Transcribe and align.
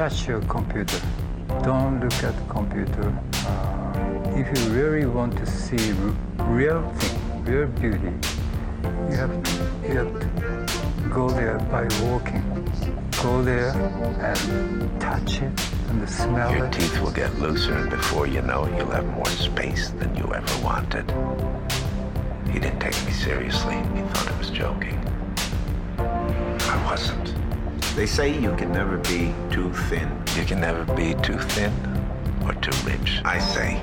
touch 0.00 0.26
your 0.26 0.40
computer. 0.44 0.98
Don't 1.62 2.00
look 2.00 2.24
at 2.24 2.34
the 2.34 2.46
computer. 2.48 3.12
Uh, 3.44 4.32
if 4.34 4.46
you 4.56 4.70
really 4.72 5.04
want 5.04 5.36
to 5.36 5.44
see 5.44 5.92
real 6.38 6.80
thing, 6.92 7.44
real 7.44 7.66
beauty, 7.66 8.12
you 9.10 9.16
have, 9.20 9.30
you 9.84 9.94
have 9.98 10.12
to 10.18 11.08
go 11.10 11.28
there 11.28 11.58
by 11.70 11.82
walking. 12.02 12.42
Go 13.22 13.42
there 13.42 13.72
and 14.24 15.00
touch 15.02 15.42
it 15.42 15.52
and 15.90 16.08
smell 16.08 16.50
Your 16.50 16.64
it. 16.64 16.72
teeth 16.72 16.98
will 17.02 17.12
get 17.12 17.38
looser, 17.38 17.74
and 17.74 17.90
before 17.90 18.26
you 18.26 18.40
know 18.40 18.64
it, 18.64 18.78
you'll 18.78 18.92
have 18.92 19.06
more 19.08 19.26
space 19.26 19.90
than 19.90 20.16
you 20.16 20.24
ever 20.32 20.64
wanted. 20.64 21.04
He 22.50 22.58
didn't 22.58 22.80
take 22.80 22.96
me 23.04 23.12
seriously. 23.12 23.76
He 23.94 24.00
thought 24.12 24.32
I 24.32 24.38
was 24.38 24.48
joking. 24.48 24.98
I 25.98 26.86
wasn't. 26.86 27.39
They 28.00 28.06
say 28.06 28.30
you 28.30 28.56
can 28.56 28.72
never 28.72 28.96
be 28.96 29.30
too 29.50 29.70
thin. 29.90 30.08
You 30.34 30.46
can 30.46 30.58
never 30.58 30.86
be 30.94 31.12
too 31.20 31.36
thin 31.36 31.70
or 32.46 32.54
too 32.54 32.72
rich. 32.88 33.20
I 33.26 33.38
say 33.38 33.78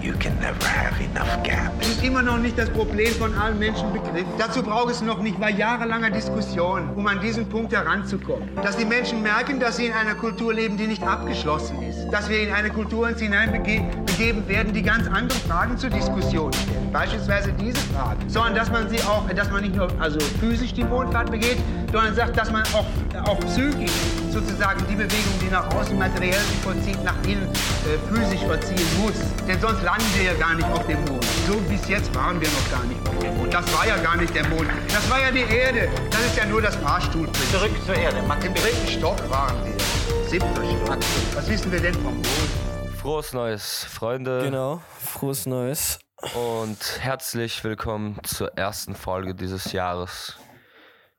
you 0.00 0.14
can 0.14 0.40
never 0.40 0.66
have 0.66 0.98
enough 0.98 1.28
Das 1.42 1.42
gaps. 1.42 1.88
ist 1.88 2.02
immer 2.02 2.22
noch 2.22 2.38
nicht 2.38 2.56
das 2.58 2.70
Problem 2.70 3.12
von 3.12 3.34
allen 3.34 3.58
Menschen 3.58 3.92
begriffen. 3.92 4.32
Dazu 4.38 4.62
braucht 4.62 4.92
es 4.92 5.02
noch 5.02 5.20
nicht 5.20 5.38
mal 5.38 5.54
jahrelanger 5.54 6.08
Diskussion, 6.08 6.88
um 6.96 7.06
an 7.06 7.20
diesen 7.20 7.46
Punkt 7.46 7.74
heranzukommen. 7.74 8.48
Dass 8.62 8.78
die 8.78 8.86
Menschen 8.86 9.22
merken, 9.22 9.60
dass 9.60 9.76
sie 9.76 9.84
in 9.88 9.92
einer 9.92 10.14
Kultur 10.14 10.54
leben, 10.54 10.78
die 10.78 10.86
nicht 10.86 11.02
abgeschlossen 11.02 11.82
ist. 11.82 12.08
Dass 12.10 12.30
wir 12.30 12.40
in 12.40 12.50
eine 12.50 12.70
Kultur 12.70 13.08
uns 13.08 13.20
hineinbegeben 13.20 14.03
werden, 14.18 14.72
die 14.72 14.82
ganz 14.82 15.06
andere 15.08 15.38
Fragen 15.40 15.76
zur 15.76 15.90
Diskussion 15.90 16.52
stellt. 16.52 16.92
Beispielsweise 16.92 17.52
diese 17.52 17.78
Frage. 17.92 18.18
Sondern 18.28 18.54
dass 18.54 18.70
man 18.70 18.88
sie 18.88 19.00
auch, 19.02 19.28
dass 19.34 19.50
man 19.50 19.62
nicht 19.62 19.74
nur 19.74 19.88
also 20.00 20.18
physisch 20.40 20.72
die 20.72 20.88
Wohlfahrt 20.88 21.30
begeht, 21.30 21.58
sondern 21.92 22.14
sagt, 22.14 22.36
dass 22.36 22.50
man 22.50 22.62
auch, 22.74 22.86
auch 23.28 23.40
psychisch 23.40 23.90
sozusagen 24.30 24.84
die 24.88 24.94
Bewegung, 24.94 25.34
die 25.40 25.50
nach 25.50 25.68
außen 25.74 25.98
materiell 25.98 26.32
sich 26.32 26.58
vollzieht, 26.62 27.02
nach 27.04 27.16
innen 27.26 27.48
äh, 27.48 28.14
physisch 28.14 28.40
vollziehen 28.40 28.86
muss. 29.00 29.14
Denn 29.48 29.60
sonst 29.60 29.82
landen 29.82 30.06
wir 30.14 30.32
ja 30.32 30.34
gar 30.34 30.54
nicht 30.54 30.68
auf 30.70 30.86
dem 30.86 30.98
Mond. 31.04 31.24
So 31.48 31.56
bis 31.68 31.88
jetzt 31.88 32.14
waren 32.14 32.40
wir 32.40 32.48
noch 32.48 32.70
gar 32.70 32.84
nicht 32.84 33.00
auf 33.08 33.18
dem 33.18 33.36
Mond. 33.36 33.52
Das 33.52 33.72
war 33.74 33.86
ja 33.86 33.96
gar 33.98 34.16
nicht 34.16 34.34
der 34.34 34.46
Mond. 34.48 34.68
Das 34.88 35.08
war 35.10 35.20
ja 35.20 35.30
die 35.30 35.52
Erde. 35.52 35.88
Das 36.10 36.20
ist 36.20 36.36
ja 36.36 36.46
nur 36.46 36.62
das 36.62 36.76
Fahrstuhlprinzip. 36.76 37.50
Zurück 37.50 37.72
zur 37.86 37.96
Erde, 37.96 38.22
Max. 38.26 38.44
Im 38.44 38.54
dritten 38.54 38.88
Stock 38.88 39.18
waren 39.30 39.56
wir. 39.64 40.28
Siebter 40.28 40.62
Stock. 40.64 40.98
Was 41.34 41.48
wissen 41.48 41.70
wir 41.70 41.80
denn 41.80 41.94
vom 41.94 42.14
Mond? 42.14 42.63
Frohes 43.04 43.34
Neues, 43.34 43.84
Freunde. 43.84 44.40
Genau, 44.44 44.80
frohes 44.98 45.44
Neues. 45.44 45.98
Und 46.34 47.00
herzlich 47.00 47.62
willkommen 47.62 48.18
zur 48.24 48.56
ersten 48.56 48.94
Folge 48.94 49.34
dieses 49.34 49.72
Jahres 49.72 50.38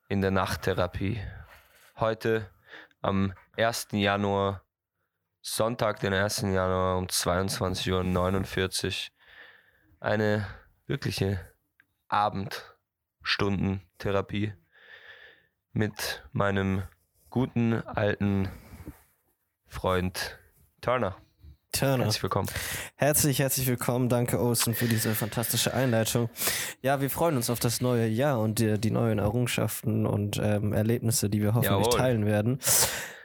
in 0.08 0.20
der 0.20 0.32
Nachttherapie. 0.32 1.20
Heute 2.00 2.50
am 3.02 3.34
1. 3.56 3.90
Januar, 3.92 4.64
Sonntag, 5.42 6.00
den 6.00 6.12
1. 6.12 6.40
Januar 6.40 6.98
um 6.98 7.06
22.49 7.06 7.92
Uhr. 7.92 8.02
Eine 10.00 10.44
wirkliche 10.88 11.38
Abendstundentherapie 12.08 14.54
mit 15.70 16.24
meinem 16.32 16.82
guten 17.30 17.80
alten 17.86 18.50
Freund 19.68 20.36
Turner. 20.80 21.16
Turner. 21.78 22.04
Herzlich 22.04 22.22
willkommen. 22.22 22.48
Herzlich, 22.96 23.38
herzlich 23.38 23.66
willkommen. 23.66 24.08
Danke, 24.08 24.40
Olsen, 24.40 24.74
für 24.74 24.86
diese 24.86 25.14
fantastische 25.14 25.74
Einleitung. 25.74 26.30
Ja, 26.82 27.00
wir 27.00 27.10
freuen 27.10 27.36
uns 27.36 27.50
auf 27.50 27.60
das 27.60 27.80
neue 27.80 28.06
Jahr 28.06 28.40
und 28.40 28.58
die, 28.58 28.78
die 28.80 28.90
neuen 28.90 29.18
Errungenschaften 29.18 30.06
und 30.06 30.40
ähm, 30.42 30.72
Erlebnisse, 30.72 31.28
die 31.28 31.42
wir 31.42 31.54
hoffentlich 31.54 31.86
Jawohl. 31.86 31.98
teilen 31.98 32.26
werden. 32.26 32.58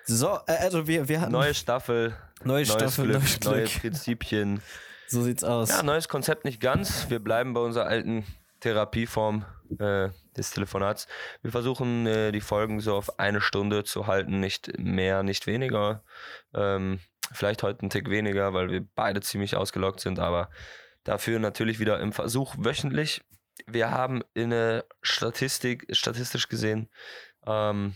So, 0.06 0.40
äh, 0.48 0.53
also 0.59 0.88
wir, 0.88 1.08
wir 1.08 1.22
hatten. 1.22 1.31
Neue 1.31 1.53
Staffel, 1.53 2.16
Neue 2.44 2.66
Staffel, 2.66 3.06
Glück, 3.06 3.22
neues 3.22 3.40
Glück. 3.40 3.53
neue 3.53 3.66
Prinzipien. 3.68 4.62
So 5.08 5.22
sieht's 5.22 5.44
aus. 5.44 5.70
Ja, 5.70 5.84
neues 5.84 6.08
Konzept 6.08 6.46
nicht 6.46 6.59
ganz. 6.59 7.09
Wir 7.09 7.20
bleiben 7.20 7.53
bei 7.53 7.62
unserer 7.62 7.86
alten 7.86 8.26
Therapieform 8.62 9.46
äh, 9.80 10.09
des 10.38 10.52
Telefonats. 10.52 11.08
Wir 11.42 11.52
versuchen 11.52 12.08
äh, 12.08 12.31
die 12.31 12.42
Folgen 12.42 12.80
so 12.80 12.96
auf 12.96 13.20
eine 13.20 13.42
Stunde 13.42 13.84
zu 13.84 14.08
halten, 14.08 14.40
nicht 14.40 14.78
mehr, 14.78 15.24
nicht 15.24 15.47
weniger. 15.47 16.03
Ähm, 16.53 17.00
vielleicht 17.31 17.64
heute 17.64 17.86
ein 17.86 17.90
Tick 17.90 18.09
weniger, 18.09 18.53
weil 18.53 18.69
wir 18.69 18.86
beide 18.96 19.22
ziemlich 19.22 19.56
ausgelockt 19.56 20.00
sind, 20.00 20.19
aber 20.19 20.50
dafür 21.03 21.40
natürlich 21.40 21.80
wieder 21.80 22.00
im 22.00 22.12
Versuch 22.12 22.56
wöchentlich. 22.58 23.22
Wir 23.68 23.92
haben 23.92 24.24
in 24.34 24.50
der 24.50 24.86
Statistik, 25.02 25.86
statistisch 25.91 26.47
gesehen, 26.47 26.90
ähm, 27.46 27.94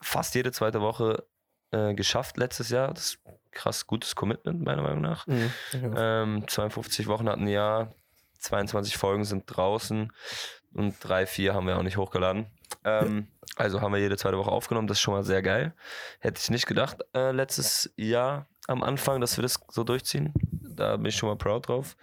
fast 0.00 0.34
jede 0.34 0.52
zweite 0.52 0.80
Woche 0.80 1.26
äh, 1.70 1.94
geschafft 1.94 2.36
letztes 2.36 2.70
Jahr. 2.70 2.94
Das 2.94 3.04
ist 3.04 3.18
krass 3.50 3.86
gutes 3.86 4.14
Commitment, 4.14 4.64
meiner 4.64 4.82
Meinung 4.82 5.00
nach. 5.00 5.26
Mhm. 5.26 5.52
Ähm, 5.96 6.44
52 6.46 7.06
Wochen 7.06 7.28
hatten 7.28 7.42
ein 7.44 7.48
Jahr, 7.48 7.94
22 8.38 8.96
Folgen 8.96 9.24
sind 9.24 9.44
draußen 9.46 10.12
und 10.74 10.96
drei, 11.00 11.26
vier 11.26 11.54
haben 11.54 11.66
wir 11.66 11.76
auch 11.76 11.82
nicht 11.82 11.96
hochgeladen. 11.96 12.46
Ähm, 12.88 13.28
also 13.56 13.80
haben 13.80 13.92
wir 13.92 14.00
jede 14.00 14.16
zweite 14.16 14.38
Woche 14.38 14.50
aufgenommen, 14.50 14.86
das 14.86 14.98
ist 14.98 15.02
schon 15.02 15.14
mal 15.14 15.24
sehr 15.24 15.42
geil. 15.42 15.74
Hätte 16.20 16.40
ich 16.40 16.50
nicht 16.50 16.66
gedacht 16.66 16.98
äh, 17.14 17.32
letztes 17.32 17.92
Jahr 17.96 18.46
am 18.68 18.82
Anfang, 18.82 19.20
dass 19.20 19.36
wir 19.36 19.42
das 19.42 19.58
so 19.68 19.82
durchziehen. 19.82 20.32
Da 20.78 20.96
bin 20.96 21.06
ich 21.06 21.16
schon 21.16 21.28
mal 21.28 21.36
proud 21.36 21.66
drauf. 21.66 21.96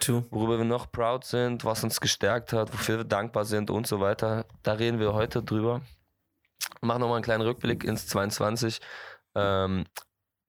Too. 0.00 0.24
Worüber 0.30 0.58
wir 0.58 0.64
noch 0.64 0.90
proud 0.92 1.24
sind, 1.24 1.64
was 1.64 1.82
uns 1.82 2.00
gestärkt 2.00 2.52
hat, 2.52 2.72
wofür 2.72 2.98
wir 2.98 3.04
dankbar 3.04 3.44
sind 3.44 3.70
und 3.70 3.86
so 3.86 4.00
weiter. 4.00 4.44
Da 4.62 4.74
reden 4.74 4.98
wir 4.98 5.14
heute 5.14 5.42
drüber. 5.42 5.80
Machen 6.82 7.00
nochmal 7.00 7.16
einen 7.16 7.24
kleinen 7.24 7.42
Rückblick 7.42 7.84
ins 7.84 8.06
22 8.08 8.80
ähm, 9.34 9.86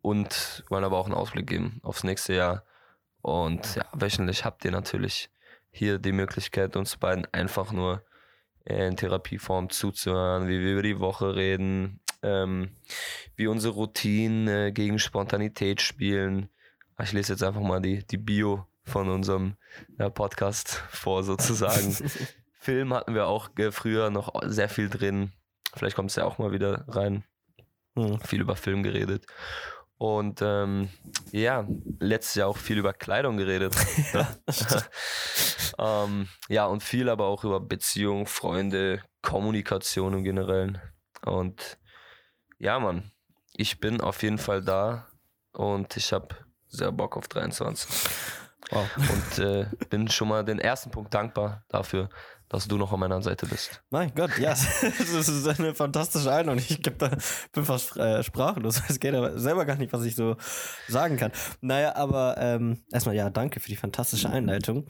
und 0.01 0.63
wollen 0.69 0.83
aber 0.83 0.97
auch 0.97 1.05
einen 1.05 1.15
Ausblick 1.15 1.47
geben 1.47 1.79
aufs 1.83 2.03
nächste 2.03 2.33
Jahr. 2.33 2.63
Und 3.21 3.75
ja, 3.75 3.85
wöchentlich 3.93 4.43
habt 4.43 4.65
ihr 4.65 4.71
natürlich 4.71 5.29
hier 5.71 5.99
die 5.99 6.11
Möglichkeit, 6.11 6.75
uns 6.75 6.97
beiden 6.97 7.31
einfach 7.33 7.71
nur 7.71 8.03
in 8.69 8.95
Therapieform 8.95 9.69
zuzuhören, 9.69 10.47
wie 10.47 10.59
wir 10.59 10.73
über 10.73 10.83
die 10.83 10.99
Woche 10.99 11.35
reden, 11.35 11.99
ähm, 12.21 12.75
wie 13.35 13.47
unsere 13.47 13.73
Routinen 13.73 14.47
äh, 14.47 14.71
gegen 14.71 14.99
Spontanität 14.99 15.81
spielen. 15.81 16.49
Ich 17.01 17.13
lese 17.13 17.33
jetzt 17.33 17.43
einfach 17.43 17.61
mal 17.61 17.81
die, 17.81 18.05
die 18.05 18.17
Bio 18.17 18.67
von 18.83 19.09
unserem 19.09 19.55
ja, 19.97 20.09
Podcast 20.09 20.83
vor, 20.89 21.23
sozusagen. 21.23 21.95
Film 22.59 22.93
hatten 22.93 23.15
wir 23.15 23.27
auch 23.27 23.49
äh, 23.57 23.71
früher 23.71 24.09
noch 24.09 24.33
sehr 24.45 24.69
viel 24.69 24.89
drin. 24.89 25.31
Vielleicht 25.75 25.95
kommt 25.95 26.09
es 26.09 26.17
ja 26.17 26.25
auch 26.25 26.37
mal 26.37 26.51
wieder 26.51 26.85
rein. 26.87 27.23
Hm. 27.95 28.19
Viel 28.21 28.41
über 28.41 28.55
Film 28.55 28.83
geredet. 28.83 29.25
Und 29.99 30.41
ähm, 30.41 30.89
ja, 31.31 31.67
letztes 31.99 32.35
Jahr 32.35 32.47
auch 32.47 32.57
viel 32.57 32.77
über 32.77 32.93
Kleidung 32.93 33.35
geredet. 33.35 33.75
ne? 34.13 34.27
ähm, 35.77 36.29
ja, 36.47 36.67
und 36.67 36.81
viel 36.81 37.09
aber 37.09 37.25
auch 37.25 37.43
über 37.43 37.59
Beziehung, 37.59 38.25
Freunde, 38.25 39.03
Kommunikation 39.21 40.13
im 40.13 40.23
Generellen. 40.23 40.79
Und 41.25 41.77
ja, 42.59 42.79
Mann, 42.79 43.11
ich 43.53 43.81
bin 43.81 43.99
auf 43.99 44.23
jeden 44.23 44.37
Fall 44.37 44.63
da 44.63 45.09
und 45.51 45.97
ich 45.97 46.13
habe 46.13 46.33
sehr 46.67 46.93
Bock 46.93 47.17
auf 47.17 47.27
23. 47.27 47.89
Wow. 48.71 48.87
Und 48.97 49.39
äh, 49.39 49.65
bin 49.89 50.07
schon 50.09 50.27
mal 50.27 50.43
den 50.43 50.59
ersten 50.59 50.91
Punkt 50.91 51.13
dankbar 51.13 51.63
dafür, 51.69 52.09
dass 52.49 52.67
du 52.67 52.77
noch 52.77 52.91
an 52.91 52.99
meiner 52.99 53.21
Seite 53.21 53.45
bist. 53.45 53.81
Mein 53.89 54.13
Gott, 54.15 54.37
ja, 54.39 54.49
das 54.81 54.81
ist 54.81 55.47
eine 55.47 55.75
fantastische 55.75 56.31
Einladung. 56.31 56.63
Ich 56.67 56.81
glaub, 56.81 56.97
da 56.97 57.11
bin 57.53 57.63
fast 57.63 57.95
äh, 57.97 58.23
sprachlos. 58.23 58.81
Es 58.89 58.99
geht 58.99 59.13
aber 59.13 59.39
selber 59.39 59.65
gar 59.65 59.75
nicht, 59.77 59.93
was 59.93 60.03
ich 60.03 60.15
so 60.15 60.35
sagen 60.87 61.17
kann. 61.17 61.31
Naja, 61.61 61.95
aber 61.95 62.35
ähm, 62.39 62.83
erstmal 62.91 63.15
ja, 63.15 63.29
danke 63.29 63.59
für 63.59 63.69
die 63.69 63.75
fantastische 63.75 64.29
Einleitung. 64.29 64.87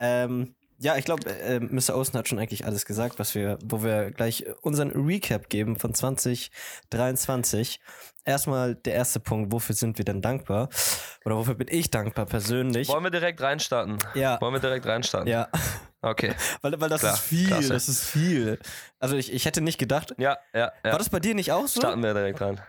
Ähm, 0.00 0.54
ja, 0.82 0.96
ich 0.96 1.04
glaube, 1.04 1.30
äh, 1.30 1.60
Mr. 1.60 1.94
Olsen 1.94 2.18
hat 2.18 2.28
schon 2.28 2.38
eigentlich 2.38 2.64
alles 2.66 2.84
gesagt, 2.86 3.18
was 3.18 3.34
wir, 3.34 3.58
wo 3.64 3.82
wir 3.82 4.10
gleich 4.10 4.44
unseren 4.62 4.90
Recap 4.90 5.48
geben 5.48 5.78
von 5.78 5.94
2023. 5.94 7.80
Erstmal 8.24 8.74
der 8.76 8.94
erste 8.94 9.18
Punkt, 9.20 9.52
wofür 9.52 9.74
sind 9.74 9.98
wir 9.98 10.04
denn 10.04 10.22
dankbar? 10.22 10.68
Oder 11.24 11.36
wofür 11.36 11.54
bin 11.54 11.66
ich 11.70 11.90
dankbar 11.90 12.26
persönlich? 12.26 12.88
Wollen 12.88 13.02
wir 13.04 13.10
direkt 13.10 13.40
reinstarten? 13.40 13.98
Ja. 14.14 14.40
Wollen 14.40 14.52
wir 14.54 14.60
direkt 14.60 14.86
reinstarten? 14.86 15.28
Ja, 15.28 15.48
Okay. 16.04 16.34
weil, 16.62 16.80
weil 16.80 16.88
das 16.88 17.00
Klar, 17.00 17.14
ist 17.14 17.20
viel, 17.20 17.46
klasse. 17.46 17.68
das 17.72 17.88
ist 17.88 18.02
viel. 18.04 18.58
Also 18.98 19.16
ich, 19.16 19.32
ich 19.32 19.44
hätte 19.44 19.60
nicht 19.60 19.78
gedacht, 19.78 20.12
Ja, 20.18 20.36
ja, 20.52 20.72
ja. 20.84 20.90
war 20.90 20.98
das 20.98 21.08
bei 21.10 21.20
dir 21.20 21.34
nicht 21.34 21.52
auch 21.52 21.68
so? 21.68 21.80
Starten 21.80 22.02
wir 22.02 22.12
direkt 22.12 22.40
rein. 22.40 22.60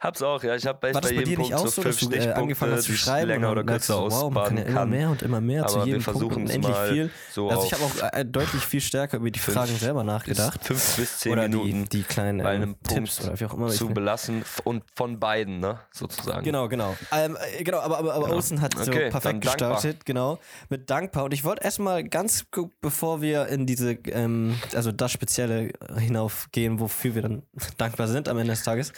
Hab's 0.00 0.22
auch, 0.22 0.42
ja. 0.42 0.54
Ich 0.56 0.66
habe 0.66 0.94
War 0.94 1.00
das 1.00 1.10
bei 1.10 1.16
jedem 1.16 1.24
dir 1.24 1.38
nicht 1.38 1.50
Punkt 1.50 1.54
auch 1.54 1.68
so 1.68 1.82
so, 1.82 1.82
fünf 1.82 2.00
du 2.00 2.16
äh, 2.16 2.32
angefangen 2.32 2.72
hast 2.72 2.84
zu 2.84 2.94
schreiben 2.94 3.28
länger 3.28 3.52
oder 3.52 3.64
kürzer 3.64 3.96
du, 3.96 4.10
wow, 4.10 4.30
man 4.30 4.44
kann 4.46 4.56
ja 4.56 4.64
immer 4.64 4.86
mehr 4.86 5.10
und 5.10 5.22
immer 5.22 5.40
mehr 5.40 5.66
zu 5.66 5.76
Aber 5.76 5.86
wir 5.86 5.96
jedem 5.98 6.12
Punkt 6.12 6.36
und 6.36 6.50
endlich 6.50 6.76
viel. 6.88 7.10
so 7.32 7.50
also 7.50 7.64
ich 7.64 7.72
habe 7.74 7.84
auch 7.84 8.12
äh, 8.12 8.24
deutlich 8.24 8.62
viel 8.64 8.80
stärker 8.80 9.18
über 9.18 9.30
die 9.30 9.38
fünf 9.38 9.56
Fragen 9.56 9.76
selber 9.76 10.02
nachgedacht. 10.02 10.64
Fünf 10.64 10.96
bis 10.96 11.18
zehn 11.18 11.32
oder 11.32 11.42
Minuten 11.42 11.84
die, 11.84 11.98
die 11.98 12.02
kleinen 12.02 12.40
ähm, 12.40 12.76
Tipps 12.82 13.16
Punkt 13.16 13.28
oder 13.28 13.40
wie 13.40 13.44
auch 13.44 13.54
immer. 13.54 13.68
zu 13.68 13.88
belassen 13.88 14.44
und 14.64 14.84
von 14.94 15.20
beiden, 15.20 15.60
ne, 15.60 15.80
sozusagen. 15.92 16.44
Genau, 16.44 16.68
genau. 16.68 16.96
Ähm, 17.12 17.36
äh, 17.58 17.62
genau, 17.62 17.80
aber, 17.80 17.98
aber, 17.98 18.14
aber 18.14 18.24
Genau. 18.24 18.36
Olsen 18.36 18.60
hat 18.60 18.74
so 18.76 18.90
Okay, 18.90 19.10
perfekt 19.10 19.40
gestartet, 19.42 20.06
genau, 20.06 20.38
mit 20.68 20.88
dankbar. 20.88 21.24
Und 21.24 21.34
ich 21.34 21.44
wollte 21.44 21.64
erstmal 21.64 22.04
ganz 22.04 22.46
bevor 22.80 23.20
wir 23.20 23.48
in 23.48 23.66
diese, 23.66 23.92
ähm, 23.92 24.58
also 24.74 24.92
das 24.92 25.12
Spezielle 25.12 25.72
hinaufgehen, 25.98 26.80
wofür 26.80 27.14
wir 27.14 27.22
dann 27.22 27.42
dankbar 27.76 28.08
sind 28.08 28.28
am 28.28 28.38
Ende 28.38 28.52
des 28.52 28.62
Tages, 28.62 28.92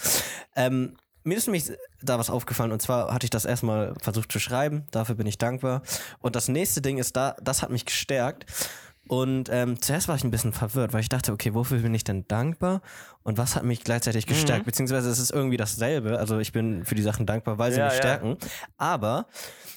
ähm, 0.55 0.92
mir 1.25 1.37
ist 1.37 1.47
nämlich 1.47 1.71
da 2.03 2.19
was 2.19 2.31
aufgefallen 2.31 2.73
und 2.73 2.83
zwar 2.83 3.13
hatte 3.13 3.25
ich 3.25 3.31
das 3.31 3.45
erstmal 3.45 3.95
versucht 4.01 4.31
zu 4.33 4.39
schreiben, 4.39 4.85
dafür 4.91 5.15
bin 5.15 5.27
ich 5.27 5.39
dankbar. 5.39 5.83
Und 6.21 6.37
das 6.37 6.49
nächste 6.49 6.81
Ding 6.83 6.99
ist 6.99 7.17
da, 7.17 7.37
das 7.43 7.63
hat 7.63 7.71
mich 7.71 7.85
gestärkt. 7.85 8.47
Und 9.09 9.49
ähm, 9.51 9.83
zuerst 9.83 10.07
war 10.09 10.15
ich 10.15 10.23
ein 10.25 10.31
bisschen 10.31 10.53
verwirrt, 10.53 10.93
weil 10.93 11.01
ich 11.01 11.09
dachte, 11.09 11.33
okay, 11.33 11.53
wofür 11.55 11.81
bin 11.81 11.93
ich 11.93 12.05
denn 12.05 12.27
dankbar 12.29 12.83
und 13.25 13.37
was 13.37 13.57
hat 13.57 13.65
mich 13.65 13.83
gleichzeitig 13.83 14.27
gestärkt? 14.27 14.65
Beziehungsweise 14.65 15.11
es 15.11 15.19
ist 15.19 15.33
irgendwie 15.33 15.57
dasselbe. 15.57 16.19
Also 16.19 16.39
ich 16.39 16.53
bin 16.53 16.85
für 16.85 16.95
die 16.95 17.03
Sachen 17.03 17.27
dankbar, 17.27 17.59
weil 17.59 17.73
sie 17.73 17.79
Ja, 17.79 17.87
mich 17.87 17.95
ja. 17.95 17.99
stärken. 17.99 18.37
Aber 18.79 19.27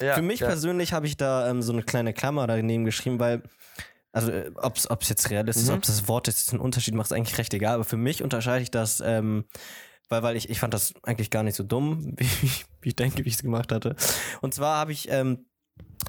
Ja, 0.00 0.14
für 0.14 0.22
mich 0.22 0.40
persönlich 0.40 0.92
habe 0.92 1.06
ich 1.06 1.16
da 1.16 1.50
ähm, 1.50 1.60
so 1.60 1.72
eine 1.72 1.82
kleine 1.82 2.14
Klammer 2.14 2.46
daneben 2.46 2.84
geschrieben, 2.84 3.18
weil 3.18 3.42
also 4.12 4.32
ob 4.54 4.76
es 5.02 5.08
jetzt 5.08 5.28
realistisch 5.28 5.64
ist, 5.64 5.68
Mhm. 5.70 5.74
ob 5.76 5.82
das 5.82 6.08
Wort 6.08 6.26
jetzt 6.28 6.50
einen 6.52 6.60
Unterschied 6.60 6.94
macht, 6.94 7.08
ist 7.08 7.12
eigentlich 7.12 7.36
recht 7.36 7.52
egal. 7.52 7.74
Aber 7.74 7.84
für 7.84 7.98
mich 7.98 8.22
unterscheide 8.22 8.62
ich 8.62 8.70
das, 8.70 9.02
ähm, 9.04 9.44
weil, 10.08 10.22
weil 10.22 10.36
ich, 10.36 10.48
ich 10.50 10.60
fand 10.60 10.74
das 10.74 10.94
eigentlich 11.02 11.30
gar 11.30 11.42
nicht 11.42 11.56
so 11.56 11.62
dumm, 11.64 12.14
wie, 12.18 12.24
ich- 12.42 12.66
wie 12.80 12.88
ich 12.90 12.96
denke, 12.96 13.24
wie 13.24 13.28
ich 13.28 13.34
es 13.36 13.42
gemacht 13.42 13.72
hatte. 13.72 13.96
Und 14.40 14.54
zwar 14.54 14.78
habe 14.78 14.92
ich, 14.92 15.08
ähm, 15.10 15.46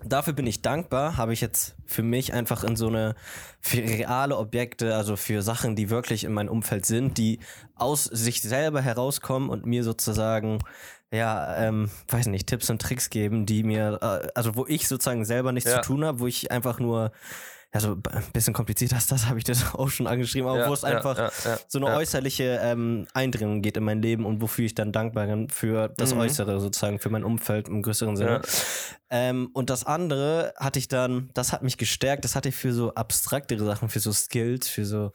dafür 0.05 0.33
bin 0.33 0.45
ich 0.47 0.61
dankbar, 0.61 1.17
habe 1.17 1.33
ich 1.33 1.41
jetzt 1.41 1.75
für 1.85 2.03
mich 2.03 2.33
einfach 2.33 2.63
in 2.63 2.75
so 2.75 2.87
eine, 2.87 3.15
für 3.59 3.77
reale 3.79 4.37
Objekte, 4.37 4.95
also 4.95 5.15
für 5.15 5.41
Sachen, 5.41 5.75
die 5.75 5.89
wirklich 5.89 6.23
in 6.23 6.33
meinem 6.33 6.49
Umfeld 6.49 6.85
sind, 6.85 7.17
die 7.17 7.39
aus 7.75 8.03
sich 8.05 8.41
selber 8.41 8.81
herauskommen 8.81 9.49
und 9.49 9.65
mir 9.65 9.83
sozusagen 9.83 10.59
ja, 11.09 11.55
ähm, 11.55 11.89
weiß 12.09 12.27
nicht, 12.27 12.47
Tipps 12.47 12.69
und 12.69 12.81
Tricks 12.81 13.09
geben, 13.09 13.45
die 13.45 13.63
mir, 13.63 13.97
äh, 14.01 14.27
also 14.35 14.55
wo 14.55 14.65
ich 14.67 14.89
sozusagen 14.89 15.23
selber 15.23 15.53
nichts 15.53 15.69
Ja. 15.71 15.81
zu 15.81 15.87
tun 15.93 16.03
habe, 16.03 16.19
wo 16.19 16.27
ich 16.27 16.51
einfach 16.51 16.79
nur, 16.81 17.11
ja, 17.73 17.79
so 17.81 17.91
ein 17.91 18.01
bisschen 18.33 18.53
kompliziert 18.53 18.93
als 18.93 19.07
das, 19.07 19.27
habe 19.27 19.37
ich 19.39 19.43
das 19.43 19.73
auch 19.75 19.89
schon 19.89 20.07
angeschrieben, 20.07 20.47
aber 20.49 20.59
Ja, 20.59 20.69
wo 20.69 20.73
es 20.73 20.81
ja, 20.83 20.89
einfach 20.89 21.17
ja, 21.17 21.57
so 21.67 21.79
eine 21.79 21.87
äußerliche 21.87 22.59
ähm, 22.63 23.07
Eindringung 23.13 23.61
geht 23.61 23.77
in 23.77 23.83
mein 23.83 24.01
Leben 24.01 24.25
und 24.25 24.41
wofür 24.41 24.65
ich 24.65 24.73
dann 24.75 24.91
dankbar 24.91 25.27
bin 25.27 25.49
für 25.49 25.89
das 25.89 26.13
Mhm. 26.13 26.21
Äußere 26.21 26.59
sozusagen, 26.59 26.99
für 26.99 27.09
mein 27.09 27.23
Umfeld 27.23 27.67
im 27.67 27.81
größeren 27.81 28.15
Sinne. 28.15 28.41
Ähm, 29.09 29.49
und 29.53 29.69
das 29.69 29.85
andere 29.85 30.53
hatte 30.57 30.79
ich 30.79 30.87
dann, 30.89 31.29
das 31.33 31.53
hat 31.53 31.63
mich 31.63 31.77
gestärkt, 31.77 32.25
das 32.25 32.35
hatte 32.35 32.49
ich 32.49 32.55
für 32.55 32.73
so 32.73 32.93
abstraktere 32.93 33.63
Sachen, 33.63 33.87
für 33.89 33.99
so 34.01 34.11
Skills, 34.11 34.67
für 34.67 34.83
so 34.85 35.11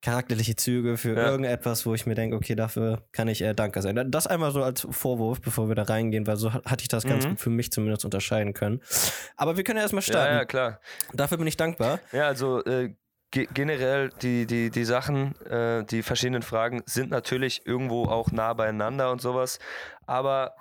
charakterliche 0.00 0.56
Züge, 0.56 0.96
für 0.96 1.16
Ja. 1.16 1.28
irgendetwas, 1.30 1.84
wo 1.86 1.94
ich 1.94 2.06
mir 2.06 2.14
denke, 2.14 2.36
okay, 2.36 2.54
dafür 2.54 3.02
kann 3.12 3.28
ich 3.28 3.42
äh, 3.42 3.54
dankbar 3.54 3.82
sein. 3.82 4.10
Das 4.10 4.26
einmal 4.26 4.52
so 4.52 4.62
als 4.62 4.86
Vorwurf, 4.90 5.40
bevor 5.40 5.68
wir 5.68 5.74
da 5.74 5.82
reingehen, 5.82 6.26
weil 6.26 6.36
so 6.36 6.52
hat- 6.52 6.66
hatte 6.66 6.82
ich 6.82 6.88
das 6.88 7.04
ganz 7.04 7.24
Mhm. 7.24 7.30
gut 7.30 7.40
für 7.40 7.50
mich 7.50 7.72
zumindest 7.72 8.04
unterscheiden 8.04 8.52
können. 8.54 8.80
Aber 9.36 9.56
wir 9.56 9.64
können 9.64 9.78
ja 9.78 9.82
erstmal 9.82 10.02
starten. 10.02 10.32
Ja, 10.32 10.38
ja, 10.40 10.44
klar. 10.44 10.80
Dafür 11.12 11.38
bin 11.38 11.46
ich 11.46 11.56
dankbar. 11.56 12.00
Ja, 12.12 12.26
also 12.28 12.64
äh, 12.64 12.94
ge 13.30 13.48
generell 13.52 14.10
die, 14.22 14.46
die, 14.46 14.70
die 14.70 14.84
Sachen, 14.84 15.34
äh, 15.46 15.84
die 15.84 16.02
verschiedenen 16.02 16.42
Fragen 16.42 16.82
sind 16.86 17.10
natürlich 17.10 17.66
irgendwo 17.66 18.04
auch 18.04 18.30
nah 18.30 18.52
beieinander 18.52 19.10
und 19.10 19.20
sowas. 19.20 19.58
Aber, 20.06 20.54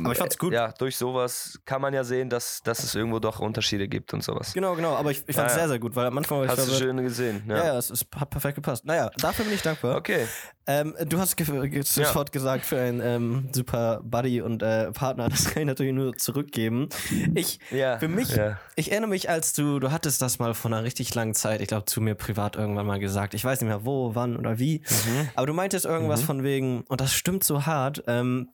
Aber 0.00 0.12
ich 0.12 0.18
fand's 0.18 0.38
gut. 0.38 0.54
ja, 0.54 0.72
durch 0.72 0.96
sowas 0.96 1.60
kann 1.66 1.82
man 1.82 1.92
ja 1.92 2.02
sehen, 2.02 2.30
dass, 2.30 2.62
dass 2.62 2.82
es 2.82 2.94
irgendwo 2.94 3.18
doch 3.18 3.40
Unterschiede 3.40 3.88
gibt 3.88 4.14
und 4.14 4.24
sowas. 4.24 4.54
Genau, 4.54 4.74
genau. 4.74 4.96
Aber 4.96 5.10
ich, 5.10 5.22
ich 5.26 5.36
fand 5.36 5.48
es 5.50 5.54
Ja, 5.54 5.58
ja. 5.60 5.64
sehr, 5.64 5.68
sehr 5.68 5.78
gut, 5.80 5.94
weil 5.94 6.06
am 6.06 6.16
Anfang 6.16 6.38
war 6.38 6.46
ich 6.46 6.50
Hast 6.50 6.66
du 6.66 6.72
schön 6.74 6.96
gesehen. 6.96 7.42
Ja, 7.46 7.56
Ja. 7.58 7.64
ja, 7.66 7.78
es, 7.78 7.90
es 7.90 8.06
hat 8.16 8.30
perfekt 8.30 8.54
gepasst. 8.54 8.86
Naja, 8.86 9.10
dafür 9.18 9.44
bin 9.44 9.52
ich 9.52 9.60
dankbar. 9.60 9.96
Okay. 9.98 10.26
Ähm, 10.66 10.94
du 11.06 11.18
hast 11.18 11.36
ge- 11.36 11.82
sofort 11.82 12.32
gesagt, 12.32 12.64
für 12.64 12.80
einen 12.80 13.00
ähm, 13.02 13.48
super 13.52 14.00
Buddy 14.02 14.40
und 14.40 14.62
äh, 14.62 14.92
Partner, 14.92 15.28
das 15.30 15.44
kann 15.44 15.62
ich 15.62 15.66
natürlich 15.66 15.92
nur 15.92 16.16
zurückgeben. 16.16 16.88
Ich, 17.34 17.58
Ja, 17.70 17.98
für 17.98 18.08
mich, 18.08 18.34
ja. 18.34 18.58
ich 18.76 18.92
erinnere 18.92 19.10
mich, 19.10 19.28
als 19.28 19.52
du, 19.52 19.78
du 19.78 19.90
hattest 19.92 20.22
das 20.22 20.38
mal 20.38 20.54
vor 20.54 20.70
einer 20.70 20.84
richtig 20.84 21.14
langen 21.14 21.34
Zeit, 21.34 21.60
ich 21.60 21.68
glaube, 21.68 21.84
zu 21.84 22.00
mir 22.00 22.14
privat 22.14 22.56
irgendwann 22.56 22.86
mal 22.86 22.98
gesagt. 22.98 23.34
Ich 23.34 23.44
weiß 23.44 23.60
nicht 23.60 23.68
mehr 23.68 23.84
wo, 23.84 24.14
wann 24.14 24.36
oder 24.38 24.58
wie. 24.58 24.78
Mhm. 24.88 25.28
Aber 25.34 25.46
du 25.46 25.52
meintest 25.52 25.84
irgendwas 25.84 26.22
von 26.22 26.42
wegen, 26.44 26.80
und 26.88 27.02
das 27.02 27.12
stimmt 27.12 27.44
so 27.44 27.66
hart, 27.66 28.04
ähm, 28.06 28.48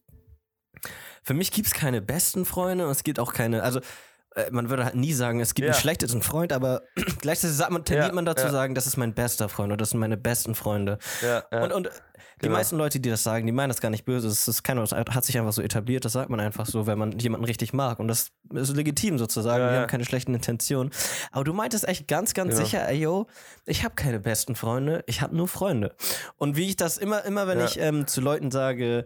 für 1.22 1.34
mich 1.34 1.50
gibt 1.52 1.66
es 1.68 1.74
keine 1.74 2.00
besten 2.02 2.44
Freunde 2.44 2.84
und 2.86 2.90
es 2.92 3.04
gibt 3.04 3.18
auch 3.20 3.32
keine, 3.32 3.62
also 3.62 3.80
äh, 4.34 4.50
man 4.50 4.68
würde 4.70 4.84
halt 4.84 4.94
nie 4.94 5.12
sagen, 5.14 5.40
es 5.40 5.54
gibt 5.54 5.66
Ja. 5.66 5.72
einen 5.74 5.80
schlechtesten 5.80 6.22
Freund, 6.22 6.52
aber 6.52 6.82
gleichzeitig 7.20 7.56
sagt 7.56 7.70
man, 7.70 7.84
tendiert 7.84 8.08
Ja, 8.08 8.14
man 8.14 8.24
dazu 8.24 8.44
ja. 8.46 8.50
sagen, 8.52 8.74
das 8.74 8.86
ist 8.86 8.96
mein 8.96 9.14
bester 9.14 9.48
Freund 9.48 9.68
oder 9.72 9.78
das 9.78 9.90
sind 9.90 10.00
meine 10.00 10.16
besten 10.16 10.54
Freunde. 10.54 10.98
Ja. 11.22 11.44
Und, 11.62 11.72
und 11.72 11.86
die 12.40 12.42
Genau. 12.46 12.56
meisten 12.58 12.76
Leute, 12.76 13.00
die 13.00 13.10
das 13.10 13.24
sagen, 13.24 13.46
die 13.46 13.52
meinen 13.52 13.70
das 13.70 13.80
gar 13.80 13.90
nicht 13.90 14.04
böse. 14.04 14.28
Es 14.28 14.46
ist 14.46 14.62
keine, 14.62 14.80
es 14.82 14.92
hat 14.92 15.24
sich 15.24 15.36
einfach 15.38 15.52
so 15.52 15.60
etabliert, 15.60 16.04
das 16.04 16.12
sagt 16.12 16.30
man 16.30 16.38
einfach 16.38 16.66
so, 16.66 16.86
wenn 16.86 16.96
man 16.96 17.18
jemanden 17.18 17.44
richtig 17.44 17.72
mag. 17.72 17.98
Und 17.98 18.06
das 18.06 18.30
ist 18.54 18.76
legitim 18.76 19.18
sozusagen. 19.18 19.60
Ja, 19.64 19.72
Wir 19.72 19.80
haben 19.80 19.86
keine 19.88 20.04
schlechten 20.04 20.34
Intentionen. 20.34 20.92
Aber 21.32 21.42
du 21.42 21.52
meintest 21.52 21.88
echt 21.88 22.06
ganz, 22.06 22.34
ganz 22.34 22.50
Genau. 22.54 22.64
sicher, 22.64 22.88
ey, 22.88 23.00
yo, 23.00 23.26
ich 23.66 23.82
habe 23.82 23.96
keine 23.96 24.20
besten 24.20 24.54
Freunde, 24.54 25.02
ich 25.06 25.20
habe 25.20 25.34
nur 25.34 25.48
Freunde. 25.48 25.96
Und 26.36 26.56
wie 26.56 26.68
ich 26.68 26.76
das 26.76 26.96
immer, 26.96 27.24
immer, 27.24 27.48
wenn 27.48 27.58
ich 27.60 27.76
ähm, 27.80 28.06
zu 28.06 28.20
Leuten 28.20 28.52
sage, 28.52 29.04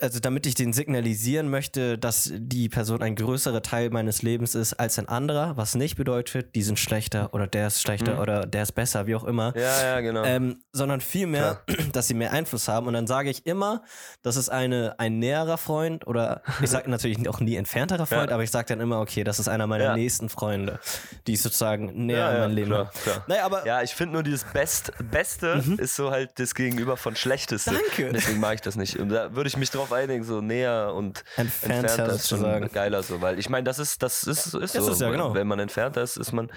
also 0.00 0.20
damit 0.20 0.46
ich 0.46 0.54
denen 0.54 0.72
signalisieren 0.72 1.48
möchte, 1.48 1.98
dass 1.98 2.30
die 2.34 2.68
Person 2.68 3.02
ein 3.02 3.14
größerer 3.16 3.62
Teil 3.62 3.90
meines 3.90 4.22
Lebens 4.22 4.54
ist 4.54 4.74
als 4.74 4.98
ein 4.98 5.08
anderer, 5.08 5.56
was 5.56 5.74
nicht 5.74 5.96
bedeutet, 5.96 6.54
die 6.54 6.62
sind 6.62 6.78
schlechter 6.78 7.32
oder 7.34 7.46
der 7.46 7.68
ist 7.68 7.80
schlechter 7.82 8.14
Mhm. 8.14 8.18
oder 8.20 8.46
der 8.46 8.62
ist 8.62 8.72
besser, 8.72 9.06
wie 9.06 9.14
auch 9.14 9.24
immer 9.24 9.54
ja, 9.56 9.82
ja, 9.82 10.00
genau. 10.00 10.24
ähm, 10.24 10.62
sondern 10.72 11.00
vielmehr, 11.00 11.62
dass 11.92 12.08
sie 12.08 12.14
mehr 12.14 12.32
Einfluss 12.32 12.68
haben. 12.68 12.86
Und 12.86 12.92
dann 12.94 13.06
sage 13.06 13.30
ich 13.30 13.46
immer, 13.46 13.82
das 14.22 14.36
ist 14.36 14.48
eine, 14.48 14.94
ein 14.98 15.18
näherer 15.18 15.58
Freund 15.58 16.06
oder 16.06 16.42
ich 16.62 16.70
sage 16.70 16.90
natürlich 16.90 17.28
auch 17.28 17.40
nie 17.40 17.56
entfernterer 17.56 18.06
Freund, 18.06 18.30
Ja. 18.30 18.34
aber 18.34 18.42
ich 18.42 18.50
sage 18.50 18.66
dann 18.68 18.80
immer, 18.80 19.00
okay, 19.00 19.24
das 19.24 19.38
ist 19.38 19.48
einer 19.48 19.66
meiner 19.66 19.84
Ja. 19.84 19.96
nächsten 19.96 20.28
Freunde, 20.28 20.78
die 21.26 21.36
sozusagen 21.36 22.06
näher 22.06 22.18
ja, 22.18 22.28
an 22.30 22.40
mein 22.40 22.50
Leben 22.52 22.68
klar, 22.70 22.90
klar. 23.02 23.24
Naja, 23.28 23.44
aber 23.44 23.66
Ja, 23.66 23.82
ich 23.82 23.94
finde 23.94 24.14
nur 24.14 24.22
dieses 24.22 24.44
Best, 24.44 24.92
Beste 25.10 25.62
ist 25.78 25.96
so 25.96 26.10
halt 26.10 26.30
das 26.38 26.54
Gegenüber 26.54 26.96
von 26.96 27.16
Schlechteste. 27.16 27.70
Danke. 27.72 28.12
Deswegen 28.12 28.40
mag 28.40 28.54
ich 28.56 28.60
das 28.60 28.76
nicht. 28.76 28.98
Und 28.98 29.08
da 29.08 29.34
würde 29.34 29.48
ich 29.48 29.56
mich 29.56 29.70
drauf 29.70 29.85
einigen, 29.92 30.24
so 30.24 30.40
näher 30.40 30.92
und 30.94 31.24
Entfernter 31.36 31.76
entfernter 31.88 32.14
ist 32.14 32.28
schon 32.28 32.38
sozusagen. 32.38 32.68
geiler 32.72 33.02
so, 33.02 33.20
weil 33.20 33.38
ich 33.38 33.48
meine, 33.48 33.64
das 33.64 33.78
ist, 33.78 34.02
das 34.02 34.22
ist, 34.24 34.46
ist 34.54 34.74
Das 34.74 34.84
so. 34.84 34.92
ist 34.92 35.00
ja, 35.00 35.10
genau. 35.10 35.34
Wenn 35.34 35.46
man 35.46 35.58
entfernter 35.58 36.02
ist, 36.02 36.16
ist 36.16 36.32
man, 36.32 36.50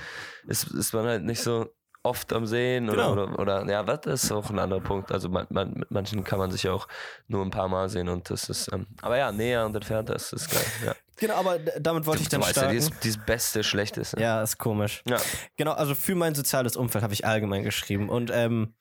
ist, 0.48 0.72
ist 0.72 0.94
man 0.94 1.06
halt 1.06 1.24
nicht 1.24 1.42
so 1.42 1.68
oft 2.02 2.32
am 2.32 2.46
Sehen 2.48 2.88
Genau. 2.88 3.12
oder, 3.12 3.24
oder, 3.34 3.40
oder 3.40 3.70
ja, 3.72 3.86
was 3.86 4.00
das 4.02 4.24
ist 4.24 4.32
auch 4.32 4.50
ein 4.50 4.58
anderer 4.58 4.80
Punkt. 4.80 5.12
Also 5.12 5.28
man, 5.28 5.46
man, 5.50 5.74
mit 5.74 5.92
manchen 5.92 6.24
kann 6.24 6.40
man 6.40 6.50
sich 6.50 6.64
ja 6.64 6.72
auch 6.72 6.88
nur 7.28 7.44
ein 7.44 7.52
paar 7.52 7.68
Mal 7.68 7.90
sehen 7.90 8.08
und 8.08 8.30
das 8.30 8.50
ist, 8.50 8.72
ähm, 8.72 8.88
aber 9.02 9.18
ja, 9.18 9.32
näher 9.34 9.66
und 9.66 9.76
entfernter 9.76 10.16
ist, 10.16 10.32
ist 10.32 10.50
geil. 10.50 10.64
Ja. 10.86 10.96
genau, 11.18 11.34
aber 11.36 11.60
damit 11.60 12.06
wollte 12.06 12.22
ich 12.22 12.30
Du 12.30 12.38
dann 12.38 12.42
weißt 12.42 12.56
ja, 12.56 12.62
starten. 12.64 12.76
dieses, 12.78 13.00
dieses 13.02 13.26
Beste, 13.26 13.64
Schlechteste. 13.66 14.20
ja, 14.20 14.42
ist 14.42 14.58
komisch. 14.58 15.04
Ja. 15.10 15.18
Genau, 15.58 15.74
also 15.74 15.94
für 15.94 16.16
mein 16.16 16.36
soziales 16.36 16.78
Umfeld 16.78 17.04
habe 17.04 17.14
ich 17.14 17.26
allgemein 17.26 17.64
geschrieben 17.64 18.08
und 18.08 18.32
ähm, 18.34 18.74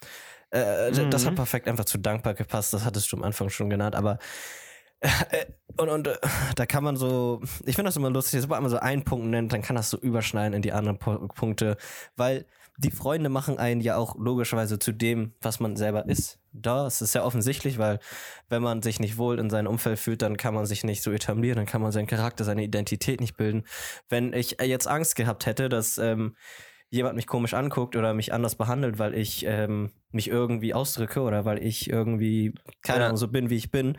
äh, 0.51 0.93
d- 0.93 1.07
das 1.09 1.25
hat 1.27 1.33
Mhm. 1.33 1.37
perfekt 1.37 1.69
einfach 1.69 1.85
zu 1.85 1.99
dankbar 1.99 2.35
gepasst. 2.35 2.73
Das 2.73 2.85
hattest 2.85 3.11
du 3.13 3.17
am 3.17 3.23
Anfang 3.25 3.49
schon 3.51 3.71
genannt, 3.71 3.95
aber 3.95 4.19
äh, 5.01 5.45
und, 5.77 5.89
und 5.91 6.09
äh, 6.09 6.17
da 6.57 6.67
kann 6.67 6.83
man 6.83 6.97
so, 6.97 7.41
ich 7.65 7.77
finde 7.77 7.89
das 7.89 7.97
immer 7.97 8.11
lustig, 8.11 8.41
sobald 8.41 8.63
man 8.63 8.71
so 8.71 8.79
einen 8.79 9.05
Punkt 9.05 9.27
nennt, 9.29 9.53
dann 9.53 9.63
kann 9.63 9.77
das 9.77 9.91
so 9.91 9.99
überschneiden 9.99 10.55
in 10.55 10.63
die 10.63 10.73
anderen 10.73 10.99
Pu 10.99 11.29
Punkte, 11.29 11.77
weil 12.17 12.47
die 12.81 12.91
Freunde 12.93 13.29
machen 13.29 13.59
einen 13.59 13.81
ja 13.81 13.97
auch 13.97 14.17
logischerweise 14.17 14.79
zu 14.79 14.93
dem, 14.93 15.35
was 15.41 15.59
man 15.61 15.77
selber 15.77 16.07
ist. 16.09 16.39
Da, 16.53 16.87
es 16.87 17.01
ist 17.03 17.15
ja 17.15 17.25
offensichtlich, 17.25 17.77
weil 17.79 17.99
wenn 18.49 18.63
man 18.63 18.83
sich 18.83 19.01
nicht 19.01 19.19
wohl 19.19 19.39
in 19.41 19.51
seinem 19.51 19.67
Umfeld 19.67 19.99
fühlt, 19.99 20.23
dann 20.23 20.37
kann 20.37 20.55
man 20.55 20.65
sich 20.67 20.85
nicht 20.85 21.03
so 21.03 21.11
etablieren, 21.13 21.57
dann 21.57 21.67
kann 21.67 21.83
man 21.83 21.91
seinen 21.93 22.07
Charakter, 22.07 22.45
seine 22.45 22.63
Identität 22.65 23.21
nicht 23.21 23.37
bilden. 23.37 23.65
Wenn 24.09 24.33
ich 24.33 24.61
äh, 24.61 24.65
jetzt 24.65 24.87
Angst 24.89 25.17
gehabt 25.17 25.47
hätte, 25.47 25.69
dass 25.69 25.99
ähm, 25.99 26.37
jemand 26.91 27.17
mich 27.17 27.27
komisch 27.27 27.55
anguckt 27.55 27.97
oder 27.97 28.15
mich 28.15 28.33
anders 28.33 28.55
behandelt, 28.55 28.99
weil 28.99 29.15
ich 29.15 29.45
ähm, 29.47 29.91
mich 30.11 30.29
irgendwie 30.29 30.75
ausdrücke 30.75 31.21
oder 31.21 31.45
weil 31.45 31.63
ich 31.63 31.91
irgendwie, 31.91 32.55
keine 32.83 33.01
Ja. 33.01 33.07
Ahnung, 33.07 33.17
so 33.19 33.29
bin, 33.29 33.51
wie 33.51 33.57
ich 33.57 33.71
bin, 33.71 33.99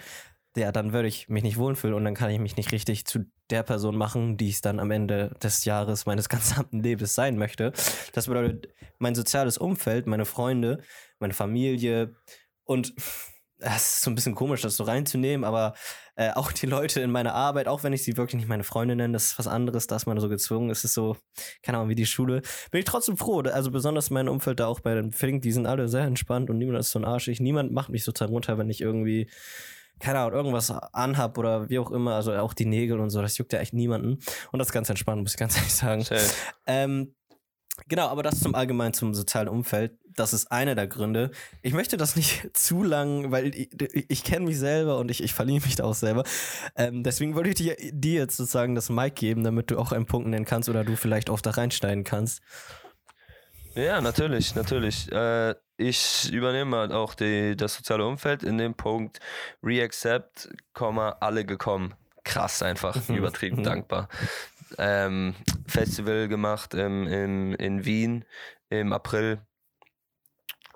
ja, 0.57 0.71
dann 0.71 0.93
würde 0.93 1.07
ich 1.07 1.29
mich 1.29 1.43
nicht 1.43 1.57
wohlfühlen 1.57 1.95
und 1.95 2.03
dann 2.03 2.15
kann 2.15 2.31
ich 2.31 2.39
mich 2.39 2.57
nicht 2.57 2.71
richtig 2.71 3.05
zu 3.05 3.25
der 3.49 3.63
Person 3.63 3.95
machen, 3.95 4.35
die 4.37 4.49
ich 4.49 4.61
dann 4.61 4.79
am 4.79 4.91
Ende 4.91 5.35
des 5.41 5.65
Jahres 5.65 6.05
meines 6.05 6.29
gesamten 6.29 6.81
Lebens 6.81 7.13
sein 7.15 7.37
möchte. 7.37 7.71
Das 8.13 8.27
bedeutet, 8.27 8.69
mein 8.97 9.15
soziales 9.15 9.57
Umfeld, 9.57 10.07
meine 10.07 10.25
Freunde, 10.25 10.81
meine 11.19 11.33
Familie 11.33 12.15
und 12.63 12.93
es 13.61 13.75
ist 13.95 14.01
so 14.01 14.11
ein 14.11 14.15
bisschen 14.15 14.35
komisch, 14.35 14.61
das 14.61 14.77
so 14.77 14.83
reinzunehmen, 14.83 15.43
aber 15.43 15.73
äh, 16.19 16.31
auch 16.33 16.51
die 16.51 16.65
Leute 16.65 16.99
in 16.99 17.11
meiner 17.11 17.33
Arbeit, 17.33 17.69
auch 17.69 17.83
wenn 17.83 17.93
ich 17.93 18.03
sie 18.03 18.17
wirklich 18.17 18.35
nicht 18.35 18.49
meine 18.49 18.65
Freunde 18.65 18.93
nenne, 18.93 19.13
das 19.13 19.27
ist 19.27 19.39
was 19.39 19.47
anderes, 19.47 19.87
da 19.87 19.95
ist 19.95 20.05
man 20.05 20.19
so 20.19 20.27
gezwungen, 20.27 20.69
es 20.69 20.83
ist 20.83 20.93
so, 20.93 21.15
keine 21.63 21.77
Ahnung, 21.77 21.89
wie 21.89 21.95
die 21.95 22.05
Schule, 22.05 22.41
bin 22.71 22.79
ich 22.79 22.85
trotzdem 22.85 23.15
froh, 23.15 23.39
also 23.39 23.71
besonders 23.71 24.09
mein 24.09 24.27
Umfeld 24.27 24.59
da 24.59 24.67
auch 24.67 24.81
bei 24.81 24.95
den 24.95 25.13
Fink, 25.13 25.43
die 25.43 25.53
sind 25.53 25.65
alle 25.65 25.87
sehr 25.87 26.03
entspannt 26.03 26.49
und 26.49 26.57
niemand 26.57 26.77
ist 26.77 26.91
so 26.91 26.99
ein 26.99 27.05
Arschig, 27.05 27.39
niemand 27.39 27.71
macht 27.71 27.87
mich 27.87 28.03
sozusagen 28.03 28.33
runter, 28.33 28.57
wenn 28.57 28.69
ich 28.69 28.81
irgendwie 28.81 29.29
keine 30.01 30.19
Ahnung, 30.19 30.33
irgendwas 30.33 30.71
anhab 30.71 31.37
oder 31.37 31.69
wie 31.69 31.79
auch 31.79 31.91
immer, 31.91 32.15
also 32.15 32.33
auch 32.33 32.53
die 32.53 32.65
Nägel 32.65 32.99
und 32.99 33.11
so, 33.11 33.21
das 33.21 33.37
juckt 33.37 33.53
ja 33.53 33.59
echt 33.59 33.73
niemanden. 33.73 34.19
Und 34.51 34.59
das 34.59 34.69
ist 34.69 34.73
ganz 34.73 34.89
entspannt, 34.89 35.21
muss 35.21 35.33
ich 35.33 35.37
ganz 35.37 35.55
ehrlich 35.57 35.73
sagen. 35.73 36.05
Ähm, 36.65 37.15
genau, 37.87 38.07
aber 38.07 38.23
das 38.23 38.41
zum 38.41 38.55
allgemein 38.55 38.93
zum 38.93 39.13
sozialen 39.13 39.47
Umfeld, 39.47 39.98
das 40.15 40.33
ist 40.33 40.51
einer 40.51 40.75
der 40.75 40.87
Gründe. 40.87 41.31
Ich 41.61 41.73
möchte 41.73 41.97
das 41.97 42.15
nicht 42.15 42.49
zu 42.57 42.83
lang, 42.83 43.31
weil 43.31 43.55
ich, 43.55 43.69
ich 44.09 44.23
kenne 44.23 44.45
mich 44.45 44.59
selber 44.59 44.97
und 44.97 45.09
ich, 45.11 45.23
ich 45.23 45.33
verliere 45.33 45.65
mich 45.65 45.75
da 45.75 45.83
auch 45.85 45.95
selber. 45.95 46.23
Ähm, 46.75 47.03
deswegen 47.03 47.35
wollte 47.35 47.49
ich 47.49 47.55
dir, 47.55 47.75
dir 47.91 48.19
jetzt 48.19 48.37
sozusagen 48.37 48.75
das 48.75 48.89
Mic 48.89 49.15
geben, 49.15 49.43
damit 49.43 49.71
du 49.71 49.77
auch 49.77 49.91
einen 49.91 50.05
Punkt 50.05 50.27
nennen 50.27 50.45
kannst 50.45 50.69
oder 50.69 50.83
du 50.83 50.95
vielleicht 50.95 51.29
auch 51.29 51.41
da 51.41 51.51
reinschneiden 51.51 52.03
kannst. 52.03 52.41
Ja, 53.75 54.01
natürlich, 54.01 54.55
natürlich. 54.55 55.11
Äh, 55.11 55.55
ich 55.77 56.31
übernehme 56.33 56.77
halt 56.77 56.91
auch 56.91 57.13
die, 57.13 57.55
das 57.55 57.75
soziale 57.75 58.05
Umfeld 58.05 58.43
in 58.43 58.57
dem 58.57 58.73
Punkt 58.73 59.19
Reaccept, 59.63 60.49
alle 60.73 61.45
gekommen. 61.45 61.93
Krass 62.25 62.61
einfach, 62.61 62.97
übertrieben 63.09 63.63
dankbar. 63.63 64.09
Ähm, 64.77 65.35
Festival 65.67 66.27
gemacht 66.27 66.73
im, 66.73 67.07
im, 67.07 67.55
in 67.55 67.85
Wien 67.85 68.25
im 68.69 68.93
April 68.93 69.39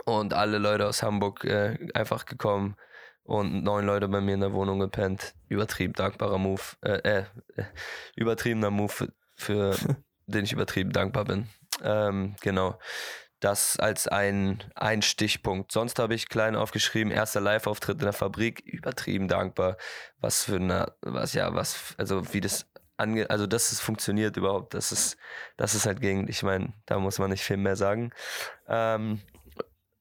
und 0.06 0.34
alle 0.34 0.58
Leute 0.58 0.88
aus 0.88 1.04
Hamburg 1.04 1.44
äh, 1.46 1.78
einfach 1.94 2.26
gekommen 2.26 2.76
und 3.24 3.64
neun 3.64 3.86
Leute 3.86 4.08
bei 4.08 4.22
mir 4.22 4.34
in 4.34 4.42
der 4.42 4.54
Wohnung 4.54 4.80
gepennt. 4.80 5.34
Übertrieben 5.48 5.94
dankbarer 5.94 6.38
Move, 6.38 6.62
äh, 6.82 7.00
äh, 7.20 7.24
übertriebener 8.16 8.70
Move 8.70 9.10
für, 9.36 9.76
den 10.28 10.44
ich 10.44 10.54
übertrieben 10.54 10.92
dankbar 10.92 11.26
bin. 11.26 11.48
Ähm, 11.84 12.36
genau. 12.42 12.80
Das 13.40 13.78
als 13.78 14.08
ein, 14.08 14.64
ein 14.74 15.02
Stichpunkt. 15.02 15.74
Sonst 15.74 16.00
habe 16.00 16.16
ich 16.16 16.30
klein 16.30 16.56
aufgeschrieben, 16.56 17.12
erster 17.12 17.42
Live-Auftritt 17.42 17.98
in 18.00 18.06
der 18.06 18.14
Fabrik, 18.14 18.62
übertrieben 18.62 19.28
dankbar. 19.28 19.76
Was 20.22 20.46
für 20.46 20.56
eine, 20.56 20.94
was 21.02 21.34
ja, 21.34 21.54
was, 21.54 21.94
also 21.98 22.34
wie 22.34 22.40
das 22.40 22.66
ange, 22.96 23.30
also 23.30 23.46
dass 23.46 23.74
es 23.74 23.82
funktioniert 23.82 24.38
überhaupt, 24.38 24.74
dass 24.74 24.94
es, 24.94 25.18
dass 25.58 25.74
es 25.74 25.86
halt 25.86 26.00
ging. 26.00 26.30
Ich 26.30 26.44
meine, 26.44 26.74
da 26.86 27.00
muss 27.00 27.20
man 27.20 27.32
nicht 27.32 27.44
viel 27.44 27.58
mehr 27.58 27.76
sagen. 27.76 28.12
Ähm, 28.68 29.22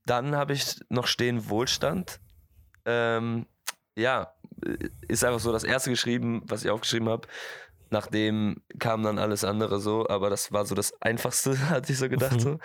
dann 0.07 0.37
habe 0.37 0.53
ich 0.53 0.81
noch 0.89 1.07
stehen 1.07 1.49
Wohlstand. 1.49 2.21
Ähm, 2.85 3.47
ja, 3.97 4.33
ist 5.09 5.25
einfach 5.25 5.41
so 5.41 5.53
das 5.53 5.65
erste 5.65 5.91
geschrieben, 5.91 6.43
was 6.47 6.65
ich 6.65 6.71
aufgeschrieben 6.71 7.09
habe. 7.09 7.29
Nachdem 7.91 8.63
kam 8.79 9.03
dann 9.03 9.19
alles 9.19 9.45
andere 9.45 9.79
so, 9.79 10.09
aber 10.09 10.31
das 10.31 10.51
war 10.51 10.65
so 10.65 10.75
das 10.75 10.95
Einfachste, 11.03 11.59
hatte 11.71 11.93
ich 11.93 11.99
so 11.99 12.09
gedacht. 12.09 12.37
Mhm. 12.37 12.41
So. 12.41 12.59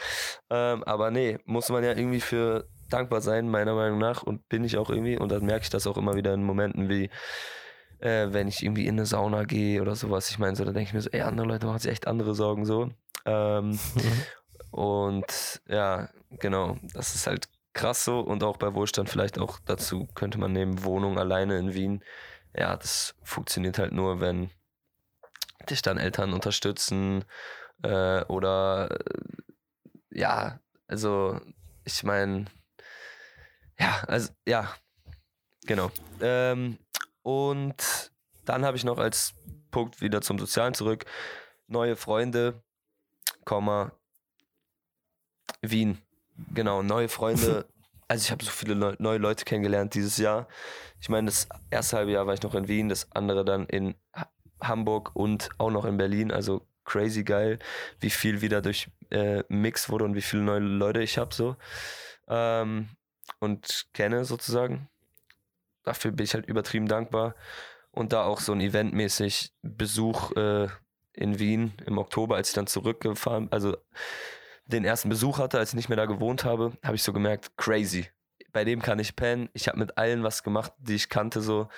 Ähm, 0.50 0.84
aber 0.86 1.12
nee, 1.12 1.38
muss 1.46 1.70
man 1.70 1.84
ja 1.84 1.92
irgendwie 1.92 2.22
für 2.22 2.68
dankbar 2.90 3.20
sein, 3.20 3.50
meiner 3.50 3.76
Meinung 3.76 4.00
nach. 4.00 4.24
Und 4.24 4.48
bin 4.48 4.64
ich 4.64 4.78
auch 4.78 4.90
irgendwie. 4.90 5.18
Und 5.18 5.32
dann 5.32 5.46
merke 5.46 5.64
ich 5.64 5.70
das 5.70 5.86
auch 5.86 5.98
immer 5.98 6.16
wieder 6.16 6.34
in 6.34 6.44
Momenten 6.44 6.88
wie, 6.88 7.10
äh, 8.00 8.28
wenn 8.32 8.48
ich 8.48 8.64
irgendwie 8.64 8.88
in 8.88 8.96
eine 8.96 9.06
Sauna 9.06 9.44
gehe 9.44 9.82
oder 9.82 9.96
sowas. 9.96 10.30
Ich 10.30 10.40
meine, 10.40 10.56
so, 10.56 10.64
da 10.64 10.72
denke 10.72 10.88
ich 10.88 10.94
mir 10.94 11.02
so, 11.02 11.10
ey, 11.12 11.22
andere 11.22 11.48
Leute 11.48 11.66
machen 11.66 11.80
sich 11.80 11.92
echt 11.92 12.08
andere 12.08 12.34
Sorgen 12.34 12.66
so. 12.66 12.90
Ähm, 13.26 13.72
mhm. 13.72 13.80
Und 14.72 15.62
ja, 15.68 16.10
genau, 16.32 16.78
das 16.94 17.16
ist 17.16 17.28
halt 17.28 17.50
krass 17.74 18.04
so. 18.04 18.20
Und 18.20 18.44
auch 18.44 18.58
bei 18.58 18.74
Wohlstand 18.74 19.10
vielleicht 19.10 19.40
auch 19.40 19.60
dazu 19.66 20.08
könnte 20.16 20.38
man 20.38 20.52
nehmen, 20.52 20.84
Wohnung 20.84 21.18
alleine 21.18 21.58
in 21.58 21.74
Wien. 21.74 22.04
Ja, 22.56 22.76
das 22.76 23.16
funktioniert 23.24 23.78
halt 23.78 23.92
nur, 23.92 24.20
wenn 24.20 24.50
dich 25.70 25.82
dann 25.82 25.98
Eltern 25.98 26.34
unterstützen 26.34 27.26
äh, 27.84 28.24
oder 28.26 28.90
äh, 28.92 30.20
ja, 30.20 30.60
also 30.88 31.40
ich 31.84 32.04
meine, 32.04 32.46
ja, 33.80 34.04
also 34.08 34.32
ja, 34.48 34.74
genau. 35.66 35.92
Ähm, 36.22 36.80
und 37.22 38.12
dann 38.46 38.66
habe 38.66 38.78
ich 38.78 38.84
noch 38.84 38.98
als 38.98 39.34
Punkt 39.72 40.02
wieder 40.02 40.22
zum 40.22 40.40
Sozialen 40.40 40.74
zurück, 40.74 41.06
neue 41.68 41.96
Freunde, 41.96 42.64
Komma, 43.46 43.92
Wien. 45.62 46.00
Genau, 46.54 46.84
neue 46.84 47.10
Freunde. 47.10 47.66
Also 48.10 48.24
ich 48.24 48.32
habe 48.32 48.42
so 48.42 48.52
viele 48.52 48.74
Leu 48.74 48.96
neue 49.00 49.18
Leute 49.18 49.44
kennengelernt 49.44 49.94
dieses 49.94 50.16
Jahr. 50.16 50.48
Ich 51.02 51.10
meine, 51.10 51.26
das 51.26 51.50
erste 51.70 51.98
halbe 51.98 52.14
Jahr 52.14 52.26
war 52.26 52.34
ich 52.34 52.42
noch 52.42 52.56
in 52.56 52.70
Wien, 52.70 52.88
das 52.88 53.12
andere 53.12 53.44
dann 53.44 53.66
in 53.66 53.96
Hamburg 54.62 55.14
und 55.14 55.50
auch 55.58 55.72
noch 55.72 55.84
in 55.84 55.98
Berlin. 55.98 56.32
Also 56.32 56.66
crazy 56.86 57.26
geil, 57.26 57.60
wie 58.00 58.10
viel 58.10 58.42
wieder 58.42 58.62
durch 58.62 58.90
äh, 59.10 59.44
Mix 59.50 59.90
wurde 59.90 60.06
und 60.06 60.16
wie 60.16 60.22
viele 60.22 60.44
neue 60.44 60.60
Leute 60.60 61.02
ich 61.02 61.18
habe 61.18 61.36
so 61.36 61.58
ähm, 62.30 62.88
und 63.40 63.88
kenne 63.94 64.26
sozusagen. 64.26 64.88
Dafür 65.84 66.12
bin 66.12 66.24
ich 66.24 66.34
halt 66.34 66.48
übertrieben 66.48 66.88
dankbar. 66.88 67.36
Und 67.92 68.14
da 68.14 68.26
auch 68.26 68.42
so 68.42 68.52
ein 68.52 68.62
eventmäßig 68.62 69.54
Besuch 69.64 70.32
äh, 70.36 70.68
in 71.14 71.40
Wien 71.40 71.74
im 71.86 71.98
Oktober, 71.98 72.36
als 72.36 72.50
ich 72.50 72.54
dann 72.54 72.68
zurückgefahren, 72.68 73.48
also 73.52 73.76
den 74.68 74.86
ersten 74.86 75.10
Besuch 75.10 75.40
hatte, 75.40 75.58
als 75.58 75.70
ich 75.70 75.76
nicht 75.76 75.90
mehr 75.90 75.98
da 75.98 76.06
gewohnt 76.06 76.44
habe, 76.44 76.74
habe 76.84 76.96
ich 76.96 77.04
so 77.04 77.14
gemerkt, 77.14 77.58
crazy. 77.58 78.10
Bei 78.52 78.64
dem 78.64 78.82
kann 78.82 79.00
ich 79.00 79.16
pennen. 79.16 79.50
Ich 79.54 79.68
habe 79.68 79.80
mit 79.80 79.98
allen 79.98 80.24
was 80.24 80.44
gemacht, 80.44 80.74
die 80.80 80.96
ich 80.96 81.10
kannte, 81.10 81.42
so. 81.42 81.70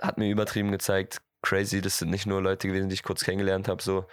Hat 0.00 0.18
mir 0.18 0.30
übertrieben 0.30 0.72
gezeigt, 0.72 1.22
crazy. 1.42 1.80
Das 1.80 1.98
sind 1.98 2.10
nicht 2.10 2.26
nur 2.26 2.42
Leute 2.42 2.68
gewesen, 2.68 2.88
die 2.88 2.94
ich 2.94 3.02
kurz 3.02 3.24
kennengelernt 3.24 3.68
habe. 3.68 3.82
So, 3.82 4.06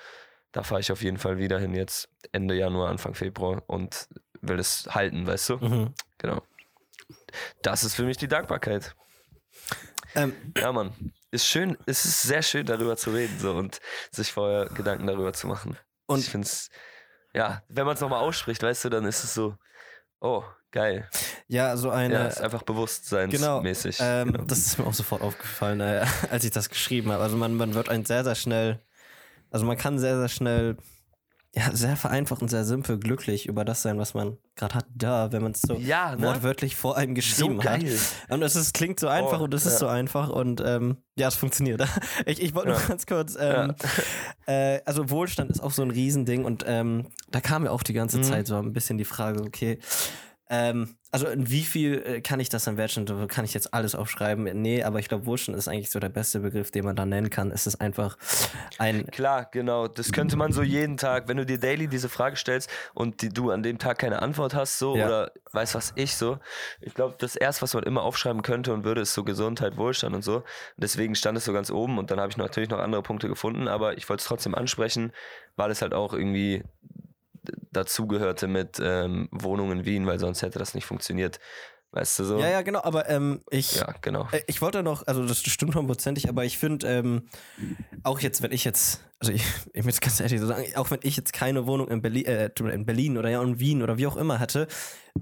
da 0.52 0.64
fahre 0.64 0.82
ich 0.82 0.92
auf 0.92 1.02
jeden 1.02 1.18
Fall 1.18 1.38
wieder 1.38 1.60
hin 1.60 1.74
jetzt 1.74 2.10
Ende 2.32 2.56
Januar, 2.56 2.90
Anfang 2.90 3.14
Februar 3.14 3.64
und 3.68 4.08
will 4.42 4.58
das 4.58 4.88
halten, 4.90 5.28
weißt 5.28 5.50
du? 5.50 5.58
Mhm. 5.58 5.94
Genau. 6.18 6.42
Das 7.62 7.84
ist 7.84 7.96
für 7.96 8.04
mich 8.04 8.18
die 8.18 8.28
Dankbarkeit. 8.28 8.96
Ähm, 10.16 10.34
ja, 10.58 10.72
Mann. 10.72 10.94
Ist 11.32 11.46
schön, 11.46 11.78
es 11.86 12.06
ist 12.06 12.24
sehr 12.24 12.42
schön, 12.42 12.66
darüber 12.66 12.98
zu 12.98 13.12
reden 13.12 13.38
so 13.38 13.54
und 13.54 13.80
sich 14.12 14.32
vorher 14.32 14.66
Gedanken 14.66 15.06
darüber 15.06 15.34
zu 15.34 15.46
machen. 15.46 15.78
Und 16.08 16.20
ich 16.20 16.30
finde 16.30 16.48
es, 16.48 16.72
ja, 17.34 17.64
wenn 17.68 17.86
man 17.86 17.96
es 17.96 18.02
nochmal 18.02 18.22
ausspricht, 18.22 18.62
weißt 18.64 18.86
du, 18.86 18.90
dann 18.90 19.06
ist 19.06 19.24
es 19.24 19.34
so, 19.34 19.56
oh, 20.20 20.44
Geil. 20.72 21.10
Ja, 21.48 21.76
so 21.78 21.90
eine. 21.90 22.14
Ja, 22.14 22.28
ist 22.28 22.42
einfach 22.42 22.62
bewusstseinsmäßig. 22.62 23.98
Genau, 23.98 24.10
ähm, 24.10 24.32
genau. 24.34 24.46
Das 24.46 24.60
ist 24.60 24.78
mir 24.78 24.86
auch 24.86 24.94
sofort 24.94 25.24
aufgefallen, 25.24 25.80
äh, 25.80 26.06
als 26.30 26.44
ich 26.44 26.52
das 26.52 26.70
geschrieben 26.70 27.12
habe. 27.12 27.24
Also 27.24 27.38
man, 27.38 27.56
man 27.56 27.74
wird 27.74 27.90
ein 27.90 28.06
sehr, 28.06 28.24
sehr 28.24 28.36
schnell, 28.36 28.80
also 29.50 29.66
man 29.66 29.78
kann 29.78 29.98
sehr, 29.98 30.20
sehr 30.20 30.30
schnell, 30.30 30.78
ja, 31.56 31.72
sehr 31.76 31.96
vereinfacht 31.96 32.44
und 32.44 32.50
sehr 32.50 32.64
simpel 32.64 33.00
glücklich 33.00 33.48
über 33.48 33.66
das 33.66 33.82
sein, 33.82 33.98
was 33.98 34.14
man 34.14 34.38
gerade 34.56 34.76
hat, 34.76 34.86
da, 34.94 35.32
wenn 35.32 35.42
man 35.42 35.54
es 35.54 35.62
so 35.62 35.76
ja, 35.76 36.16
ne? 36.16 36.22
wortwörtlich 36.22 36.76
vor 36.76 36.96
einem 36.96 37.16
geschrieben 37.16 37.60
so 37.60 37.68
hat. 37.68 37.84
Und 38.30 38.44
es 38.44 38.56
ist, 38.56 38.74
klingt 38.74 39.00
so 39.00 39.08
einfach 39.08 39.40
oh, 39.40 39.46
und 39.46 39.54
es 39.56 39.64
ja. 39.64 39.72
ist 39.72 39.80
so 39.80 39.88
einfach 39.88 40.30
und 40.30 40.62
ähm, 40.64 40.98
ja, 41.16 41.28
es 41.28 41.36
funktioniert. 41.36 41.82
Ich, 42.26 42.42
ich 42.42 42.54
wollte 42.54 42.72
ja. 42.72 42.78
nur 42.78 42.88
ganz 42.88 43.06
kurz, 43.06 43.36
ähm, 43.40 43.74
äh, 44.46 44.82
also 44.86 45.10
Wohlstand 45.10 45.50
ist 45.50 45.62
auch 45.62 45.72
so 45.72 45.82
ein 45.82 45.90
Riesending 45.90 46.46
und 46.46 46.66
ähm, 46.68 47.08
da 47.32 47.42
kam 47.42 47.66
ja 47.66 47.72
auch 47.72 47.82
die 47.82 47.94
ganze 47.94 48.18
mhm. 48.18 48.24
Zeit 48.24 48.48
so 48.48 48.58
ein 48.58 48.74
bisschen 48.74 48.98
die 48.98 49.06
Frage, 49.06 49.42
okay, 49.42 49.80
ähm, 50.50 50.96
also 51.12 51.28
in 51.28 51.50
wie 51.50 51.62
viel 51.62 52.04
äh, 52.06 52.22
kann 52.22 52.40
ich 52.40 52.50
das 52.50 52.66
dann 52.66 52.78
wertschätzen? 52.78 53.28
Kann 53.28 53.46
ich 53.46 53.54
jetzt 53.54 53.74
alles 53.74 53.96
aufschreiben? 53.96 54.44
Nee, 54.62 54.84
aber 54.84 55.00
ich 55.00 55.08
glaube, 55.08 55.26
Wohlstand 55.26 55.58
ist 55.58 55.68
eigentlich 55.68 55.90
so 55.90 56.00
der 56.00 56.10
beste 56.10 56.40
Begriff, 56.40 56.72
den 56.72 56.86
man 56.86 56.96
da 56.96 57.06
nennen 57.06 57.30
kann. 57.30 57.52
Es 57.52 57.68
ist 57.68 57.82
einfach 57.82 58.18
ein. 58.78 59.06
Klar, 59.08 59.48
genau. 59.52 59.88
Das 59.88 60.12
könnte 60.12 60.38
man 60.38 60.52
so 60.52 60.62
jeden 60.62 60.98
Tag, 60.98 61.28
wenn 61.28 61.38
du 61.38 61.46
dir 61.46 61.60
daily 61.60 61.88
diese 61.88 62.10
Frage 62.10 62.36
stellst 62.36 62.70
und 62.94 63.22
die, 63.22 63.30
du 63.30 63.52
an 63.52 63.64
dem 63.64 63.80
Tag 63.80 64.00
keine 64.00 64.22
Antwort 64.22 64.54
hast, 64.54 64.80
so 64.80 64.96
ja. 64.96 65.06
oder 65.06 65.32
weißt 65.52 65.76
was 65.76 65.94
ich 65.96 66.16
so. 66.16 66.40
Ich 66.82 66.94
glaube, 66.94 67.16
das 67.18 67.36
erste, 67.36 67.64
was 67.64 67.74
man 67.74 67.84
immer 67.84 68.04
aufschreiben 68.04 68.42
könnte 68.42 68.74
und 68.74 68.84
würde, 68.84 69.02
ist 69.02 69.14
so 69.14 69.24
Gesundheit, 69.24 69.78
Wohlstand 69.78 70.16
und 70.16 70.24
so. 70.24 70.38
Und 70.38 70.44
deswegen 70.78 71.16
stand 71.16 71.38
es 71.38 71.46
so 71.46 71.54
ganz 71.54 71.72
oben 71.72 71.98
und 71.98 72.12
dann 72.12 72.20
habe 72.20 72.30
ich 72.30 72.38
natürlich 72.38 72.70
noch 72.70 72.80
andere 72.80 73.02
Punkte 73.04 73.28
gefunden, 73.28 73.68
aber 73.68 73.98
ich 73.98 74.08
wollte 74.10 74.22
es 74.22 74.28
trotzdem 74.28 74.54
ansprechen, 74.56 75.12
weil 75.56 75.72
es 75.72 75.82
halt 75.82 75.94
auch 75.94 76.14
irgendwie 76.14 76.64
dazugehörte 77.72 78.48
mit 78.48 78.80
ähm, 78.82 79.30
Wohnung 79.32 79.72
in 79.72 79.86
Wien, 79.86 80.06
weil 80.08 80.20
sonst 80.20 80.42
hätte 80.42 80.60
das 80.60 80.74
nicht 80.74 80.86
funktioniert. 80.86 81.40
Weißt 81.92 82.20
du 82.20 82.24
so? 82.24 82.40
Ja, 82.40 82.50
ja, 82.50 82.62
genau, 82.62 82.84
aber 82.84 83.10
ähm, 83.10 83.42
ich, 83.50 83.78
ja, 83.78 83.96
genau. 84.02 84.28
Äh, 84.32 84.42
ich 84.46 84.62
wollte 84.62 84.84
noch, 84.84 85.08
also 85.08 85.26
das 85.26 85.40
stimmt 85.40 85.74
hundertprozentig, 85.74 86.30
aber 86.30 86.46
ich 86.46 86.60
finde, 86.60 86.88
ähm, 86.88 87.24
auch 88.04 88.20
jetzt, 88.20 88.44
wenn 88.44 88.52
ich 88.52 88.64
jetzt, 88.64 89.04
also 89.20 89.34
ich, 89.34 89.44
ich 89.74 89.84
muss 89.84 90.00
ganz 90.00 90.20
ehrlich 90.20 90.40
so 90.40 90.46
sagen, 90.46 90.66
auch 90.76 90.92
wenn 90.92 91.00
ich 91.02 91.18
jetzt 91.18 91.34
keine 91.34 91.66
Wohnung 91.66 91.88
in 91.88 92.04
Berlin, 92.04 92.26
äh, 92.26 92.52
in 92.60 92.86
Berlin 92.86 93.18
oder 93.18 93.30
ja 93.30 93.42
in 93.42 93.60
Wien 93.60 93.82
oder 93.82 93.98
wie 93.98 94.06
auch 94.06 94.18
immer 94.18 94.38
hatte, 94.38 94.68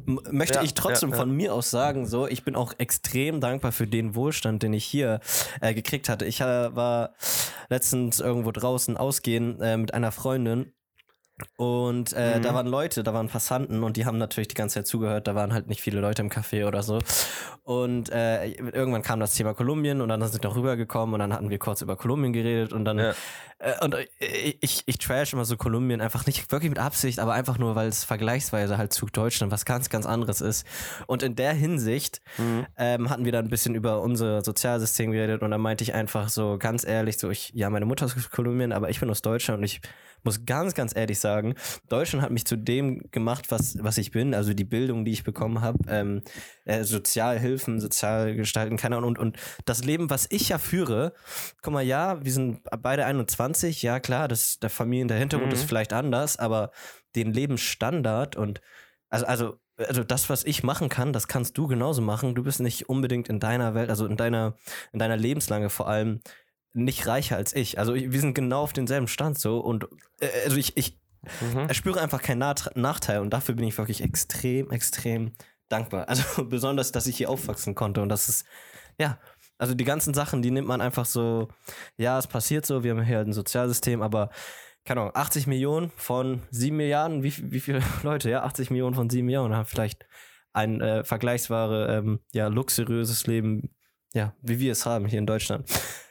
möchte 0.05 0.55
ja, 0.55 0.63
ich 0.63 0.73
trotzdem 0.73 1.11
ja, 1.11 1.15
von 1.15 1.31
mir 1.31 1.53
aus 1.53 1.71
sagen, 1.71 2.05
so, 2.05 2.27
ich 2.27 2.43
bin 2.43 2.57
auch 2.57 2.73
extrem 2.77 3.39
dankbar 3.39 3.71
für 3.71 3.87
den 3.87 4.13
Wohlstand, 4.13 4.61
den 4.61 4.73
ich 4.73 4.83
hier 4.83 5.21
äh, 5.61 5.73
gekriegt 5.73 6.09
hatte. 6.09 6.25
Ich 6.25 6.41
äh, 6.41 6.75
war 6.75 7.13
letztens 7.69 8.19
irgendwo 8.19 8.51
draußen 8.51 8.97
ausgehen 8.97 9.61
äh, 9.61 9.77
mit 9.77 9.93
einer 9.93 10.11
Freundin 10.11 10.73
und 11.55 12.13
äh, 12.13 12.37
mhm. 12.37 12.41
da 12.41 12.53
waren 12.55 12.65
Leute, 12.65 13.03
da 13.03 13.13
waren 13.13 13.27
Passanten 13.27 13.83
und 13.83 13.95
die 13.95 14.05
haben 14.05 14.17
natürlich 14.17 14.47
die 14.47 14.55
ganze 14.55 14.75
Zeit 14.75 14.87
zugehört. 14.87 15.27
Da 15.27 15.35
waren 15.35 15.53
halt 15.53 15.67
nicht 15.67 15.81
viele 15.81 15.99
Leute 15.99 16.23
im 16.23 16.29
Café 16.29 16.67
oder 16.67 16.81
so. 16.81 16.99
Und 17.63 18.09
äh, 18.09 18.47
irgendwann 18.47 19.03
kam 19.03 19.19
das 19.19 19.35
Thema 19.35 19.53
Kolumbien 19.53 20.01
und 20.01 20.09
dann 20.09 20.25
sind 20.27 20.43
wir 20.43 20.55
rübergekommen 20.55 21.13
und 21.13 21.19
dann 21.19 21.33
hatten 21.33 21.49
wir 21.51 21.59
kurz 21.59 21.81
über 21.81 21.95
Kolumbien 21.95 22.33
geredet 22.33 22.73
und 22.73 22.85
dann 22.85 22.97
ja. 22.97 23.13
äh, 23.59 23.85
und 23.85 23.93
äh, 23.93 24.07
ich, 24.61 24.83
ich 24.87 24.97
trash 24.97 25.33
immer 25.33 25.45
so 25.45 25.57
Kolumbien 25.57 26.01
einfach 26.01 26.25
nicht 26.25 26.51
wirklich 26.51 26.69
mit 26.69 26.79
Absicht, 26.79 27.19
aber 27.19 27.33
einfach 27.33 27.59
nur, 27.59 27.75
weil 27.75 27.87
es 27.87 28.03
vergleichsweise 28.03 28.79
halt 28.79 28.91
zu 28.91 29.05
Deutschland 29.05 29.51
was 29.51 29.65
ganz, 29.65 29.89
ganz 29.89 30.07
anderes 30.07 30.41
ist. 30.41 30.65
Und 31.05 31.21
in 31.21 31.35
der 31.35 31.53
Hinsicht 31.53 32.19
mhm. 32.39 32.65
ähm, 32.77 33.09
hatten 33.11 33.25
wir 33.25 33.31
dann 33.31 33.45
ein 33.45 33.51
bisschen 33.51 33.75
über 33.75 34.01
unser 34.01 34.43
Sozialsystem 34.43 35.11
geredet 35.11 35.43
und 35.43 35.51
dann 35.51 35.61
meinte 35.61 35.83
ich 35.83 35.93
einfach 35.93 36.29
so 36.29 36.57
ganz 36.57 36.83
ehrlich, 36.83 37.19
so 37.19 37.29
ich, 37.29 37.51
ja, 37.53 37.69
meine 37.69 37.85
Mutter 37.85 38.07
ist 38.07 38.17
aus 38.17 38.31
Kolumbien, 38.31 38.71
aber 38.71 38.89
ich 38.89 38.99
bin 38.99 39.09
aus 39.11 39.21
Deutschland 39.21 39.59
und 39.59 39.65
ich 39.65 39.81
muss 40.23 40.45
ganz, 40.45 40.73
ganz 40.73 40.95
ehrlich 40.95 41.19
sagen. 41.19 41.55
Deutschland 41.89 42.23
hat 42.23 42.31
mich 42.31 42.45
zu 42.45 42.55
dem 42.57 43.09
gemacht, 43.11 43.51
was, 43.51 43.81
was 43.83 43.97
ich 43.97 44.11
bin, 44.11 44.33
also 44.33 44.53
die 44.53 44.63
Bildung, 44.65 45.05
die 45.05 45.11
ich 45.11 45.23
bekommen 45.23 45.61
habe, 45.61 45.79
ähm, 45.89 46.21
äh, 46.65 46.83
Sozialhilfen, 46.83 47.79
sozial 47.79 48.35
gestalten, 48.35 48.77
keine 48.77 48.97
Ahnung. 48.97 49.09
Und, 49.09 49.19
und 49.19 49.37
das 49.65 49.83
Leben, 49.83 50.09
was 50.09 50.27
ich 50.29 50.49
ja 50.49 50.57
führe, 50.57 51.13
guck 51.61 51.73
mal, 51.73 51.83
ja, 51.83 52.23
wir 52.23 52.31
sind 52.31 52.61
beide 52.81 53.05
21, 53.05 53.81
ja 53.81 53.99
klar, 53.99 54.27
das, 54.27 54.59
der 54.59 54.69
Familien, 54.69 55.07
der 55.07 55.17
Hintergrund 55.17 55.51
Mhm. 55.51 55.57
ist 55.59 55.63
vielleicht 55.63 55.93
anders, 55.93 56.37
aber 56.37 56.71
den 57.15 57.31
Lebensstandard 57.33 58.35
und 58.35 58.61
also, 59.09 59.25
also, 59.25 59.59
also 59.77 60.03
das, 60.03 60.29
was 60.29 60.43
ich 60.43 60.63
machen 60.63 60.89
kann, 60.89 61.13
das 61.13 61.27
kannst 61.27 61.57
du 61.57 61.67
genauso 61.67 62.01
machen. 62.01 62.35
Du 62.35 62.43
bist 62.43 62.59
nicht 62.59 62.89
unbedingt 62.89 63.29
in 63.29 63.39
deiner 63.39 63.73
Welt, 63.75 63.89
also 63.89 64.05
in 64.05 64.17
deiner, 64.17 64.55
in 64.91 64.99
deiner 64.99 65.15
Lebenslange 65.17 65.69
vor 65.69 65.87
allem 65.87 66.19
nicht 66.77 67.07
reicher 67.07 67.35
als 67.35 67.55
ich. 67.55 67.79
Also 67.79 67.95
wir 67.95 68.19
sind 68.19 68.33
genau 68.33 68.61
auf 68.61 68.73
denselben 68.73 69.07
Stand 69.07 69.37
so 69.39 69.59
und 69.59 69.87
äh, 70.19 70.27
also 70.45 70.57
ich, 70.57 70.77
ich 70.77 70.97
Mhm. 71.41 71.73
spüre 71.73 71.99
einfach 71.99 72.21
keinen 72.21 72.39
Nachteil 72.75 73.19
und 73.19 73.31
dafür 73.31 73.55
bin 73.55 73.67
ich 73.67 73.77
wirklich 73.77 74.01
extrem, 74.01 74.71
extrem 74.71 75.33
dankbar. 75.69 76.07
Also 76.07 76.23
besonders, 76.45 76.91
dass 76.91 77.07
ich 77.07 77.17
hier 77.17 77.29
aufwachsen 77.29 77.75
konnte 77.75 78.01
und 78.01 78.09
das 78.09 78.29
ist, 78.29 78.45
ja, 78.99 79.19
also 79.57 79.73
die 79.73 79.83
ganzen 79.83 80.13
Sachen, 80.13 80.41
die 80.41 80.51
nimmt 80.51 80.67
man 80.67 80.81
einfach 80.81 81.05
so, 81.05 81.49
ja, 81.97 82.17
es 82.17 82.27
passiert 82.27 82.65
so, 82.65 82.83
wir 82.83 82.91
haben 82.91 83.03
hier 83.03 83.19
ein 83.19 83.33
Sozialsystem, 83.33 84.01
aber 84.01 84.29
keine 84.85 85.01
Ahnung, 85.01 85.15
80 85.15 85.47
Millionen 85.47 85.91
von 85.97 86.43
7 86.51 86.77
Milliarden, 86.77 87.23
wie, 87.23 87.51
wie 87.51 87.59
viele 87.59 87.81
Leute, 88.03 88.29
ja, 88.29 88.43
80 88.43 88.69
Millionen 88.69 88.95
von 88.95 89.09
7 89.09 89.25
Millionen 89.25 89.55
haben 89.55 89.65
vielleicht 89.65 90.05
ein 90.53 90.81
äh, 90.81 91.03
vergleichsware, 91.03 91.97
ähm, 91.97 92.19
ja, 92.31 92.47
luxuriöses 92.47 93.27
Leben, 93.27 93.75
ja, 94.13 94.33
wie 94.41 94.59
wir 94.59 94.71
es 94.71 94.85
haben 94.85 95.05
hier 95.05 95.19
in 95.19 95.27
Deutschland. 95.27 95.69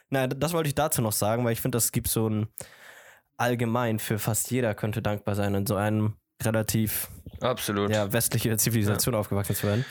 Naja, 0.09 0.27
das 0.27 0.53
wollte 0.53 0.67
ich 0.67 0.75
dazu 0.75 1.01
noch 1.01 1.11
sagen, 1.11 1.43
weil 1.45 1.53
ich 1.53 1.61
finde, 1.61 1.75
das 1.77 1.91
gibt 1.91 2.07
so 2.07 2.29
ein 2.29 2.47
allgemein 3.37 3.99
für 3.99 4.19
fast 4.19 4.49
jeder 4.51 4.73
könnte 4.73 5.01
dankbar 5.01 5.35
sein, 5.35 5.53
in 5.53 5.65
so 5.67 5.75
einem 5.75 6.15
relativ 6.43 7.09
Absolut. 7.41 7.91
ja, 7.91 8.11
westliche 8.13 8.55
Zivilisation 8.57 9.15
aufgewachsen 9.15 9.55
zu 9.55 9.67
werden. 9.67 9.85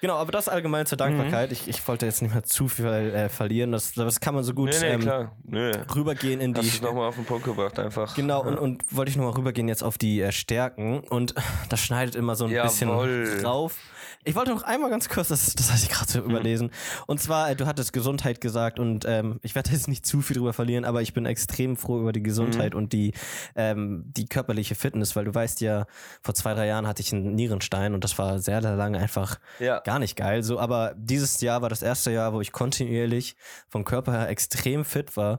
Genau, 0.00 0.16
aber 0.16 0.30
das 0.32 0.48
allgemein 0.48 0.86
zur 0.86 0.98
Dankbarkeit. 0.98 1.52
Ich, 1.52 1.68
ich 1.68 1.86
wollte 1.88 2.06
jetzt 2.06 2.22
nicht 2.22 2.32
mehr 2.32 2.42
zu 2.42 2.68
viel 2.68 2.86
äh, 2.86 3.28
verlieren. 3.28 3.72
Das, 3.72 3.92
das 3.92 4.20
kann 4.20 4.34
man 4.34 4.44
so 4.44 4.54
gut 4.54 4.70
Nee, 4.70 4.78
nee, 4.80 4.86
ähm, 4.92 5.00
klar. 5.00 5.36
Nee. 5.44 5.72
rübergehen 5.94 6.40
in 6.40 6.54
Hast 6.54 6.64
die. 6.64 6.68
es 6.68 6.82
nochmal 6.82 7.08
auf 7.08 7.16
den 7.16 7.24
Punkt 7.24 7.44
gebracht, 7.44 7.78
einfach. 7.78 8.14
Genau, 8.14 8.42
und, 8.42 8.58
und 8.58 8.84
wollte 8.94 9.10
ich 9.10 9.16
nochmal 9.16 9.32
rübergehen 9.34 9.68
jetzt 9.68 9.82
auf 9.82 9.98
die 9.98 10.20
äh, 10.20 10.32
Stärken. 10.32 11.00
Und 11.00 11.34
das 11.70 11.80
schneidet 11.80 12.14
immer 12.14 12.36
so 12.36 12.44
ein 12.44 12.50
Jawohl. 12.50 13.22
bisschen 13.22 13.42
drauf. 13.42 13.76
Ich 14.24 14.34
wollte 14.34 14.50
noch 14.52 14.62
einmal 14.62 14.90
ganz 14.90 15.08
kurz, 15.08 15.28
das, 15.28 15.54
das 15.54 15.70
hatte 15.72 15.82
ich 15.84 15.88
gerade 15.88 16.10
so 16.10 16.20
überlesen. 16.20 16.70
Und 17.06 17.20
zwar, 17.20 17.50
äh, 17.50 17.56
du 17.56 17.66
hattest 17.66 17.92
Gesundheit 17.92 18.40
gesagt 18.40 18.78
und 18.78 19.04
ähm, 19.06 19.38
ich 19.42 19.54
werde 19.54 19.70
jetzt 19.70 19.86
nicht 19.88 20.04
zu 20.04 20.20
viel 20.20 20.36
drüber 20.36 20.52
verlieren, 20.52 20.84
aber 20.84 21.02
ich 21.02 21.12
bin 21.12 21.26
extrem 21.26 21.76
froh 21.76 22.00
über 22.00 22.12
die 22.12 22.22
Gesundheit 22.22 22.74
und 22.74 22.92
die, 22.92 23.12
ähm, 23.54 24.04
die 24.06 24.26
körperliche 24.26 24.74
Fitness, 24.74 25.14
weil 25.16 25.24
du 25.24 25.34
weißt 25.34 25.60
ja, 25.60 25.86
vor 26.22 26.34
zwei, 26.34 26.54
drei 26.54 26.66
Jahren 26.66 26.86
hatte 26.86 27.02
ich 27.02 27.12
einen 27.12 27.34
Nierenstein 27.34 27.94
und 27.94 28.02
das 28.02 28.18
war 28.18 28.38
sehr, 28.40 28.62
sehr 28.62 28.74
lange 28.76 28.98
einfach 28.98 29.38
Ja. 29.60 29.80
gar 29.80 29.98
nicht 29.98 30.16
geil. 30.16 30.42
So, 30.42 30.58
aber 30.58 30.94
dieses 30.96 31.40
Jahr 31.40 31.62
war 31.62 31.68
das 31.68 31.82
erste 31.82 32.10
Jahr, 32.10 32.32
wo 32.32 32.40
ich 32.40 32.52
kontinuierlich 32.52 33.36
vom 33.68 33.84
Körper 33.84 34.12
her 34.12 34.28
extrem 34.28 34.84
fit 34.84 35.16
war. 35.16 35.38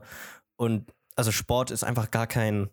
Und 0.56 0.92
also 1.16 1.32
Sport 1.32 1.70
ist 1.70 1.84
einfach 1.84 2.10
gar 2.10 2.26
kein 2.26 2.70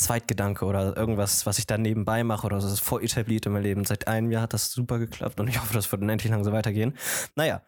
Zweitgedanke 0.00 0.64
oder 0.64 0.96
irgendwas, 0.96 1.46
was 1.46 1.58
ich 1.58 1.66
dann 1.66 1.82
nebenbei 1.82 2.24
mache 2.24 2.46
oder 2.46 2.60
so. 2.60 2.66
Das 2.66 2.74
ist 2.74 2.84
voll 2.84 3.04
etabliert 3.04 3.46
in 3.46 3.52
meinem 3.52 3.62
Leben. 3.62 3.84
Seit 3.84 4.08
einem 4.08 4.30
Jahr 4.30 4.42
hat 4.42 4.52
das 4.52 4.70
super 4.70 4.98
geklappt 4.98 5.40
und 5.40 5.48
ich 5.48 5.60
hoffe, 5.60 5.74
das 5.74 5.90
wird 5.90 6.02
unendlich 6.02 6.30
lang 6.30 6.44
so 6.44 6.52
weitergehen. 6.52 6.96
Naja, 7.36 7.62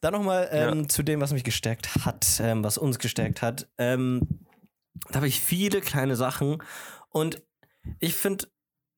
dann 0.00 0.12
nochmal 0.12 0.48
ähm, 0.52 0.88
zu 0.88 1.02
dem, 1.02 1.20
was 1.20 1.32
mich 1.32 1.44
gestärkt 1.44 1.94
hat, 2.04 2.40
ähm, 2.40 2.62
was 2.62 2.78
uns 2.78 2.98
gestärkt 2.98 3.42
hat. 3.42 3.68
Ähm, 3.78 4.44
da 5.08 5.16
habe 5.16 5.28
ich 5.28 5.40
viele 5.40 5.80
kleine 5.80 6.16
Sachen 6.16 6.62
und 7.10 7.42
ich 8.00 8.14
finde, 8.14 8.46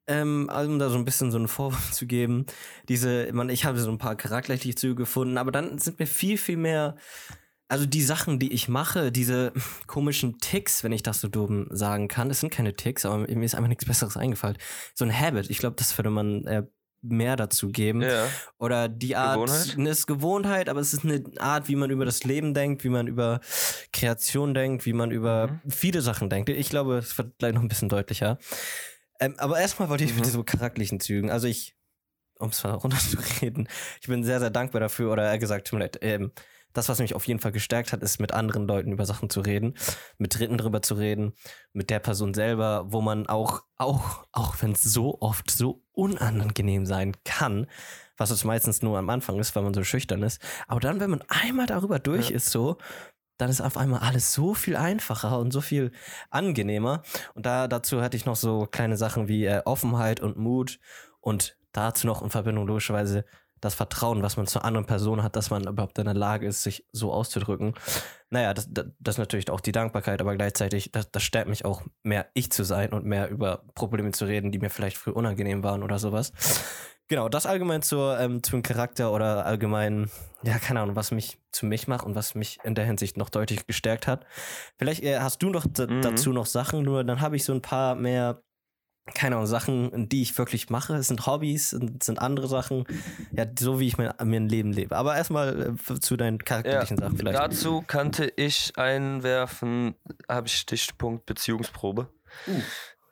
ähm, 0.09 0.49
also 0.51 0.71
um 0.71 0.79
da 0.79 0.89
so 0.89 0.97
ein 0.97 1.05
bisschen 1.05 1.31
so 1.31 1.39
einen 1.39 1.49
Vorwurf 1.49 1.91
zu 1.93 2.07
geben, 2.07 2.47
diese, 2.89 3.29
man, 3.33 3.49
ich 3.49 3.65
habe 3.65 3.79
so 3.79 3.91
ein 3.91 3.99
paar 3.99 4.17
charakterliche 4.17 4.75
Züge 4.75 4.97
gefunden, 4.97 5.39
aber 5.39 5.53
dann 5.53 5.79
sind 5.79 5.99
mir 5.99 6.07
viel, 6.07 6.39
viel 6.39 6.57
mehr, 6.57 6.97
also 7.69 7.87
die 7.87 8.03
Sachen, 8.03 8.39
die 8.39 8.53
ich 8.53 8.69
mache, 8.69 9.11
diese 9.13 9.53
komischen 9.87 10.39
Ticks, 10.39 10.85
wenn 10.85 10.93
ich 10.93 11.03
das 11.03 11.21
so 11.21 11.29
dumm 11.29 11.67
sagen 11.71 12.09
kann, 12.09 12.29
das 12.29 12.41
sind 12.41 12.51
keine 12.53 12.75
Ticks, 12.75 13.05
aber 13.05 13.19
mir 13.19 13.45
ist 13.45 13.55
einfach 13.55 13.69
nichts 13.69 13.85
Besseres 13.85 14.17
eingefallen. 14.17 14.57
So 14.95 15.05
ein 15.05 15.19
Habit, 15.19 15.51
ich 15.51 15.59
glaube, 15.59 15.77
das 15.77 15.97
würde 15.99 16.11
man 16.11 16.45
äh, 16.47 16.63
mehr 17.03 17.37
dazu 17.37 17.69
geben. 17.69 18.03
Ja. 18.03 18.29
Oder 18.59 18.89
die 18.89 19.15
Art, 19.17 19.35
Gewohnheit? 19.35 19.79
ne, 19.79 19.91
ist 19.91 20.07
Gewohnheit, 20.07 20.69
aber 20.69 20.81
es 20.81 20.93
ist 20.93 21.05
eine 21.05 21.23
Art, 21.39 21.69
wie 21.69 21.77
man 21.77 21.91
über 21.91 22.05
das 22.05 22.25
Leben 22.25 22.53
denkt, 22.55 22.83
wie 22.85 22.89
man 22.89 23.07
über 23.07 23.41
Kreation 23.93 24.55
denkt, 24.55 24.87
wie 24.87 24.93
man 24.93 25.11
über 25.11 25.49
Mhm. 25.65 25.71
viele 25.71 26.03
Sachen 26.03 26.31
denkt. 26.31 26.49
Ich 26.49 26.69
glaube, 26.71 26.99
es 26.99 27.17
wird 27.19 27.39
gleich 27.39 27.53
noch 27.55 27.63
ein 27.63 27.69
bisschen 27.69 27.89
deutlicher. 27.89 28.39
Ähm, 29.21 29.35
aber 29.39 29.59
erstmal 29.61 29.89
wollte 29.89 30.05
ich 30.05 30.11
Mhm. 30.13 30.17
mit 30.17 30.27
diesen 30.27 30.45
charakterlichen 30.45 30.99
Zügen, 31.01 31.31
also 31.31 31.47
ich, 31.47 31.77
um 32.39 32.49
es 32.51 32.63
mal 32.65 32.73
runterzureden, 32.73 33.69
ich 34.01 34.09
bin 34.09 34.25
sehr, 34.25 34.41
sehr 34.41 34.51
dankbar 34.51 34.81
dafür, 34.81 35.13
oder 35.13 35.25
eher 35.31 35.39
gesagt, 35.39 35.69
tut 35.69 35.79
mir 35.79 35.85
leid, 35.85 35.99
ähm, 36.03 36.33
das, 36.77 36.89
was 36.89 36.99
mich 36.99 37.15
auf 37.15 37.27
jeden 37.27 37.41
Fall 37.41 37.53
gestärkt 37.53 37.93
hat, 37.93 38.03
ist 38.03 38.21
mit 38.21 38.33
anderen 38.33 38.67
Leuten 38.67 38.93
über 38.93 39.07
Sachen 39.07 39.31
zu 39.31 39.41
reden, 39.41 39.75
mit 40.19 40.39
Dritten 40.39 40.59
drüber 40.59 40.83
zu 40.83 40.95
reden, 40.95 41.33
mit 41.73 41.91
der 41.91 42.01
Person 42.01 42.35
selber, 42.35 42.87
wo 42.89 43.01
man 43.01 43.27
auch, 43.27 43.63
auch, 43.77 44.27
auch 44.33 44.57
wenn 44.61 44.73
es 44.73 44.83
so 44.83 45.21
oft 45.21 45.51
so 45.51 45.83
unangenehm 45.93 46.87
sein 46.87 47.17
kann, 47.25 47.67
was 48.17 48.31
es 48.31 48.45
meistens 48.45 48.83
nur 48.83 48.99
am 48.99 49.11
Anfang 49.11 49.39
ist, 49.39 49.55
weil 49.57 49.63
man 49.63 49.75
so 49.75 49.85
schüchtern 49.85 50.23
ist. 50.23 50.41
Aber 50.67 50.81
dann, 50.81 51.01
wenn 51.01 51.11
man 51.11 51.23
einmal 51.29 51.67
darüber 51.67 51.99
durch 51.99 52.31
ist, 52.31 52.51
so, 52.51 52.79
dann 53.39 53.51
ist 53.51 53.61
auf 53.61 53.77
einmal 53.77 54.01
alles 54.01 54.33
so 54.33 54.55
viel 54.55 54.77
einfacher 54.77 55.39
und 55.39 55.53
so 55.53 55.61
viel 55.61 55.93
angenehmer. 56.31 57.03
Und 57.35 57.47
da 57.47 57.69
dazu 57.69 58.01
hatte 58.03 58.17
ich 58.17 58.25
noch 58.25 58.37
so 58.37 58.67
kleine 58.71 58.97
Sachen 58.97 59.29
wie 59.29 59.45
äh, 59.45 59.63
Offenheit 59.65 60.21
und 60.21 60.37
Mut 60.39 60.79
und 61.21 61.59
dazu 61.73 62.07
noch 62.07 62.23
in 62.23 62.31
Verbindung 62.31 62.67
logischerweise 62.67 63.25
das 63.67 63.75
Vertrauen, 63.75 64.23
was 64.23 64.37
man 64.37 64.47
zur 64.47 64.65
anderen 64.65 64.87
Person 64.87 65.23
hat, 65.23 65.37
dass 65.37 65.51
man 65.51 65.67
überhaupt 65.67 65.99
in 65.99 66.05
der 66.07 66.15
Lage 66.15 66.47
ist, 66.47 66.63
sich 66.63 66.87
so 66.93 67.13
auszudrücken. 67.13 67.75
Naja, 68.31 68.55
das, 68.55 68.69
das, 68.71 68.87
das 68.99 69.15
ist 69.17 69.19
natürlich 69.19 69.51
auch 69.51 69.61
die 69.61 69.73
Dankbarkeit, 69.73 70.21
aber 70.21 70.35
gleichzeitig, 70.37 70.91
das, 70.93 71.11
das 71.11 71.23
stärkt 71.23 71.49
mich 71.49 71.65
auch, 71.65 71.83
mehr 72.03 72.27
ich 72.35 72.51
zu 72.51 72.65
sein 72.65 72.93
und 72.93 73.05
mehr 73.05 73.29
über 73.29 73.63
Probleme 73.75 74.13
zu 74.13 74.25
reden, 74.25 74.51
die 74.53 74.59
mir 74.59 74.71
vielleicht 74.71 74.97
früher 74.97 75.17
unangenehm 75.17 75.63
waren 75.63 75.83
oder 75.83 75.99
sowas. 75.99 76.33
Genau, 77.09 77.29
das 77.29 77.47
allgemein 77.47 77.83
zur, 77.83 78.19
ähm, 78.19 78.43
zum 78.43 78.63
Charakter 78.65 79.13
oder 79.13 79.47
allgemein, 79.47 80.11
ja, 80.43 80.59
keine 80.59 80.81
Ahnung, 80.81 80.97
was 80.97 81.13
mich 81.13 81.39
zu 81.53 81.65
mich 81.65 81.87
macht 81.87 82.05
und 82.05 82.17
was 82.17 82.35
mich 82.35 82.59
in 82.65 82.75
der 82.75 82.85
Hinsicht 82.85 83.17
noch 83.17 83.31
deutlich 83.31 83.65
gestärkt 83.69 84.09
hat. 84.09 84.27
Vielleicht 84.77 85.05
äh, 85.05 85.21
hast 85.21 85.41
du 85.41 85.51
noch 85.51 85.67
Mhm. 85.67 86.03
dazu 86.03 86.33
noch 86.33 86.47
Sachen, 86.47 86.83
nur 86.83 87.05
dann 87.05 87.21
habe 87.21 87.37
ich 87.37 87.45
so 87.45 87.53
ein 87.53 87.63
paar 87.63 87.95
mehr, 87.95 88.43
keine 89.15 89.37
Ahnung, 89.37 89.47
Sachen, 89.47 90.09
die 90.09 90.23
ich 90.23 90.37
wirklich 90.37 90.69
mache. 90.69 90.95
Es 90.97 91.09
sind 91.09 91.27
Hobbys, 91.27 91.73
es 91.73 92.07
sind 92.07 92.19
andere 92.19 92.49
Sachen, 92.49 92.85
ja, 93.33 93.47
so 93.59 93.79
wie 93.79 93.87
ich 93.87 93.99
mir, 93.99 94.15
mir 94.23 94.41
ein 94.41 94.49
Leben 94.49 94.73
lebe. 94.73 94.97
Aber 94.97 95.17
erstmal 95.17 95.77
äh, 95.89 96.01
zu 96.01 96.17
deinen 96.17 96.39
charakterlichen 96.39 96.99
Sachen 96.99 97.17
vielleicht. 97.17 97.39
Dazu 97.39 97.83
kannte 97.87 98.33
ich 98.37 98.77
einwerfen, 98.77 99.95
habe 100.29 100.49
ich 100.49 100.57
Stichpunkt 100.57 101.27
Beziehungsprobe. 101.27 102.09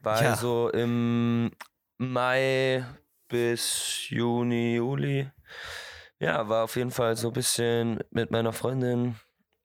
Weil 0.01 0.25
Ja. 0.25 0.37
so 0.37 0.69
im 0.71 1.53
Mai 1.97 2.85
bis 3.29 4.09
Juni, 4.09 4.77
Juli, 4.77 5.31
ja, 6.19 6.49
war 6.49 6.65
auf 6.65 6.77
jeden 6.77 6.91
Fall 6.91 7.17
so 7.17 7.29
ein 7.29 7.33
bisschen 7.35 8.01
mit 8.11 8.31
meiner 8.31 8.53
Freundin 8.53 9.17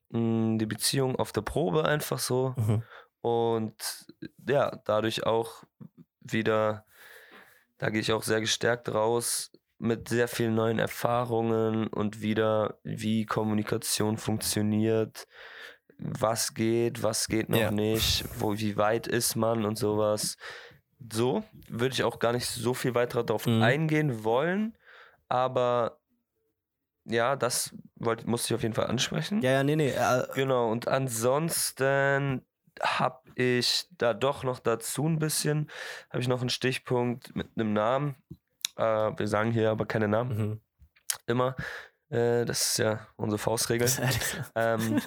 mh, 0.10 0.58
die 0.60 0.66
Beziehung 0.66 1.16
auf 1.16 1.32
der 1.32 1.42
Probe 1.42 1.86
einfach 1.86 2.20
so. 2.20 2.54
Mhm. 2.58 2.84
Und 3.22 4.08
ja, 4.48 4.80
dadurch 4.86 5.26
auch 5.26 5.64
wieder, 6.34 6.86
da 7.78 7.90
gehe 7.90 8.02
ich 8.02 8.12
auch 8.12 8.24
sehr 8.24 8.42
gestärkt 8.42 8.94
raus 8.94 9.52
mit 9.78 10.10
sehr 10.10 10.28
vielen 10.28 10.56
neuen 10.56 10.80
Erfahrungen 10.80 11.88
und 11.88 12.22
wieder, 12.22 12.80
wie 12.84 13.26
Kommunikation 13.26 14.18
funktioniert, 14.18 15.28
was 15.98 16.54
geht, 16.54 17.02
was 17.04 17.28
geht 17.28 17.50
noch 17.50 17.60
Ja. 17.60 17.72
nicht, 17.72 18.26
wo, 18.38 18.54
wie 18.58 18.76
weit 18.78 19.08
ist 19.08 19.36
man 19.36 19.66
und 19.66 19.78
sowas. 19.78 20.38
So 21.12 21.44
würde 21.70 21.94
ich 21.94 22.04
auch 22.04 22.20
gar 22.20 22.34
nicht 22.34 22.46
so 22.48 22.74
viel 22.74 22.94
weiter 22.94 23.24
darauf 23.24 23.48
Mhm. 23.48 23.62
eingehen 23.64 24.24
wollen, 24.26 24.78
aber 25.30 26.00
ja, 27.06 27.36
das 27.38 27.74
wollte, 27.96 28.30
musste 28.30 28.54
ich 28.54 28.56
auf 28.56 28.64
jeden 28.64 28.76
Fall 28.76 28.88
ansprechen. 28.88 29.42
Ja, 29.42 29.52
ja, 29.52 29.64
nee, 29.64 29.76
nee. 29.78 29.90
Äh, 29.92 30.28
Genau, 30.36 30.70
und 30.70 30.88
ansonsten 30.90 32.46
habe 32.82 33.22
ich 33.36 33.86
da 33.92 34.14
doch 34.14 34.44
noch 34.44 34.60
dazu 34.60 35.08
ein 35.08 35.20
bisschen, 35.20 35.70
habe 36.10 36.22
ich 36.22 36.28
noch 36.28 36.42
einen 36.42 36.50
Stichpunkt 36.50 37.36
mit 37.36 37.48
einem 37.56 37.74
Namen. 37.74 38.16
Äh, 38.76 38.84
wir 39.18 39.28
sagen 39.28 39.52
hier 39.52 39.72
aber 39.72 39.86
keine 39.86 40.08
Namen, 40.08 40.38
mhm. 40.38 40.62
immer. 41.28 41.56
Äh, 42.10 42.46
das 42.46 42.72
ist 42.72 42.78
ja 42.80 43.08
unsere 43.16 43.38
Faustregel. 43.38 43.90
Ähm, 44.56 45.02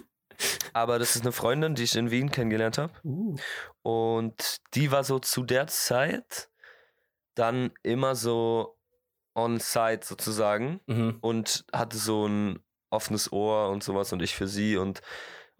aber 0.72 0.98
das 0.98 1.16
ist 1.16 1.22
eine 1.22 1.33
Freundin, 1.33 1.75
die 1.75 1.85
ich 1.85 1.96
in 1.96 2.11
Wien 2.11 2.31
kennengelernt 2.31 2.79
habe. 2.79 2.92
Uh. 3.05 3.37
Und 3.83 4.59
die 4.75 4.90
war 4.90 5.05
so 5.05 5.18
zu 5.18 5.42
der 5.42 5.66
Zeit 5.66 6.48
dann 7.35 7.72
immer 7.83 8.14
so 8.14 8.79
on-site 9.35 10.07
sozusagen 10.07 10.81
Mhm. 10.87 11.18
und 11.20 11.64
hatte 11.72 11.96
so 11.96 12.27
ein 12.27 12.62
offenes 12.90 13.33
Ohr 13.33 13.70
und 13.70 13.83
sowas 13.83 14.12
und 14.12 14.22
ich 14.22 14.35
für 14.35 14.46
sie 14.46 14.77
und, 14.77 15.01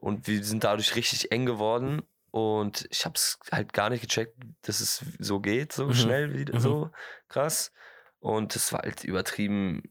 und 0.03 0.27
wir 0.27 0.45
sind 0.45 0.65
dadurch 0.65 0.97
richtig 0.97 1.33
eng 1.33 1.47
geworden. 1.47 2.03
und 2.35 2.87
ich 2.91 3.05
habe 3.05 3.15
es 3.17 3.39
halt 3.53 3.73
gar 3.75 3.91
nicht 3.91 4.03
gecheckt, 4.03 4.37
dass 4.63 4.81
es 4.81 5.05
so 5.19 5.41
geht, 5.41 5.73
so 5.75 5.89
Mhm. 5.89 5.95
schnell, 5.95 6.35
wie 6.35 6.51
Mhm. 6.51 6.59
so 6.61 6.91
krass. 7.29 7.73
Und 8.21 8.57
es 8.57 8.73
war 8.73 8.81
halt 8.83 9.05
übertrieben 9.05 9.83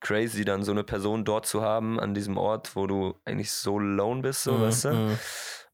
crazy, 0.00 0.44
dann 0.44 0.62
so 0.62 0.72
eine 0.72 0.84
Person 0.84 1.24
dort 1.24 1.46
zu 1.46 1.62
haben, 1.62 1.98
an 1.98 2.12
diesem 2.14 2.36
Ort, 2.36 2.76
wo 2.76 2.86
du 2.86 3.14
eigentlich 3.24 3.50
so 3.52 3.78
alone 3.78 4.20
bist, 4.22 4.42
so, 4.44 4.52
Mhm, 4.52 4.60
weißt 4.62 4.84
du? 4.84 4.90
mhm. 4.90 5.18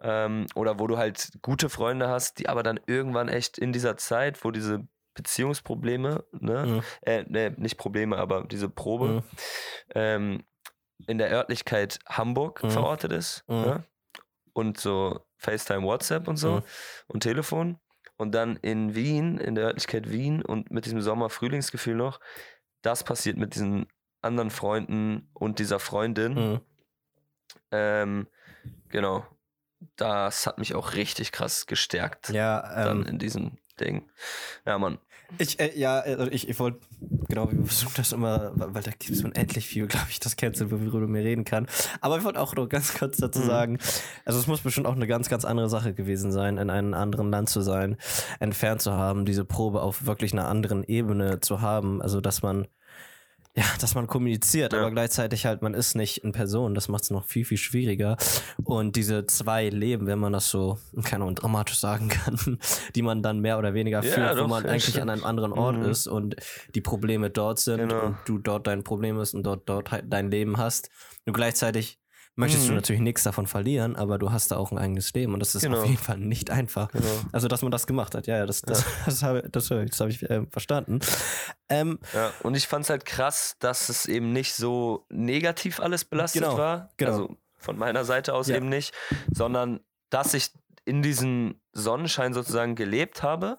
Ähm, 0.02 0.46
oder 0.54 0.78
wo 0.78 0.86
du 0.86 0.98
halt 0.98 1.30
gute 1.42 1.68
Freunde 1.68 2.08
hast, 2.08 2.38
die 2.38 2.48
aber 2.48 2.62
dann 2.62 2.80
irgendwann 2.86 3.28
echt 3.28 3.58
in 3.58 3.72
dieser 3.72 3.96
Zeit, 3.96 4.44
wo 4.44 4.50
diese 4.50 4.86
Beziehungsprobleme, 5.14 6.24
ne, 6.32 6.66
Mhm. 6.66 6.80
äh, 7.02 7.24
ne, 7.28 7.54
nicht 7.58 7.76
Probleme, 7.76 8.16
aber 8.18 8.44
diese 8.44 8.68
Probe, 8.68 9.06
Mhm. 9.06 9.22
ähm, 9.94 10.42
in 11.06 11.18
der 11.18 11.30
Örtlichkeit 11.30 11.98
Hamburg 12.08 12.62
Mhm. 12.62 12.70
verortet 12.70 13.12
ist. 13.12 13.44
Mhm. 13.48 13.54
Ne? 13.60 13.84
Und 14.52 14.78
so 14.78 15.24
FaceTime, 15.38 15.82
WhatsApp 15.82 16.28
und 16.28 16.36
so 16.36 16.56
Mhm. 16.56 16.62
und 17.08 17.20
Telefon. 17.22 17.78
Und 18.16 18.32
dann 18.34 18.56
in 18.56 18.94
Wien, 18.94 19.38
in 19.38 19.54
der 19.54 19.64
Örtlichkeit 19.64 20.10
Wien 20.10 20.42
und 20.42 20.70
mit 20.70 20.84
diesem 20.84 21.00
Sommer-Frühlingsgefühl 21.00 21.94
noch, 21.94 22.20
das 22.82 23.02
passiert 23.04 23.36
mit 23.38 23.54
diesen 23.54 23.86
anderen 24.20 24.50
Freunden 24.50 25.30
und 25.32 25.58
dieser 25.58 25.78
Freundin. 25.78 26.34
Mhm. 26.34 26.60
Ähm, 27.70 28.26
genau. 28.88 29.26
Das 29.96 30.46
hat 30.46 30.58
mich 30.58 30.74
auch 30.74 30.92
richtig 30.94 31.32
krass 31.32 31.66
gestärkt. 31.66 32.28
Ja, 32.28 32.60
Dann 32.84 33.00
ähm, 33.02 33.06
in 33.06 33.18
diesem 33.18 33.56
Ding. 33.80 34.10
Ja, 34.66 34.78
Mann. 34.78 34.98
Ich, 35.38 35.58
äh, 35.60 35.78
ja, 35.78 36.00
also 36.00 36.26
ich, 36.30 36.48
ich 36.48 36.58
wollte, 36.58 36.80
genau, 37.28 37.50
wir 37.50 37.64
versuchen 37.64 37.94
das 37.96 38.12
immer, 38.12 38.52
weil 38.54 38.82
da 38.82 38.90
gibt 38.90 39.10
es 39.10 39.24
unendlich 39.24 39.66
viel, 39.66 39.86
glaube 39.88 40.06
ich, 40.10 40.20
das 40.20 40.36
kennst 40.36 40.60
du, 40.60 40.70
worüber 40.70 41.00
man 41.00 41.20
reden 41.22 41.44
kann. 41.44 41.66
Aber 42.00 42.18
ich 42.18 42.24
wollte 42.24 42.40
auch 42.40 42.54
noch 42.54 42.68
ganz 42.68 42.94
kurz 42.94 43.18
dazu 43.18 43.40
Mhm. 43.40 43.46
sagen, 43.46 43.78
also 44.24 44.38
es 44.38 44.46
muss 44.46 44.60
bestimmt 44.60 44.86
auch 44.86 44.96
eine 44.96 45.06
ganz, 45.06 45.28
ganz 45.28 45.44
andere 45.44 45.68
Sache 45.68 45.94
gewesen 45.94 46.32
sein, 46.32 46.58
in 46.58 46.70
einem 46.70 46.94
anderen 46.94 47.30
Land 47.30 47.48
zu 47.48 47.60
sein, 47.60 47.96
entfernt 48.38 48.82
zu 48.82 48.92
haben, 48.92 49.24
diese 49.24 49.44
Probe 49.44 49.82
auf 49.82 50.06
wirklich 50.06 50.32
einer 50.32 50.48
anderen 50.48 50.84
Ebene 50.84 51.40
zu 51.40 51.60
haben, 51.60 52.02
also 52.02 52.20
dass 52.20 52.42
man 52.42 52.66
ja, 53.56 53.64
dass 53.80 53.94
man 53.94 54.06
kommuniziert, 54.06 54.72
Ja. 54.72 54.80
aber 54.80 54.90
gleichzeitig 54.92 55.44
halt, 55.44 55.60
man 55.62 55.74
ist 55.74 55.94
nicht 55.96 56.18
in 56.18 56.32
Person. 56.32 56.74
Das 56.74 56.88
macht 56.88 57.02
es 57.04 57.10
noch 57.10 57.24
viel, 57.24 57.44
viel 57.44 57.58
schwieriger. 57.58 58.16
Und 58.62 58.94
diese 58.96 59.26
zwei 59.26 59.68
Leben, 59.68 60.06
wenn 60.06 60.18
man 60.20 60.32
das 60.32 60.50
so, 60.50 60.78
keine 61.02 61.24
Ahnung, 61.24 61.34
dramatisch 61.34 61.78
sagen 61.78 62.08
kann, 62.08 62.58
die 62.94 63.02
man 63.02 63.22
dann 63.22 63.40
mehr 63.40 63.58
oder 63.58 63.74
weniger 63.74 64.02
Ja, 64.04 64.12
führt, 64.12 64.36
wo 64.36 64.42
doch, 64.42 64.48
man 64.48 64.64
ja, 64.64 64.70
eigentlich 64.70 64.84
stimmt. 64.84 65.02
an 65.02 65.10
einem 65.10 65.24
anderen 65.24 65.52
Ort 65.52 65.76
Mhm. 65.78 65.84
ist 65.90 66.06
und 66.06 66.36
die 66.74 66.80
Probleme 66.80 67.28
dort 67.30 67.58
sind 67.58 67.78
Genau. 67.88 68.06
und 68.06 68.16
du 68.24 68.38
dort 68.38 68.66
dein 68.66 68.84
Problem 68.84 69.18
ist 69.18 69.34
und 69.34 69.42
dort, 69.42 69.68
dort 69.68 69.90
halt 69.90 70.04
dein 70.08 70.30
Leben 70.30 70.56
hast. 70.56 70.88
Und 71.26 71.32
gleichzeitig 71.32 71.98
möchtest 72.36 72.66
du 72.66 72.70
Mhm. 72.70 72.76
natürlich 72.76 73.02
nichts 73.02 73.22
davon 73.22 73.46
verlieren, 73.46 73.96
aber 73.96 74.18
du 74.18 74.30
hast 74.32 74.50
da 74.50 74.56
auch 74.56 74.72
ein 74.72 74.78
eigenes 74.78 75.12
Leben 75.12 75.34
und 75.34 75.40
das 75.40 75.54
ist 75.54 75.62
Genau. 75.62 75.78
auf 75.80 75.84
jeden 75.86 75.98
Fall 75.98 76.16
nicht 76.18 76.50
einfach. 76.50 76.90
Genau. 76.92 77.06
Also, 77.32 77.48
dass 77.48 77.62
man 77.62 77.70
das 77.70 77.86
gemacht 77.86 78.14
hat, 78.14 78.26
ja, 78.26 78.38
ja, 78.38 78.46
das, 78.46 78.62
das, 78.62 78.84
das 79.04 79.22
habe 79.22 79.42
das, 79.50 79.68
das 79.68 80.00
hab 80.00 80.08
ich 80.08 80.22
äh, 80.28 80.46
verstanden. 80.50 81.00
Ähm, 81.68 81.98
Ja, 82.14 82.32
und 82.42 82.56
ich 82.56 82.66
fand 82.66 82.84
es 82.84 82.90
halt 82.90 83.04
krass, 83.04 83.56
dass 83.60 83.88
es 83.88 84.06
eben 84.06 84.32
nicht 84.32 84.54
so 84.54 85.06
negativ 85.10 85.80
alles 85.80 86.04
belastet 86.04 86.42
Genau, 86.42 86.56
war. 86.56 86.90
genau. 86.96 87.10
Also 87.12 87.36
von 87.58 87.76
meiner 87.78 88.04
Seite 88.04 88.34
aus 88.34 88.48
Ja. 88.48 88.56
eben 88.56 88.68
nicht, 88.68 88.94
sondern 89.32 89.80
dass 90.08 90.32
ich 90.34 90.50
in 90.86 91.02
diesem 91.02 91.60
Sonnenschein 91.72 92.32
sozusagen 92.32 92.74
gelebt 92.74 93.22
habe, 93.22 93.58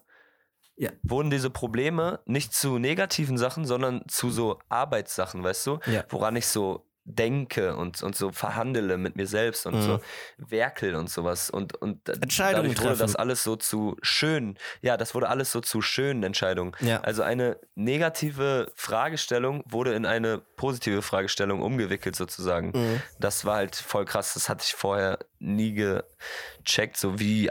Ja. 0.76 0.90
wurden 1.04 1.30
diese 1.30 1.50
Probleme 1.52 2.20
nicht 2.26 2.54
zu 2.54 2.80
negativen 2.80 3.38
Sachen, 3.38 3.66
sondern 3.66 4.04
zu 4.08 4.32
so 4.32 4.58
Arbeitssachen, 4.70 5.44
weißt 5.44 5.68
du? 5.68 5.80
Ja. 5.86 6.04
Woran 6.10 6.36
ich 6.36 6.48
so 6.48 6.88
denke 7.04 7.76
und, 7.76 8.04
und 8.04 8.16
so 8.16 8.32
verhandele 8.32 8.98
mit 8.98 9.16
mir 9.16 9.26
selbst 9.28 9.66
und 9.66 9.76
Mhm. 9.76 9.82
so 9.82 10.00
werkel 10.38 10.96
und 10.96 11.10
sowas. 11.10 11.50
Und, 11.50 11.76
und 11.76 12.08
Entscheidungen 12.08 12.78
wurde 12.78 12.96
das 12.98 13.16
alles 13.16 13.44
so 13.44 13.56
zu 13.56 13.98
schön. 14.04 14.58
Ja, 14.82 14.98
das 14.98 15.16
wurde 15.16 15.28
alles 15.30 15.52
so 15.52 15.62
zu 15.62 15.82
schönen 15.82 16.22
Entscheidungen. 16.24 16.74
Ja. 16.80 17.02
Also 17.02 17.24
eine 17.24 17.60
negative 17.76 18.72
Fragestellung 18.76 19.64
wurde 19.68 19.94
in 19.94 20.06
eine 20.06 20.38
positive 20.38 21.02
Fragestellung 21.02 21.62
umgewickelt 21.62 22.16
sozusagen. 22.16 22.72
Mhm. 22.74 23.02
Das 23.20 23.46
war 23.46 23.56
halt 23.56 23.76
voll 23.76 24.06
krass. 24.06 24.36
Das 24.36 24.48
hatte 24.48 24.64
ich 24.66 24.74
vorher 24.74 25.20
nie 25.40 25.74
gecheckt, 25.74 26.98
so 26.98 27.20
wie 27.20 27.50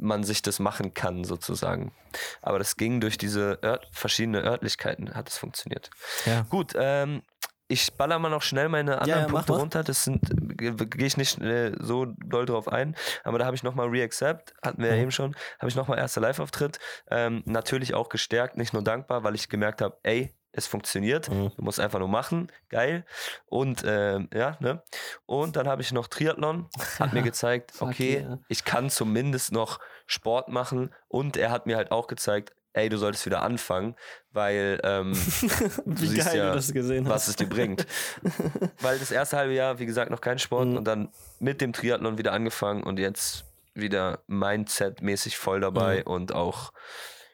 man 0.00 0.22
sich 0.22 0.42
das 0.42 0.60
machen 0.60 0.94
kann 0.94 1.24
sozusagen. 1.24 1.92
Aber 2.40 2.58
das 2.58 2.76
ging 2.76 3.00
durch 3.00 3.18
diese 3.18 3.58
Ört 3.62 3.88
verschiedene 3.92 4.42
Örtlichkeiten, 4.44 5.14
hat 5.14 5.28
es 5.28 5.38
funktioniert. 5.38 5.90
ja. 6.24 6.42
Gut, 6.42 6.72
ähm, 6.76 7.22
ich 7.68 7.92
baller 7.94 8.18
mal 8.18 8.30
noch 8.30 8.42
schnell 8.42 8.68
meine 8.70 9.00
anderen 9.00 9.22
ja, 9.22 9.28
mach 9.28 9.44
Punkte 9.46 9.52
runter. 9.52 9.84
Das 9.84 10.02
sind, 10.04 10.22
ge- 10.58 10.74
gehe 10.74 11.06
ich 11.06 11.16
nicht 11.18 11.38
äh, 11.40 11.72
so 11.78 12.06
doll 12.06 12.46
drauf 12.46 12.66
ein. 12.68 12.96
Aber 13.24 13.38
da 13.38 13.44
habe 13.44 13.54
ich 13.56 13.62
nochmal 13.62 13.88
Reaccept, 13.88 14.54
hatten 14.62 14.82
wir 14.82 14.88
ja 14.88 14.96
Mhm. 14.96 15.02
eben 15.02 15.10
schon, 15.10 15.36
habe 15.58 15.68
ich 15.68 15.76
nochmal 15.76 15.98
erster 15.98 16.20
Live-Auftritt. 16.22 16.78
Ähm, 17.10 17.42
natürlich 17.44 17.94
auch 17.94 18.08
gestärkt, 18.08 18.56
nicht 18.56 18.72
nur 18.72 18.82
dankbar, 18.82 19.22
weil 19.22 19.34
ich 19.34 19.48
gemerkt 19.50 19.82
habe, 19.82 19.98
ey, 20.02 20.34
es 20.52 20.66
funktioniert. 20.66 21.30
Mhm. 21.30 21.52
Du 21.56 21.62
musst 21.62 21.78
einfach 21.78 21.98
nur 21.98 22.08
machen. 22.08 22.50
Geil. 22.70 23.04
Und 23.46 23.84
ähm, 23.86 24.28
ja, 24.32 24.56
ne? 24.60 24.82
Und 25.26 25.56
dann 25.56 25.68
habe 25.68 25.82
ich 25.82 25.92
noch 25.92 26.08
Triathlon. 26.08 26.68
Hat 26.98 27.12
mir 27.12 27.22
gezeigt, 27.30 27.74
okay, 27.80 28.20
yeah. 28.26 28.38
ich 28.48 28.64
kann 28.64 28.88
zumindest 28.88 29.52
noch 29.52 29.78
Sport 30.06 30.48
machen. 30.48 30.92
Und 31.06 31.36
er 31.36 31.50
hat 31.50 31.66
mir 31.66 31.76
halt 31.76 31.90
auch 31.92 32.06
gezeigt, 32.06 32.54
ey, 32.78 32.88
du 32.88 32.96
solltest 32.98 33.26
wieder 33.26 33.42
anfangen, 33.42 33.94
weil 34.30 34.80
ähm, 34.84 35.12
Wie 35.84 36.06
siehst 36.06 36.26
geil 36.26 36.36
ja, 36.38 36.54
du 36.54 36.72
gesehen 36.72 37.06
hast. 37.06 37.14
was 37.14 37.28
es 37.28 37.36
dir 37.36 37.48
bringt. 37.48 37.86
Weil 38.80 38.98
das 38.98 39.10
erste 39.10 39.36
halbe 39.36 39.54
Jahr, 39.54 39.78
wie 39.78 39.86
gesagt, 39.86 40.10
noch 40.10 40.20
kein 40.20 40.38
Sport 40.38 40.68
Mhm. 40.68 40.76
und 40.76 40.84
dann 40.84 41.08
mit 41.40 41.60
dem 41.60 41.72
Triathlon 41.72 42.18
wieder 42.18 42.32
angefangen 42.32 42.82
und 42.82 42.98
jetzt 42.98 43.44
wieder 43.74 44.22
Mindset-mäßig 44.28 45.36
voll 45.36 45.60
dabei 45.60 45.98
Mhm. 45.98 46.12
und 46.12 46.32
auch 46.34 46.72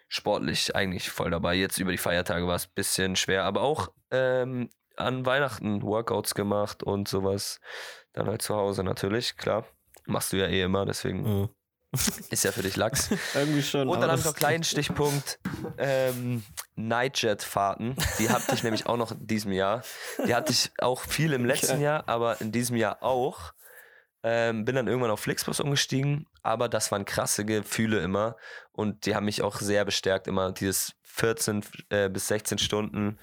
sportlich 0.09 0.75
eigentlich 0.77 1.11
voll 1.11 1.31
dabei. 1.31 1.55
Jetzt 1.55 1.79
über 1.79 1.91
die 1.93 1.99
Feiertage 1.99 2.47
war 2.47 2.55
es 2.57 2.67
ein 2.67 2.73
bisschen 2.75 3.17
schwer, 3.17 3.45
aber 3.45 3.63
auch 3.63 3.89
ähm, 4.11 4.71
an 4.97 5.27
Weihnachten 5.27 5.83
Workouts 5.83 6.35
gemacht 6.35 6.83
und 6.83 7.09
sowas. 7.09 7.61
Dann 8.13 8.27
halt 8.29 8.43
zu 8.43 8.55
Hause 8.55 8.85
natürlich, 8.85 9.37
klar. 9.37 9.67
Machst 10.07 10.33
du 10.33 10.37
ja 10.37 10.47
eh 10.47 10.63
immer, 10.63 10.85
deswegen 10.87 11.23
Mhm. 11.23 11.49
Ist 12.31 12.45
ja 12.45 12.53
für 12.53 12.63
dich 12.63 12.77
Lachs. 12.77 13.11
Irgendwie 13.35 13.63
schon. 13.63 13.89
Und 13.89 14.01
dann 14.01 14.11
habe 14.11 14.19
ich 14.19 14.25
das- 14.25 14.33
noch 14.33 14.33
einen 14.33 14.39
kleinen 14.39 14.65
Stichpunkt. 14.65 15.39
Ähm, 15.79 16.43
Nightjet-Fahrten. 16.77 17.97
Die 18.19 18.29
hatte 18.31 18.55
ich 18.55 18.63
nämlich 18.63 18.87
auch 18.87 18.97
noch 18.97 19.13
in 19.13 19.27
diesem 19.27 19.53
Jahr. 19.53 19.83
Die 20.27 20.35
hatte 20.35 20.53
ich 20.53 20.71
auch 20.79 21.01
viel 21.03 21.33
im 21.33 21.45
letzten 21.45 21.75
Okay. 21.75 21.83
Jahr, 21.85 22.09
aber 22.09 22.41
in 22.41 22.53
diesem 22.53 22.77
Jahr 22.77 23.03
auch. 23.03 23.53
Ähm, 24.27 24.65
bin 24.65 24.75
dann 24.75 24.89
irgendwann 24.89 25.11
auf 25.11 25.21
Flixbus 25.21 25.61
umgestiegen, 25.61 26.27
aber 26.43 26.71
das 26.71 26.91
waren 26.91 27.05
krasse 27.05 27.45
Gefühle 27.45 28.01
immer 28.01 28.37
und 28.73 29.05
die 29.05 29.15
haben 29.15 29.27
mich 29.27 29.43
auch 29.43 29.61
sehr 29.61 29.85
bestärkt, 29.85 30.27
immer 30.29 30.51
dieses 30.53 30.95
14 31.03 31.63
äh, 31.91 32.09
bis 32.09 32.29
16 32.29 32.57
Stunden 32.57 33.19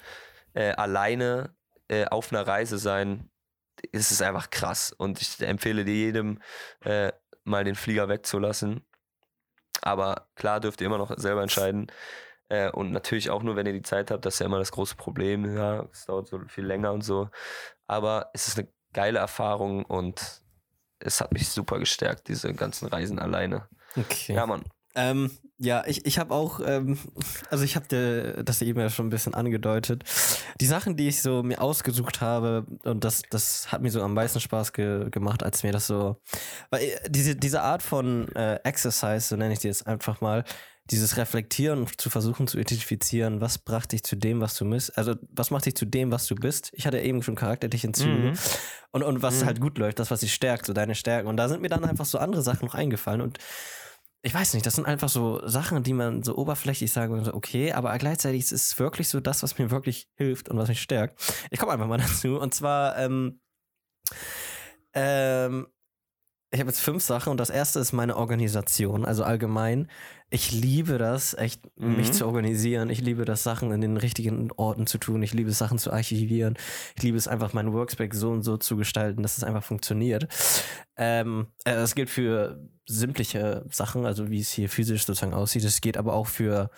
äh, 0.54 0.70
alleine 0.74 1.56
äh, 1.88 2.04
auf 2.04 2.30
einer 2.30 2.46
Reise 2.46 2.78
sein. 2.78 3.28
Es 3.90 4.12
ist 4.12 4.22
einfach 4.22 4.50
krass 4.50 4.92
und 4.92 5.20
ich 5.20 5.40
empfehle 5.40 5.84
dir 5.84 5.94
jedem, 5.96 6.40
äh, 6.84 7.10
mal 7.44 7.64
den 7.64 7.74
Flieger 7.74 8.08
wegzulassen. 8.08 8.84
Aber 9.80 10.28
klar 10.36 10.60
dürft 10.60 10.80
ihr 10.80 10.86
immer 10.86 10.98
noch 10.98 11.16
selber 11.18 11.42
entscheiden. 11.42 11.90
Äh, 12.48 12.70
und 12.70 12.92
natürlich 12.92 13.30
auch 13.30 13.42
nur, 13.42 13.56
wenn 13.56 13.66
ihr 13.66 13.72
die 13.72 13.82
Zeit 13.82 14.10
habt, 14.10 14.24
das 14.24 14.34
ist 14.34 14.40
ja 14.40 14.46
immer 14.46 14.58
das 14.58 14.72
große 14.72 14.94
Problem. 14.96 15.56
Ja, 15.56 15.88
es 15.92 16.06
dauert 16.06 16.28
so 16.28 16.38
viel 16.48 16.64
länger 16.64 16.92
und 16.92 17.02
so. 17.02 17.30
Aber 17.86 18.30
es 18.32 18.48
ist 18.48 18.58
eine 18.58 18.68
geile 18.92 19.18
Erfahrung 19.18 19.84
und 19.84 20.42
es 20.98 21.20
hat 21.20 21.32
mich 21.32 21.48
super 21.48 21.78
gestärkt, 21.78 22.28
diese 22.28 22.52
ganzen 22.54 22.88
Reisen 22.88 23.18
alleine. 23.18 23.68
Okay. 23.96 24.34
Ja, 24.34 24.46
Mann. 24.46 24.64
Ähm, 24.94 25.30
ja, 25.62 25.84
ich, 25.86 26.04
ich 26.06 26.18
habe 26.18 26.34
auch, 26.34 26.60
ähm, 26.64 26.98
also 27.50 27.62
ich 27.64 27.76
habe 27.76 27.86
dir 27.86 28.42
das 28.44 28.60
eben 28.62 28.80
ja 28.80 28.90
schon 28.90 29.06
ein 29.06 29.10
bisschen 29.10 29.34
angedeutet. 29.34 30.02
Die 30.60 30.66
Sachen, 30.66 30.96
die 30.96 31.06
ich 31.08 31.22
so 31.22 31.42
mir 31.42 31.60
ausgesucht 31.60 32.20
habe, 32.20 32.66
und 32.84 33.04
das, 33.04 33.22
das 33.30 33.70
hat 33.70 33.80
mir 33.80 33.90
so 33.90 34.02
am 34.02 34.14
meisten 34.14 34.40
Spaß 34.40 34.72
ge 34.72 35.08
gemacht, 35.10 35.42
als 35.42 35.62
mir 35.62 35.70
das 35.72 35.86
so, 35.86 36.16
weil 36.70 36.82
äh, 36.82 37.10
diese, 37.10 37.36
diese 37.36 37.62
Art 37.62 37.82
von 37.82 38.28
äh, 38.34 38.56
Exercise, 38.64 39.28
so 39.28 39.36
nenne 39.36 39.52
ich 39.54 39.60
die 39.60 39.68
jetzt 39.68 39.86
einfach 39.86 40.20
mal, 40.20 40.44
dieses 40.90 41.16
Reflektieren 41.16 41.86
zu 41.96 42.10
versuchen 42.10 42.48
zu 42.48 42.58
identifizieren, 42.58 43.40
was 43.40 43.56
brachte 43.58 43.90
dich 43.90 44.02
zu 44.02 44.16
dem, 44.16 44.40
was 44.40 44.56
du 44.56 44.68
bist, 44.68 44.98
also 44.98 45.14
was 45.30 45.50
macht 45.52 45.64
dich 45.64 45.76
zu 45.76 45.86
dem, 45.86 46.10
was 46.10 46.26
du 46.26 46.34
bist. 46.34 46.70
Ich 46.74 46.86
hatte 46.88 46.98
eben 47.00 47.22
schon 47.22 47.36
charakterliche 47.36 47.92
Züge 47.92 48.30
Mhm. 48.32 48.38
und, 48.90 49.02
und 49.04 49.22
was 49.22 49.40
Mhm. 49.42 49.46
halt 49.46 49.60
gut 49.60 49.78
läuft, 49.78 50.00
das, 50.00 50.10
was 50.10 50.20
dich 50.20 50.34
stärkt, 50.34 50.66
so 50.66 50.72
deine 50.72 50.96
Stärken. 50.96 51.28
Und 51.28 51.36
da 51.36 51.48
sind 51.48 51.62
mir 51.62 51.68
dann 51.68 51.84
einfach 51.84 52.04
so 52.04 52.18
andere 52.18 52.42
Sachen 52.42 52.66
noch 52.66 52.74
eingefallen 52.74 53.20
und 53.20 53.38
ich 54.24 54.32
weiß 54.32 54.54
nicht, 54.54 54.64
das 54.64 54.74
sind 54.74 54.86
einfach 54.86 55.08
so 55.08 55.46
Sachen, 55.48 55.82
die 55.82 55.92
man 55.92 56.22
so 56.22 56.36
oberflächlich 56.36 56.92
sagen 56.92 57.12
würde, 57.14 57.34
okay, 57.34 57.72
aber 57.72 57.96
gleichzeitig 57.98 58.40
ist 58.42 58.52
es 58.52 58.78
wirklich 58.78 59.08
so 59.08 59.18
das, 59.20 59.42
was 59.42 59.58
mir 59.58 59.72
wirklich 59.72 60.08
hilft 60.14 60.48
und 60.48 60.56
was 60.56 60.68
mich 60.68 60.80
stärkt. 60.80 61.20
Ich 61.50 61.58
komme 61.58 61.72
einfach 61.72 61.88
mal 61.88 61.98
dazu. 61.98 62.38
Und 62.38 62.54
zwar, 62.54 62.96
ähm, 62.98 63.40
ähm, 64.94 65.66
ich 66.52 66.60
habe 66.60 66.68
jetzt 66.68 66.80
fünf 66.80 67.02
Sachen 67.02 67.30
und 67.30 67.38
das 67.38 67.48
erste 67.50 67.80
ist 67.80 67.92
meine 67.92 68.16
Organisation, 68.16 69.04
also 69.06 69.24
allgemein. 69.24 69.88
Ich 70.28 70.52
liebe 70.52 70.98
das, 70.98 71.34
echt 71.34 71.62
mich 71.78 72.08
Mhm. 72.08 72.12
zu 72.12 72.26
organisieren. 72.26 72.90
Ich 72.90 73.00
liebe 73.00 73.24
das, 73.24 73.42
Sachen 73.42 73.72
in 73.72 73.80
den 73.80 73.96
richtigen 73.96 74.50
Orten 74.52 74.86
zu 74.86 74.98
tun. 74.98 75.22
Ich 75.22 75.32
liebe 75.32 75.50
es, 75.50 75.58
Sachen 75.58 75.78
zu 75.78 75.92
archivieren. 75.92 76.58
Ich 76.96 77.02
liebe 77.02 77.16
es 77.16 77.26
einfach, 77.26 77.54
meinen 77.54 77.72
Workspace 77.72 78.14
so 78.16 78.30
und 78.30 78.42
so 78.42 78.58
zu 78.58 78.76
gestalten, 78.76 79.22
dass 79.22 79.38
es 79.38 79.44
einfach 79.44 79.64
funktioniert. 79.64 80.28
Ähm, 80.96 81.46
äh, 81.64 81.72
das 81.74 81.94
gilt 81.94 82.10
für 82.10 82.60
simple 82.86 83.64
Sachen, 83.70 84.04
also 84.04 84.30
wie 84.30 84.40
es 84.40 84.50
hier 84.52 84.68
physisch 84.68 85.06
sozusagen 85.06 85.34
aussieht. 85.34 85.64
Es 85.64 85.80
geht 85.80 85.96
aber 85.96 86.12
auch 86.12 86.26
für 86.26 86.70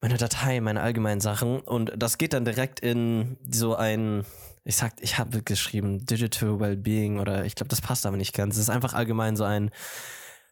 meine 0.00 0.16
Datei, 0.16 0.60
meine 0.60 0.80
allgemeinen 0.80 1.20
Sachen. 1.20 1.60
Und 1.60 1.92
das 1.96 2.18
geht 2.18 2.32
dann 2.34 2.44
direkt 2.44 2.80
in 2.80 3.36
so 3.48 3.74
ein, 3.74 4.24
ich 4.64 4.76
sag, 4.76 4.94
ich 5.00 5.18
habe 5.18 5.42
geschrieben, 5.42 6.04
Digital 6.06 6.60
Wellbeing 6.60 7.18
oder 7.18 7.44
ich 7.44 7.54
glaube, 7.54 7.68
das 7.68 7.80
passt 7.80 8.06
aber 8.06 8.16
nicht 8.16 8.34
ganz. 8.34 8.56
Es 8.56 8.62
ist 8.62 8.70
einfach 8.70 8.94
allgemein 8.94 9.36
so 9.36 9.44
ein, 9.44 9.70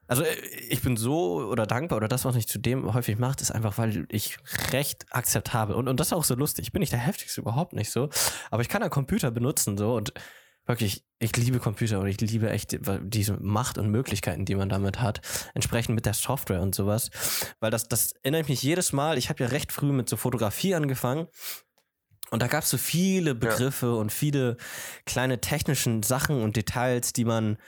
also 0.09 0.25
äh, 0.25 0.35
ich 0.69 0.83
bin 0.83 0.97
so 0.97 1.41
oder 1.49 1.67
dankbar 1.67 1.99
oder 1.99 2.09
das, 2.09 2.25
was 2.25 2.35
mich 2.35 2.49
zudem 2.49 2.93
häufig 2.93 3.19
macht, 3.19 3.41
ist 3.41 3.53
einfach, 3.53 3.79
weil 3.79 4.07
ich 4.11 4.39
recht 4.73 5.07
akzeptabel 5.11 5.77
und, 5.77 5.89
und 5.89 6.01
das 6.01 6.09
ist 6.09 6.13
auch 6.13 6.25
so 6.25 6.35
lustig. 6.35 6.67
Ich 6.67 6.73
bin 6.73 6.81
nicht 6.81 6.93
der 6.93 6.99
heftigste, 6.99 7.41
überhaupt 7.41 7.73
nicht 7.73 7.91
so, 7.91 8.09
aber 8.51 8.63
ich 8.63 8.69
kann 8.69 8.83
einen 8.83 8.91
Computer 8.91 9.31
benutzen 9.31 9.79
so 9.79 9.95
und 9.95 10.13
wirklich, 10.67 11.05
ich 11.19 11.37
liebe 11.37 11.59
Computer 11.59 12.01
und 12.01 12.07
ich 12.07 12.21
liebe 12.21 12.51
echt 12.51 12.79
diese 13.03 13.33
Macht 13.35 13.79
und 13.79 13.91
Möglichkeiten, 13.91 14.45
die 14.45 14.55
man 14.55 14.69
damit 14.69 15.01
hat, 15.01 15.21
entsprechend 15.55 15.95
mit 15.95 16.07
der 16.07 16.15
Software 16.15 16.61
und 16.61 16.75
sowas, 16.75 17.11
weil 17.61 17.71
das, 17.71 17.89
das 17.89 18.13
erinnert 18.23 18.49
mich 18.49 18.63
jedes 18.63 18.93
Mal, 18.93 19.19
ich 19.19 19.29
habe 19.31 19.43
ja 19.43 19.49
recht 19.49 19.73
früh 19.73 19.93
mit 19.93 20.09
so 20.09 20.17
Fotografie 20.17 20.75
angefangen 20.75 21.29
und 22.31 22.43
da 22.43 22.47
gab 22.47 22.63
es 22.65 22.71
so 22.71 22.79
viele 22.79 23.35
Begriffe 23.35 23.95
und 23.95 24.13
viele 24.13 24.57
kleine 25.05 25.41
technischen 25.41 26.03
Sachen 26.03 26.43
und 26.43 26.57
Details, 26.57 27.13
die 27.13 27.25
man 27.25 27.59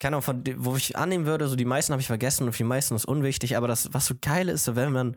keine 0.00 0.16
Ahnung, 0.16 0.22
von, 0.22 0.44
wo 0.58 0.76
ich 0.76 0.96
annehmen 0.96 1.26
würde, 1.26 1.48
so 1.48 1.56
die 1.56 1.64
meisten 1.64 1.92
habe 1.92 2.00
ich 2.00 2.06
vergessen 2.06 2.46
und 2.46 2.52
für 2.52 2.58
die 2.58 2.64
meisten 2.64 2.94
ist 2.94 3.04
unwichtig, 3.04 3.56
aber 3.56 3.66
das, 3.66 3.92
was 3.92 4.06
so 4.06 4.14
geil 4.20 4.48
ist, 4.48 4.64
so 4.64 4.76
wenn 4.76 4.92
man 4.92 5.16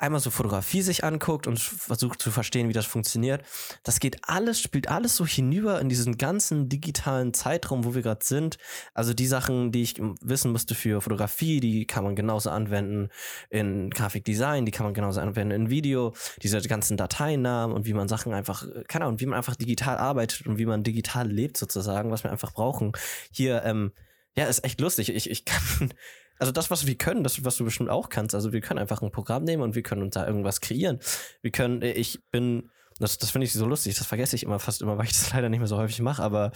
einmal 0.00 0.20
so 0.20 0.30
Fotografie 0.30 0.82
sich 0.82 1.04
anguckt 1.04 1.46
und 1.46 1.60
versucht 1.60 2.22
zu 2.22 2.30
verstehen, 2.30 2.68
wie 2.68 2.72
das 2.72 2.86
funktioniert, 2.86 3.42
das 3.82 4.00
geht 4.00 4.18
alles, 4.22 4.60
spielt 4.60 4.88
alles 4.88 5.14
so 5.14 5.26
hinüber 5.26 5.80
in 5.80 5.88
diesen 5.88 6.16
ganzen 6.16 6.68
digitalen 6.68 7.34
Zeitraum, 7.34 7.84
wo 7.84 7.94
wir 7.94 8.02
gerade 8.02 8.24
sind. 8.24 8.56
Also 8.94 9.12
die 9.12 9.26
Sachen, 9.26 9.72
die 9.72 9.82
ich 9.82 10.00
wissen 10.22 10.52
musste 10.52 10.74
für 10.74 11.00
Fotografie, 11.02 11.60
die 11.60 11.86
kann 11.86 12.02
man 12.02 12.16
genauso 12.16 12.50
anwenden 12.50 13.10
in 13.50 13.90
Grafikdesign, 13.90 14.64
die 14.64 14.72
kann 14.72 14.86
man 14.86 14.94
genauso 14.94 15.20
anwenden 15.20 15.52
in 15.52 15.70
Video, 15.70 16.14
diese 16.42 16.60
ganzen 16.62 16.96
Dateinamen 16.96 17.76
und 17.76 17.84
wie 17.84 17.94
man 17.94 18.08
Sachen 18.08 18.32
einfach, 18.32 18.66
keine 18.88 19.04
Ahnung, 19.04 19.20
wie 19.20 19.26
man 19.26 19.36
einfach 19.36 19.56
digital 19.56 19.98
arbeitet 19.98 20.46
und 20.46 20.58
wie 20.58 20.66
man 20.66 20.82
digital 20.82 21.30
lebt 21.30 21.58
sozusagen, 21.58 22.10
was 22.10 22.24
wir 22.24 22.32
einfach 22.32 22.52
brauchen. 22.52 22.92
Hier, 23.30 23.62
ähm, 23.64 23.92
ja, 24.36 24.46
ist 24.46 24.64
echt 24.64 24.80
lustig. 24.80 25.14
Ich, 25.14 25.28
ich 25.28 25.44
kann, 25.44 25.92
also 26.40 26.52
das, 26.52 26.70
was 26.70 26.86
wir 26.86 26.96
können, 26.96 27.22
das, 27.22 27.44
was 27.44 27.56
du 27.56 27.64
bestimmt 27.64 27.90
auch 27.90 28.08
kannst, 28.08 28.34
also 28.34 28.52
wir 28.52 28.60
können 28.60 28.78
einfach 28.78 29.02
ein 29.02 29.12
Programm 29.12 29.44
nehmen 29.44 29.62
und 29.62 29.74
wir 29.74 29.82
können 29.82 30.02
uns 30.02 30.14
da 30.14 30.26
irgendwas 30.26 30.60
kreieren. 30.60 30.98
Wir 31.42 31.50
können, 31.50 31.82
äh, 31.82 31.92
ich 31.92 32.20
bin, 32.30 32.70
das, 32.98 33.18
das 33.18 33.30
finde 33.30 33.44
ich 33.44 33.52
so 33.52 33.66
lustig, 33.66 33.96
das 33.96 34.06
vergesse 34.06 34.36
ich 34.36 34.42
immer 34.42 34.58
fast 34.58 34.80
immer, 34.82 34.96
weil 34.98 35.04
ich 35.04 35.12
das 35.12 35.30
leider 35.34 35.50
nicht 35.50 35.60
mehr 35.60 35.68
so 35.68 35.76
häufig 35.76 36.00
mache, 36.00 36.22
aber 36.22 36.50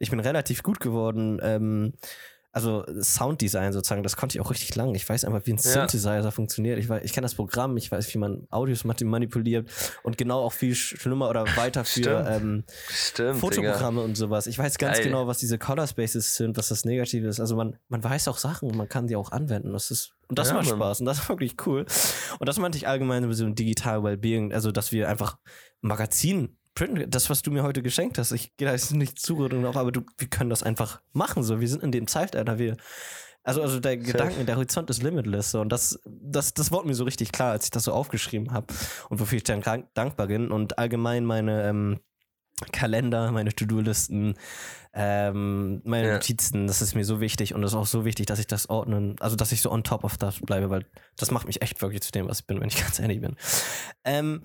ich 0.00 0.10
bin 0.10 0.20
relativ 0.20 0.62
gut 0.62 0.80
geworden, 0.80 1.38
ähm, 1.42 1.94
also 2.50 2.84
Sounddesign 3.00 3.72
sozusagen, 3.72 4.02
das 4.02 4.16
konnte 4.16 4.36
ich 4.36 4.40
auch 4.40 4.50
richtig 4.50 4.74
lang. 4.74 4.94
Ich 4.94 5.06
weiß 5.08 5.24
einfach, 5.26 5.42
wie 5.44 5.52
ein 5.52 5.56
Ja. 5.58 5.62
Synthesizer 5.62 6.32
funktioniert. 6.32 6.78
Ich, 6.78 6.88
weiß, 6.88 7.02
ich 7.04 7.12
kenne 7.12 7.26
das 7.26 7.34
Programm, 7.34 7.76
ich 7.76 7.92
weiß, 7.92 8.12
wie 8.14 8.18
man 8.18 8.46
Audios 8.50 8.84
manipuliert 8.84 9.68
und 10.02 10.16
genau 10.18 10.40
auch 10.42 10.52
viel 10.52 10.74
schlimmer 10.74 11.28
oder 11.28 11.44
weiter 11.56 11.84
für 11.84 12.00
Stimmt. 12.00 12.26
ähm, 12.28 12.64
Stimmt, 12.88 13.28
Digga. 13.36 13.38
Fotoprogramme 13.40 14.00
und 14.00 14.16
sowas. 14.16 14.46
Ich 14.46 14.58
weiß 14.58 14.78
ganz 14.78 14.96
Geil. 14.96 15.06
genau, 15.06 15.26
was 15.26 15.38
diese 15.38 15.58
Color 15.58 15.86
Spaces 15.86 16.36
sind, 16.36 16.56
was 16.56 16.68
das 16.68 16.84
Negative 16.84 17.28
ist. 17.28 17.38
Also 17.38 17.54
man, 17.54 17.76
man 17.88 18.02
weiß 18.02 18.28
auch 18.28 18.38
Sachen, 18.38 18.74
man 18.76 18.88
kann 18.88 19.06
die 19.06 19.16
auch 19.16 19.30
anwenden. 19.30 19.72
Das 19.72 19.90
ist, 19.90 20.12
und 20.28 20.38
das 20.38 20.48
Ja, 20.48 20.54
macht 20.54 20.66
Mann. 20.68 20.76
Spaß 20.78 21.00
und 21.00 21.06
das 21.06 21.18
ist 21.18 21.28
wirklich 21.28 21.54
cool. 21.66 21.84
Und 22.38 22.48
das 22.48 22.58
meinte 22.58 22.78
ich 22.78 22.88
allgemein 22.88 23.26
mit 23.28 23.36
so 23.36 23.44
einem 23.44 23.54
Digital 23.54 24.02
Wellbeing, 24.02 24.52
also 24.52 24.72
dass 24.72 24.90
wir 24.90 25.08
einfach 25.08 25.36
Magazin 25.82 26.56
das, 27.06 27.30
was 27.30 27.42
du 27.42 27.50
mir 27.50 27.62
heute 27.62 27.82
geschenkt 27.82 28.18
hast, 28.18 28.32
ich 28.32 28.56
gehe 28.56 28.66
da 28.66 28.72
jetzt 28.72 28.92
nicht 28.92 29.18
Zugründung 29.18 29.62
noch, 29.62 29.76
aber 29.76 29.92
du, 29.92 30.02
wir 30.16 30.28
können 30.28 30.50
das 30.50 30.62
einfach 30.62 31.00
machen. 31.12 31.42
So, 31.42 31.60
wir 31.60 31.68
sind 31.68 31.82
in 31.82 31.92
dem 31.92 32.06
Zeitalter, 32.06 32.58
wir. 32.58 32.76
Also, 33.42 33.62
also 33.62 33.80
der 33.80 33.96
Gedanke, 33.96 34.44
der 34.44 34.56
Horizont 34.56 34.90
ist 34.90 35.02
limitless. 35.02 35.52
So, 35.52 35.60
und 35.60 35.70
das, 35.70 35.98
das, 36.04 36.52
das 36.52 36.70
wurde 36.70 36.86
mir 36.86 36.94
so 36.94 37.04
richtig 37.04 37.32
klar, 37.32 37.52
als 37.52 37.64
ich 37.64 37.70
das 37.70 37.84
so 37.84 37.92
aufgeschrieben 37.92 38.52
habe 38.52 38.66
und 39.08 39.20
wofür 39.20 39.38
ich 39.38 39.44
dann 39.44 39.62
dankbar 39.94 40.26
bin. 40.26 40.50
Und 40.50 40.78
allgemein 40.78 41.24
meine 41.24 41.66
ähm, 41.66 42.00
Kalender, 42.72 43.30
meine 43.32 43.54
To-Do-Listen, 43.54 44.34
ähm, 44.94 45.80
meine 45.84 46.08
Ja. 46.08 46.12
Notizen, 46.14 46.66
das 46.66 46.80
ist 46.82 46.94
mir 46.94 47.04
so 47.04 47.20
wichtig 47.20 47.54
und 47.54 47.62
es 47.62 47.72
ist 47.72 47.76
auch 47.76 47.86
so 47.86 48.04
wichtig, 48.04 48.26
dass 48.26 48.38
ich 48.38 48.46
das 48.46 48.68
ordnen, 48.70 49.16
also 49.20 49.36
dass 49.36 49.52
ich 49.52 49.60
so 49.60 49.70
on 49.70 49.84
top 49.84 50.02
of 50.02 50.16
das 50.16 50.40
bleibe, 50.40 50.70
weil 50.70 50.86
das 51.18 51.30
macht 51.30 51.46
mich 51.46 51.60
echt 51.62 51.80
wirklich 51.82 52.00
zu 52.02 52.10
dem, 52.10 52.26
was 52.28 52.40
ich 52.40 52.46
bin, 52.46 52.60
wenn 52.60 52.68
ich 52.68 52.76
ganz 52.82 52.98
ehrlich 52.98 53.20
bin. 53.20 53.36
Ähm, 54.04 54.42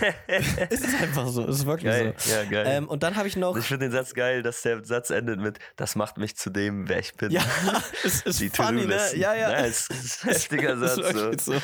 es 0.70 0.80
ist 0.80 1.02
einfach 1.02 1.26
so, 1.28 1.42
es 1.46 1.56
ist 1.58 1.66
wirklich 1.66 1.90
Geil, 1.92 2.14
so. 2.16 2.30
ja, 2.32 2.44
geil. 2.44 2.64
Ähm, 2.68 2.88
und 2.88 3.02
dann 3.02 3.16
habe 3.16 3.26
ich 3.28 3.36
noch, 3.36 3.56
ich 3.56 3.64
finde 3.66 3.86
den 3.86 3.92
Satz 3.92 4.14
geil, 4.14 4.42
dass 4.42 4.62
der 4.62 4.84
Satz 4.84 5.10
endet 5.10 5.40
mit, 5.40 5.58
das 5.76 5.96
macht 5.96 6.16
mich 6.16 6.36
zu 6.36 6.48
dem, 6.50 6.88
wer 6.88 7.00
ich 7.00 7.14
bin. 7.14 7.32
ja, 7.32 7.42
es 8.04 8.22
ist 8.22 8.40
Die 8.40 8.48
funny, 8.50 8.86
ne? 8.86 8.98
Ja, 9.16 9.34
ja. 9.34 9.50
Ja, 9.50 9.66
es 9.66 9.88
ist 9.88 10.24
ein 10.24 10.30
heftiger 10.30 10.78
Satz. 10.78 10.96
ist 10.98 11.44
so. 11.44 11.52
so. 11.52 11.52
Ja, 11.52 11.60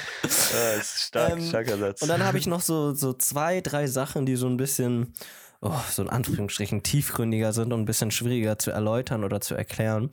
es 0.78 0.94
ist 0.96 1.02
stark, 1.04 1.32
Ähm, 1.34 1.48
starker 1.48 1.78
Satz. 1.78 2.02
Und 2.02 2.08
dann 2.08 2.22
habe 2.24 2.36
ich 2.36 2.46
noch 2.46 2.60
so, 2.60 2.92
so 2.94 3.12
zwei, 3.14 3.60
drei 3.60 3.86
Sachen, 3.86 4.26
die 4.26 4.36
so 4.36 4.48
ein 4.48 4.56
bisschen, 4.56 5.14
oh, 5.60 5.72
so 5.90 6.02
in 6.02 6.08
Anführungsstrichen, 6.08 6.82
tiefgründiger 6.82 7.52
sind 7.52 7.72
und 7.72 7.80
ein 7.80 7.86
bisschen 7.86 8.10
schwieriger 8.10 8.58
zu 8.58 8.70
erläutern 8.70 9.24
oder 9.24 9.40
zu 9.40 9.54
erklären. 9.54 10.10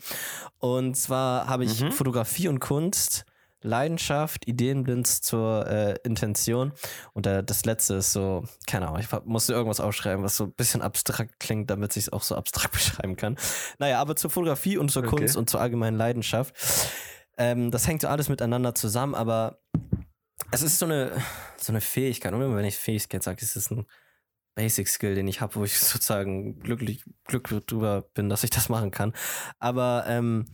Und 0.59 0.95
zwar 0.95 1.47
habe 1.47 1.65
ich 1.65 1.83
Fotografie 1.91 2.47
und 2.47 2.59
Kunst. 2.59 3.25
Leidenschaft, 3.65 4.47
Ideenblind 4.47 5.07
zur 5.07 5.67
äh, 5.67 5.95
Intention. 6.03 6.71
Und 7.13 7.25
äh, 7.25 7.43
das 7.43 7.65
letzte 7.65 7.95
ist 7.95 8.13
so, 8.13 8.43
keine 8.67 8.87
Ahnung, 8.87 8.99
ich 8.99 9.07
musste 9.25 9.53
irgendwas 9.53 9.79
aufschreiben, 9.79 10.23
was 10.23 10.37
so 10.37 10.45
ein 10.45 10.51
bisschen 10.51 10.81
abstrakt 10.83 11.39
klingt, 11.39 11.69
damit 11.69 11.97
ich 11.97 12.03
es 12.03 12.13
auch 12.13 12.21
so 12.21 12.35
abstrakt 12.35 12.71
beschreiben 12.73 13.15
kann. 13.15 13.37
Naja, 13.79 13.99
aber 13.99 14.15
zur 14.15 14.29
Fotografie 14.29 14.77
und 14.77 14.91
zur 14.91 15.03
Okay. 15.03 15.15
Kunst 15.15 15.35
und 15.35 15.49
zur 15.49 15.59
allgemeinen 15.61 15.97
Leidenschaft. 15.97 16.53
Ähm, 17.37 17.71
das 17.71 17.87
hängt 17.87 18.01
so 18.01 18.07
alles 18.07 18.29
miteinander 18.29 18.75
zusammen, 18.75 19.15
aber 19.15 19.59
es 20.51 20.61
ist 20.61 20.79
so 20.79 20.85
eine, 20.85 21.11
so 21.57 21.71
eine 21.71 21.81
Fähigkeit. 21.81 22.33
Und 22.33 22.41
immer 22.41 22.55
wenn 22.55 22.65
ich 22.65 22.77
Fähigkeit 22.77 23.23
sage, 23.23 23.41
ist 23.41 23.55
es 23.55 23.71
ein 23.71 23.85
Basic 24.55 24.87
Skill, 24.87 25.15
den 25.15 25.27
ich 25.27 25.41
habe, 25.41 25.55
wo 25.55 25.63
ich 25.63 25.77
sozusagen 25.79 26.59
glücklich, 26.59 27.03
glücklich 27.25 27.65
drüber 27.65 28.03
bin, 28.13 28.29
dass 28.29 28.43
ich 28.43 28.49
das 28.49 28.69
machen 28.69 28.91
kann. 28.91 29.13
Aber 29.59 30.05
ähm, 30.07 30.45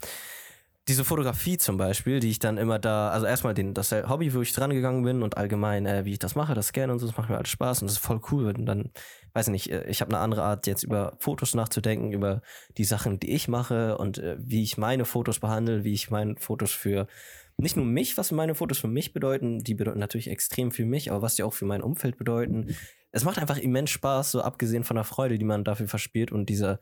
diese 0.88 1.06
Fotografie 1.06 1.58
zum 1.58 1.78
Beispiel, 1.78 2.20
die 2.20 2.32
ich 2.32 2.40
dann 2.40 2.58
immer 2.58 2.80
da, 2.80 3.12
also 3.12 3.26
erstmal 3.28 3.54
den, 3.54 3.74
das 3.74 3.92
Hobby, 3.92 4.34
wo 4.34 4.42
ich 4.42 4.52
dran 4.52 4.72
gegangen 4.72 5.04
bin 5.04 5.22
und 5.22 5.38
allgemein, 5.38 5.86
äh, 5.86 6.06
wie 6.06 6.14
ich 6.14 6.20
das 6.20 6.36
mache, 6.36 6.56
das 6.56 6.68
Scannen 6.68 6.92
und 6.92 7.00
so, 7.00 7.06
das 7.06 7.16
macht 7.16 7.30
mir 7.30 7.38
alles 7.38 7.50
Spaß 7.50 7.82
und 7.82 7.88
das 7.88 7.98
ist 7.98 8.04
voll 8.04 8.20
cool. 8.32 8.48
Und 8.48 8.66
dann, 8.66 8.92
weiß 9.34 9.48
ich 9.48 9.52
nicht, 9.52 9.72
äh, 9.72 9.86
ich 9.88 10.02
habe 10.02 10.12
eine 10.14 10.24
andere 10.24 10.44
Art, 10.44 10.66
jetzt 10.66 10.84
über 10.84 11.14
Fotos 11.20 11.54
nachzudenken, 11.54 12.12
über 12.12 12.42
die 12.78 12.84
Sachen, 12.84 13.20
die 13.20 13.32
ich 13.32 13.48
mache 13.48 13.98
und 13.98 14.18
äh, 14.18 14.38
wie 14.40 14.64
ich 14.64 14.78
meine 14.78 15.06
Fotos 15.06 15.40
behandle, 15.40 15.84
wie 15.84 15.94
ich 15.94 16.10
meine 16.10 16.36
Fotos 16.38 16.72
für 16.72 17.08
nicht 17.58 17.76
nur 17.76 17.86
mich, 17.86 18.18
was 18.18 18.32
meine 18.32 18.56
Fotos 18.56 18.80
für 18.80 18.88
mich 18.88 19.14
bedeuten, 19.14 19.60
die 19.60 19.74
bedeuten 19.74 20.00
natürlich 20.00 20.30
extrem 20.30 20.72
für 20.72 20.86
mich, 20.86 21.12
aber 21.12 21.22
was 21.22 21.36
die 21.36 21.44
auch 21.44 21.54
für 21.54 21.66
mein 21.66 21.82
Umfeld 21.82 22.18
bedeuten. 22.18 22.76
Es 23.14 23.26
macht 23.26 23.40
einfach 23.40 23.58
immens 23.58 23.90
Spaß, 23.90 24.32
so 24.32 24.42
abgesehen 24.42 24.86
von 24.86 24.96
der 24.96 25.04
Freude, 25.04 25.38
die 25.38 25.44
man 25.44 25.66
dafür 25.66 25.88
verspielt 25.90 26.32
und 26.32 26.48
diese, 26.48 26.80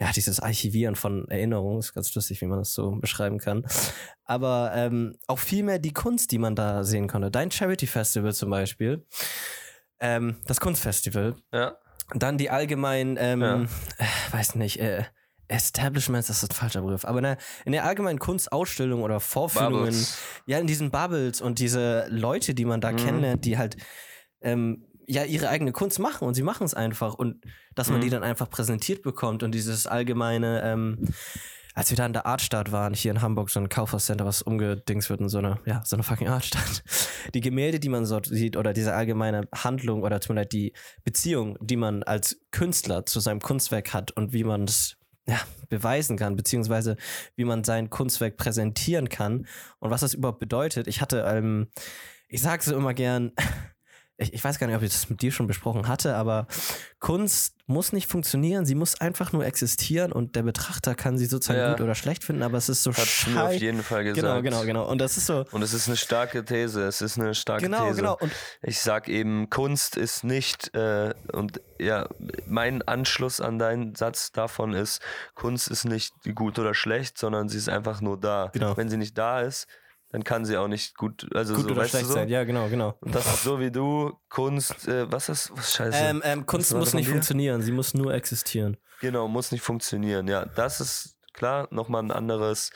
ja, 0.00 0.10
dieses 0.10 0.40
Archivieren 0.40 0.96
von 0.96 1.28
Erinnerungen, 1.28 1.80
ist 1.80 1.92
ganz 1.92 2.14
lustig, 2.14 2.40
wie 2.40 2.46
man 2.46 2.60
das 2.60 2.72
so 2.72 2.92
beschreiben 2.92 3.38
kann. 3.38 3.66
Aber 4.24 4.72
ähm, 4.74 5.18
auch 5.26 5.38
viel 5.38 5.62
mehr 5.62 5.78
die 5.78 5.92
Kunst, 5.92 6.32
die 6.32 6.38
man 6.38 6.54
da 6.56 6.82
sehen 6.82 7.08
konnte. 7.08 7.30
Dein 7.30 7.50
Charity 7.50 7.86
Festival 7.86 8.32
zum 8.32 8.48
Beispiel, 8.50 9.04
ähm, 10.00 10.36
das 10.46 10.60
Kunstfestival, 10.60 11.36
ja. 11.52 11.76
dann 12.14 12.38
die 12.38 12.48
allgemeinen, 12.50 13.16
ähm, 13.20 13.42
Ja. 13.42 13.62
äh, 13.98 14.32
weiß 14.32 14.54
nicht, 14.54 14.80
äh, 14.80 15.04
Establishments, 15.48 16.28
das 16.28 16.42
ist 16.42 16.50
ein 16.50 16.54
falscher 16.54 16.82
Begriff, 16.82 17.04
aber 17.04 17.18
in 17.18 17.24
der, 17.24 17.38
in 17.64 17.72
der 17.72 17.84
allgemeinen 17.84 18.18
Kunstausstellung 18.18 19.02
oder 19.02 19.20
Vorführungen, 19.20 19.84
Bubbles. 19.86 20.18
ja, 20.46 20.58
in 20.58 20.66
diesen 20.66 20.90
Bubbles 20.90 21.40
und 21.40 21.58
diese 21.58 22.06
Leute, 22.08 22.54
die 22.54 22.64
man 22.64 22.80
da 22.80 22.92
Mhm. 22.92 22.96
kennenlernt, 22.96 23.44
die 23.44 23.58
halt 23.58 23.76
ähm, 24.42 24.86
ja 25.06 25.24
ihre 25.24 25.48
eigene 25.48 25.72
Kunst 25.72 25.98
machen 25.98 26.26
und 26.26 26.34
sie 26.34 26.42
machen 26.42 26.64
es 26.64 26.74
einfach 26.74 27.14
und 27.14 27.44
dass 27.74 27.88
man 27.90 27.98
Mhm. 27.98 28.02
die 28.04 28.10
dann 28.10 28.22
einfach 28.24 28.50
präsentiert 28.50 29.02
bekommt 29.02 29.42
und 29.42 29.52
dieses 29.52 29.86
allgemeine, 29.86 30.62
ähm, 30.64 30.98
als 31.74 31.90
wir 31.90 31.96
da 31.98 32.06
in 32.06 32.14
der 32.14 32.24
Artstadt 32.26 32.72
waren, 32.72 32.94
hier 32.94 33.10
in 33.10 33.20
Hamburg, 33.20 33.50
so 33.50 33.60
ein 33.60 33.68
Kaufhauscenter, 33.68 34.24
was 34.24 34.40
umgedings 34.42 35.10
wird 35.10 35.20
in 35.20 35.28
so 35.28 35.38
eine, 35.38 35.60
ja, 35.66 35.82
so 35.84 35.94
eine 35.94 36.02
fucking 36.02 36.26
Artstadt. 36.28 36.82
Die 37.34 37.40
Gemälde, 37.42 37.78
die 37.78 37.90
man 37.90 38.08
dort 38.08 38.26
sieht, 38.26 38.56
oder 38.56 38.72
diese 38.72 38.94
allgemeine 38.94 39.46
Handlung 39.54 40.02
oder 40.02 40.20
zumindest 40.22 40.52
die 40.54 40.72
Beziehung, 41.04 41.58
die 41.60 41.76
man 41.76 42.02
als 42.02 42.40
Künstler 42.50 43.04
zu 43.04 43.20
seinem 43.20 43.40
Kunstwerk 43.40 43.92
hat 43.92 44.10
und 44.12 44.32
wie 44.32 44.44
man 44.44 44.64
es 44.64 44.96
ja, 45.28 45.40
beweisen 45.68 46.16
kann, 46.16 46.36
beziehungsweise 46.36 46.96
wie 47.34 47.44
man 47.44 47.64
sein 47.64 47.90
Kunstwerk 47.90 48.36
präsentieren 48.36 49.08
kann 49.08 49.46
und 49.78 49.90
was 49.90 50.00
das 50.00 50.14
überhaupt 50.14 50.38
bedeutet. 50.38 50.86
Ich 50.86 51.00
hatte, 51.00 51.24
ähm, 51.28 51.68
ich 52.28 52.42
sage 52.42 52.62
so 52.62 52.76
immer 52.76 52.94
gern, 52.94 53.32
ich, 54.18 54.32
ich 54.32 54.42
weiß 54.42 54.58
gar 54.58 54.66
nicht, 54.66 54.76
ob 54.76 54.82
ich 54.82 54.92
das 54.92 55.10
mit 55.10 55.20
dir 55.20 55.30
schon 55.30 55.46
besprochen 55.46 55.88
hatte, 55.88 56.16
aber 56.16 56.46
Kunst 57.00 57.54
muss 57.66 57.92
nicht 57.92 58.08
funktionieren, 58.08 58.64
sie 58.64 58.74
muss 58.74 59.00
einfach 59.00 59.32
nur 59.32 59.44
existieren 59.44 60.12
und 60.12 60.36
der 60.36 60.42
Betrachter 60.42 60.94
kann 60.94 61.18
sie 61.18 61.26
sozusagen 61.26 61.58
Ja. 61.60 61.72
gut 61.72 61.80
oder 61.82 61.94
schlecht 61.94 62.24
finden, 62.24 62.42
aber 62.42 62.56
es 62.56 62.68
ist 62.68 62.82
so 62.82 62.92
Hat 62.92 63.06
mir 63.26 63.42
auf 63.44 63.52
jeden 63.54 63.82
Fall 63.82 64.04
gesagt. 64.04 64.20
Genau, 64.22 64.40
genau, 64.40 64.62
genau. 64.64 64.88
Und 64.90 64.98
das 64.98 65.16
ist 65.16 65.26
so. 65.26 65.44
Und 65.50 65.62
es 65.62 65.74
ist 65.74 65.88
eine 65.88 65.96
starke 65.96 66.44
These. 66.44 66.84
Es 66.84 67.00
ist 67.02 67.18
eine 67.18 67.34
starke 67.34 67.64
Genau, 67.64 67.88
These. 67.88 67.96
genau. 67.96 68.16
Und 68.18 68.32
Ich 68.62 68.80
sag 68.80 69.08
eben, 69.08 69.50
Kunst 69.50 69.96
ist 69.96 70.24
nicht, 70.24 70.74
äh, 70.74 71.12
und 71.32 71.60
ja, 71.78 72.08
mein 72.46 72.82
Anschluss 72.82 73.40
an 73.40 73.58
deinen 73.58 73.94
Satz 73.96 74.32
davon 74.32 74.72
ist, 74.72 75.02
Kunst 75.34 75.68
ist 75.68 75.84
nicht 75.84 76.14
gut 76.34 76.58
oder 76.58 76.72
schlecht, 76.72 77.18
sondern 77.18 77.48
sie 77.48 77.58
ist 77.58 77.68
einfach 77.68 78.00
nur 78.00 78.18
da. 78.18 78.50
Genau. 78.54 78.76
Wenn 78.76 78.88
sie 78.88 78.96
nicht 78.96 79.18
da 79.18 79.40
ist, 79.42 79.66
dann 80.16 80.24
kann 80.24 80.46
sie 80.46 80.56
auch 80.56 80.66
nicht 80.66 80.96
gut, 80.96 81.28
also 81.34 81.52
gut 81.52 81.64
so, 81.64 81.70
oder 81.72 81.86
schlecht 81.86 82.06
so? 82.06 82.14
sein, 82.14 82.30
ja, 82.30 82.44
genau, 82.44 82.70
genau. 82.70 82.96
Und 83.02 83.14
das 83.14 83.26
ist 83.26 83.42
so 83.42 83.60
wie 83.60 83.70
du, 83.70 84.18
Kunst, 84.30 84.88
äh, 84.88 85.12
was 85.12 85.28
ist, 85.28 85.50
was 85.54 85.74
scheiße? 85.74 85.98
Ähm, 86.02 86.22
ähm, 86.24 86.46
Kunst 86.46 86.72
muss 86.72 86.94
nicht 86.94 87.10
funktionieren, 87.10 87.60
sie 87.60 87.70
muss 87.70 87.92
nur 87.92 88.14
existieren. 88.14 88.78
Genau, 89.02 89.28
muss 89.28 89.52
nicht 89.52 89.60
funktionieren. 89.60 90.26
Ja, 90.26 90.46
das 90.46 90.80
ist 90.80 91.18
klar, 91.34 91.68
nochmal 91.70 92.02
ein 92.02 92.12
anderes 92.12 92.70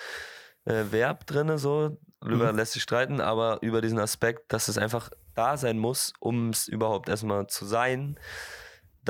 äh, 0.67 0.85
Verb 0.91 1.27
drin, 1.27 1.57
so. 1.57 1.97
Darüber 2.21 2.53
Mhm. 2.53 2.59
lässt 2.59 2.73
sich 2.73 2.83
streiten, 2.83 3.23
aber 3.23 3.57
über 3.63 3.81
diesen 3.81 3.99
Aspekt, 4.01 4.53
dass 4.53 4.69
es 4.69 4.77
einfach 4.77 5.09
da 5.35 5.57
sein 5.57 5.79
muss, 5.79 6.13
um 6.21 6.51
es 6.51 6.69
überhaupt 6.69 7.09
erstmal 7.09 7.47
zu 7.47 7.65
sein, 7.65 8.19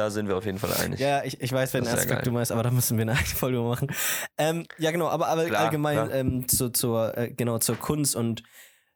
da 0.00 0.10
sind 0.10 0.28
wir 0.28 0.36
auf 0.36 0.46
jeden 0.46 0.58
Fall 0.58 0.72
einig. 0.72 0.98
Ja, 0.98 1.22
ich, 1.24 1.40
ich 1.42 1.52
weiß, 1.52 1.74
welchen 1.74 1.84
Das 1.84 2.00
Aspekt 2.00 2.26
du 2.26 2.30
meinst, 2.30 2.52
aber 2.52 2.62
da 2.62 2.70
müssen 2.70 2.96
wir 2.96 3.02
eine 3.02 3.12
eigene 3.18 3.26
Folge 3.26 3.60
machen. 3.60 3.92
Ähm, 4.38 4.64
ja, 4.78 4.90
genau, 4.90 5.08
aber, 5.08 5.28
aber 5.28 5.44
Klar, 5.44 5.64
allgemein 5.64 5.96
klar. 5.96 6.14
Ähm, 6.14 6.48
zu, 6.48 6.70
zur, 6.70 7.16
äh, 7.18 7.30
genau, 7.30 7.58
zur 7.58 7.76
Kunst 7.76 8.16
und 8.16 8.42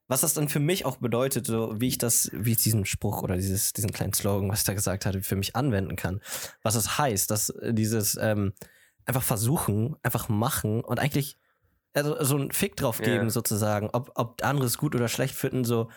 was 0.06 0.22
das 0.22 0.34
dann 0.34 0.48
für 0.48 0.60
mich 0.60 0.86
auch 0.86 0.96
bedeutet, 0.96 1.46
so 1.46 1.78
wie 1.78 1.88
ich 1.88 1.98
das, 1.98 2.30
wie 2.32 2.52
ich 2.52 2.62
diesen 2.62 2.86
Spruch 2.86 3.22
oder 3.22 3.36
dieses, 3.36 3.72
diesen 3.72 3.92
kleinen 3.92 4.12
Slogan, 4.12 4.50
was 4.50 4.60
ich 4.60 4.64
da 4.64 4.74
gesagt 4.74 5.06
hatte, 5.06 5.22
für 5.22 5.36
mich 5.36 5.56
anwenden 5.56 5.96
kann. 5.96 6.20
Was 6.62 6.74
es 6.74 6.98
heißt, 6.98 7.30
dass 7.30 7.50
äh, 7.50 7.74
dieses 7.74 8.18
ähm, 8.20 8.54
einfach 9.04 9.22
versuchen, 9.22 9.96
einfach 10.02 10.30
machen 10.30 10.82
und 10.82 10.98
eigentlich 11.00 11.36
also 11.92 12.16
so 12.24 12.36
einen 12.36 12.50
Fick 12.50 12.76
drauf 12.76 13.00
geben, 13.00 13.30
sozusagen, 13.30 13.88
ob, 13.92 14.10
ob 14.16 14.42
andere 14.42 14.66
es 14.66 14.78
gut 14.78 14.96
oder 14.96 15.06
schlecht 15.06 15.34
finden, 15.36 15.64
so 15.64 15.90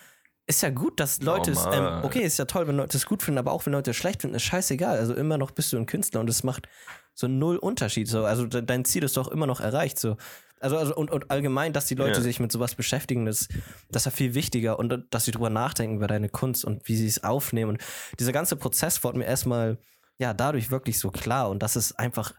ist 0.47 0.61
ja 0.63 0.69
gut, 0.69 0.99
dass 0.99 1.21
Leute 1.21 1.51
es, 1.51 1.65
ähm, 1.71 1.99
okay, 2.03 2.21
ist 2.21 2.39
ja 2.39 2.45
toll, 2.45 2.67
wenn 2.67 2.77
Leute 2.77 2.97
es 2.97 3.05
gut 3.05 3.21
finden, 3.21 3.37
aber 3.37 3.51
auch 3.51 3.65
wenn 3.65 3.73
Leute 3.73 3.91
es 3.91 3.97
schlecht 3.97 4.21
finden, 4.21 4.35
ist 4.35 4.43
scheißegal. 4.43 4.97
Also 4.97 5.13
immer 5.13 5.37
noch 5.37 5.51
bist 5.51 5.73
du 5.73 5.77
ein 5.77 5.85
Künstler 5.85 6.21
und 6.21 6.29
es 6.29 6.43
macht 6.43 6.69
so 7.13 7.27
null 7.27 7.57
Unterschied. 7.57 8.07
So. 8.07 8.23
Also 8.23 8.45
de 8.47 8.61
dein 8.61 8.85
Ziel 8.85 9.03
ist 9.03 9.17
doch 9.17 9.27
immer 9.27 9.45
noch 9.45 9.59
erreicht. 9.59 9.99
So. 9.99 10.15
Also, 10.59 10.77
also 10.77 10.95
und, 10.95 11.11
und 11.11 11.29
allgemein, 11.29 11.73
dass 11.73 11.85
die 11.85 11.95
Leute 11.95 12.19
Ja. 12.19 12.21
sich 12.21 12.39
mit 12.39 12.51
sowas 12.51 12.75
beschäftigen, 12.75 13.25
das, 13.25 13.49
das 13.91 14.03
ist 14.03 14.05
ja 14.05 14.11
viel 14.11 14.33
wichtiger 14.33 14.79
und 14.79 15.05
dass 15.11 15.25
sie 15.25 15.31
drüber 15.31 15.49
nachdenken 15.49 15.97
über 15.97 16.07
deine 16.07 16.29
Kunst 16.29 16.63
und 16.63 16.87
wie 16.87 16.95
sie 16.95 17.07
es 17.07 17.23
aufnehmen. 17.23 17.71
Und 17.71 18.19
dieser 18.19 18.31
ganze 18.31 18.55
Prozess 18.55 19.03
wurde 19.03 19.19
mir 19.19 19.25
erstmal 19.25 19.77
ja 20.17 20.33
dadurch 20.33 20.71
wirklich 20.71 20.97
so 20.97 21.11
klar 21.11 21.49
und 21.49 21.61
dass 21.61 21.75
es 21.75 21.93
einfach 21.93 22.33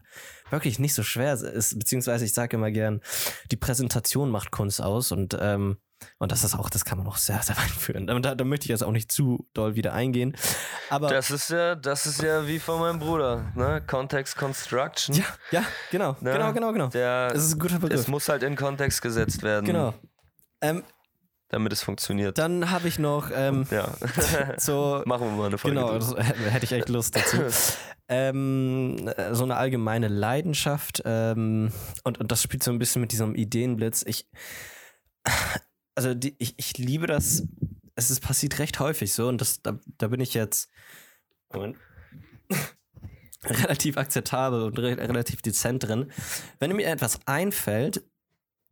wirklich 0.49 0.79
nicht 0.79 0.93
so 0.95 1.03
schwer 1.03 1.33
ist, 1.35 1.77
beziehungsweise 1.77 2.25
ich 2.25 2.33
sage 2.33 2.57
immer 2.57 2.71
gern, 2.71 3.01
die 3.51 3.55
Präsentation 3.55 4.31
macht 4.31 4.51
Kunst 4.51 4.81
aus 4.81 5.11
und 5.13 5.37
ähm, 5.39 5.77
und 6.17 6.31
das 6.31 6.43
ist 6.43 6.55
auch, 6.55 6.69
das 6.69 6.85
kann 6.85 6.97
man 6.97 7.07
auch 7.07 7.17
sehr, 7.17 7.41
sehr 7.41 7.57
weit 7.57 7.69
führen. 7.69 8.07
Da, 8.07 8.35
da 8.35 8.43
möchte 8.43 8.65
ich 8.65 8.69
jetzt 8.69 8.83
auch 8.83 8.91
nicht 8.91 9.11
zu 9.11 9.47
doll 9.53 9.75
wieder 9.75 9.93
eingehen. 9.93 10.35
Aber 10.89 11.07
Das 11.09 11.31
ist 11.31 11.49
ja, 11.49 11.75
das 11.75 12.05
ist 12.05 12.21
ja 12.21 12.47
wie 12.47 12.59
von 12.59 12.79
meinem 12.79 12.99
Bruder, 12.99 13.51
ne? 13.55 13.81
Context 13.85 14.35
Construction. 14.37 15.15
ja, 15.15 15.23
ja, 15.51 15.63
genau, 15.91 16.15
ne? 16.21 16.33
genau, 16.33 16.53
genau, 16.53 16.71
genau. 16.73 16.87
Der, 16.87 17.29
Das 17.29 17.43
ist 17.43 17.53
ein 17.55 17.59
guter 17.59 17.79
Begriff. 17.79 17.99
es 17.99 18.07
muss 18.07 18.27
halt 18.29 18.43
in 18.43 18.55
Kontext 18.55 19.01
gesetzt 19.01 19.43
werden, 19.43 19.65
Genau. 19.65 19.93
Ähm, 20.61 20.83
damit 21.51 21.73
es 21.73 21.81
funktioniert. 21.81 22.37
dann 22.37 22.69
habe 22.69 22.87
ich 22.87 22.99
noch 22.99 23.31
ähm, 23.33 23.65
ja. 23.71 23.89
so 24.57 25.01
Machen 25.05 25.27
wir 25.27 25.37
mal 25.37 25.45
eine 25.47 25.57
Folge. 25.57 25.77
Genau, 25.77 25.93
das 25.93 26.15
hätte 26.15 26.49
hätte 26.51 26.65
ich 26.65 26.71
echt 26.73 26.89
Lust 26.89 27.15
dazu. 27.15 27.37
ähm, 28.07 29.07
äh, 29.17 29.33
so 29.33 29.45
eine 29.45 29.55
allgemeine 29.57 30.09
Leidenschaft 30.09 31.01
ähm, 31.05 31.71
und, 32.03 32.19
und 32.19 32.31
das 32.31 32.43
spielt 32.43 32.61
so 32.63 32.71
ein 32.71 32.77
bisschen 32.77 33.01
mit 33.01 33.11
diesem 33.11 33.33
Ideenblitz. 33.35 34.03
Ich, 34.05 34.27
also 35.95 36.13
die, 36.13 36.35
ich, 36.37 36.53
ich 36.57 36.77
liebe 36.77 37.07
das. 37.07 37.43
Es 37.95 38.09
ist 38.09 38.21
passiert 38.21 38.59
recht 38.59 38.79
häufig 38.79 39.13
so 39.13 39.27
und 39.27 39.41
das, 39.41 39.61
da, 39.61 39.77
da 39.97 40.07
bin 40.07 40.21
ich 40.21 40.33
jetzt 40.33 40.69
Moment, 41.53 41.77
relativ 43.43 43.97
akzeptabel 43.97 44.63
und 44.63 44.79
re 44.79 44.97
relativ 44.97 45.41
dezent 45.41 45.83
drin. 45.83 46.11
Wenn 46.59 46.75
mir 46.75 46.87
etwas 46.87 47.19
einfällt, 47.25 48.03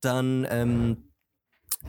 dann 0.01 0.47
ähm, 0.49 1.03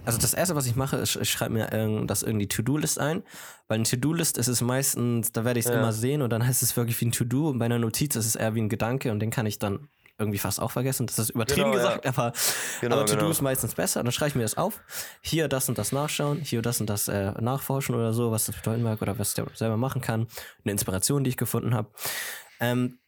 also 0.05 0.19
das 0.19 0.35
erste, 0.35 0.55
was 0.55 0.67
ich 0.67 0.77
mache, 0.77 0.97
ist, 0.97 1.17
ich 1.17 1.31
schreibe 1.31 1.55
mir 1.55 1.73
ähm, 1.73 2.07
das 2.07 2.23
irgendwie 2.23 2.47
To-Do-List 2.47 2.99
ein, 2.99 3.23
weil 3.67 3.77
eine 3.77 3.85
To-Do-List 3.85 4.39
ist 4.39 4.49
es 4.49 4.61
meistens, 4.61 5.33
da 5.33 5.45
werde 5.45 5.61
ich 5.61 5.67
es 5.67 5.71
Ja. 5.73 5.79
immer 5.79 5.93
sehen 5.93 6.23
und 6.23 6.31
dann 6.31 6.47
heißt 6.47 6.63
es 6.63 6.77
wirklich 6.77 7.01
wie 7.01 7.07
ein 7.07 7.13
To-Do 7.13 7.49
und 7.49 7.59
bei 7.59 7.65
einer 7.65 7.79
Notiz 7.79 8.17
ist 8.17 8.27
es 8.27 8.37
eher 8.37 8.55
wie 8.55 8.61
ein 8.63 8.69
Gedanke 8.69 9.11
und 9.13 9.21
den 9.21 9.31
kann 9.31 9.47
ich 9.47 9.59
dann 9.59 9.89
irgendwie 10.19 10.39
fast 10.39 10.61
auch 10.61 10.71
vergessen. 10.71 11.07
Das 11.07 11.19
ist 11.19 11.31
übertrieben 11.31 11.71
Genau, 11.71 11.83
ja. 11.83 11.97
gesagt, 11.97 12.07
aber, 12.07 12.33
Genau, 12.81 12.97
aber 12.97 13.07
To-Do 13.07 13.21
genau. 13.21 13.31
ist 13.31 13.41
meistens 13.41 13.75
besser. 13.75 14.01
Und 14.01 14.07
dann 14.07 14.13
schreibe 14.13 14.31
ich 14.31 14.35
mir 14.35 14.43
das 14.43 14.57
auf. 14.57 14.81
Hier 15.23 15.49
das 15.49 15.69
und 15.69 15.79
das 15.79 15.93
nachschauen, 15.93 16.41
hier 16.41 16.61
das 16.61 16.81
und 16.81 16.91
das 16.91 17.09
äh, 17.09 17.33
nachforschen 17.41 17.95
oder 17.95 18.13
so, 18.13 18.33
was 18.33 18.47
das 18.47 18.57
bedeuten 18.57 18.83
mag 18.83 19.01
oder 19.01 19.19
was 19.19 19.39
ich 19.39 19.45
selber 19.57 19.77
machen 19.77 20.03
kann. 20.03 20.27
Eine 20.65 20.73
Inspiration, 20.73 21.23
die 21.25 21.31
ich 21.31 21.37
gefunden 21.37 21.73
habe. 21.75 21.91
Ähm, 22.61 22.99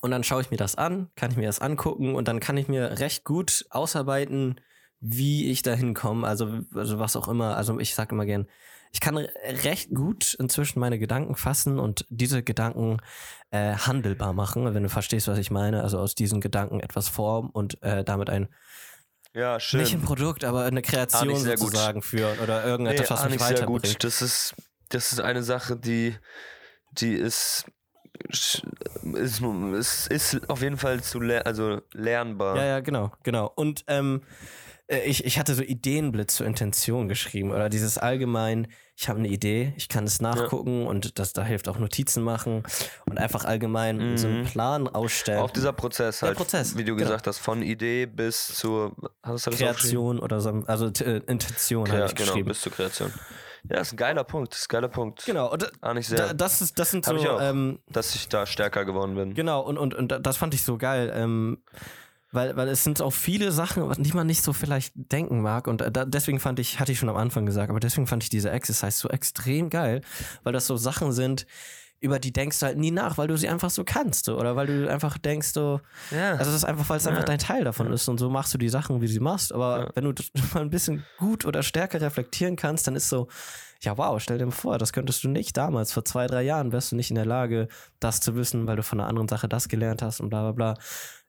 und 0.00 0.10
dann 0.10 0.24
schaue 0.24 0.40
ich 0.40 0.50
mir 0.50 0.56
das 0.56 0.76
an, 0.76 1.10
kann 1.16 1.30
ich 1.30 1.36
mir 1.36 1.46
das 1.46 1.60
angucken 1.60 2.14
und 2.14 2.28
dann 2.28 2.40
kann 2.40 2.56
ich 2.56 2.68
mir 2.68 2.98
recht 2.98 3.24
gut 3.24 3.66
ausarbeiten, 3.70 4.60
wie 5.00 5.50
ich 5.50 5.62
da 5.62 5.74
hinkomme. 5.74 6.26
Also, 6.26 6.60
also 6.74 6.98
was 6.98 7.16
auch 7.16 7.28
immer. 7.28 7.56
Also 7.56 7.78
ich 7.78 7.94
sage 7.94 8.14
immer 8.14 8.24
gern, 8.24 8.46
ich 8.92 9.00
kann 9.00 9.16
re- 9.16 9.30
recht 9.64 9.94
gut 9.94 10.34
inzwischen 10.38 10.80
meine 10.80 10.98
Gedanken 10.98 11.34
fassen 11.34 11.78
und 11.78 12.06
diese 12.08 12.42
Gedanken 12.42 12.98
äh, 13.50 13.74
handelbar 13.74 14.32
machen, 14.32 14.74
wenn 14.74 14.82
du 14.82 14.88
verstehst, 14.88 15.28
was 15.28 15.38
ich 15.38 15.50
meine. 15.50 15.82
Also 15.82 15.98
aus 15.98 16.14
diesen 16.14 16.40
Gedanken 16.40 16.80
etwas 16.80 17.08
formen 17.08 17.50
und 17.50 17.82
äh, 17.82 18.04
damit 18.04 18.30
ein, 18.30 18.48
ja, 19.34 19.60
schön. 19.60 19.80
nicht 19.80 19.92
ein 19.92 20.02
Produkt, 20.02 20.44
aber 20.44 20.64
eine 20.64 20.82
Kreation 20.82 21.36
sehr 21.36 21.56
gut. 21.56 21.66
sozusagen 21.66 22.02
führen 22.02 22.38
oder 22.40 22.64
irgendetwas, 22.64 23.10
was 23.10 23.20
ah, 23.20 23.24
mich 23.24 23.32
nicht 23.34 23.40
sehr 23.46 23.56
weiterbringt. 23.58 23.84
gut. 23.84 24.04
Das 24.04 24.22
ist, 24.22 24.54
das 24.88 25.12
ist 25.12 25.20
eine 25.20 25.42
Sache, 25.42 25.76
die, 25.76 26.16
die 26.92 27.12
ist, 27.14 27.66
ist, 28.28 28.62
ist, 29.14 30.06
ist 30.08 30.50
auf 30.50 30.62
jeden 30.62 30.76
Fall 30.78 31.02
zu 31.02 31.20
ler 31.20 31.46
also 31.46 31.82
lernbar. 31.92 32.56
Ja, 32.56 32.64
ja, 32.64 32.80
genau, 32.80 33.12
genau. 33.22 33.52
Und 33.54 33.84
ähm, 33.86 34.22
äh, 34.22 34.67
ich, 34.88 35.24
ich 35.24 35.38
hatte 35.38 35.54
so 35.54 35.62
Ideenblitz 35.62 36.36
zur 36.36 36.46
Intention 36.46 37.08
geschrieben 37.08 37.50
oder 37.50 37.68
dieses 37.68 37.98
allgemein, 37.98 38.68
ich 38.96 39.08
habe 39.08 39.18
eine 39.18 39.28
Idee, 39.28 39.74
ich 39.76 39.88
kann 39.88 40.04
es 40.04 40.20
nachgucken 40.20 40.86
und 40.86 41.18
das 41.18 41.34
da 41.34 41.44
hilft 41.44 41.68
auch 41.68 41.78
Notizen 41.78 42.22
machen 42.22 42.62
und 43.06 43.18
einfach 43.18 43.44
allgemein 43.44 44.16
so 44.16 44.26
einen 44.28 44.40
Mhm. 44.40 44.44
Plan 44.44 44.88
ausstellen. 44.88 45.40
Auch 45.40 45.50
dieser 45.50 45.72
Prozess 45.74 46.20
Der 46.20 46.28
halt, 46.28 46.38
Prozess, 46.38 46.76
wie 46.76 46.84
du 46.84 46.94
genau. 46.96 47.06
gesagt 47.08 47.26
hast, 47.26 47.38
von 47.38 47.62
Idee 47.62 48.06
bis 48.06 48.48
zur? 48.48 48.96
Kreation 49.22 50.18
oder 50.18 50.40
so, 50.40 50.50
also 50.66 50.86
äh, 50.86 51.18
Intention 51.26 51.86
habe 51.88 51.98
Ja, 52.00 52.06
ich 52.06 52.14
genau, 52.14 52.28
geschrieben. 52.30 52.48
bis 52.48 52.60
zur 52.62 52.72
Kreation. 52.72 53.12
Ja, 53.68 53.80
ist 53.80 53.92
ein 53.92 53.96
geiler 53.96 54.24
Punkt, 54.24 54.54
ist 54.54 54.64
ein 54.64 54.68
geiler 54.70 54.88
Punkt. 54.88 55.24
Genau, 55.26 55.52
und 55.52 55.70
Ah, 55.82 55.92
nicht 55.92 56.10
da, 56.12 56.16
sehr, 56.28 56.34
das, 56.34 56.62
ist, 56.62 56.78
das 56.78 56.90
sind 56.92 57.06
Hab 57.06 57.16
so, 57.16 57.22
ich 57.22 57.28
auch. 57.28 57.40
ähm, 57.42 57.80
dass 57.90 58.14
ich 58.14 58.28
da 58.28 58.46
stärker 58.46 58.84
geworden 58.86 59.14
bin. 59.16 59.34
Genau, 59.34 59.60
und, 59.60 59.76
und, 59.76 59.94
und 59.94 60.08
das 60.26 60.36
fand 60.38 60.54
ich 60.54 60.62
so 60.62 60.78
geil, 60.78 61.12
ähm, 61.14 61.58
weil, 62.30 62.56
weil 62.56 62.68
es 62.68 62.84
sind 62.84 63.00
auch 63.00 63.12
viele 63.12 63.52
Sachen, 63.52 63.90
die 64.02 64.12
man 64.12 64.26
nicht 64.26 64.42
so 64.42 64.52
vielleicht 64.52 64.92
denken 64.94 65.40
mag. 65.40 65.66
Und 65.66 65.80
äh, 65.82 65.90
da, 65.90 66.04
deswegen 66.04 66.40
fand 66.40 66.58
ich, 66.58 66.78
hatte 66.80 66.92
ich 66.92 66.98
schon 66.98 67.08
am 67.08 67.16
Anfang 67.16 67.46
gesagt, 67.46 67.70
aber 67.70 67.80
deswegen 67.80 68.06
fand 68.06 68.22
ich 68.22 68.30
diese 68.30 68.50
Exercise 68.50 68.98
so 68.98 69.08
extrem 69.08 69.70
geil, 69.70 70.02
weil 70.42 70.52
das 70.52 70.66
so 70.66 70.76
Sachen 70.76 71.12
sind, 71.12 71.46
über 72.00 72.20
die 72.20 72.32
denkst 72.32 72.60
du 72.60 72.66
halt 72.66 72.78
nie 72.78 72.92
nach, 72.92 73.18
weil 73.18 73.26
du 73.26 73.36
sie 73.36 73.48
einfach 73.48 73.70
so 73.70 73.82
kannst. 73.82 74.28
Oder 74.28 74.54
weil 74.54 74.66
du 74.68 74.88
einfach 74.88 75.18
denkst, 75.18 75.48
so, 75.48 75.80
Ja. 76.12 76.32
also 76.32 76.44
das 76.44 76.54
ist 76.54 76.64
einfach, 76.64 76.88
weil 76.88 76.98
es 76.98 77.06
einfach 77.08 77.22
Ja. 77.22 77.26
dein 77.26 77.38
Teil 77.40 77.64
davon 77.64 77.92
ist 77.92 78.06
und 78.08 78.18
so 78.18 78.30
machst 78.30 78.54
du 78.54 78.58
die 78.58 78.68
Sachen, 78.68 79.00
wie 79.00 79.06
du 79.06 79.12
sie 79.12 79.18
machst. 79.20 79.52
Aber 79.52 79.80
Ja. 79.80 79.90
wenn 79.94 80.04
du 80.04 80.12
mal 80.54 80.60
ein 80.60 80.70
bisschen 80.70 81.04
gut 81.16 81.44
oder 81.44 81.62
stärker 81.64 82.00
reflektieren 82.00 82.54
kannst, 82.54 82.86
dann 82.86 82.94
ist 82.94 83.08
so, 83.08 83.26
ja 83.80 83.96
wow, 83.98 84.20
stell 84.20 84.38
dir 84.38 84.44
mal 84.46 84.52
vor, 84.52 84.78
das 84.78 84.92
könntest 84.92 85.24
du 85.24 85.28
nicht 85.28 85.56
damals, 85.56 85.92
vor 85.92 86.04
zwei, 86.04 86.26
drei 86.28 86.42
Jahren 86.42 86.70
wärst 86.72 86.92
du 86.92 86.96
nicht 86.96 87.10
in 87.10 87.16
der 87.16 87.26
Lage, 87.26 87.66
das 88.00 88.20
zu 88.20 88.36
wissen, 88.36 88.66
weil 88.68 88.76
du 88.76 88.82
von 88.84 89.00
einer 89.00 89.08
anderen 89.08 89.28
Sache 89.28 89.48
das 89.48 89.68
gelernt 89.68 90.00
hast 90.02 90.20
und 90.20 90.28
bla 90.30 90.42
bla 90.42 90.52
bla. 90.52 90.74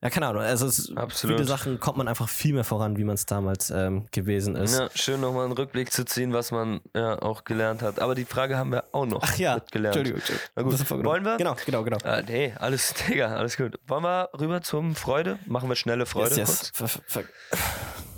Ja, 0.01 0.09
keine 0.09 0.27
Ahnung. 0.27 0.41
Also 0.43 0.65
es, 0.65 0.95
Absolut. 0.95 1.35
viele 1.37 1.47
Sachen 1.47 1.77
kommt 1.79 1.97
man 1.97 2.07
einfach 2.07 2.29
viel 2.29 2.53
mehr 2.53 2.63
voran, 2.63 2.95
wie 2.95 3.03
man 3.03 3.15
es 3.15 3.25
damals 3.25 3.69
ähm, 3.69 4.05
gewesen 4.11 4.55
ist. 4.55 4.79
Ja, 4.79 4.89
schön 4.95 5.19
nochmal 5.19 5.43
einen 5.43 5.51
Rückblick 5.53 5.91
zu 5.91 6.05
ziehen, 6.05 6.31
was 6.31 6.51
man 6.51 6.79
ja 6.95 7.21
auch 7.21 7.43
gelernt 7.43 7.81
hat. 7.81 7.99
Aber 7.99 8.15
die 8.15 8.23
Frage 8.23 8.57
haben 8.57 8.71
wir 8.71 8.85
auch 8.93 9.05
noch 9.05 9.21
Ach 9.21 9.37
ja, 9.37 9.55
mitgelernt. 9.55 9.97
Entschuldigung, 9.97 10.19
Entschuldigung. 10.21 10.49
Na 10.55 10.95
gut, 10.95 11.03
wollen 11.05 11.25
wir? 11.25 11.35
Genau, 11.37 11.55
genau, 11.65 11.83
genau. 11.83 11.97
Ah, 12.05 12.21
nee, 12.21 12.53
alles, 12.57 12.93
Digga, 13.09 13.35
alles 13.35 13.57
gut. 13.57 13.77
Wollen 13.87 14.03
wir 14.03 14.29
rüber 14.39 14.61
zum 14.61 14.95
Freude? 14.95 15.37
Machen 15.47 15.67
wir 15.67 15.75
schnelle 15.75 16.05
Freude 16.05 16.35
yes, 16.35 16.71
kurz? 16.73 16.93
yes. 16.93 16.99
Ver- 17.07 17.23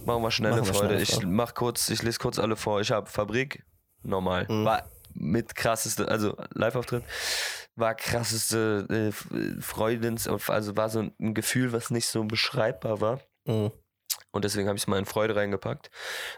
Machen 0.05 0.21
wir 0.21 0.31
schnelle 0.31 0.57
Machen 0.57 0.67
wir 0.67 0.73
Freude. 0.75 1.03
schnelle 1.05 1.23
ich 1.23 1.25
mach 1.25 1.55
kurz, 1.55 1.89
ich 1.89 2.03
lese 2.03 2.19
kurz 2.19 2.37
alle 2.37 2.57
vor. 2.57 2.79
Ich 2.81 2.91
habe 2.91 3.09
Fabrik, 3.09 3.63
normal. 4.03 4.45
Mhm. 4.47 4.65
War 4.65 4.83
mit 5.13 5.55
krasseste, 5.55 6.07
also 6.07 6.37
Live-Auftritt, 6.53 7.03
war 7.75 7.95
krasseste 7.95 8.87
äh, 8.89 9.61
Freudens, 9.61 10.27
also 10.27 10.75
war 10.77 10.89
so 10.89 10.99
ein 11.19 11.33
Gefühl, 11.33 11.71
was 11.73 11.89
nicht 11.89 12.07
so 12.07 12.23
beschreibbar 12.23 13.01
war. 13.01 13.21
Mhm. 13.45 13.71
Und 14.31 14.45
deswegen 14.45 14.67
habe 14.67 14.77
ich 14.77 14.83
es 14.83 14.87
mal 14.87 14.99
in 14.99 15.05
Freude 15.05 15.35
reingepackt. 15.35 15.89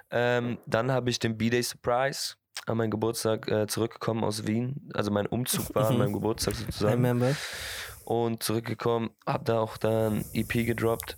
Ähm, 0.10 0.58
dann 0.66 0.91
habe 0.91 1.10
ich 1.10 1.20
den 1.20 1.38
B-Day 1.38 1.62
Surprise. 1.64 2.36
an 2.66 2.78
meinem 2.78 2.91
Geburtstag 2.91 3.47
äh, 3.51 3.68
zurückgekommen 3.68 4.24
aus 4.24 4.47
Wien. 4.47 4.89
Also 4.93 5.12
mein 5.12 5.26
Umzug 5.28 5.74
war 5.76 5.88
an 5.89 5.97
meinem 5.99 6.14
Geburtstag 6.14 6.53
I 6.55 6.58
sozusagen. 6.58 6.93
remember. 6.93 7.36
Und 8.05 8.43
zurückgekommen, 8.43 9.12
hab 9.26 9.45
da 9.45 9.60
auch 9.60 9.78
dann 9.78 10.26
EP 10.34 10.66
gedroppt. 10.66 11.18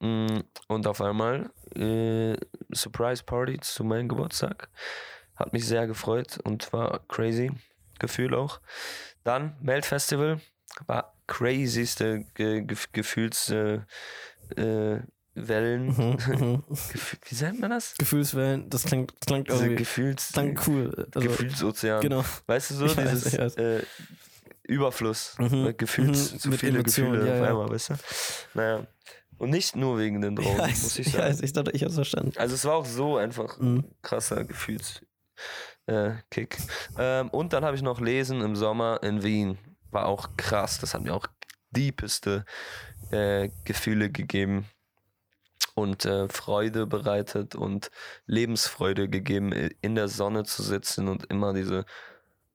Mm, 0.00 0.40
Und 0.68 0.86
auf 0.86 1.00
einmal 1.00 1.50
äh, 1.74 2.36
Surprise 2.72 3.24
Party 3.24 3.58
zu 3.60 3.82
meinem 3.84 4.08
Geburtstag. 4.08 4.68
Hat 5.36 5.52
mich 5.52 5.66
sehr 5.66 5.86
gefreut 5.86 6.38
und 6.44 6.72
war 6.72 7.00
crazy. 7.08 7.50
Gefühl 7.98 8.34
auch. 8.34 8.60
Dann 9.28 9.54
Melt 9.60 9.84
Festival. 9.84 10.40
War 10.86 11.14
crazyste 11.26 12.24
Ge 12.34 12.62
Ge 12.62 12.76
Gefühls 12.92 13.50
äh, 13.50 13.80
äh. 14.56 15.00
Mhm, 15.36 16.16
mhm. 16.26 16.64
Wie 17.28 17.44
nennt 17.44 17.60
man 17.60 17.70
das? 17.70 17.94
Gefühlswellen, 17.98 18.70
das 18.70 18.84
klingt, 18.84 19.12
das 19.20 19.26
klingt 19.26 19.48
irgendwie. 19.50 19.76
Gefühls 19.76 20.32
klingt 20.32 20.66
cool. 20.66 21.06
Also, 21.14 21.28
Gefühlsozean. 21.28 22.00
Genau. 22.00 22.24
Weißt 22.46 22.70
du 22.70 22.74
so, 22.74 22.86
Ich 22.86 22.94
dieses. 22.96 23.34
Äh, 23.56 23.82
Überfluss, 24.62 25.34
Mhm, 25.38 25.64
mit 25.64 25.78
Gefühls, 25.78 26.32
mhm, 26.32 26.38
zu 26.38 26.48
mit 26.48 26.60
viele 26.60 26.78
Emotionen, 26.78 27.12
Gefühle 27.12 27.28
ja, 27.28 27.34
auf 27.34 27.40
ja. 27.40 27.48
einmal, 27.50 27.68
weißt 27.70 27.90
du? 27.90 27.94
Naja. 28.54 28.86
Und 29.38 29.50
nicht 29.50 29.76
nur 29.76 29.98
wegen 29.98 30.20
den 30.22 30.36
Drogen, 30.36 30.58
Ja, 30.58 30.66
muss 30.68 30.98
ich 30.98 31.06
sagen. 31.12 31.24
weiß, 31.24 31.40
ich 31.42 31.52
dachte, 31.52 31.70
ich 31.70 31.84
hab's 31.84 31.94
verstanden. 31.94 32.32
Also 32.36 32.54
es 32.54 32.64
war 32.64 32.74
auch 32.76 32.86
so 32.86 33.16
einfach 33.18 33.58
Mhm. 33.58 33.76
ein 33.78 33.94
krasser 34.02 34.44
Gefühlskick. 34.44 35.06
Äh, 35.88 36.16
Kick. 36.30 36.58
ähm, 36.98 37.30
und 37.30 37.52
dann 37.52 37.64
habe 37.64 37.74
ich 37.74 37.82
noch 37.82 38.00
Lesen 38.00 38.42
im 38.42 38.56
Sommer 38.56 39.00
in 39.02 39.22
Wien. 39.22 39.58
War 39.90 40.06
auch 40.06 40.28
krass. 40.36 40.78
Das 40.78 40.92
hat 40.92 41.02
mir 41.02 41.14
auch 41.14 41.26
deepeste 41.70 42.44
äh, 43.10 43.48
Gefühle 43.64 44.10
gegeben 44.10 44.66
und 45.74 46.04
äh, 46.04 46.28
Freude 46.28 46.86
bereitet 46.86 47.54
und 47.54 47.90
Lebensfreude 48.26 49.08
gegeben, 49.08 49.52
in 49.80 49.94
der 49.94 50.08
Sonne 50.08 50.44
zu 50.44 50.62
sitzen 50.62 51.08
und 51.08 51.24
immer 51.30 51.54
diese 51.54 51.86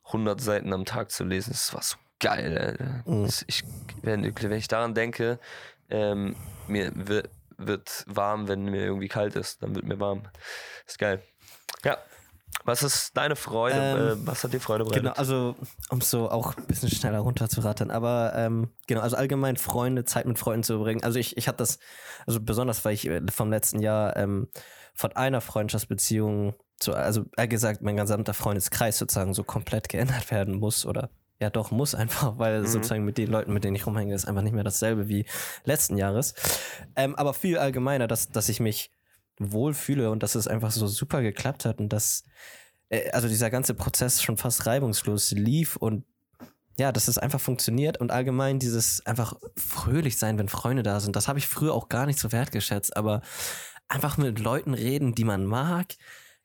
100 0.05 0.39
Seiten 0.39 0.73
am 0.73 0.85
Tag 0.85 1.09
zu 1.09 1.23
lesen. 1.23 1.51
Das 1.53 1.73
war 1.73 1.81
so 1.81 1.95
geil. 2.19 3.03
Mhm. 3.05 3.29
Ich, 3.47 3.63
wenn, 4.03 4.23
wenn 4.23 4.51
ich 4.51 4.67
daran 4.67 4.93
denke, 4.93 5.39
ähm, 5.89 6.35
mir 6.67 6.91
wird, 6.93 7.29
wird 7.57 8.03
warm, 8.07 8.47
wenn 8.47 8.65
mir 8.65 8.83
irgendwie 8.83 9.07
kalt 9.07 9.35
ist. 9.35 9.63
Dann 9.63 9.73
wird 9.73 9.85
mir 9.85 9.99
warm. 9.99 10.23
Ist 10.85 10.99
geil. 10.99 11.23
Ja. 11.83 11.97
Was 12.65 12.81
ist 12.83 13.17
deine 13.17 13.35
Freude? 13.35 13.75
Ähm, 13.77 14.23
äh, 14.23 14.27
was 14.27 14.43
hat 14.43 14.53
dir 14.53 14.59
Freude 14.61 14.85
bereitet? 14.85 15.03
Genau, 15.03 15.15
also 15.15 15.55
um 15.89 15.99
so 16.01 16.29
auch 16.29 16.55
ein 16.55 16.65
bisschen 16.65 16.89
schneller 16.89 17.19
runterzurattern, 17.19 17.91
aber 17.91 18.33
ähm, 18.35 18.69
genau, 18.87 19.01
also 19.01 19.17
allgemein 19.17 19.57
Freunde, 19.57 20.05
Zeit 20.05 20.25
mit 20.25 20.39
Freunden 20.39 20.63
zu 20.63 20.73
verbringen. 20.75 21.03
Also 21.03 21.19
ich, 21.19 21.35
ich 21.35 21.47
hatte 21.47 21.57
das, 21.57 21.79
also 22.25 22.39
besonders, 22.39 22.85
weil 22.85 22.93
ich 22.93 23.07
äh, 23.07 23.21
vom 23.31 23.49
letzten 23.49 23.79
Jahr 23.79 24.15
ähm, 24.15 24.47
von 24.93 25.11
einer 25.13 25.41
Freundschaftsbeziehung 25.41 26.55
zu, 26.79 26.93
also 26.93 27.25
eher 27.35 27.47
gesagt, 27.47 27.81
mein 27.81 27.97
gesamter 27.97 28.33
Freundeskreis 28.33 28.97
sozusagen 28.97 29.33
so 29.33 29.43
komplett 29.43 29.89
geändert 29.89 30.31
werden 30.31 30.55
muss 30.55 30.85
oder 30.85 31.09
ja 31.39 31.49
doch 31.49 31.71
muss 31.71 31.95
einfach, 31.95 32.37
weil 32.37 32.61
Mhm. 32.61 32.67
sozusagen 32.67 33.03
mit 33.03 33.17
den 33.17 33.29
Leuten, 33.29 33.51
mit 33.53 33.63
denen 33.63 33.75
ich 33.75 33.85
rumhänge, 33.85 34.13
ist 34.15 34.25
einfach 34.25 34.41
nicht 34.43 34.53
mehr 34.53 34.63
dasselbe 34.63 35.09
wie 35.09 35.25
letzten 35.65 35.97
Jahres. 35.97 36.33
Ähm, 36.95 37.15
aber 37.15 37.33
viel 37.33 37.57
allgemeiner, 37.57 38.07
dass, 38.07 38.29
dass 38.29 38.47
ich 38.47 38.59
mich 38.61 38.91
wohlfühle 39.39 40.11
und 40.11 40.23
dass 40.23 40.35
es 40.35 40.47
einfach 40.47 40.71
so 40.71 40.87
super 40.87 41.21
geklappt 41.21 41.65
hat 41.65 41.79
und 41.79 41.89
dass 41.89 42.23
äh, 42.89 43.09
also 43.11 43.27
dieser 43.27 43.49
ganze 43.49 43.73
Prozess 43.73 44.21
schon 44.21 44.37
fast 44.37 44.65
reibungslos 44.65 45.31
lief 45.31 45.75
und 45.75 46.05
ja, 46.77 46.91
dass 46.91 47.07
es 47.07 47.19
einfach 47.19 47.39
funktioniert 47.39 47.99
und 47.99 48.11
allgemein 48.11 48.57
dieses 48.57 49.05
einfach 49.05 49.35
fröhlich 49.55 50.17
sein, 50.17 50.39
wenn 50.39 50.49
Freunde 50.49 50.81
da 50.81 50.99
sind, 50.99 51.15
das 51.15 51.27
habe 51.27 51.37
ich 51.37 51.47
früher 51.47 51.73
auch 51.73 51.87
gar 51.87 52.07
nicht 52.07 52.19
so 52.19 52.31
wertgeschätzt, 52.31 52.97
aber 52.97 53.21
einfach 53.87 54.17
mit 54.17 54.39
Leuten 54.39 54.73
reden, 54.73 55.13
die 55.13 55.23
man 55.23 55.45
mag, 55.45 55.93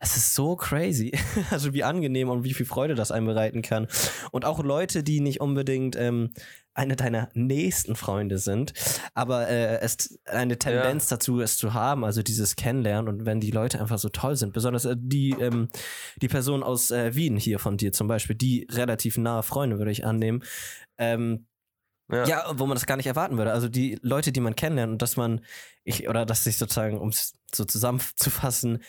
es 0.00 0.16
ist 0.16 0.34
so 0.34 0.56
crazy. 0.56 1.12
Also 1.50 1.72
wie 1.72 1.84
angenehm 1.84 2.28
und 2.28 2.44
wie 2.44 2.54
viel 2.54 2.66
Freude 2.66 2.94
das 2.94 3.10
einem 3.10 3.26
bereiten 3.26 3.62
kann. 3.62 3.88
Und 4.30 4.44
auch 4.44 4.62
Leute, 4.62 5.02
die 5.02 5.20
nicht 5.20 5.40
unbedingt 5.40 5.96
ähm, 5.96 6.30
eine 6.74 6.94
deiner 6.94 7.28
nächsten 7.34 7.96
Freunde 7.96 8.38
sind, 8.38 8.72
aber 9.14 9.48
äh, 9.48 9.80
es 9.80 10.20
eine 10.26 10.58
Tendenz 10.58 11.08
dazu, 11.08 11.40
es 11.40 11.56
zu 11.56 11.74
haben, 11.74 12.04
also 12.04 12.22
dieses 12.22 12.54
Kennenlernen 12.54 13.08
und 13.08 13.26
wenn 13.26 13.40
die 13.40 13.50
Leute 13.50 13.80
einfach 13.80 13.98
so 13.98 14.08
toll 14.08 14.36
sind, 14.36 14.52
besonders 14.52 14.84
äh, 14.84 14.94
die, 14.96 15.30
ähm, 15.30 15.68
die 16.22 16.28
Person 16.28 16.62
aus 16.62 16.92
äh, 16.92 17.16
Wien 17.16 17.36
hier 17.36 17.58
von 17.58 17.76
dir 17.76 17.90
zum 17.92 18.06
Beispiel, 18.06 18.36
die 18.36 18.68
relativ 18.70 19.18
nahe 19.18 19.42
Freunde, 19.42 19.78
würde 19.78 19.90
ich 19.90 20.06
annehmen, 20.06 20.44
ähm, 20.98 21.46
Ja. 22.12 22.24
ja, 22.26 22.44
wo 22.54 22.66
man 22.66 22.76
das 22.76 22.86
gar 22.86 22.96
nicht 22.96 23.06
erwarten 23.06 23.38
würde. 23.38 23.52
Also 23.52 23.68
die 23.68 23.98
Leute, 24.02 24.30
die 24.30 24.40
man 24.40 24.54
kennenlernt 24.54 24.92
und 24.92 25.02
dass 25.02 25.16
man, 25.16 25.40
ich, 25.82 26.08
oder 26.08 26.24
dass 26.26 26.44
sich 26.44 26.58
sozusagen, 26.58 26.98
um 26.98 27.08
es 27.08 27.34
so 27.52 27.64
zusammenzufassen, 27.64 28.82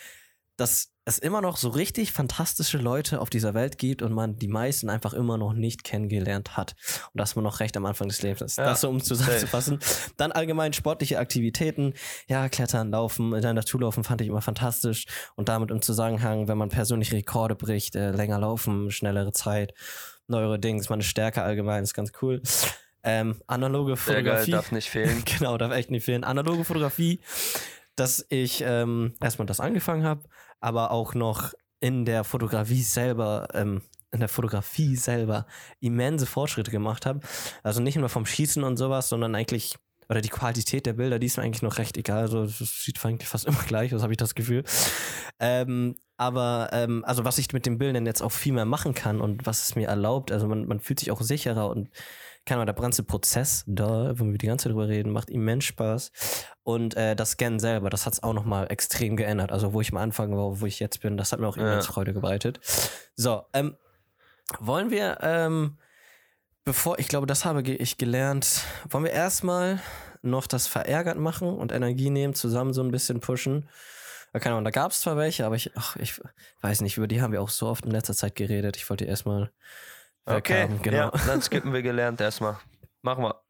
dass 0.60 0.92
es 1.06 1.18
immer 1.18 1.42
noch 1.42 1.58
so 1.58 1.70
richtig 1.70 2.12
fantastische 2.12 2.78
Leute 2.78 3.22
auf 3.22 3.30
dieser 3.30 3.54
Welt 3.54 3.78
gibt 3.78 4.02
und 4.02 4.14
man 4.14 4.38
die 4.38 4.48
meisten 4.48 4.90
einfach 4.90 5.14
immer 5.14 5.38
noch 5.38 5.54
nicht 5.54 5.84
kennengelernt 5.84 6.58
hat. 6.58 6.76
Und 7.14 7.20
dass 7.20 7.36
man 7.36 7.44
noch 7.44 7.62
recht 7.62 7.76
am 7.78 7.86
Anfang 7.86 8.10
des 8.10 8.22
Lebens 8.22 8.42
ist. 8.42 8.58
Ja, 8.58 8.66
das 8.66 8.82
so, 8.82 8.90
um 8.90 9.02
zusammenzufassen. 9.02 9.80
Dann 10.18 10.32
allgemein 10.32 10.74
sportliche 10.74 11.18
Aktivitäten. 11.18 11.94
Ja, 12.28 12.50
Klettern, 12.50 12.92
Laufen, 12.92 13.34
in 13.34 13.42
der 13.42 13.54
Natur 13.54 13.82
laufen 13.82 14.04
fand 14.04 14.22
ich 14.22 14.28
immer 14.28 14.42
fantastisch. 14.42 15.06
Und 15.36 15.50
damit 15.50 15.72
im 15.72 15.82
Zusammenhang, 15.82 16.48
wenn 16.48 16.58
man 16.58 16.70
persönlich 16.70 17.12
Rekorde 17.12 17.56
bricht, 17.56 17.96
äh, 17.96 18.12
länger 18.12 18.38
laufen, 18.40 18.92
schnellere 18.92 19.32
Zeit, 19.32 19.74
neuere 20.28 20.60
Dings, 20.60 20.90
man 20.90 21.00
ist 21.00 21.08
stärker 21.08 21.44
allgemein, 21.44 21.84
ist 21.84 21.94
ganz 21.94 22.12
cool. 22.22 22.42
Ähm, 23.02 23.42
analoge 23.48 23.96
Sehr 23.96 24.16
geil, 24.16 24.24
Fotografie. 24.24 24.52
darf 24.52 24.72
nicht 24.72 24.90
fehlen. 24.90 25.24
genau, 25.38 25.58
darf 25.58 25.72
echt 25.72 25.90
nicht 25.90 26.04
fehlen. 26.04 26.24
Analoge 26.24 26.66
Fotografie, 26.66 27.22
dass 27.96 28.26
ich 28.30 28.62
ähm, 28.66 29.16
erstmal 29.22 29.46
das 29.46 29.60
angefangen 29.60 30.04
habe, 30.04 30.24
aber 30.60 30.92
auch 30.92 31.14
noch 31.14 31.54
in 31.80 32.06
der 32.06 32.24
Fotografie 32.24 32.82
selber, 32.82 33.48
ähm, 33.54 33.82
in 34.12 34.20
der 34.20 34.30
Fotografie 34.30 34.96
selber 34.96 35.46
immense 35.80 36.26
Fortschritte 36.26 36.72
gemacht 36.72 37.06
habe. 37.06 37.22
Also 37.64 37.82
nicht 37.82 37.96
nur 37.96 38.10
vom 38.10 38.26
Schießen 38.26 38.64
und 38.64 38.78
sowas, 38.78 39.10
sondern 39.10 39.36
eigentlich, 39.36 39.76
oder 40.10 40.22
die 40.22 40.30
Qualität 40.30 40.86
der 40.86 40.94
Bilder, 40.94 41.20
die 41.20 41.28
ist 41.28 41.38
mir 41.38 41.44
eigentlich 41.44 41.62
noch 41.62 41.78
recht 41.78 41.98
egal. 41.98 42.22
Also 42.22 42.44
es 42.44 42.84
sieht 42.84 43.04
eigentlich 43.06 43.30
fast 43.30 43.46
immer 43.48 43.64
gleich 43.68 43.94
aus, 43.94 44.02
habe 44.02 44.14
ich 44.14 44.18
das 44.18 44.36
Gefühl. 44.36 44.64
Ähm, 45.40 45.96
aber 46.18 46.70
ähm, 46.74 47.06
also 47.06 47.24
was 47.24 47.38
ich 47.38 47.54
mit 47.54 47.66
den 47.66 47.78
Bildern 47.78 48.06
jetzt 48.06 48.22
auch 48.22 48.32
viel 48.32 48.52
mehr 48.52 48.66
machen 48.66 48.94
kann 48.94 49.22
und 49.22 49.46
was 49.46 49.64
es 49.64 49.76
mir 49.76 49.88
erlaubt, 49.88 50.32
also 50.32 50.48
man, 50.48 50.68
man 50.68 50.82
fühlt 50.82 51.00
sich 51.00 51.12
auch 51.12 51.22
sicherer 51.22 51.70
und 51.70 51.90
keine 52.46 52.62
Ahnung, 52.62 52.74
der 52.74 52.82
ganze 52.82 53.04
Prozess 53.04 53.64
da, 53.68 54.14
wo 54.20 54.26
wir 54.26 54.38
die 54.38 54.48
ganze 54.48 54.64
Zeit 54.64 54.72
drüber 54.72 54.88
reden, 54.88 55.12
macht 55.12 55.30
immens 55.30 55.66
Spaß. 55.66 56.12
Und 56.64 56.96
äh, 56.96 57.16
das 57.16 57.32
Scannen 57.32 57.60
selber, 57.60 57.90
das 57.90 58.06
hat 58.06 58.14
es 58.14 58.24
auch 58.24 58.34
nochmal 58.34 58.72
extrem 58.72 59.16
geändert. 59.18 59.52
Also 59.52 59.74
wo 59.74 59.82
ich 59.82 59.92
am 59.92 59.98
Anfang 59.98 60.36
war, 60.36 60.60
wo 60.60 60.66
ich 60.66 60.80
jetzt 60.80 61.02
bin, 61.02 61.18
das 61.18 61.32
hat 61.32 61.40
mir 61.40 61.48
auch 61.48 61.58
immens 61.58 61.86
Ja. 61.86 61.92
Freude 61.94 62.14
bereitet. 62.14 62.60
So, 63.16 63.44
ähm, 63.54 63.76
wollen 64.60 64.90
wir, 64.90 65.20
ähm, 65.22 65.78
bevor, 66.64 66.98
ich 67.00 67.08
glaube, 67.08 67.28
das 67.28 67.46
habe 67.46 67.62
ich 67.62 67.98
gelernt, 67.98 68.62
wollen 68.90 69.04
wir 69.04 69.12
erstmal 69.12 69.80
noch 70.22 70.48
das 70.48 70.68
verärgert 70.68 71.18
machen 71.18 71.48
und 71.48 71.72
Energie 71.72 72.10
nehmen, 72.10 72.34
zusammen 72.34 72.74
so 72.74 72.82
ein 72.84 72.92
bisschen 72.92 73.20
pushen. 73.20 73.70
Keine 74.34 74.56
Ahnung, 74.56 74.66
da 74.66 74.72
gab 74.72 74.92
es 74.92 75.02
zwar 75.02 75.18
welche, 75.18 75.46
aber 75.46 75.56
ich, 75.56 75.72
ach, 75.76 75.96
ich 75.96 76.22
weiß 76.62 76.82
nicht, 76.82 76.98
über 76.98 77.08
die 77.08 77.22
haben 77.22 77.32
wir 77.32 77.42
auch 77.42 77.50
so 77.50 77.68
oft 77.68 77.86
in 77.86 77.92
letzter 77.92 78.14
Zeit 78.14 78.36
geredet. 78.36 78.78
Ich 78.78 78.88
wollte 78.90 79.06
die 79.06 79.10
erstmal 79.10 79.52
Okay, 80.38 80.64
weghaben, 80.64 80.82
genau. 80.82 80.98
ja, 80.98 81.12
dann 81.28 81.42
skippen 81.42 81.74
wir 81.74 81.82
gelernt 81.82 82.22
erstmal. 82.22 82.58
Machen 83.02 83.24
wir. 83.24 83.42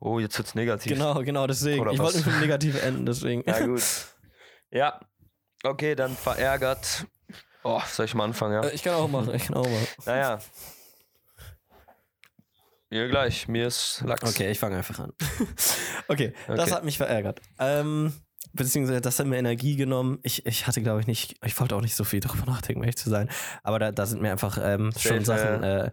Oh, 0.00 0.18
jetzt 0.18 0.36
wird's 0.38 0.54
negativ. 0.54 0.92
Genau, 0.92 1.14
genau, 1.22 1.46
deswegen. 1.46 1.80
Oder 1.80 1.92
ich 1.92 1.98
was? 1.98 2.04
wollte 2.06 2.16
nicht 2.18 2.26
mit 2.26 2.34
dem 2.36 2.40
Negativ 2.40 2.82
enden, 2.82 3.06
deswegen. 3.06 3.42
Ja, 3.46 3.64
gut. 3.66 3.82
Ja, 4.74 4.98
okay, 5.64 5.94
dann 5.94 6.16
verärgert. 6.16 7.04
Oh, 7.62 7.78
soll 7.86 8.06
ich 8.06 8.14
mal 8.14 8.24
anfangen, 8.24 8.54
ja? 8.54 8.68
Äh, 8.70 8.74
Ich 8.74 8.82
kann 8.82 8.94
auch 8.94 9.06
machen, 9.06 9.34
ich 9.34 9.44
kann 9.46 9.54
auch 9.56 9.66
machen. 9.68 9.86
Naja. 10.06 10.38
Ihr 12.88 13.08
gleich, 13.08 13.48
mir 13.48 13.66
ist 13.66 14.02
Lachs. 14.06 14.22
Okay, 14.30 14.50
ich 14.50 14.58
fange 14.58 14.76
einfach 14.78 14.98
an. 14.98 15.12
okay, 16.08 16.32
das 16.46 16.58
Okay. 16.60 16.70
hat 16.72 16.84
mich 16.84 16.96
verärgert. 16.96 17.40
Ähm, 17.58 18.14
beziehungsweise 18.52 19.00
das 19.00 19.18
hat 19.18 19.26
mir 19.26 19.36
Energie 19.38 19.76
genommen. 19.76 20.18
Ich, 20.22 20.44
ich 20.46 20.66
hatte, 20.66 20.82
glaube 20.82 21.00
ich, 21.00 21.06
nicht, 21.06 21.36
ich 21.44 21.58
wollte 21.60 21.74
auch 21.76 21.80
nicht 21.80 21.94
so 21.94 22.04
viel 22.04 22.20
darüber 22.20 22.44
nachdenken, 22.50 22.80
um 22.80 22.84
ehrlich 22.84 22.96
zu 22.96 23.08
sein. 23.10 23.28
Aber 23.62 23.78
da, 23.78 23.92
da 23.92 24.06
sind 24.06 24.20
mir 24.22 24.30
einfach 24.32 24.58
ähm, 24.62 24.90
schon 24.98 25.24
Sachen 25.24 25.62
äh, 25.62 25.90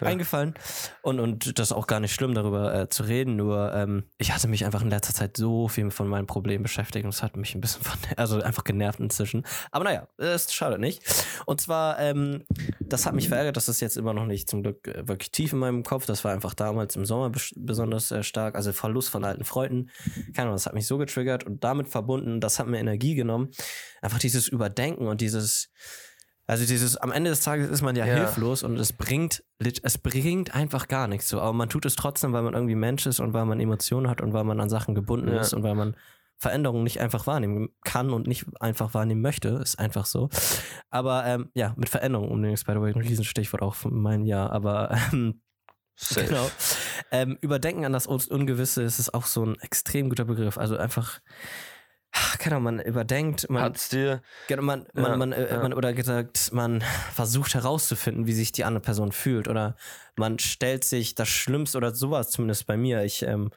eingefallen. 0.00 0.54
Und, 1.02 1.20
und 1.20 1.58
das 1.58 1.68
ist 1.68 1.72
auch 1.72 1.86
gar 1.86 2.00
nicht 2.00 2.12
schlimm, 2.14 2.34
darüber 2.34 2.74
äh, 2.74 2.88
zu 2.88 3.04
reden. 3.04 3.36
Nur 3.36 3.72
ähm, 3.74 4.04
ich 4.18 4.32
hatte 4.32 4.48
mich 4.48 4.64
einfach 4.64 4.82
in 4.82 4.90
letzter 4.90 5.14
Zeit 5.14 5.36
so 5.36 5.68
viel 5.68 5.90
von 5.90 6.08
meinen 6.08 6.26
Problemen 6.26 6.62
beschäftigt 6.62 7.04
und 7.04 7.14
es 7.14 7.22
hat 7.22 7.36
mich 7.36 7.54
ein 7.54 7.60
bisschen 7.60 7.82
von, 7.84 7.98
also 8.16 8.40
einfach 8.42 8.64
genervt 8.64 9.00
inzwischen. 9.00 9.46
Aber 9.70 9.84
naja, 9.84 10.08
es 10.18 10.52
schadet 10.52 10.80
nicht. 10.80 11.02
Und 11.46 11.60
zwar, 11.60 11.98
ähm, 12.00 12.44
das 12.80 13.06
hat 13.06 13.14
mich 13.14 13.28
verärgert, 13.28 13.56
das 13.56 13.68
ist 13.68 13.80
jetzt 13.80 13.96
immer 13.96 14.12
noch 14.14 14.26
nicht 14.26 14.48
zum 14.48 14.62
Glück 14.62 14.86
äh, 14.88 15.06
wirklich 15.08 15.30
tief 15.30 15.52
in 15.52 15.58
meinem 15.58 15.82
Kopf. 15.82 16.06
Das 16.06 16.24
war 16.24 16.32
einfach 16.32 16.54
damals 16.54 16.96
im 16.96 17.04
Sommer 17.06 17.28
bes- 17.28 17.54
besonders 17.56 18.10
äh, 18.10 18.22
stark. 18.22 18.54
Also 18.56 18.72
Verlust 18.72 19.10
von 19.10 19.24
alten 19.24 19.44
Freunden. 19.44 19.90
Keine 20.34 20.48
Ahnung, 20.48 20.54
das 20.54 20.66
hat 20.66 20.74
mich 20.74 20.86
so 20.86 20.98
getriggert 20.98 21.44
und 21.44 21.62
damit 21.64 21.83
verbunden, 21.86 22.40
das 22.40 22.58
hat 22.58 22.66
mir 22.66 22.78
Energie 22.78 23.14
genommen. 23.14 23.50
Einfach 24.02 24.18
dieses 24.18 24.48
Überdenken 24.48 25.06
und 25.06 25.20
dieses, 25.20 25.70
also 26.46 26.66
dieses, 26.66 26.96
am 26.96 27.10
Ende 27.12 27.30
des 27.30 27.40
Tages 27.40 27.70
ist 27.70 27.82
man 27.82 27.96
ja, 27.96 28.04
Ja. 28.06 28.14
hilflos 28.16 28.62
und 28.62 28.78
es 28.78 28.92
bringt, 28.92 29.42
es 29.82 29.98
bringt 29.98 30.54
einfach 30.54 30.88
gar 30.88 31.08
nichts 31.08 31.28
so. 31.28 31.40
Aber 31.40 31.52
man 31.52 31.68
tut 31.68 31.86
es 31.86 31.96
trotzdem, 31.96 32.32
weil 32.32 32.42
man 32.42 32.54
irgendwie 32.54 32.74
Mensch 32.74 33.06
ist 33.06 33.20
und 33.20 33.32
weil 33.32 33.46
man 33.46 33.60
Emotionen 33.60 34.08
hat 34.10 34.20
und 34.20 34.32
weil 34.32 34.44
man 34.44 34.60
an 34.60 34.68
Sachen 34.68 34.94
gebunden 34.94 35.28
Ja. 35.28 35.40
ist 35.40 35.54
und 35.54 35.62
weil 35.62 35.74
man 35.74 35.96
Veränderungen 36.36 36.82
nicht 36.82 37.00
einfach 37.00 37.26
wahrnehmen 37.26 37.68
kann 37.84 38.10
und 38.10 38.26
nicht 38.26 38.44
einfach 38.60 38.92
wahrnehmen 38.92 39.22
möchte. 39.22 39.50
Ist 39.62 39.78
einfach 39.78 40.04
so. 40.04 40.28
Aber 40.90 41.24
ähm, 41.24 41.50
ja, 41.54 41.72
mit 41.76 41.88
Veränderungen 41.88 42.30
unbedingt 42.30 42.58
ist 42.58 42.66
by 42.66 42.72
the 42.72 42.80
way 42.80 42.92
ein 42.92 43.00
Riesenstichwort 43.00 43.62
auch 43.62 43.74
von 43.76 43.94
meinem 44.02 44.24
Jahr. 44.24 44.50
Aber 44.50 44.90
ähm, 45.12 45.40
Safe. 45.96 46.26
Genau. 46.26 46.50
Ähm, 47.12 47.38
Überdenken 47.40 47.84
an 47.84 47.92
das 47.92 48.08
Un- 48.08 48.20
Ungewisse 48.28 48.82
ist 48.82 48.98
es 48.98 49.14
auch 49.14 49.26
so 49.26 49.46
ein 49.46 49.54
extrem 49.60 50.08
guter 50.08 50.24
Begriff. 50.24 50.58
Also 50.58 50.76
einfach, 50.76 51.20
ach, 52.14 52.38
keine 52.38 52.56
Ahnung, 52.56 52.76
man 52.76 52.80
überdenkt, 52.80 53.50
man, 53.50 53.62
Hat's 53.62 53.88
dir, 53.88 54.22
genau, 54.46 54.62
man, 54.62 54.86
man, 54.94 55.04
Ja, 55.04 55.16
man, 55.16 55.32
äh, 55.32 55.50
ja. 55.50 55.58
man, 55.60 55.72
oder 55.74 55.92
gesagt, 55.92 56.52
man 56.52 56.82
versucht 57.12 57.54
herauszufinden, 57.54 58.26
wie 58.26 58.32
sich 58.32 58.52
die 58.52 58.64
andere 58.64 58.82
Person 58.82 59.12
fühlt. 59.12 59.48
Oder 59.48 59.76
man 60.16 60.38
stellt 60.38 60.84
sich 60.84 61.14
das 61.14 61.28
Schlimmste 61.28 61.76
oder 61.76 61.94
sowas 61.94 62.30
zumindest 62.30 62.66
bei 62.66 62.76
mir. 62.76 63.02
Ich, 63.02 63.22
ähm, 63.22 63.50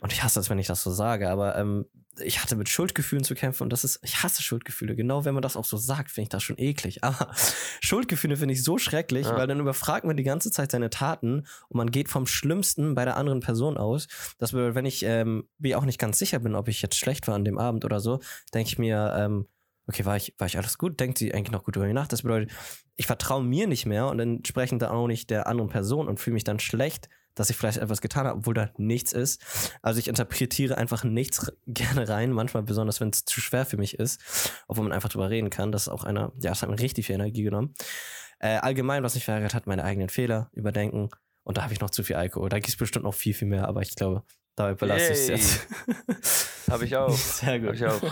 und 0.00 0.12
ich 0.12 0.22
hasse 0.22 0.38
es, 0.40 0.48
wenn 0.48 0.58
ich 0.58 0.68
das 0.68 0.82
so 0.82 0.92
sage, 0.92 1.28
aber 1.28 1.56
ähm, 1.56 1.86
ich 2.24 2.42
hatte 2.42 2.56
mit 2.56 2.68
Schuldgefühlen 2.68 3.24
zu 3.24 3.34
kämpfen 3.34 3.62
und 3.64 3.70
das 3.72 3.84
ist, 3.84 3.98
ich 4.02 4.22
hasse 4.22 4.42
Schuldgefühle. 4.42 4.96
Genau 4.96 5.24
wenn 5.24 5.34
man 5.34 5.42
das 5.42 5.56
auch 5.56 5.64
so 5.64 5.76
sagt, 5.76 6.10
finde 6.10 6.24
ich 6.24 6.28
das 6.30 6.42
schon 6.42 6.58
eklig. 6.58 7.02
Aber 7.04 7.32
Schuldgefühle 7.80 8.36
finde 8.36 8.54
ich 8.54 8.64
so 8.64 8.78
schrecklich, 8.78 9.26
Ja. 9.26 9.36
weil 9.36 9.46
dann 9.46 9.60
überfragt 9.60 10.04
man 10.04 10.16
die 10.16 10.22
ganze 10.22 10.50
Zeit 10.50 10.70
seine 10.70 10.90
Taten 10.90 11.46
und 11.68 11.76
man 11.76 11.90
geht 11.90 12.08
vom 12.08 12.26
Schlimmsten 12.26 12.94
bei 12.94 13.04
der 13.04 13.16
anderen 13.16 13.40
Person 13.40 13.76
aus. 13.76 14.08
Das 14.38 14.52
bedeutet, 14.52 14.74
wenn 14.74 14.86
ich 14.86 15.02
ähm, 15.04 15.48
mir 15.58 15.78
auch 15.78 15.84
nicht 15.84 15.98
ganz 15.98 16.18
sicher 16.18 16.38
bin, 16.38 16.54
ob 16.54 16.68
ich 16.68 16.82
jetzt 16.82 16.96
schlecht 16.96 17.26
war 17.28 17.34
an 17.34 17.44
dem 17.44 17.58
Abend 17.58 17.84
oder 17.84 18.00
so, 18.00 18.20
denke 18.54 18.68
ich 18.68 18.78
mir, 18.78 19.14
ähm, 19.18 19.46
okay, 19.86 20.04
war 20.04 20.16
ich, 20.16 20.34
war 20.38 20.46
ich 20.46 20.56
alles 20.58 20.78
gut? 20.78 21.00
Denkt 21.00 21.18
sie 21.18 21.32
eigentlich 21.32 21.52
noch 21.52 21.64
gut 21.64 21.76
über 21.76 21.86
die 21.86 21.92
Nacht? 21.92 22.12
Das 22.12 22.22
bedeutet, 22.22 22.50
ich 22.96 23.06
vertraue 23.06 23.42
mir 23.42 23.66
nicht 23.66 23.86
mehr 23.86 24.06
und 24.08 24.20
entsprechend 24.20 24.82
dann 24.82 24.90
auch 24.90 25.06
nicht 25.06 25.30
der 25.30 25.46
anderen 25.46 25.70
Person 25.70 26.08
und 26.08 26.20
fühle 26.20 26.34
mich 26.34 26.44
dann 26.44 26.58
schlecht, 26.58 27.08
dass 27.38 27.50
ich 27.50 27.56
vielleicht 27.56 27.78
etwas 27.78 28.00
getan 28.00 28.26
habe, 28.26 28.38
obwohl 28.38 28.54
da 28.54 28.70
nichts 28.76 29.12
ist. 29.12 29.40
Also 29.82 30.00
ich 30.00 30.08
interpretiere 30.08 30.76
einfach 30.76 31.04
nichts 31.04 31.52
gerne 31.66 32.08
rein, 32.08 32.32
manchmal 32.32 32.62
besonders, 32.62 33.00
wenn 33.00 33.10
es 33.10 33.24
zu 33.24 33.40
schwer 33.40 33.64
für 33.64 33.76
mich 33.76 33.98
ist, 33.98 34.20
obwohl 34.66 34.84
man 34.84 34.92
einfach 34.92 35.08
drüber 35.08 35.30
reden 35.30 35.50
kann. 35.50 35.72
Das 35.72 35.82
ist 35.82 35.88
auch 35.88 36.04
einer, 36.04 36.32
ja, 36.40 36.50
das 36.50 36.62
hat 36.62 36.70
mir 36.70 36.78
richtig 36.78 37.06
viel 37.06 37.14
Energie 37.14 37.42
genommen. 37.42 37.74
Äh, 38.40 38.56
allgemein, 38.56 39.02
was 39.02 39.14
mich 39.14 39.24
verärgert 39.24 39.54
hat, 39.54 39.66
meine 39.66 39.84
eigenen 39.84 40.08
Fehler 40.08 40.50
überdenken. 40.52 41.10
Und 41.44 41.56
da 41.56 41.62
habe 41.62 41.72
ich 41.72 41.80
noch 41.80 41.90
zu 41.90 42.02
viel 42.02 42.16
Alkohol. 42.16 42.48
Da 42.48 42.58
gibt 42.58 42.68
es 42.68 42.76
bestimmt 42.76 43.04
noch 43.04 43.14
viel, 43.14 43.34
viel 43.34 43.48
mehr, 43.48 43.66
aber 43.68 43.82
ich 43.82 43.94
glaube, 43.94 44.22
dabei 44.54 44.74
belasse 44.74 45.12
ich 45.12 45.18
es 45.18 45.28
jetzt. 45.28 45.66
habe 46.70 46.84
ich 46.84 46.96
auch. 46.96 47.10
Sehr 47.16 47.54
Hab 47.54 47.62
gut. 47.62 47.74
ich 47.74 47.86
auch. 47.86 48.02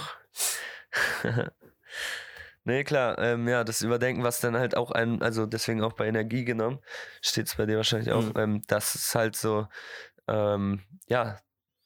Nee, 2.67 2.85
klar, 2.85 3.19
ähm, 3.19 3.49
ja, 3.49 3.65
das 3.65 3.81
Überdenken, 3.81 4.23
was 4.23 4.41
dann 4.41 4.57
halt 4.57 4.77
auch 4.77 4.91
ein, 4.91 5.23
also 5.23 5.47
deswegen 5.47 5.83
auch 5.83 5.95
bei 5.95 6.07
Energie 6.07 6.45
genommen, 6.45 6.81
steht 7.23 7.47
es 7.47 7.55
bei 7.55 7.65
dir 7.65 7.77
wahrscheinlich 7.79 8.13
auch, 8.13 8.23
Mhm. 8.25 8.33
ähm, 8.37 8.63
das 8.67 8.95
ist 8.95 9.15
halt 9.15 9.35
so, 9.37 9.67
ähm, 10.29 10.83
ja, 11.09 11.39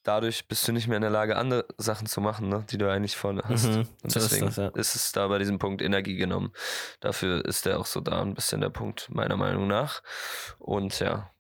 dadurch 0.03 0.49
bist 0.49 0.67
du 0.67 0.73
nicht 0.73 0.89
mehr 0.89 0.97
in 0.97 1.03
der 1.03 1.11
Lage, 1.11 1.37
andere 1.37 1.67
Sachen 1.77 2.07
zu 2.07 2.21
machen, 2.23 2.49
ne, 2.49 2.65
die 2.71 2.79
du 2.79 2.91
eigentlich 2.91 3.17
vorne 3.17 3.43
hast. 3.45 3.67
Mhm, 3.67 3.87
Und 4.03 4.11
so 4.13 4.19
ist 4.19 4.31
deswegen 4.31 4.47
das, 4.47 4.57
ja. 4.57 4.69
ist 4.69 4.95
es 4.97 5.13
da 5.13 5.29
bei 5.29 5.39
diesem 5.39 5.59
Punkt 5.59 5.83
Energie 5.83 6.17
genommen. 6.17 6.53
Dafür 7.01 7.45
ist 7.45 7.67
der 7.67 7.79
auch 7.79 7.87
so 7.87 8.01
da 8.01 8.23
ein 8.23 8.35
bisschen 8.35 8.63
der 8.63 8.71
Punkt, 8.71 9.09
meiner 9.11 9.37
Meinung 9.37 9.67
nach. 9.67 10.03
Und 10.59 10.99
ja, 11.01 11.31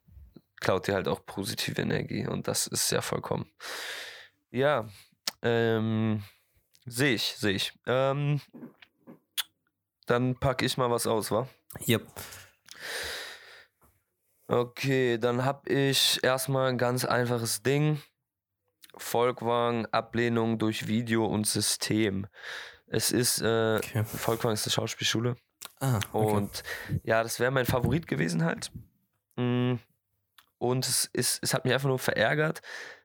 klaut 0.61 0.86
dir 0.86 0.95
halt 0.95 1.09
auch 1.09 1.24
positive 1.24 1.80
Energie 1.80 2.26
und 2.26 2.47
das 2.49 2.66
ist 2.66 2.91
ja 2.93 3.01
vollkommen. 3.01 3.51
Ja, 4.51 4.86
ähm, 5.43 6.22
sehe 6.84 7.14
ich, 7.14 7.34
sehe 7.38 7.55
ich. 7.55 7.72
Ähm, 7.86 8.43
dann 10.11 10.35
packe 10.39 10.65
ich 10.67 10.77
mal 10.77 10.91
was 10.91 11.07
aus, 11.07 11.31
wa? 11.31 11.49
Yep. 11.87 12.07
Okay, 14.49 15.19
dann 15.19 15.45
habe 15.45 15.71
ich 15.71 16.23
erstmal 16.25 16.69
ein 16.71 16.79
ganz 16.79 17.05
einfaches 17.05 17.63
Ding. 17.63 18.03
Volkwang, 18.97 19.87
Ablehnung 19.87 20.59
durch 20.59 20.89
Video 20.89 21.25
und 21.25 21.47
System. 21.47 22.27
Es 22.89 23.13
ist, 23.13 23.41
äh, 23.41 23.77
Okay. 23.77 24.05
Volkwang 24.05 24.53
ist 24.53 24.67
eine 24.67 24.73
Schauspielschule. 24.73 25.37
Ah, 25.79 26.01
okay. 26.13 26.35
Und 26.35 26.63
ja, 27.05 27.23
das 27.23 27.39
wäre 27.39 27.53
mein 27.53 27.67
Favorit 27.67 28.07
gewesen 28.09 28.45
halt. 28.45 28.73
Mm, 29.37 29.75
Und 30.59 30.87
es, 30.87 31.05
ist, 31.13 31.39
es 31.43 31.55
hat 31.55 31.65
mich 31.65 31.73
einfach 31.73 31.89
nur 31.89 31.99
verärgert, 32.01 32.61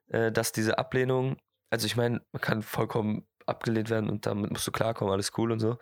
äh, 0.08 0.32
dass 0.32 0.52
diese 0.52 0.78
Ablehnung, 0.80 1.38
also 1.70 1.86
ich 1.86 1.96
meine, 1.96 2.22
man 2.32 2.42
kann 2.42 2.64
vollkommen 2.64 3.28
abgelehnt 3.46 3.90
werden 3.92 4.10
und 4.10 4.26
damit 4.26 4.50
musst 4.52 4.66
du 4.68 4.72
klarkommen, 4.72 5.14
alles 5.14 5.32
cool 5.38 5.52
und 5.52 5.60
so. 5.60 5.78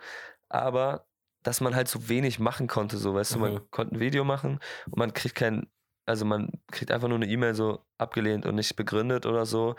Aber 0.50 1.06
dass 1.44 1.60
man 1.60 1.76
halt 1.76 1.86
so 1.88 2.08
wenig 2.08 2.40
machen 2.40 2.66
konnte, 2.66 2.96
so 2.96 3.14
weißt 3.14 3.34
du, 3.34 3.38
man 3.38 3.54
Mhm. 3.54 3.70
konnte 3.70 3.94
ein 3.94 4.00
Video 4.00 4.24
machen 4.24 4.58
und 4.86 4.96
man 4.98 5.12
kriegt 5.12 5.36
kein, 5.36 5.68
also 6.06 6.24
man 6.24 6.50
kriegt 6.72 6.90
einfach 6.90 7.06
nur 7.08 7.16
eine 7.18 7.28
E-Mail 7.28 7.54
so 7.54 7.84
abgelehnt 7.98 8.44
und 8.44 8.56
nicht 8.56 8.74
begründet 8.76 9.24
oder 9.26 9.46
so. 9.46 9.76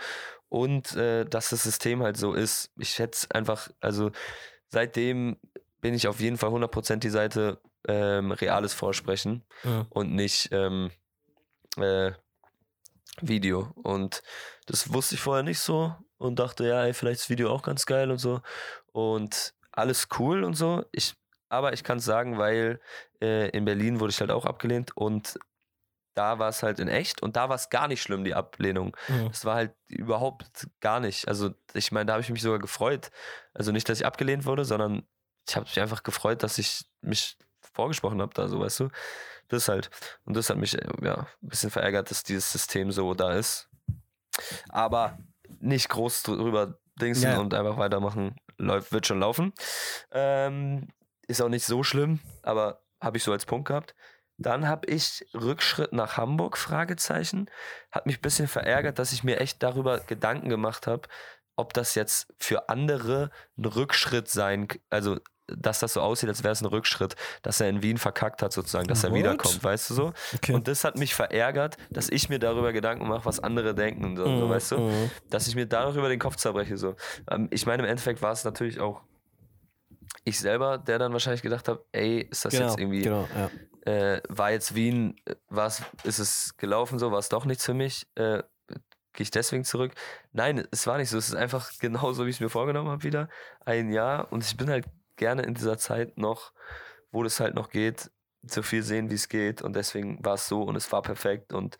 Und 0.47 0.95
äh, 0.95 1.25
dass 1.25 1.49
das 1.49 1.63
System 1.63 2.01
halt 2.01 2.15
so 2.17 2.33
ist. 2.33 2.71
Ich 2.77 2.89
schätze 2.91 3.27
einfach, 3.31 3.69
also 3.81 4.11
seitdem 4.69 5.37
bin 5.81 5.93
ich 5.93 6.07
auf 6.07 6.19
jeden 6.21 6.37
Fall 6.37 6.51
100% 6.51 6.97
die 7.03 7.09
Seite 7.09 7.59
ähm, 7.87 8.31
reales 8.31 8.73
Vorsprechen 8.73 9.43
Ja. 9.63 9.85
und 9.89 10.13
nicht 10.15 10.49
ähm, 10.51 10.91
äh, 11.77 12.11
Video. 13.21 13.71
Und 13.75 14.21
das 14.65 14.93
wusste 14.93 15.15
ich 15.15 15.21
vorher 15.21 15.43
nicht 15.43 15.59
so 15.59 15.95
und 16.17 16.39
dachte, 16.39 16.67
ja, 16.67 16.83
ey, 16.85 16.93
vielleicht 16.93 17.21
ist 17.21 17.29
Video 17.29 17.49
auch 17.51 17.61
ganz 17.63 17.85
geil 17.85 18.11
und 18.11 18.17
so. 18.17 18.41
Und 18.91 19.53
alles 19.71 20.07
cool 20.19 20.43
und 20.43 20.53
so. 20.55 20.83
Ich, 20.91 21.15
aber 21.55 21.73
ich 21.73 21.83
kann 21.83 21.97
es 21.97 22.05
sagen, 22.05 22.37
weil 22.37 22.79
äh, 23.21 23.49
in 23.49 23.65
Berlin 23.65 23.99
wurde 23.99 24.11
ich 24.11 24.19
halt 24.19 24.31
auch 24.31 24.45
abgelehnt 24.45 24.95
und 24.95 25.39
da 26.13 26.39
war 26.39 26.47
es 26.49 26.63
halt 26.63 26.79
in 26.79 26.87
echt 26.87 27.21
und 27.21 27.35
da 27.35 27.49
war 27.49 27.55
es 27.55 27.69
gar 27.69 27.87
nicht 27.89 28.01
schlimm, 28.01 28.23
die 28.23 28.33
Ablehnung. 28.35 28.95
Mhm. 29.09 29.27
Es 29.31 29.43
war 29.43 29.55
halt 29.55 29.75
überhaupt 29.87 30.67
gar 30.79 30.99
nicht. 31.01 31.27
Also, 31.27 31.53
ich 31.73 31.91
meine, 31.91 32.05
da 32.05 32.13
habe 32.13 32.21
ich 32.21 32.29
mich 32.29 32.41
sogar 32.41 32.59
gefreut. 32.59 33.11
Also 33.53 33.71
nicht, 33.73 33.89
dass 33.89 33.99
ich 33.99 34.05
abgelehnt 34.05 34.45
wurde, 34.45 34.63
sondern 34.63 35.05
ich 35.47 35.55
habe 35.55 35.65
mich 35.65 35.79
einfach 35.79 36.03
gefreut, 36.03 36.41
dass 36.41 36.57
ich 36.57 36.85
mich 37.01 37.37
vorgesprochen 37.73 38.21
habe 38.21 38.33
da, 38.33 38.47
so 38.47 38.59
weißt 38.61 38.79
du. 38.79 38.89
Das 39.49 39.67
halt. 39.67 39.89
Und 40.23 40.35
das 40.37 40.49
hat 40.49 40.57
mich 40.57 40.75
äh, 40.75 40.87
ja 41.03 41.15
ein 41.19 41.27
bisschen 41.49 41.69
verärgert, 41.69 42.09
dass 42.09 42.23
dieses 42.23 42.51
System 42.51 42.91
so 42.91 43.13
da 43.13 43.33
ist. 43.33 43.69
Aber 44.69 45.17
nicht 45.59 45.89
groß 45.89 46.23
drüber 46.23 46.79
dingsen 46.99 47.31
Ja. 47.31 47.39
und 47.39 47.53
einfach 47.53 47.77
weitermachen. 47.77 48.37
Läuft, 48.57 48.91
wird 48.93 49.05
schon 49.05 49.19
laufen. 49.19 49.53
Ähm, 50.11 50.87
ist 51.27 51.41
auch 51.41 51.49
nicht 51.49 51.65
so 51.65 51.83
schlimm, 51.83 52.19
aber 52.43 52.81
habe 53.01 53.17
ich 53.17 53.23
so 53.23 53.31
als 53.31 53.45
Punkt 53.45 53.67
gehabt. 53.67 53.95
Dann 54.37 54.67
habe 54.67 54.87
ich 54.87 55.25
Rückschritt 55.33 55.93
nach 55.93 56.17
Hamburg, 56.17 56.57
Fragezeichen. 56.57 57.49
Hat 57.91 58.05
mich 58.05 58.17
ein 58.17 58.21
bisschen 58.21 58.47
verärgert, 58.47 58.99
dass 58.99 59.13
ich 59.13 59.23
mir 59.23 59.39
echt 59.39 59.63
darüber 59.63 59.99
Gedanken 59.99 60.49
gemacht 60.49 60.87
habe, 60.87 61.07
ob 61.55 61.73
das 61.73 61.95
jetzt 61.95 62.33
für 62.37 62.67
andere 62.67 63.31
ein 63.57 63.65
Rückschritt 63.65 64.27
sein, 64.27 64.67
also 64.89 65.17
dass 65.47 65.77
das 65.79 65.93
so 65.93 66.01
aussieht, 66.01 66.27
als 66.27 66.43
wäre 66.43 66.53
es 66.53 66.61
ein 66.61 66.65
Rückschritt, 66.65 67.15
dass 67.43 67.61
er 67.61 67.69
in 67.69 67.83
Wien 67.83 67.97
verkackt 67.97 68.41
hat 68.41 68.51
sozusagen, 68.51 68.87
dass 68.87 69.03
er 69.03 69.11
What? 69.11 69.19
wiederkommt, 69.19 69.63
weißt 69.63 69.91
du 69.91 69.93
so? 69.93 70.13
Okay. 70.33 70.53
Und 70.53 70.67
das 70.67 70.83
hat 70.83 70.97
mich 70.97 71.13
verärgert, 71.13 71.77
dass 71.91 72.09
ich 72.09 72.29
mir 72.29 72.39
darüber 72.39 72.73
Gedanken 72.73 73.07
mache, 73.07 73.25
was 73.25 73.39
andere 73.39 73.75
denken 73.75 74.03
und 74.05 74.17
so, 74.17 74.25
so 74.25 74.29
Mhm, 74.31 74.49
weißt 74.49 74.71
du? 74.71 74.79
mhm. 74.79 75.11
Dass 75.29 75.47
ich 75.47 75.55
mir 75.55 75.67
dadurch 75.67 75.95
über 75.97 76.09
den 76.09 76.17
Kopf 76.19 76.35
zerbreche. 76.35 76.77
So. 76.77 76.95
Ähm, 77.29 77.47
ich 77.51 77.67
meine, 77.67 77.83
im 77.83 77.89
Endeffekt 77.89 78.23
war 78.23 78.31
es 78.31 78.43
natürlich 78.43 78.79
auch 78.79 79.01
ich 80.23 80.39
selber, 80.39 80.77
der 80.77 80.99
dann 80.99 81.13
wahrscheinlich 81.13 81.41
gedacht 81.41 81.67
habe, 81.67 81.85
ey, 81.91 82.21
ist 82.21 82.45
das 82.45 82.53
Genau, 82.53 82.67
jetzt 82.67 82.79
irgendwie 82.79 83.01
genau, 83.01 83.27
ja. 83.35 83.91
äh, 83.91 84.21
war 84.29 84.51
jetzt 84.51 84.75
Wien, 84.75 85.19
war's, 85.49 85.83
ist 86.03 86.19
es 86.19 86.57
gelaufen 86.57 86.99
so, 86.99 87.11
war 87.11 87.19
es 87.19 87.29
doch 87.29 87.45
nichts 87.45 87.65
für 87.65 87.73
mich? 87.73 88.07
Äh, 88.15 88.43
Gehe 89.15 89.23
ich 89.23 89.31
deswegen 89.31 89.63
zurück? 89.63 89.93
Nein, 90.33 90.67
es 90.71 90.87
war 90.87 90.97
nicht 90.97 91.09
so. 91.09 91.17
Es 91.17 91.29
ist 91.29 91.35
einfach 91.35 91.71
genauso, 91.79 92.25
wie 92.25 92.29
ich 92.29 92.35
es 92.35 92.39
mir 92.41 92.49
vorgenommen 92.49 92.89
habe, 92.89 93.03
wieder. 93.03 93.29
Ein 93.63 93.91
Jahr. 93.91 94.31
Und 94.31 94.43
ich 94.43 94.57
bin 94.57 94.69
halt 94.69 94.85
gerne 95.15 95.43
in 95.43 95.53
dieser 95.53 95.77
Zeit 95.77 96.17
noch, 96.17 96.51
wo 97.11 97.23
das 97.23 97.39
halt 97.39 97.55
noch 97.55 97.69
geht, 97.69 98.11
so 98.43 98.61
viel 98.61 98.83
sehen, 98.83 99.09
wie 99.09 99.15
es 99.15 99.29
geht. 99.29 99.61
Und 99.61 99.73
deswegen 99.75 100.23
war 100.23 100.33
es 100.33 100.47
so 100.47 100.63
und 100.63 100.75
es 100.75 100.91
war 100.91 101.01
perfekt. 101.01 101.53
Und 101.53 101.77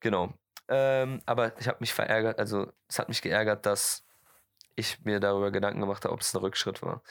genau. 0.00 0.34
Ähm, 0.68 1.22
aber 1.26 1.58
ich 1.60 1.68
habe 1.68 1.78
mich 1.80 1.94
verärgert, 1.94 2.38
also 2.38 2.72
es 2.88 2.98
hat 2.98 3.08
mich 3.08 3.22
geärgert, 3.22 3.64
dass 3.64 4.04
ich 4.76 5.04
mir 5.04 5.20
darüber 5.20 5.50
Gedanken 5.50 5.80
gemacht 5.80 6.04
habe, 6.04 6.14
ob 6.14 6.20
es 6.20 6.34
ein 6.34 6.40
Rückschritt 6.40 6.82
war. 6.82 7.02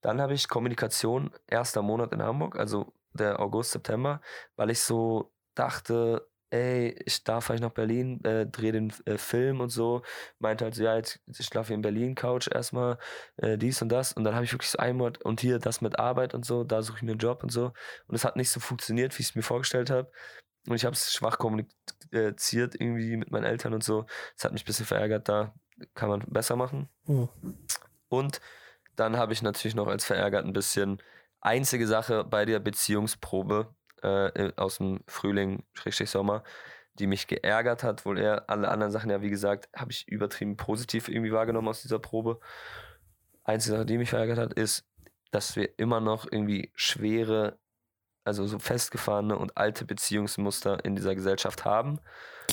Dann 0.00 0.20
habe 0.20 0.34
ich 0.34 0.48
Kommunikation, 0.48 1.30
erster 1.46 1.82
Monat 1.82 2.12
in 2.12 2.22
Hamburg, 2.22 2.58
also 2.58 2.92
der 3.12 3.40
August, 3.40 3.72
September, 3.72 4.20
weil 4.56 4.70
ich 4.70 4.80
so 4.80 5.32
dachte, 5.54 6.26
ey, 6.50 6.96
ich 7.06 7.22
darf 7.24 7.46
vielleicht 7.46 7.62
nach 7.62 7.70
Berlin, 7.70 8.22
äh, 8.24 8.46
drehe 8.46 8.72
den 8.72 8.92
äh, 9.04 9.18
Film 9.18 9.60
und 9.60 9.70
so. 9.70 10.02
Meinte 10.38 10.64
halt 10.64 10.74
so, 10.74 10.82
ja, 10.82 10.96
jetzt 10.96 11.20
ich 11.26 11.46
schlafe 11.46 11.72
in 11.74 11.82
Berlin, 11.82 12.14
Couch 12.14 12.48
erstmal, 12.48 12.98
äh, 13.36 13.56
dies 13.56 13.80
und 13.82 13.88
das. 13.90 14.12
Und 14.12 14.24
dann 14.24 14.34
habe 14.34 14.44
ich 14.44 14.52
wirklich 14.52 14.70
so 14.70 14.78
einen 14.78 14.98
Monat 14.98 15.22
und 15.22 15.40
hier 15.40 15.58
das 15.58 15.80
mit 15.80 15.98
Arbeit 15.98 16.34
und 16.34 16.44
so, 16.44 16.64
da 16.64 16.82
suche 16.82 16.98
ich 16.98 17.02
mir 17.02 17.12
einen 17.12 17.20
Job 17.20 17.42
und 17.42 17.50
so. 17.50 17.72
Und 18.06 18.14
es 18.14 18.24
hat 18.24 18.36
nicht 18.36 18.50
so 18.50 18.60
funktioniert, 18.60 19.16
wie 19.18 19.22
ich 19.22 19.30
es 19.30 19.34
mir 19.34 19.42
vorgestellt 19.42 19.90
habe. 19.90 20.10
Und 20.68 20.74
ich 20.76 20.84
habe 20.84 20.94
es 20.94 21.12
schwach 21.12 21.38
kommuniziert 21.38 22.74
irgendwie 22.74 23.16
mit 23.16 23.30
meinen 23.30 23.44
Eltern 23.44 23.72
und 23.72 23.84
so. 23.84 24.06
Es 24.36 24.44
hat 24.44 24.52
mich 24.52 24.62
ein 24.62 24.66
bisschen 24.66 24.86
verärgert, 24.86 25.28
da 25.28 25.54
kann 25.94 26.08
man 26.08 26.20
besser 26.26 26.56
machen. 26.56 26.88
Mhm. 27.06 27.28
Und 28.08 28.40
dann 28.96 29.16
habe 29.16 29.32
ich 29.32 29.42
natürlich 29.42 29.74
noch 29.74 29.86
als 29.86 30.04
verärgert 30.04 30.44
ein 30.44 30.52
bisschen 30.52 31.00
einzige 31.40 31.86
Sache 31.86 32.24
bei 32.24 32.44
der 32.44 32.58
Beziehungsprobe 32.58 33.74
äh, 34.02 34.52
aus 34.56 34.78
dem 34.78 35.00
Frühling, 35.06 35.64
Schrägstrich 35.72 36.10
Sommer. 36.10 36.42
die 36.98 37.06
mich 37.06 37.26
geärgert 37.26 37.82
hat, 37.82 38.04
wohl 38.04 38.18
eher 38.18 38.50
alle 38.50 38.68
anderen 38.68 38.92
Sachen, 38.92 39.10
ja, 39.10 39.22
wie 39.22 39.30
gesagt, 39.30 39.68
habe 39.74 39.92
ich 39.92 40.06
übertrieben 40.08 40.56
positiv 40.56 41.08
irgendwie 41.08 41.32
wahrgenommen 41.32 41.68
aus 41.68 41.82
dieser 41.82 41.98
Probe. 41.98 42.40
Einzige 43.44 43.76
Sache, 43.76 43.86
die 43.86 43.96
mich 43.96 44.10
verärgert 44.10 44.38
hat, 44.38 44.52
ist, 44.54 44.84
dass 45.30 45.56
wir 45.56 45.78
immer 45.78 46.00
noch 46.00 46.26
irgendwie 46.30 46.72
schwere, 46.74 47.58
also 48.30 48.46
so 48.46 48.58
festgefahrene 48.60 49.36
und 49.36 49.56
alte 49.56 49.84
Beziehungsmuster 49.84 50.84
in 50.84 50.94
dieser 50.94 51.14
Gesellschaft 51.16 51.64
haben. 51.64 51.98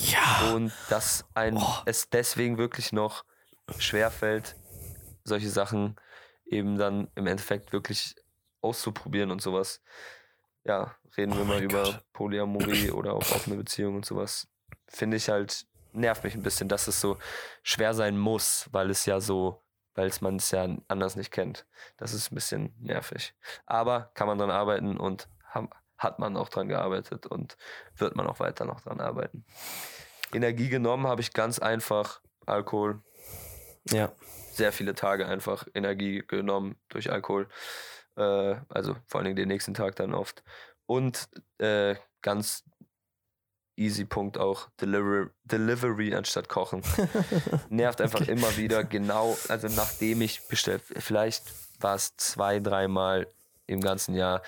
Ja. 0.00 0.52
Und 0.54 0.72
dass 0.88 1.24
ein, 1.34 1.56
Oh. 1.56 1.82
es 1.86 2.10
deswegen 2.10 2.58
wirklich 2.58 2.92
noch 2.92 3.24
schwerfällt, 3.78 4.56
solche 5.24 5.48
Sachen 5.50 5.96
eben 6.46 6.76
dann 6.78 7.08
im 7.14 7.26
Endeffekt 7.26 7.72
wirklich 7.72 8.16
auszuprobieren 8.60 9.30
und 9.30 9.40
sowas. 9.40 9.80
Ja, 10.64 10.96
reden 11.16 11.32
wir 11.34 11.42
Oh 11.42 11.44
mal 11.44 11.54
mein 11.56 11.64
über 11.64 11.82
Gott. 11.84 12.04
Polyamorie 12.12 12.90
oder 12.90 13.12
auch 13.12 13.30
offene 13.30 13.56
Beziehungen 13.56 13.96
und 13.96 14.06
sowas. 14.06 14.48
Finde 14.88 15.16
ich 15.16 15.28
halt, 15.28 15.64
nervt 15.92 16.24
mich 16.24 16.34
ein 16.34 16.42
bisschen, 16.42 16.68
dass 16.68 16.88
es 16.88 17.00
so 17.00 17.18
schwer 17.62 17.94
sein 17.94 18.18
muss, 18.18 18.68
weil 18.72 18.90
es 18.90 19.06
ja 19.06 19.20
so, 19.20 19.62
weil 19.94 20.08
es 20.08 20.20
man 20.20 20.36
es 20.36 20.50
ja 20.50 20.66
anders 20.88 21.14
nicht 21.16 21.30
kennt. 21.30 21.66
Das 21.98 22.14
ist 22.14 22.32
ein 22.32 22.34
bisschen 22.34 22.74
nervig. 22.78 23.34
Aber 23.66 24.10
kann 24.14 24.26
man 24.26 24.38
dran 24.38 24.50
arbeiten 24.50 24.96
und 24.96 25.28
hat 25.96 26.18
man 26.18 26.36
auch 26.36 26.48
dran 26.48 26.68
gearbeitet 26.68 27.26
und 27.26 27.56
wird 27.96 28.16
man 28.16 28.26
auch 28.26 28.40
weiter 28.40 28.64
noch 28.64 28.80
dran 28.80 29.00
arbeiten. 29.00 29.44
Energie 30.32 30.68
genommen 30.68 31.06
habe 31.06 31.20
ich 31.20 31.32
ganz 31.32 31.58
einfach 31.58 32.20
Alkohol, 32.46 33.00
Ja. 33.90 34.12
sehr 34.52 34.72
viele 34.72 34.94
Tage 34.94 35.26
einfach 35.26 35.66
Energie 35.74 36.22
genommen 36.26 36.76
durch 36.88 37.10
Alkohol. 37.10 37.48
Äh, 38.16 38.56
also 38.68 38.96
vor 39.06 39.18
allen 39.20 39.24
Dingen 39.26 39.36
den 39.36 39.48
nächsten 39.48 39.74
Tag 39.74 39.96
dann 39.96 40.14
oft. 40.14 40.42
Und 40.86 41.28
äh, 41.58 41.96
ganz 42.22 42.64
easy 43.76 44.04
Punkt 44.04 44.38
auch 44.38 44.68
Delivery, 44.80 45.28
Delivery 45.44 46.14
anstatt 46.14 46.48
Kochen. 46.48 46.82
Nervt 47.68 48.00
einfach 48.00 48.26
immer 48.26 48.56
wieder, 48.56 48.84
genau, 48.96 49.36
also 49.48 49.68
nachdem 49.68 50.20
ich 50.20 50.46
bestellt, 50.48 50.82
vielleicht 50.82 51.44
war 51.80 51.94
es 51.94 52.16
zwei, 52.16 52.58
dreimal 52.58 53.28
im 53.66 53.80
ganzen 53.80 54.14
Jahr, 54.14 54.42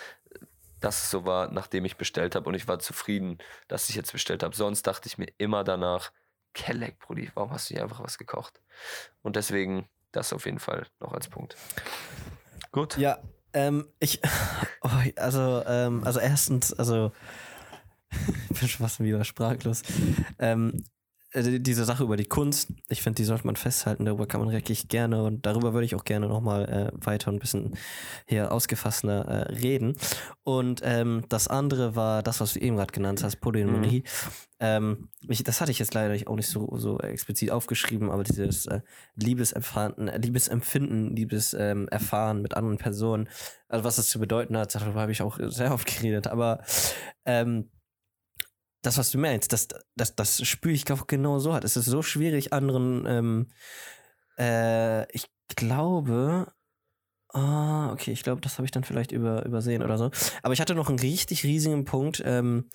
dass 0.80 1.04
es 1.04 1.10
so 1.10 1.24
war, 1.24 1.50
nachdem 1.50 1.84
ich 1.84 1.96
bestellt 1.96 2.34
habe 2.34 2.48
und 2.48 2.54
ich 2.54 2.68
war 2.68 2.78
zufrieden, 2.78 3.38
dass 3.68 3.88
ich 3.88 3.96
jetzt 3.96 4.12
bestellt 4.12 4.42
habe. 4.42 4.56
Sonst 4.56 4.86
dachte 4.86 5.06
ich 5.06 5.18
mir 5.18 5.28
immer 5.38 5.64
danach, 5.64 6.12
Kelleck, 6.54 6.98
Brudi, 6.98 7.30
warum 7.34 7.52
hast 7.52 7.70
du 7.70 7.74
hier 7.74 7.82
einfach 7.82 8.02
was 8.02 8.18
gekocht? 8.18 8.60
Und 9.22 9.36
deswegen 9.36 9.88
das 10.12 10.32
auf 10.32 10.44
jeden 10.46 10.58
Fall 10.58 10.86
noch 10.98 11.12
als 11.12 11.28
Punkt. 11.28 11.56
Gut. 12.72 12.96
Ja, 12.96 13.18
ähm, 13.52 13.86
ich, 13.98 14.20
oh, 14.82 14.88
also, 15.16 15.62
ähm, 15.66 16.02
also 16.04 16.20
erstens, 16.20 16.72
also, 16.72 17.12
ich 18.50 18.60
bin 18.60 18.68
schon 18.68 18.86
fast 18.86 19.00
wieder 19.00 19.24
sprachlos. 19.24 19.82
Ähm, 20.38 20.72
äh, 20.76 20.82
diese 21.34 21.84
Sache 21.84 22.02
über 22.02 22.16
die 22.16 22.24
Kunst, 22.24 22.72
ich 22.88 23.02
finde, 23.02 23.18
die 23.18 23.24
sollte 23.24 23.46
man 23.46 23.54
festhalten, 23.54 24.04
darüber 24.04 24.26
kann 24.26 24.40
man 24.40 24.50
wirklich 24.50 24.88
gerne 24.88 25.22
und 25.22 25.46
darüber 25.46 25.72
würde 25.72 25.84
ich 25.84 25.94
auch 25.94 26.02
gerne 26.02 26.26
nochmal 26.26 26.68
äh, 26.68 27.06
weiter 27.06 27.30
ein 27.30 27.38
bisschen 27.38 27.76
hier 28.26 28.50
ausgefassener 28.50 29.26
äh, 29.26 29.52
reden. 29.52 29.94
Und 30.42 30.80
ähm, 30.82 31.24
das 31.28 31.46
andere 31.46 31.94
war 31.94 32.24
das, 32.24 32.40
was 32.40 32.54
du 32.54 32.60
eben 32.60 32.76
gerade 32.76 32.92
genannt 32.92 33.22
hast, 33.22 33.36
Polyamorie. 33.36 34.02
Ähm, 34.58 35.08
ich, 35.28 35.44
das 35.44 35.60
hatte 35.60 35.70
ich 35.70 35.78
jetzt 35.78 35.94
leider 35.94 36.14
auch 36.28 36.36
nicht 36.36 36.48
so, 36.48 36.68
so 36.76 36.98
explizit 36.98 37.50
aufgeschrieben, 37.50 38.10
aber 38.10 38.24
dieses 38.24 38.66
äh, 38.66 38.76
äh, 38.76 38.80
Liebesempfinden, 39.14 41.16
Liebeserfahren 41.16 41.82
ähm, 41.82 41.88
Erfahren 41.88 42.42
mit 42.42 42.56
anderen 42.56 42.78
Personen, 42.78 43.28
also 43.68 43.84
was 43.84 43.96
das 43.96 44.08
zu 44.08 44.18
bedeuten 44.18 44.56
hat, 44.56 44.74
darüber 44.74 45.00
habe 45.00 45.12
ich 45.12 45.22
auch 45.22 45.38
sehr 45.40 45.72
oft 45.72 45.86
geredet, 45.86 46.26
aber 46.26 46.62
ähm, 47.24 47.70
das, 48.82 48.98
was 48.98 49.10
du 49.10 49.18
meinst, 49.18 49.52
das, 49.52 49.68
das, 49.96 50.16
das 50.16 50.46
spüre 50.46 50.74
ich 50.74 50.90
auch 50.90 51.06
genau 51.06 51.38
so 51.38 51.52
hat. 51.52 51.64
Es 51.64 51.76
ist 51.76 51.86
so 51.86 52.02
schwierig, 52.02 52.52
anderen, 52.52 53.04
ähm, 53.06 53.46
äh, 54.38 55.10
ich 55.14 55.26
glaube, 55.56 56.52
ah, 57.28 57.92
okay, 57.92 58.12
ich 58.12 58.22
glaube, 58.22 58.40
das 58.40 58.58
habe 58.58 58.64
ich 58.64 58.70
dann 58.70 58.84
vielleicht 58.84 59.12
über, 59.12 59.44
übersehen 59.44 59.82
oder 59.82 59.98
so. 59.98 60.10
Aber 60.42 60.54
ich 60.54 60.60
hatte 60.60 60.74
noch 60.74 60.88
einen 60.88 60.98
richtig 60.98 61.44
riesigen 61.44 61.84
Punkt, 61.84 62.22
ähm, 62.24 62.70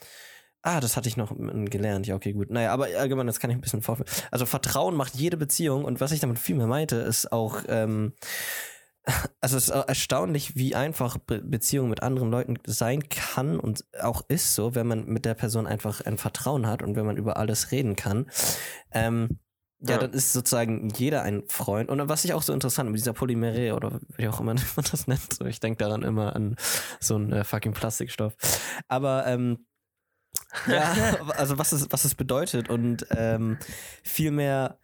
Ah, 0.68 0.80
das 0.80 0.98
hatte 0.98 1.08
ich 1.08 1.16
noch 1.16 1.32
gelernt. 1.38 2.08
Ja, 2.08 2.16
okay, 2.16 2.34
gut. 2.34 2.50
Naja, 2.50 2.74
aber 2.74 2.88
allgemein, 2.98 3.28
das 3.28 3.40
kann 3.40 3.52
ich 3.52 3.56
ein 3.56 3.62
bisschen 3.62 3.84
vorführen. 3.84 4.10
Also 4.32 4.48
Vertrauen 4.48 4.96
macht 4.96 5.14
jede 5.14 5.38
Beziehung 5.38 5.86
und 5.86 6.02
was 6.02 6.12
ich 6.12 6.22
damit 6.22 6.40
viel 6.40 6.56
mehr 6.56 6.66
meinte, 6.66 6.96
ist 6.96 7.32
auch, 7.32 7.62
ähm, 7.68 8.14
also 9.42 9.58
es 9.58 9.70
ist 9.70 9.70
erstaunlich, 9.70 10.56
wie 10.56 10.76
einfach 10.76 11.18
Be 11.18 11.42
Beziehung 11.42 11.90
mit 11.90 12.02
anderen 12.02 12.32
Leuten 12.32 12.56
sein 12.66 13.08
kann 13.10 13.60
und 13.60 13.86
auch 14.02 14.24
ist 14.28 14.56
so, 14.56 14.74
wenn 14.76 14.88
man 14.88 15.06
mit 15.06 15.26
der 15.26 15.36
Person 15.36 15.68
einfach 15.68 16.02
ein 16.02 16.18
Vertrauen 16.18 16.66
hat 16.68 16.82
und 16.82 16.96
wenn 16.96 17.06
man 17.06 17.18
über 17.18 17.38
alles 17.38 17.72
reden 17.72 17.96
kann. 17.96 18.30
Ähm, 18.92 19.40
ja, 19.80 19.96
Ja. 19.96 19.98
dann 20.00 20.14
ist 20.14 20.34
sozusagen 20.34 20.90
jeder 20.96 21.22
ein 21.22 21.44
Freund. 21.48 21.90
Und 21.90 22.08
was 22.10 22.26
ich 22.26 22.34
auch 22.34 22.42
so 22.42 22.54
interessant 22.54 22.90
mit 22.90 23.00
dieser 23.00 23.14
Polymerie 23.14 23.74
oder 23.74 24.00
wie 24.18 24.28
auch 24.28 24.40
immer 24.40 24.56
man 24.76 24.86
das 24.90 25.06
nennt, 25.08 25.34
so, 25.34 25.46
ich 25.46 25.60
denke 25.60 25.78
daran 25.84 26.02
immer 26.02 26.36
an 26.36 26.56
so 27.00 27.16
einen 27.16 27.32
äh, 27.34 27.44
fucking 27.44 27.74
Plastikstoff. 27.74 28.34
Aber 28.88 29.28
ähm, 29.28 29.68
ja, 30.68 30.96
also 31.38 31.58
was 31.60 31.74
es, 31.74 31.88
was 31.92 32.06
es 32.06 32.16
bedeutet 32.16 32.70
und 32.70 33.06
ähm, 33.12 33.58
vielmehr. 34.04 34.80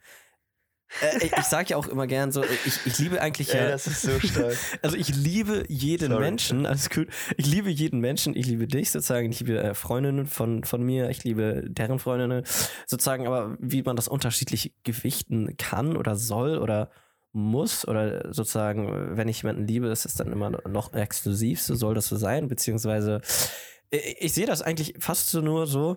Äh, 1.00 1.26
ich 1.26 1.44
sage 1.44 1.70
ja 1.70 1.76
auch 1.76 1.86
immer 1.86 2.06
gern 2.06 2.32
so, 2.32 2.42
ich, 2.42 2.86
ich 2.86 2.98
liebe 2.98 3.20
eigentlich 3.20 3.52
ja. 3.52 3.70
ist 3.70 4.02
so 4.02 4.18
stark. 4.20 4.56
Also 4.82 4.96
ich 4.96 5.14
liebe 5.14 5.64
jeden 5.68 6.10
Sorry. 6.10 6.20
Menschen, 6.20 6.66
alles 6.66 6.90
gut. 6.90 7.08
Ich 7.36 7.46
liebe 7.46 7.70
jeden 7.70 8.00
Menschen, 8.00 8.36
ich 8.36 8.46
liebe 8.46 8.66
dich 8.66 8.90
sozusagen, 8.90 9.30
ich 9.30 9.40
liebe 9.40 9.58
äh, 9.62 9.74
Freundinnen 9.74 10.26
von, 10.26 10.64
von 10.64 10.82
mir, 10.82 11.08
ich 11.10 11.24
liebe 11.24 11.64
deren 11.66 11.98
Freundinnen 11.98 12.44
sozusagen, 12.86 13.26
aber 13.26 13.56
wie 13.58 13.82
man 13.82 13.96
das 13.96 14.08
unterschiedlich 14.08 14.74
gewichten 14.84 15.56
kann 15.56 15.96
oder 15.96 16.16
soll 16.16 16.58
oder 16.58 16.90
muss 17.32 17.88
oder 17.88 18.32
sozusagen, 18.32 19.16
wenn 19.16 19.28
ich 19.28 19.42
jemanden 19.42 19.66
liebe, 19.66 19.88
ist 19.88 20.04
es 20.04 20.14
dann 20.14 20.32
immer 20.32 20.50
noch 20.50 20.92
exklusiv, 20.92 21.62
so 21.62 21.74
soll 21.74 21.94
das 21.94 22.06
so 22.06 22.16
sein, 22.16 22.48
beziehungsweise 22.48 23.22
ich, 23.90 24.16
ich 24.20 24.32
sehe 24.32 24.46
das 24.46 24.62
eigentlich 24.62 24.94
fast 24.98 25.30
so 25.30 25.40
nur 25.40 25.66
so, 25.66 25.96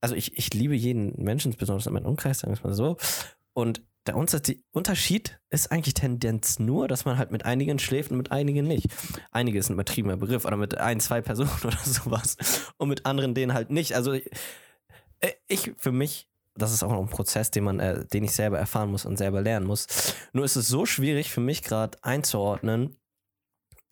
also 0.00 0.14
ich, 0.14 0.36
ich 0.36 0.52
liebe 0.54 0.74
jeden 0.74 1.22
Menschen, 1.22 1.54
besonders 1.56 1.86
in 1.86 1.92
meinem 1.92 2.06
Umkreis, 2.06 2.40
sagen 2.40 2.52
wir 2.52 2.58
es 2.58 2.64
mal 2.64 2.74
so, 2.74 2.96
und 3.52 3.82
der 4.06 4.16
Unter- 4.16 4.40
Unterschied 4.72 5.38
ist 5.50 5.70
eigentlich 5.70 5.94
Tendenz 5.94 6.58
nur, 6.58 6.88
dass 6.88 7.04
man 7.04 7.18
halt 7.18 7.30
mit 7.30 7.44
einigen 7.44 7.78
schläft 7.78 8.10
und 8.10 8.16
mit 8.16 8.32
einigen 8.32 8.66
nicht. 8.66 8.88
Einige 9.30 9.58
ist 9.58 9.68
ein 9.70 9.74
übertriebener 9.74 10.16
Begriff 10.16 10.44
oder 10.44 10.56
mit 10.56 10.76
ein, 10.78 11.00
zwei 11.00 11.20
Personen 11.20 11.50
oder 11.64 11.78
sowas 11.84 12.36
und 12.78 12.88
mit 12.88 13.06
anderen 13.06 13.34
denen 13.34 13.54
halt 13.54 13.70
nicht. 13.70 13.94
Also 13.94 14.12
äh, 14.14 14.22
ich 15.46 15.72
für 15.78 15.92
mich, 15.92 16.28
das 16.54 16.72
ist 16.72 16.82
auch 16.82 16.90
noch 16.90 17.00
ein 17.00 17.08
Prozess, 17.08 17.50
den 17.50 17.64
man, 17.64 17.80
äh, 17.80 18.04
den 18.06 18.24
ich 18.24 18.32
selber 18.32 18.58
erfahren 18.58 18.90
muss 18.90 19.04
und 19.04 19.16
selber 19.16 19.40
lernen 19.40 19.66
muss. 19.66 19.86
Nur 20.32 20.44
ist 20.44 20.56
es 20.56 20.68
so 20.68 20.84
schwierig 20.84 21.30
für 21.30 21.40
mich 21.40 21.62
gerade 21.62 21.96
einzuordnen. 22.02 22.96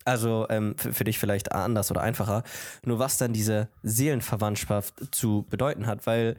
Also 0.03 0.47
ähm, 0.49 0.75
für, 0.77 0.93
für 0.93 1.03
dich 1.03 1.19
vielleicht 1.19 1.51
anders 1.51 1.91
oder 1.91 2.01
einfacher. 2.01 2.43
Nur 2.83 2.99
was 2.99 3.17
dann 3.17 3.33
diese 3.33 3.67
Seelenverwandtschaft 3.83 4.93
zu 5.13 5.45
bedeuten 5.49 5.85
hat, 5.87 6.05
weil 6.07 6.35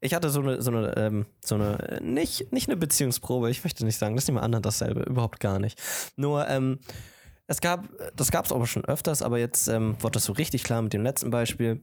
ich 0.00 0.14
hatte 0.14 0.30
so 0.30 0.40
eine, 0.40 0.60
so 0.60 0.70
eine, 0.70 0.96
ähm, 0.96 1.26
so 1.44 1.54
eine, 1.54 1.78
äh, 1.88 2.00
nicht, 2.00 2.52
nicht 2.52 2.68
eine 2.68 2.76
Beziehungsprobe, 2.76 3.50
ich 3.50 3.62
möchte 3.62 3.84
nicht 3.84 3.98
sagen, 3.98 4.16
das 4.16 4.24
ist 4.24 4.28
nicht 4.28 4.34
mal 4.34 4.42
anderen 4.42 4.62
dasselbe, 4.62 5.02
überhaupt 5.02 5.40
gar 5.40 5.58
nicht. 5.58 5.80
Nur, 6.16 6.48
ähm, 6.48 6.78
es 7.46 7.60
gab, 7.60 7.84
das 8.16 8.30
gab 8.30 8.46
es 8.46 8.52
aber 8.52 8.66
schon 8.66 8.84
öfters, 8.86 9.22
aber 9.22 9.38
jetzt 9.38 9.68
ähm, 9.68 9.96
wurde 10.00 10.12
das 10.14 10.24
so 10.24 10.32
richtig 10.32 10.64
klar 10.64 10.80
mit 10.82 10.92
dem 10.92 11.02
letzten 11.02 11.30
Beispiel. 11.30 11.82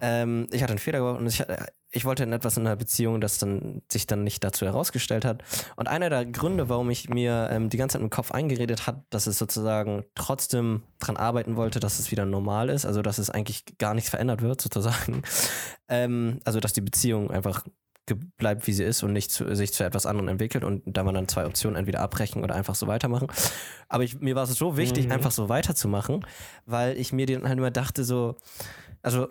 Ähm, 0.00 0.48
ich 0.50 0.62
hatte 0.62 0.72
einen 0.72 0.78
Fehler 0.80 0.98
gemacht 0.98 1.20
und 1.20 1.26
ich, 1.26 1.40
hatte- 1.40 1.66
ich 1.94 2.04
wollte 2.04 2.24
in 2.24 2.32
etwas 2.32 2.56
in 2.56 2.66
einer 2.66 2.76
Beziehung, 2.76 3.20
das 3.20 3.38
dann 3.38 3.82
sich 3.90 4.06
dann 4.06 4.24
nicht 4.24 4.42
dazu 4.42 4.66
herausgestellt 4.66 5.24
hat. 5.24 5.42
Und 5.76 5.88
einer 5.88 6.10
der 6.10 6.26
Gründe, 6.26 6.68
warum 6.68 6.90
ich 6.90 7.08
mir 7.08 7.48
ähm, 7.52 7.70
die 7.70 7.76
ganze 7.76 7.94
Zeit 7.94 8.02
im 8.02 8.10
Kopf 8.10 8.32
eingeredet 8.32 8.86
hat, 8.86 9.04
dass 9.10 9.26
es 9.28 9.38
sozusagen 9.38 10.04
trotzdem 10.14 10.82
dran 10.98 11.16
arbeiten 11.16 11.56
wollte, 11.56 11.78
dass 11.78 12.00
es 12.00 12.10
wieder 12.10 12.26
normal 12.26 12.68
ist, 12.68 12.84
also 12.84 13.00
dass 13.00 13.18
es 13.18 13.30
eigentlich 13.30 13.64
gar 13.78 13.94
nichts 13.94 14.10
verändert 14.10 14.42
wird, 14.42 14.60
sozusagen. 14.60 15.22
Ähm, 15.86 16.40
also 16.44 16.60
dass 16.60 16.72
die 16.72 16.80
Beziehung 16.80 17.30
einfach 17.30 17.62
bleibt, 18.38 18.66
wie 18.66 18.72
sie 18.72 18.84
ist 18.84 19.02
und 19.02 19.12
nicht 19.12 19.30
zu, 19.30 19.54
sich 19.54 19.72
zu 19.74 19.84
etwas 19.84 20.06
anderem 20.06 20.28
entwickelt 20.28 20.64
und 20.64 20.82
da 20.86 21.04
man 21.04 21.14
dann 21.14 21.28
zwei 21.28 21.44
Optionen 21.46 21.76
entweder 21.76 22.00
abbrechen 22.00 22.42
oder 22.42 22.54
einfach 22.54 22.74
so 22.74 22.86
weitermachen. 22.86 23.28
Aber 23.88 24.02
ich, 24.02 24.18
mir 24.20 24.34
war 24.34 24.44
es 24.44 24.54
so 24.54 24.78
wichtig, 24.78 25.06
Mhm. 25.06 25.12
einfach 25.12 25.30
so 25.30 25.50
weiterzumachen, 25.50 26.24
weil 26.64 26.96
ich 26.98 27.12
mir 27.12 27.26
dann 27.26 27.46
halt 27.46 27.58
immer 27.58 27.70
dachte 27.70 28.02
so, 28.04 28.36
also 29.02 29.28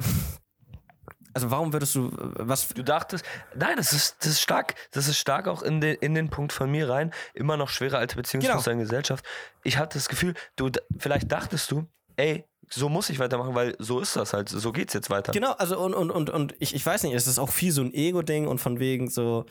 also 1.33 1.51
warum 1.51 1.73
würdest 1.73 1.95
du 1.95 2.11
was 2.13 2.69
Du 2.69 2.83
dachtest, 2.83 3.25
nein, 3.55 3.77
das 3.77 3.93
ist, 3.93 4.17
das 4.19 4.27
ist 4.33 4.41
stark. 4.41 4.75
Das 4.91 5.07
ist 5.07 5.17
stark 5.17 5.47
auch 5.47 5.61
in 5.61 5.81
den, 5.81 5.95
in 5.95 6.13
den 6.15 6.29
Punkt 6.29 6.53
von 6.53 6.69
mir 6.69 6.89
rein. 6.89 7.11
Immer 7.33 7.57
noch 7.57 7.69
schwere 7.69 7.97
alte 7.97 8.15
Beziehungsmuster 8.15 8.71
Genau. 8.71 8.81
in 8.81 8.87
Gesellschaft. 8.87 9.25
Ich 9.63 9.77
hatte 9.77 9.97
das 9.97 10.09
Gefühl, 10.09 10.33
du, 10.55 10.69
vielleicht 10.97 11.31
dachtest 11.31 11.71
du, 11.71 11.87
ey, 12.15 12.45
so 12.69 12.89
muss 12.89 13.09
ich 13.09 13.19
weitermachen, 13.19 13.53
weil 13.55 13.75
so 13.79 13.99
ist 13.99 14.15
das 14.15 14.33
halt. 14.33 14.49
So 14.49 14.71
geht's 14.71 14.93
jetzt 14.93 15.09
weiter. 15.09 15.31
Genau, 15.31 15.51
also 15.53 15.79
und, 15.79 15.93
und, 15.93 16.09
und, 16.11 16.29
und 16.29 16.55
ich, 16.59 16.73
ich 16.73 16.85
weiß 16.85 17.03
nicht, 17.03 17.13
es 17.13 17.27
ist 17.27 17.37
auch 17.39 17.49
viel 17.49 17.71
so 17.71 17.81
ein 17.81 17.93
Ego-Ding 17.93 18.47
und 18.47 18.59
von 18.59 18.79
wegen 18.79 19.09
so, 19.09 19.45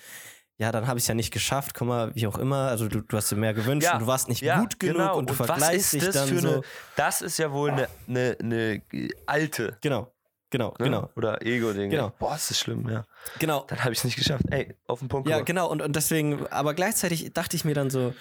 ja, 0.59 0.73
dann 0.73 0.87
habe 0.87 0.99
ich 0.99 1.05
es 1.05 1.09
ja 1.09 1.15
nicht 1.15 1.33
geschafft, 1.33 1.75
guck 1.75 1.89
mal, 1.89 2.15
wie 2.15 2.27
auch 2.27 2.39
immer, 2.39 2.69
also 2.69 2.89
du, 2.89 3.01
du 3.01 3.17
hast 3.17 3.31
dir 3.31 3.37
mehr 3.37 3.55
gewünscht 3.55 3.89
und 3.93 4.03
du 4.03 4.07
warst 4.07 4.29
nicht 4.29 4.43
ja, 4.43 4.61
gut 4.61 4.79
genug 4.81 4.97
genau. 4.97 5.17
und 5.19 5.31
du 5.31 5.39
was 5.39 5.47
vergleichst 5.47 5.93
dich 5.93 6.05
das 6.05 6.15
dann 6.15 6.29
für 6.29 6.41
so. 6.41 6.49
eine, 6.49 6.61
Das 6.97 7.23
ist 7.23 7.39
ja 7.39 7.53
wohl 7.53 7.71
eine, 7.71 7.89
eine, 8.09 8.37
eine 8.41 8.83
alte 9.27 9.77
Genau. 9.83 10.13
Genau, 10.53 10.69
Ne? 10.79 10.85
genau. 10.85 11.11
Oder 11.17 11.43
Ego-Ding. 11.45 11.91
Genau. 11.91 12.13
Boah, 12.19 12.37
ist 12.37 12.51
das 12.51 12.59
schlimm, 12.61 12.89
ja. 12.89 13.05
Genau. 13.41 13.65
Dann 13.69 13.83
habe 13.83 13.93
ich 13.93 13.99
es 13.99 14.05
nicht 14.05 14.17
geschafft. 14.17 14.45
Ey, 14.51 14.77
auf 14.87 15.01
den 15.01 15.09
Punkt 15.09 15.29
Ja, 15.29 15.37
gebracht. 15.39 15.47
genau. 15.47 15.69
Und, 15.71 15.83
und 15.83 15.97
deswegen, 15.97 16.47
aber 16.49 16.75
gleichzeitig 16.75 17.33
dachte 17.33 17.57
ich 17.57 17.65
mir 17.65 17.75
dann 17.75 17.89
so, 17.91 18.15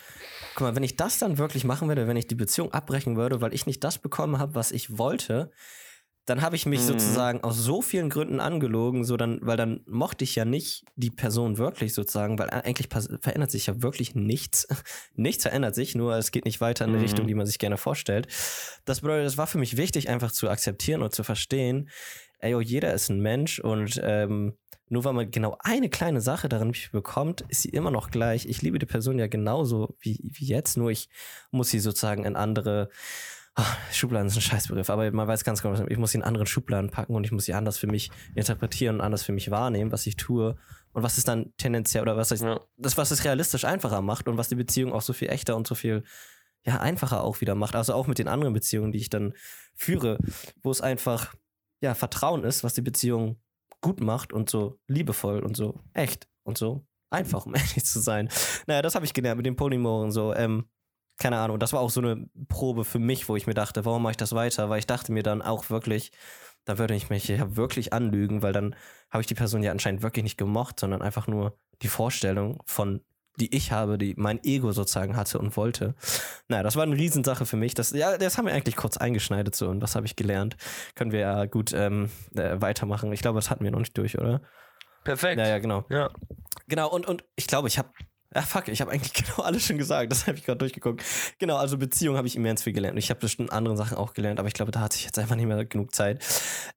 guck 0.55 0.61
mal, 0.61 0.75
wenn 0.75 0.83
ich 0.83 0.95
das 0.95 1.19
dann 1.19 1.37
wirklich 1.37 1.65
machen 1.65 1.87
würde, 1.89 2.07
wenn 2.07 2.15
ich 2.17 2.27
die 2.27 2.35
Beziehung 2.35 2.73
abbrechen 2.73 3.17
würde, 3.17 3.41
weil 3.41 3.53
ich 3.53 3.65
nicht 3.67 3.83
das 3.83 3.97
bekommen 3.99 4.39
habe, 4.39 4.55
was 4.55 4.71
ich 4.71 4.97
wollte, 4.97 5.51
dann 6.25 6.41
habe 6.41 6.55
ich 6.55 6.65
mich 6.65 6.81
Mhm. 6.81 6.85
sozusagen 6.85 7.43
aus 7.43 7.57
so 7.57 7.81
vielen 7.81 8.09
Gründen 8.09 8.39
angelogen, 8.39 9.03
so 9.03 9.17
dann, 9.17 9.39
weil 9.41 9.57
dann 9.57 9.81
mochte 9.87 10.23
ich 10.23 10.35
ja 10.35 10.45
nicht 10.45 10.83
die 10.95 11.09
Person 11.09 11.57
wirklich 11.57 11.93
sozusagen, 11.93 12.37
weil 12.37 12.49
eigentlich 12.51 12.89
verändert 13.21 13.51
sich 13.51 13.67
ja 13.67 13.81
wirklich 13.81 14.13
nichts. 14.15 14.67
nichts 15.15 15.43
verändert 15.43 15.75
sich, 15.75 15.95
nur 15.95 16.15
es 16.15 16.31
geht 16.31 16.45
nicht 16.45 16.61
weiter 16.61 16.85
in 16.85 16.91
die 16.91 16.97
Mhm. 16.97 17.03
Richtung, 17.03 17.27
die 17.27 17.33
man 17.35 17.45
sich 17.47 17.59
gerne 17.59 17.77
vorstellt. 17.77 18.27
Das 18.85 19.01
bedeutet, 19.01 19.25
das 19.25 19.37
war 19.37 19.47
für 19.47 19.57
mich 19.57 19.77
wichtig, 19.77 20.09
einfach 20.09 20.31
zu 20.31 20.49
akzeptieren 20.49 21.01
und 21.01 21.13
zu 21.13 21.23
verstehen, 21.23 21.89
ey, 22.39 22.55
oh, 22.55 22.61
jeder 22.61 22.93
ist 22.93 23.09
ein 23.09 23.19
Mensch 23.19 23.59
und 23.59 23.99
ähm, 24.03 24.57
nur 24.89 25.05
weil 25.05 25.13
man 25.13 25.31
genau 25.31 25.55
eine 25.59 25.89
kleine 25.89 26.19
Sache 26.21 26.49
darin 26.49 26.73
bekommt, 26.91 27.41
ist 27.47 27.61
sie 27.61 27.69
immer 27.69 27.91
noch 27.91 28.09
gleich. 28.11 28.45
Ich 28.45 28.61
liebe 28.61 28.77
die 28.77 28.85
Person 28.85 29.17
ja 29.17 29.27
genauso 29.27 29.95
wie, 30.01 30.19
wie 30.33 30.45
jetzt, 30.45 30.75
nur 30.75 30.91
ich 30.91 31.07
muss 31.49 31.69
sie 31.69 31.79
sozusagen 31.79 32.25
in 32.25 32.35
andere 32.35 32.89
Ah, 33.55 33.65
Schubladen 33.91 34.27
ist 34.27 34.37
ein 34.37 34.41
Scheißbegriff, 34.41 34.89
aber 34.89 35.11
man 35.11 35.27
weiß 35.27 35.43
ganz 35.43 35.61
genau, 35.61 35.85
ich 35.87 35.97
muss 35.97 36.11
sie 36.11 36.19
in 36.19 36.23
anderen 36.23 36.47
Schubladen 36.47 36.89
packen 36.89 37.13
und 37.15 37.25
ich 37.25 37.33
muss 37.33 37.45
sie 37.45 37.53
anders 37.53 37.77
für 37.77 37.87
mich 37.87 38.09
interpretieren 38.33 38.95
und 38.95 39.01
anders 39.01 39.23
für 39.23 39.33
mich 39.33 39.51
wahrnehmen, 39.51 39.91
was 39.91 40.07
ich 40.07 40.15
tue 40.15 40.55
und 40.93 41.03
was 41.03 41.17
es 41.17 41.25
dann 41.25 41.53
tendenziell 41.57 42.01
oder 42.03 42.15
was 42.15 42.31
ich, 42.31 42.39
Ja. 42.39 42.61
das, 42.77 42.95
was 42.95 43.11
es 43.11 43.25
realistisch 43.25 43.65
einfacher 43.65 44.01
macht 44.01 44.29
und 44.29 44.37
was 44.37 44.47
die 44.47 44.55
Beziehung 44.55 44.93
auch 44.93 45.01
so 45.01 45.11
viel 45.11 45.29
echter 45.29 45.57
und 45.57 45.67
so 45.67 45.75
viel 45.75 46.03
ja, 46.63 46.79
einfacher 46.79 47.23
auch 47.23 47.41
wieder 47.41 47.55
macht. 47.55 47.75
Also 47.75 47.93
auch 47.93 48.07
mit 48.07 48.19
den 48.19 48.29
anderen 48.29 48.53
Beziehungen, 48.53 48.93
die 48.93 48.99
ich 48.99 49.09
dann 49.09 49.33
führe, 49.75 50.17
wo 50.63 50.71
es 50.71 50.79
einfach 50.79 51.33
ja, 51.81 51.93
Vertrauen 51.93 52.43
ist, 52.45 52.63
was 52.63 52.73
die 52.73 52.81
Beziehung 52.81 53.41
gut 53.81 53.99
macht 53.99 54.31
und 54.31 54.49
so 54.49 54.79
liebevoll 54.87 55.39
und 55.43 55.57
so 55.57 55.81
echt 55.93 56.29
und 56.43 56.57
so 56.57 56.85
einfach, 57.09 57.45
um 57.45 57.55
ehrlich 57.55 57.83
zu 57.83 57.99
sein. 57.99 58.29
Naja, 58.67 58.81
das 58.81 58.95
habe 58.95 59.03
ich 59.05 59.13
gelernt 59.13 59.37
mit 59.37 59.45
den 59.45 59.55
Polymoren 59.57 60.11
so. 60.11 60.33
Ähm, 60.33 60.69
keine 61.17 61.37
Ahnung, 61.37 61.59
das 61.59 61.73
war 61.73 61.81
auch 61.81 61.89
so 61.89 62.01
eine 62.01 62.27
Probe 62.47 62.83
für 62.83 62.99
mich, 62.99 63.29
wo 63.29 63.35
ich 63.35 63.47
mir 63.47 63.53
dachte, 63.53 63.85
warum 63.85 64.03
mache 64.03 64.11
ich 64.11 64.17
das 64.17 64.33
weiter? 64.33 64.69
Weil 64.69 64.79
ich 64.79 64.87
dachte 64.87 65.11
mir 65.11 65.23
dann 65.23 65.41
auch 65.41 65.69
wirklich, 65.69 66.11
da 66.65 66.77
würde 66.77 66.95
ich 66.95 67.09
mich 67.09 67.27
ja 67.27 67.55
wirklich 67.55 67.93
anlügen, 67.93 68.41
weil 68.41 68.53
dann 68.53 68.75
habe 69.09 69.21
ich 69.21 69.27
die 69.27 69.35
Person 69.35 69.63
ja 69.63 69.71
anscheinend 69.71 70.03
wirklich 70.03 70.23
nicht 70.23 70.37
gemocht, 70.37 70.79
sondern 70.79 71.01
einfach 71.01 71.27
nur 71.27 71.57
die 71.81 71.87
Vorstellung 71.87 72.61
von, 72.65 73.01
die 73.39 73.55
ich 73.55 73.71
habe, 73.71 73.97
die 73.97 74.13
mein 74.17 74.43
Ego 74.43 74.71
sozusagen 74.71 75.15
hatte 75.15 75.39
und 75.39 75.57
wollte. 75.57 75.95
Naja, 76.47 76.63
das 76.63 76.75
war 76.75 76.83
eine 76.83 76.95
Riesensache 76.95 77.45
für 77.45 77.57
mich. 77.57 77.73
Das, 77.73 77.91
ja, 77.91 78.17
das 78.17 78.37
haben 78.37 78.45
wir 78.45 78.53
eigentlich 78.53 78.75
kurz 78.75 78.97
eingeschneidet 78.97 79.55
so 79.55 79.69
und 79.69 79.81
was 79.81 79.95
habe 79.95 80.05
ich 80.05 80.15
gelernt? 80.15 80.57
Können 80.95 81.11
wir 81.11 81.19
ja 81.19 81.45
gut 81.45 81.73
ähm, 81.73 82.09
äh, 82.35 82.61
weitermachen. 82.61 83.11
Ich 83.13 83.21
glaube, 83.21 83.37
das 83.37 83.49
hatten 83.49 83.63
wir 83.63 83.71
noch 83.71 83.79
nicht 83.79 83.97
durch, 83.97 84.17
oder? 84.17 84.41
Perfekt. 85.03 85.39
Ja, 85.39 85.47
ja, 85.47 85.59
genau. 85.59 85.85
Ja. 85.89 86.11
Genau, 86.67 86.89
und, 86.89 87.07
und 87.07 87.23
ich 87.35 87.47
glaube, 87.47 87.67
ich 87.67 87.77
habe. 87.77 87.89
Ja, 88.33 88.41
fuck, 88.43 88.69
ich 88.69 88.79
habe 88.79 88.91
eigentlich 88.91 89.13
genau 89.25 89.43
alles 89.43 89.65
schon 89.65 89.77
gesagt. 89.77 90.11
Das 90.11 90.25
habe 90.25 90.37
ich 90.37 90.45
gerade 90.45 90.57
durchgeguckt. 90.59 91.03
Genau, 91.37 91.57
also 91.57 91.77
Beziehung 91.77 92.15
habe 92.15 92.27
ich 92.27 92.35
immens 92.37 92.63
viel 92.63 92.71
gelernt. 92.71 92.93
Und 92.93 92.99
ich 92.99 93.09
habe 93.09 93.19
bestimmt 93.19 93.51
andere 93.51 93.75
Sachen 93.75 93.97
auch 93.97 94.13
gelernt, 94.13 94.39
aber 94.39 94.47
ich 94.47 94.53
glaube, 94.53 94.71
da 94.71 94.79
hatte 94.79 94.95
ich 94.97 95.03
jetzt 95.05 95.19
einfach 95.19 95.35
nicht 95.35 95.47
mehr 95.47 95.65
genug 95.65 95.93
Zeit. 95.93 96.23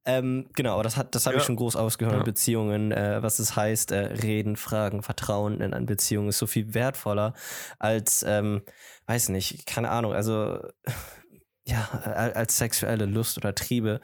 Ähm, 0.05 0.48
genau, 0.55 0.74
aber 0.74 0.82
das, 0.82 0.96
hat- 0.96 1.14
das 1.14 1.26
habe 1.26 1.36
ich 1.36 1.42
Ja. 1.42 1.46
schon 1.46 1.57
groß 1.57 1.76
ausgehört. 1.76 2.16
Ja. 2.18 2.22
Beziehungen, 2.24 2.90
äh, 2.90 3.22
was 3.22 3.38
es 3.38 3.55
heißt, 3.55 3.92
äh, 3.92 3.98
reden, 3.98 4.57
fragen, 4.57 5.02
Vertrauen 5.02 5.61
in 5.61 5.72
eine 5.74 5.86
Beziehung 5.86 6.28
ist 6.28 6.38
so 6.38 6.46
viel 6.48 6.74
wertvoller 6.74 7.34
als, 7.78 8.24
ähm, 8.26 8.62
weiß 9.07 9.28
nicht, 9.28 9.64
keine 9.66 9.90
Ahnung, 9.90 10.12
also 10.12 10.59
ja, 11.66 11.88
als 12.34 12.59
sexuelle 12.59 13.07
Lust 13.07 13.36
oder 13.38 13.55
Triebe. 13.55 14.00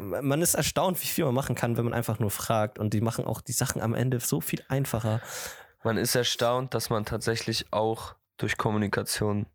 Man 0.00 0.40
ist 0.42 0.54
erstaunt, 0.54 1.00
wie 1.02 1.06
viel 1.06 1.24
man 1.24 1.34
machen 1.34 1.54
kann, 1.54 1.76
wenn 1.76 1.84
man 1.84 1.94
einfach 1.94 2.18
nur 2.18 2.30
fragt. 2.30 2.78
Und 2.78 2.92
die 2.92 3.00
machen 3.00 3.24
auch 3.24 3.40
die 3.40 3.52
Sachen 3.52 3.80
am 3.80 3.94
Ende 3.94 4.18
so 4.20 4.40
viel 4.40 4.64
einfacher. 4.68 5.20
Man 5.86 5.98
ist 5.98 6.16
erstaunt, 6.16 6.74
dass 6.74 6.90
man 6.90 7.04
tatsächlich 7.04 7.72
auch 7.72 8.16
durch 8.38 8.56
Kommunikation 8.56 9.46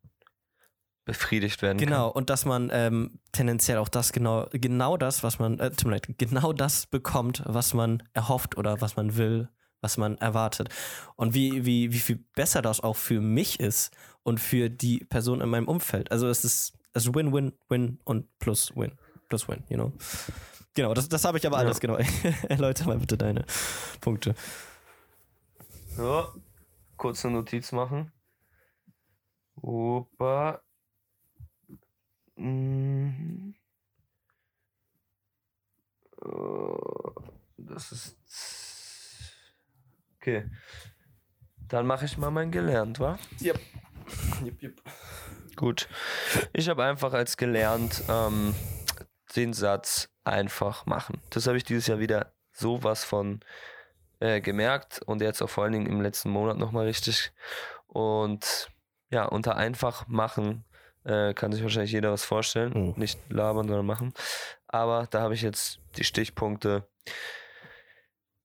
befriedigt 1.03 1.61
werden 1.61 1.77
Genau, 1.77 2.07
und 2.07 2.29
dass 2.29 2.45
man 2.45 2.69
ähm, 2.71 3.19
tendenziell 3.33 3.77
auch 3.79 3.89
das 3.89 4.13
genau, 4.13 4.47
genau 4.53 4.95
das, 4.95 5.23
was 5.23 5.39
man, 5.39 5.59
äh, 5.59 5.71
tut 5.71 5.87
mir 5.87 5.91
leid, 5.91 6.07
genau 6.17 6.53
das 6.53 6.85
bekommt, 6.85 7.43
was 7.45 7.73
man 7.73 8.01
erhofft 8.13 8.55
oder 8.55 8.79
was 8.79 8.95
man 8.95 9.17
will, 9.17 9.49
was 9.81 9.97
man 9.97 10.17
erwartet. 10.19 10.69
Und 11.17 11.33
wie, 11.33 11.65
wie, 11.65 11.91
wie 11.91 11.99
viel 11.99 12.23
besser 12.33 12.61
das 12.61 12.79
auch 12.79 12.95
für 12.95 13.19
mich 13.19 13.59
ist 13.59 13.93
und 14.23 14.39
für 14.39 14.69
die 14.69 14.99
Person 14.99 15.41
in 15.41 15.49
meinem 15.49 15.67
Umfeld. 15.67 16.11
Also 16.13 16.29
es 16.29 16.45
ist, 16.45 16.75
es 16.93 17.07
ist 17.07 17.13
Win, 17.13 17.33
Win, 17.33 17.51
Win 17.67 17.99
und 18.05 18.39
plus 18.39 18.71
Win. 18.73 18.93
Plus 19.27 19.49
Win, 19.49 19.65
you 19.67 19.75
know. 19.75 19.91
Genau, 20.75 20.93
das, 20.93 21.09
das 21.09 21.25
habe 21.25 21.39
ich 21.39 21.45
aber 21.45 21.57
Ja. 21.57 21.65
alles, 21.65 21.81
genau. 21.81 21.97
Erläuter 22.47 22.85
mal 22.85 22.99
bitte 22.99 23.17
deine 23.17 23.43
Punkte. 23.99 24.33
So, 25.95 26.27
kurze 26.97 27.29
Notiz 27.29 27.71
machen. 27.71 28.11
Opa. 29.55 30.61
Mhm. 32.35 33.55
Oh, 36.23 37.13
Das 37.57 37.91
ist. 37.91 38.17
Okay. 40.17 40.49
Dann 41.67 41.85
mache 41.87 42.05
ich 42.05 42.17
mal 42.17 42.31
mein 42.31 42.51
gelernt, 42.51 42.99
wa? 42.99 43.17
Yep. 43.41 43.59
Yep, 44.43 44.61
yep. 44.63 44.81
Gut. 45.55 45.87
Ich 46.53 46.69
habe 46.69 46.83
einfach 46.83 47.13
als 47.13 47.37
gelernt 47.37 48.03
ähm, 48.09 48.55
den 49.35 49.53
Satz 49.53 50.09
einfach 50.23 50.85
machen. 50.85 51.21
Das 51.29 51.47
habe 51.47 51.57
ich 51.57 51.63
dieses 51.63 51.87
Jahr 51.87 51.99
wieder 51.99 52.33
sowas 52.51 53.03
von 53.03 53.41
äh, 54.21 54.39
gemerkt 54.39 55.01
und 55.05 55.21
jetzt 55.21 55.41
auch 55.41 55.49
vor 55.49 55.63
allen 55.63 55.73
Dingen 55.73 55.87
im 55.87 56.01
letzten 56.01 56.29
Monat 56.29 56.57
nochmal 56.57 56.85
richtig. 56.85 57.31
Und 57.87 58.69
ja, 59.09 59.25
unter 59.25 59.57
einfach 59.57 60.07
machen 60.07 60.63
äh, 61.03 61.33
kann 61.33 61.51
sich 61.51 61.63
wahrscheinlich 61.63 61.91
jeder 61.91 62.11
was 62.11 62.23
vorstellen. 62.23 62.71
Mhm. 62.73 62.93
Nicht 62.95 63.19
labern, 63.29 63.67
sondern 63.67 63.85
machen. 63.85 64.13
Aber 64.67 65.07
da 65.09 65.21
habe 65.21 65.33
ich 65.33 65.41
jetzt 65.41 65.79
die 65.97 66.03
Stichpunkte. 66.03 66.87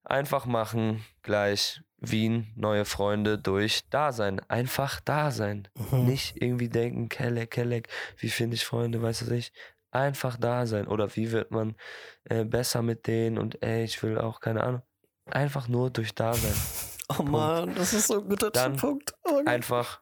Einfach 0.03 0.47
machen 0.47 1.05
gleich 1.23 1.83
Wien, 1.99 2.53
neue 2.57 2.85
Freunde 2.85 3.39
durch 3.39 3.89
Dasein. 3.91 4.41
Einfach 4.49 5.01
Dasein. 5.01 5.69
Mhm. 5.75 6.07
Nicht 6.07 6.41
irgendwie 6.41 6.69
denken, 6.69 7.09
Kelleck, 7.09 7.51
Kelleck, 7.51 7.89
wie 8.19 8.31
finde 8.31 8.55
ich 8.55 8.65
Freunde, 8.65 9.03
weiß 9.03 9.21
du 9.21 9.35
ich. 9.35 9.53
Einfach 9.91 10.37
da 10.37 10.67
sein. 10.67 10.89
Oder 10.89 11.15
wie 11.17 11.33
wird 11.33 11.51
man 11.51 11.77
äh, 12.25 12.45
besser 12.45 12.83
mit 12.83 13.07
denen 13.07 13.39
und 13.39 13.63
ey, 13.63 13.85
ich 13.85 14.03
will 14.03 14.19
auch, 14.19 14.41
keine 14.41 14.63
Ahnung. 14.63 14.83
Einfach 15.27 15.69
nur 15.69 15.91
durch 15.91 16.15
Dasein. 16.15 16.55
Oh 17.09 17.23
Mann, 17.23 17.73
das 17.77 17.93
ist 17.93 18.09
so 18.09 18.19
ein 18.21 18.29
guter 18.29 18.51
Dann 18.51 18.75
Punkt. 18.75 19.15
Oh. 19.23 19.41
Einfach 19.47 20.01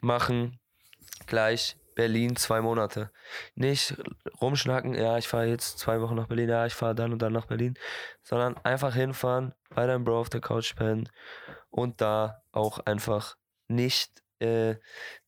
machen, 0.00 0.58
gleich 1.26 1.76
Berlin 1.94 2.36
zwei 2.36 2.62
Monate. 2.62 3.10
Nicht 3.56 3.94
rumschnacken, 4.40 4.94
ja, 4.94 5.18
ich 5.18 5.28
fahre 5.28 5.46
jetzt 5.46 5.78
zwei 5.78 6.00
Wochen 6.00 6.14
nach 6.14 6.28
Berlin, 6.28 6.48
ja, 6.48 6.64
ich 6.64 6.74
fahre 6.74 6.94
dann 6.94 7.12
und 7.12 7.20
dann 7.20 7.34
nach 7.34 7.44
Berlin, 7.44 7.74
sondern 8.22 8.56
einfach 8.64 8.94
hinfahren, 8.94 9.54
bei 9.74 9.86
deinem 9.86 10.04
Bro 10.04 10.20
auf 10.20 10.30
der 10.30 10.40
Couch 10.40 10.74
pennen 10.76 11.10
und 11.68 12.00
da 12.00 12.42
auch 12.52 12.78
einfach 12.80 13.36
nicht. 13.68 14.22
Äh, 14.38 14.76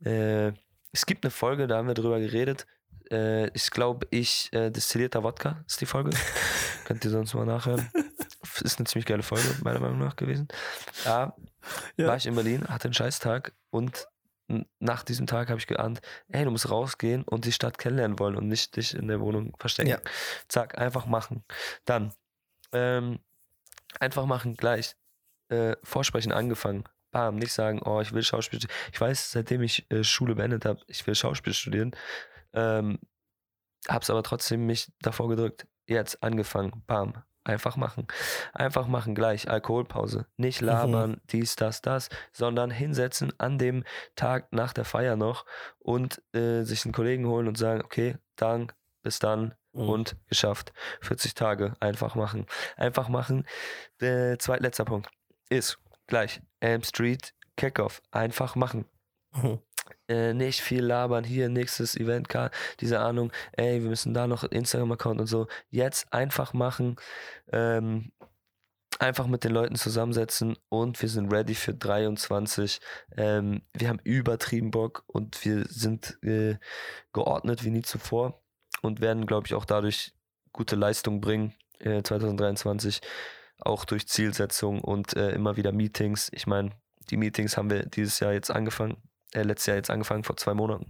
äh, 0.05 0.53
es 0.93 1.07
gibt 1.07 1.25
eine 1.25 1.31
Folge, 1.31 1.67
da 1.67 1.79
haben 1.79 1.89
wir 1.89 1.95
drüber 1.95 2.21
geredet. 2.21 2.67
Äh, 3.11 3.49
ich 3.55 3.71
glaube, 3.71 4.07
ich, 4.11 4.51
äh, 4.53 4.71
destillierter 4.71 5.23
Wodka 5.23 5.65
ist 5.67 5.81
die 5.81 5.87
Folge. 5.87 6.11
Könnt 6.85 7.05
ihr 7.05 7.11
sonst 7.11 7.35
mal 7.35 7.47
nachhören. 7.47 7.91
Ist 8.63 8.79
eine 8.79 8.87
ziemlich 8.87 9.07
geile 9.07 9.23
Folge, 9.23 9.49
meiner 9.63 9.81
Meinung 9.81 9.99
nach 9.99 10.17
gewesen. 10.17 10.49
Ja, 11.05 11.35
Ja. 11.97 12.07
war 12.09 12.17
ich 12.17 12.27
in 12.27 12.35
Berlin, 12.35 12.67
hatte 12.69 12.85
einen 12.87 12.95
Scheißtag 12.95 13.53
und 13.71 14.07
nach 14.79 15.03
diesem 15.03 15.27
Tag 15.27 15.51
habe 15.51 15.61
ich 15.61 15.67
geahnt, 15.67 16.01
ey, 16.29 16.45
du 16.45 16.51
musst 16.51 16.71
rausgehen 16.71 17.23
und 17.25 17.45
die 17.45 17.53
Stadt 17.53 17.77
kennenlernen 17.77 18.19
wollen 18.19 18.35
und 18.35 18.49
nicht 18.49 18.77
dich 18.77 18.95
in 18.95 19.07
der 19.09 19.21
Wohnung 19.21 19.55
verstecken. 19.59 19.91
Ja. 19.91 20.01
Zack, 20.49 20.79
einfach 20.79 21.05
machen. 21.05 21.45
Dann, 21.85 22.15
ähm, 22.73 23.19
einfach 24.01 24.25
machen, 24.25 24.55
gleich. 24.55 24.97
Äh, 25.51 25.77
Vorsprechen 25.83 26.33
angefangen. 26.33 26.85
Bam, 27.11 27.37
nicht 27.37 27.53
sagen, 27.53 27.81
oh, 27.83 28.01
ich 28.01 28.13
will 28.13 28.23
Schauspiel 28.23 28.59
studieren. 28.59 28.79
Ich 28.93 29.01
weiß, 29.01 29.33
seitdem 29.33 29.63
ich 29.63 29.91
äh, 29.91 30.03
Schule 30.05 30.35
beendet 30.35 30.65
habe, 30.65 30.81
ich 30.87 31.07
will 31.07 31.15
Schauspiel 31.15 31.53
studieren. 31.55 31.95
Ähm, 32.55 32.99
hab's 33.87 34.11
aber 34.11 34.23
trotzdem 34.23 34.65
mich 34.67 34.91
davor 35.01 35.29
gedrückt. 35.29 35.67
Jetzt 35.87 36.23
angefangen, 36.23 36.83
bam, 36.87 37.23
einfach 37.49 37.77
machen. 37.77 38.07
Einfach 38.53 38.87
machen, 38.87 39.15
gleich, 39.15 39.51
Alkoholpause. 39.51 40.27
Nicht 40.37 40.61
labern, 40.61 41.21
dies, 41.31 41.57
das, 41.57 41.83
das, 41.83 42.09
sondern 42.33 42.71
hinsetzen 42.71 43.33
an 43.39 43.59
dem 43.59 43.85
Tag 44.17 44.53
nach 44.53 44.73
der 44.73 44.85
Feier 44.85 45.17
noch 45.17 45.45
und 45.79 46.23
äh, 46.35 46.63
sich 46.63 46.85
einen 46.85 46.95
Kollegen 46.95 47.27
holen 47.27 47.49
und 47.49 47.59
sagen, 47.59 47.83
okay, 47.83 48.17
Dank, 48.37 48.75
bis 49.03 49.19
dann 49.19 49.55
Mhm. 49.73 49.89
und 49.89 50.17
geschafft. 50.29 50.73
40 51.03 51.35
Tage, 51.35 51.75
einfach 51.81 52.15
machen. 52.15 52.47
Einfach 52.77 53.09
machen. 53.09 53.47
Der 54.01 54.39
zweitletzter 54.39 54.85
Punkt 54.85 55.09
ist 55.51 55.79
gleich, 56.07 56.41
Elm 56.61 56.83
Street 56.83 57.35
Kickoff, 57.57 58.03
einfach 58.11 58.57
machen. 58.57 58.87
Mhm. 59.33 59.61
Äh, 60.09 60.33
nicht 60.35 60.61
viel 60.61 60.85
labern, 60.85 61.25
hier 61.25 61.49
nächstes 61.49 61.97
Event, 61.97 62.29
diese 62.81 63.01
Ahnung, 63.01 63.33
ey, 63.53 63.83
wir 63.83 63.91
müssen 63.91 64.15
da 64.15 64.27
noch 64.27 64.45
Instagram-Account 64.45 65.21
und 65.21 65.27
so. 65.27 65.47
Jetzt 65.71 66.13
einfach 66.13 66.53
machen, 66.55 66.97
ähm, 67.53 68.13
einfach 68.99 69.27
mit 69.27 69.45
den 69.45 69.53
Leuten 69.53 69.77
zusammensetzen 69.77 70.57
und 70.69 71.01
wir 71.01 71.09
sind 71.09 71.33
ready 71.33 71.55
für 71.55 71.75
23. 71.75 72.81
Ähm, 73.17 73.63
wir 73.75 73.89
haben 73.89 74.01
übertrieben 74.03 74.71
Bock 74.71 75.05
und 75.07 75.45
wir 75.45 75.65
sind 75.69 76.19
äh, 76.23 76.57
geordnet 77.13 77.65
wie 77.65 77.71
nie 77.71 77.83
zuvor 77.83 78.43
und 78.83 79.01
werden, 79.01 79.27
glaube 79.27 79.47
ich, 79.47 79.55
auch 79.55 79.65
dadurch 79.65 80.15
gute 80.53 80.77
Leistung 80.77 81.21
bringen 81.21 81.55
äh, 81.81 82.03
2023, 82.03 83.01
auch 83.61 83.85
durch 83.85 84.09
Zielsetzung 84.09 84.81
und 84.81 85.17
äh, 85.17 85.31
immer 85.31 85.57
wieder 85.57 85.73
Meetings. 85.73 86.31
Ich 86.33 86.47
meine, 86.47 86.71
die 87.11 87.17
Meetings 87.17 87.57
haben 87.57 87.71
wir 87.71 87.87
dieses 87.87 88.21
Jahr 88.21 88.33
jetzt 88.33 88.51
angefangen, 88.51 88.97
äh, 89.33 89.43
letztes 89.43 89.67
Jahr 89.67 89.77
jetzt 89.77 89.91
angefangen, 89.91 90.25
vor 90.25 90.37
zwei 90.37 90.55
Monaten. 90.55 90.87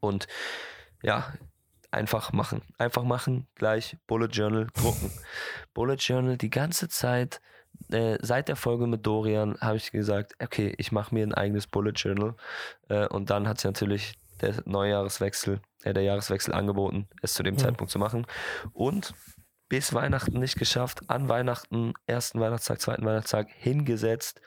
Und 0.00 0.26
ja, 1.02 1.32
einfach 1.90 2.32
machen. 2.32 2.62
Einfach 2.78 3.04
machen, 3.04 3.46
gleich 3.54 3.96
Bullet 4.06 4.28
Journal 4.28 4.66
drucken. 4.74 5.10
Bullet 5.74 5.96
Journal 5.96 6.36
die 6.36 6.50
ganze 6.50 6.88
Zeit, 6.88 7.40
äh, 7.90 8.18
seit 8.20 8.48
der 8.48 8.56
Folge 8.56 8.86
mit 8.86 9.06
Dorian, 9.06 9.56
habe 9.60 9.76
ich 9.76 9.90
gesagt, 9.92 10.34
okay, 10.42 10.74
ich 10.78 10.92
mache 10.92 11.14
mir 11.14 11.26
ein 11.26 11.34
eigenes 11.34 11.66
Bullet 11.66 11.92
Journal. 11.92 12.34
Äh, 12.88 13.06
und 13.08 13.30
dann 13.30 13.48
hat 13.48 13.58
sich 13.58 13.66
natürlich 13.66 14.18
der 14.40 14.54
Neujahreswechsel, 14.64 15.60
äh, 15.82 15.94
der 15.94 16.02
Jahreswechsel 16.02 16.54
angeboten, 16.54 17.08
es 17.22 17.34
zu 17.34 17.42
dem 17.42 17.54
mhm. 17.54 17.58
Zeitpunkt 17.58 17.90
zu 17.90 17.98
machen. 17.98 18.26
Und 18.72 19.14
bis 19.68 19.94
Weihnachten 19.94 20.38
nicht 20.38 20.58
geschafft, 20.58 21.08
an 21.08 21.28
Weihnachten, 21.28 21.92
ersten 22.06 22.38
Weihnachtstag, 22.38 22.80
zweiten 22.80 23.04
Weihnachtstag 23.04 23.48
hingesetzt, 23.50 24.40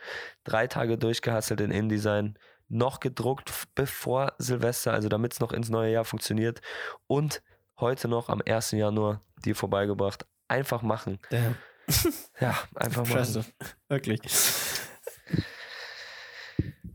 drei 0.45 0.67
Tage 0.67 0.97
durchgehasselt 0.97 1.59
in 1.59 1.71
InDesign, 1.71 2.37
noch 2.69 2.99
gedruckt 2.99 3.51
bevor 3.75 4.33
Silvester, 4.37 4.93
also 4.93 5.09
damit 5.09 5.33
es 5.33 5.39
noch 5.39 5.51
ins 5.51 5.69
neue 5.69 5.91
Jahr 5.91 6.05
funktioniert 6.05 6.61
und 7.07 7.41
heute 7.79 8.07
noch 8.07 8.29
am 8.29 8.41
1. 8.47 8.71
Januar 8.71 9.21
dir 9.43 9.55
vorbeigebracht. 9.55 10.25
Einfach 10.47 10.81
machen. 10.81 11.19
Damn. 11.29 11.55
Ja, 12.39 12.57
einfach 12.75 13.01
machen. 13.01 13.17
Scheiße. 13.17 13.45
Wirklich. 13.89 14.21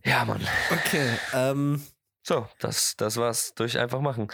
Ja, 0.05 0.25
Mann. 0.25 0.41
Okay, 0.71 1.19
ähm, 1.33 1.83
so, 2.27 2.49
das, 2.59 2.97
das 2.97 3.19
war's 3.19 3.55
durch 3.55 3.79
einfach 3.79 4.01
machen. 4.01 4.29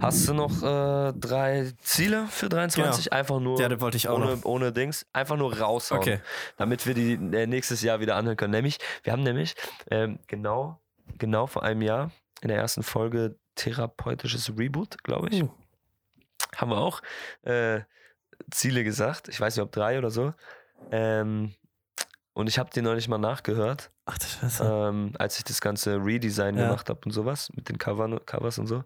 Hast 0.00 0.26
du 0.26 0.32
noch 0.32 0.62
äh, 0.62 1.12
drei 1.12 1.74
Ziele 1.82 2.26
für 2.28 2.48
23? 2.48 3.04
Genau. 3.04 3.16
Einfach 3.16 3.38
nur 3.38 3.60
ja, 3.60 3.68
das 3.68 3.80
wollte 3.82 3.98
ich 3.98 4.08
auch 4.08 4.16
ohne, 4.16 4.36
noch. 4.36 4.44
ohne 4.46 4.72
Dings, 4.72 5.04
einfach 5.12 5.36
nur 5.36 5.58
raushauen, 5.58 6.00
okay. 6.00 6.20
damit 6.56 6.86
wir 6.86 6.94
die 6.94 7.12
äh, 7.12 7.46
nächstes 7.46 7.82
Jahr 7.82 8.00
wieder 8.00 8.16
anhören 8.16 8.38
können. 8.38 8.52
Nämlich, 8.52 8.78
wir 9.02 9.12
haben 9.12 9.22
nämlich 9.22 9.56
ähm, 9.90 10.20
genau, 10.26 10.80
genau 11.18 11.46
vor 11.46 11.64
einem 11.64 11.82
Jahr 11.82 12.12
in 12.40 12.48
der 12.48 12.56
ersten 12.56 12.82
Folge 12.82 13.36
therapeutisches 13.56 14.56
Reboot, 14.56 15.04
glaube 15.04 15.28
ich, 15.28 15.42
uh. 15.42 15.50
haben 16.56 16.70
wir 16.70 16.78
auch 16.78 17.02
äh, 17.42 17.80
Ziele 18.50 18.84
gesagt. 18.84 19.28
Ich 19.28 19.38
weiß 19.38 19.54
nicht, 19.54 19.62
ob 19.62 19.70
drei 19.70 19.98
oder 19.98 20.10
so. 20.10 20.32
Ähm, 20.90 21.52
und 22.38 22.46
ich 22.46 22.60
habe 22.60 22.70
die 22.72 22.82
neulich 22.82 23.08
mal 23.08 23.18
nachgehört. 23.18 23.90
Ach, 24.06 24.16
das 24.16 24.34
Scheiße. 24.34 24.62
Ähm, 24.64 25.12
als 25.18 25.38
ich 25.38 25.44
das 25.44 25.60
ganze 25.60 25.96
Redesign 25.96 26.56
ja. 26.56 26.68
gemacht 26.68 26.88
habe 26.88 27.00
und 27.04 27.10
sowas, 27.10 27.50
mit 27.56 27.68
den 27.68 27.78
Covern, 27.78 28.24
Covers 28.26 28.60
und 28.60 28.68
so. 28.68 28.84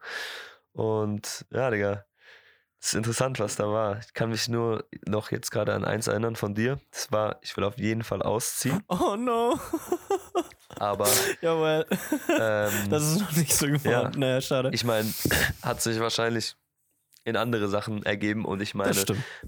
Und 0.73 1.45
ja, 1.51 1.71
Digga, 1.71 2.07
das 2.81 2.89
ist 2.89 2.95
interessant, 2.95 3.41
was 3.41 3.57
da 3.57 3.69
war. 3.69 3.99
Ich 3.99 4.15
kann 4.15 4.31
mich 4.31 4.49
nur 4.49 4.87
noch 5.07 5.31
jetzt 5.31 5.51
gerade 5.51 5.75
an 5.75 5.85
eins 5.85 6.07
erinnern 6.07 6.35
von 6.35 6.55
dir. 6.55 6.81
Das 6.93 7.13
war, 7.13 7.41
ich 7.43 7.55
will 7.55 7.65
auf 7.65 7.77
jeden 7.77 8.05
Fall 8.05 8.23
ausziehen. 8.23 8.83
Oh 8.89 9.17
no. 9.17 9.61
Aber. 10.77 11.07
Jawohl. 11.43 11.85
Ähm, 12.31 12.89
das 12.89 13.03
ist 13.03 13.21
noch 13.21 13.33
nicht 13.33 13.55
so 13.55 13.67
geworden. 13.67 14.13
Ja, 14.15 14.19
naja, 14.19 14.41
schade. 14.41 14.71
Ich 14.73 14.85
meine, 14.85 15.13
hat 15.63 15.83
sich 15.83 16.01
wahrscheinlich 16.01 16.57
in 17.25 17.37
andere 17.37 17.69
Sachen 17.69 18.03
ergeben 18.07 18.47
und 18.47 18.63
ich 18.63 18.75
meine, 18.75 18.97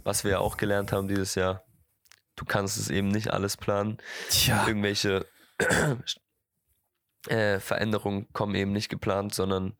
was 0.03 0.25
wir 0.25 0.33
ja 0.33 0.39
auch 0.41 0.59
gelernt 0.59 0.93
haben 0.93 1.09
dieses 1.09 1.37
Jahr, 1.37 1.65
du 2.37 2.45
kannst 2.45 2.77
es 2.77 2.91
eben 2.91 3.09
nicht 3.09 3.31
alles 3.31 3.57
planen. 3.57 3.99
Tja. 4.29 4.67
Irgendwelche 4.67 5.27
äh, 7.29 7.59
Veränderungen 7.61 8.33
kommen 8.33 8.55
eben 8.55 8.73
nicht 8.73 8.89
geplant, 8.89 9.35
sondern 9.35 9.75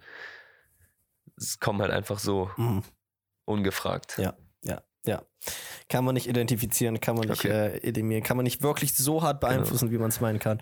es 1.37 1.59
kommen 1.59 1.81
halt 1.81 1.91
einfach 1.91 2.19
so 2.19 2.51
mhm. 2.57 2.83
ungefragt. 3.45 4.17
Ja, 4.19 4.35
ja, 4.63 4.83
ja. 5.05 5.23
Kann 5.89 6.05
man 6.05 6.15
nicht 6.15 6.29
identifizieren, 6.29 7.01
kann 7.01 7.17
man 7.17 7.29
nicht 7.29 7.45
okay. 7.45 7.77
äh, 7.77 7.89
edimieren, 7.89 8.23
kann 8.23 8.37
man 8.37 8.45
nicht 8.45 8.63
wirklich 8.63 8.95
so 8.95 9.23
hart 9.23 9.41
genau. 9.41 9.53
beeinflussen, 9.53 9.89
genau. 9.89 9.99
wie 9.99 10.01
man 10.01 10.09
es 10.09 10.21
meinen 10.21 10.39
kann. 10.39 10.61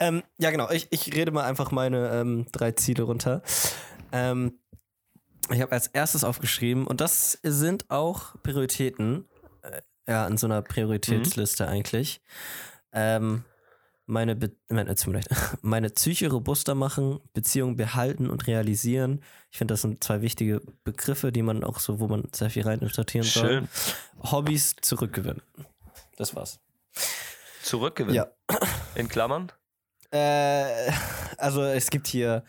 Ähm, 0.00 0.22
ja, 0.38 0.50
genau. 0.50 0.70
Ich, 0.70 0.88
ich 0.90 1.14
rede 1.14 1.30
mal 1.30 1.44
einfach 1.44 1.70
meine 1.70 2.10
ähm, 2.10 2.46
drei 2.52 2.72
Ziele 2.72 3.04
runter. 3.04 3.42
Ähm, 4.12 4.58
ich 5.50 5.62
habe 5.62 5.72
als 5.72 5.86
erstes 5.86 6.24
aufgeschrieben, 6.24 6.86
und 6.86 7.00
das 7.00 7.38
sind 7.42 7.90
auch 7.90 8.34
Prioritäten, 8.42 9.26
äh, 9.62 9.80
ja, 10.08 10.26
in 10.26 10.36
so 10.38 10.46
einer 10.46 10.62
Prioritätsliste 10.62 11.64
mhm. 11.64 11.70
eigentlich. 11.70 12.20
Ähm, 12.92 13.44
meine, 14.06 14.34
Be 14.34 14.52
meine, 14.70 14.96
meine 15.62 15.90
Psyche 15.90 16.30
robuster 16.30 16.74
machen, 16.74 17.20
Beziehungen 17.34 17.76
behalten 17.76 18.30
und 18.30 18.46
realisieren. 18.46 19.22
Ich 19.50 19.58
finde, 19.58 19.74
das 19.74 19.82
sind 19.82 20.02
zwei 20.02 20.22
wichtige 20.22 20.62
Begriffe, 20.82 21.30
die 21.30 21.42
man 21.42 21.62
auch 21.62 21.78
so, 21.78 22.00
wo 22.00 22.08
man 22.08 22.24
sehr 22.34 22.50
viel 22.50 22.62
rein 22.62 22.80
interpretieren 22.80 23.26
soll. 23.26 23.68
Hobbys 24.22 24.76
zurückgewinnen. 24.80 25.42
Das 26.16 26.34
war's. 26.34 26.58
Zurückgewinnen? 27.62 28.16
Ja. 28.16 28.28
In 28.94 29.08
Klammern? 29.08 29.52
Äh, 30.10 30.90
also 31.36 31.62
es 31.62 31.90
gibt 31.90 32.06
hier 32.06 32.44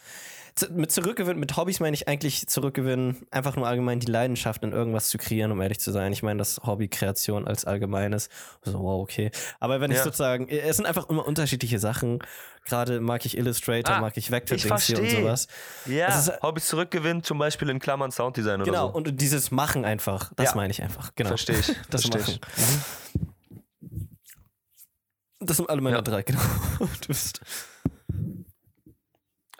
mit 0.71 0.91
zurückgewinnen, 0.91 1.39
mit 1.39 1.55
Hobbys 1.55 1.79
meine 1.79 1.93
ich 1.93 2.07
eigentlich 2.07 2.47
zurückgewinnen, 2.47 3.25
einfach 3.31 3.55
nur 3.55 3.67
allgemein 3.67 3.99
die 3.99 4.11
Leidenschaft 4.11 4.63
in 4.63 4.71
irgendwas 4.71 5.09
zu 5.09 5.17
kreieren, 5.17 5.51
um 5.51 5.61
ehrlich 5.61 5.79
zu 5.79 5.91
sein. 5.91 6.11
Ich 6.13 6.23
meine 6.23 6.39
das 6.39 6.61
Hobby 6.65 6.87
Kreation 6.87 7.47
als 7.47 7.65
allgemeines. 7.65 8.29
So, 8.63 8.79
wow, 8.79 9.01
okay. 9.01 9.31
Aber 9.59 9.81
wenn 9.81 9.91
ja. 9.91 9.97
ich 9.97 10.03
sozusagen, 10.03 10.47
es 10.47 10.77
sind 10.77 10.85
einfach 10.85 11.09
immer 11.09 11.25
unterschiedliche 11.25 11.79
Sachen. 11.79 12.19
Gerade 12.65 12.99
mag 12.99 13.25
ich 13.25 13.37
Illustrator, 13.37 13.95
ah, 13.95 14.01
mag 14.01 14.17
ich 14.17 14.31
Vector 14.31 14.57
Dings 14.57 14.83
hier 14.83 14.99
und 14.99 15.09
sowas. 15.09 15.47
Ja, 15.85 16.07
ist, 16.07 16.41
Hobbys 16.43 16.67
zurückgewinnen, 16.67 17.23
zum 17.23 17.37
Beispiel 17.39 17.69
in 17.69 17.79
Klammern 17.79 18.11
Sounddesign 18.11 18.63
genau, 18.63 18.69
oder 18.69 18.79
so. 18.79 18.87
Genau, 18.99 19.09
und 19.09 19.21
dieses 19.21 19.49
Machen 19.49 19.85
einfach, 19.85 20.31
das 20.35 20.49
ja. 20.49 20.55
meine 20.55 20.71
ich 20.71 20.83
einfach. 20.83 21.15
Genau. 21.15 21.29
Verstehe 21.29 21.57
ich. 21.57 21.75
Das 21.89 22.01
Versteh 22.01 22.19
Machen. 22.19 22.39
Ich. 22.57 23.29
Das 25.39 25.57
sind 25.57 25.69
alle 25.69 25.81
meine 25.81 25.95
ja. 25.95 26.01
drei, 26.01 26.21
genau. 26.21 26.39
du 26.79 27.07
bist. 27.07 27.41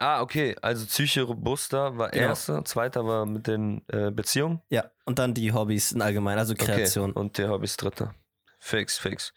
Ah, 0.00 0.22
okay. 0.22 0.56
Also 0.62 0.86
Psyche 0.86 1.22
robuster 1.22 1.98
war 1.98 2.08
genau. 2.08 2.28
erster, 2.28 2.64
zweiter 2.64 3.06
war 3.06 3.26
mit 3.26 3.46
den 3.46 3.82
äh, 3.88 4.10
Beziehungen. 4.10 4.62
Ja, 4.70 4.90
und 5.04 5.18
dann 5.18 5.34
die 5.34 5.52
Hobbys 5.52 5.92
in 5.92 6.00
allgemein, 6.00 6.38
also 6.38 6.54
Kreation. 6.54 7.10
Okay. 7.10 7.20
Und 7.20 7.36
die 7.36 7.46
Hobbys 7.46 7.76
dritter. 7.76 8.14
Fix, 8.58 8.98
fix. 8.98 9.34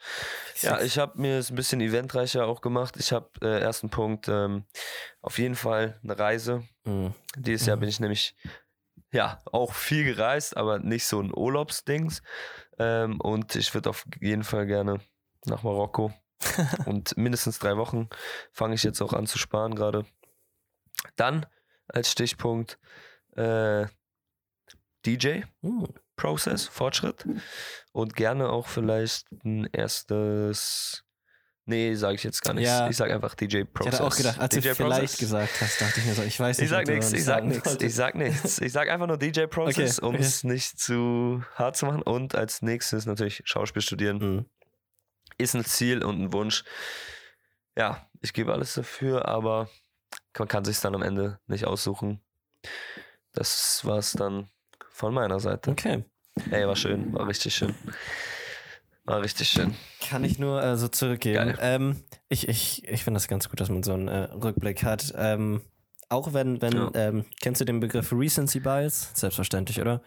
Ja, 0.61 0.81
ich 0.81 0.97
habe 0.97 1.19
mir 1.19 1.37
es 1.37 1.49
ein 1.49 1.55
bisschen 1.55 1.81
eventreicher 1.81 2.45
auch 2.45 2.61
gemacht. 2.61 2.95
Ich 2.97 3.11
habe 3.11 3.29
äh, 3.41 3.59
ersten 3.59 3.89
Punkt 3.89 4.29
ähm, 4.29 4.65
auf 5.21 5.37
jeden 5.37 5.55
Fall 5.55 5.99
eine 6.01 6.17
Reise. 6.17 6.63
Mhm. 6.85 7.13
Dieses 7.35 7.67
Jahr 7.67 7.75
mhm. 7.75 7.81
bin 7.81 7.89
ich 7.89 7.99
nämlich 7.99 8.35
ja 9.11 9.41
auch 9.51 9.73
viel 9.73 10.05
gereist, 10.05 10.55
aber 10.55 10.79
nicht 10.79 11.05
so 11.05 11.21
ein 11.21 11.31
Urlaubsdings. 11.33 12.21
Ähm, 12.79 13.19
und 13.19 13.55
ich 13.57 13.73
würde 13.73 13.89
auf 13.89 14.05
jeden 14.21 14.43
Fall 14.45 14.65
gerne 14.65 15.01
nach 15.45 15.63
Marokko. 15.63 16.13
und 16.85 17.17
mindestens 17.17 17.59
drei 17.59 17.75
Wochen 17.75 18.09
fange 18.51 18.75
ich 18.75 18.83
jetzt 18.83 19.01
auch 19.01 19.13
an 19.13 19.27
zu 19.27 19.37
sparen 19.37 19.75
gerade. 19.75 20.05
Dann 21.15 21.45
als 21.87 22.11
Stichpunkt 22.11 22.79
äh, 23.35 23.87
DJ, 25.05 25.41
uh. 25.61 25.87
Process, 26.15 26.67
Fortschritt 26.67 27.25
und 27.91 28.15
gerne 28.15 28.49
auch 28.49 28.67
vielleicht 28.67 29.31
ein 29.43 29.67
erstes. 29.71 31.03
Nee, 31.65 31.95
sage 31.95 32.15
ich 32.15 32.23
jetzt 32.23 32.43
gar 32.43 32.53
nicht. 32.53 32.65
Ja. 32.65 32.89
Ich 32.89 32.97
sage 32.97 33.13
einfach 33.13 33.35
DJ 33.35 33.63
Process. 33.63 33.93
Ich 33.93 33.99
hatte 33.99 34.07
auch 34.07 34.15
gedacht, 34.15 34.39
als 34.39 34.53
DJ 34.53 34.69
du 34.69 34.75
vielleicht 34.75 35.01
Process. 35.01 35.17
gesagt 35.17 35.61
hast, 35.61 35.81
dachte 35.81 35.99
ich 36.01 36.05
mir 36.05 36.13
so, 36.13 36.23
ich 36.23 36.39
weiß 36.39 36.57
nicht. 36.57 36.65
Ich 36.65 36.71
sag 36.71 36.87
nichts, 36.87 37.13
ich 37.13 37.23
sag 37.23 37.45
nichts, 37.45 37.77
ich 37.81 37.95
sag 37.95 38.15
nichts. 38.15 38.61
Ich 38.61 38.71
sag 38.73 38.89
einfach 38.89 39.07
nur 39.07 39.17
DJ 39.17 39.45
Process, 39.45 39.99
okay, 39.99 40.07
um 40.07 40.15
okay. 40.15 40.23
es 40.23 40.43
nicht 40.43 40.77
zu 40.77 41.43
hart 41.55 41.77
zu 41.77 41.85
machen. 41.85 42.01
Und 42.01 42.35
als 42.35 42.61
nächstes 42.61 43.05
natürlich 43.05 43.41
Schauspiel 43.45 43.81
studieren. 43.81 44.17
Mhm. 44.17 44.45
Ist 45.37 45.55
ein 45.55 45.65
Ziel 45.65 46.03
und 46.03 46.21
ein 46.21 46.33
Wunsch. 46.33 46.63
Ja, 47.75 48.07
ich 48.21 48.33
gebe 48.33 48.53
alles 48.53 48.75
dafür, 48.75 49.27
aber 49.27 49.67
man 50.37 50.47
kann 50.47 50.65
sich 50.65 50.79
dann 50.79 50.95
am 50.95 51.01
Ende 51.01 51.39
nicht 51.47 51.65
aussuchen. 51.65 52.21
Das 53.33 53.85
war 53.85 53.97
es 53.97 54.11
dann 54.13 54.49
von 54.89 55.13
meiner 55.13 55.39
Seite. 55.39 55.71
Okay. 55.71 56.03
Ey, 56.51 56.67
war 56.67 56.75
schön, 56.75 57.13
war 57.13 57.27
richtig 57.27 57.55
schön. 57.55 57.75
War 59.05 59.21
richtig 59.21 59.49
schön. 59.49 59.75
Kann 60.01 60.23
ich 60.23 60.39
nur 60.39 60.63
äh, 60.63 60.77
so 60.77 60.87
zurückgeben. 60.87 61.55
Ähm, 61.59 62.03
ich 62.29 62.47
ich, 62.47 62.87
ich 62.87 63.03
finde 63.03 63.17
das 63.17 63.27
ganz 63.27 63.49
gut, 63.49 63.59
dass 63.59 63.69
man 63.69 63.83
so 63.83 63.93
einen 63.93 64.07
äh, 64.07 64.31
Rückblick 64.31 64.83
hat. 64.83 65.13
Ähm, 65.17 65.61
auch 66.09 66.33
wenn, 66.33 66.61
wenn, 66.61 66.73
ja. 66.73 66.91
ähm, 66.93 67.25
kennst 67.41 67.59
du 67.59 67.65
den 67.65 67.79
Begriff 67.79 68.13
Recency 68.13 68.59
Bias? 68.59 69.11
Selbstverständlich, 69.13 69.81
oder? 69.81 70.01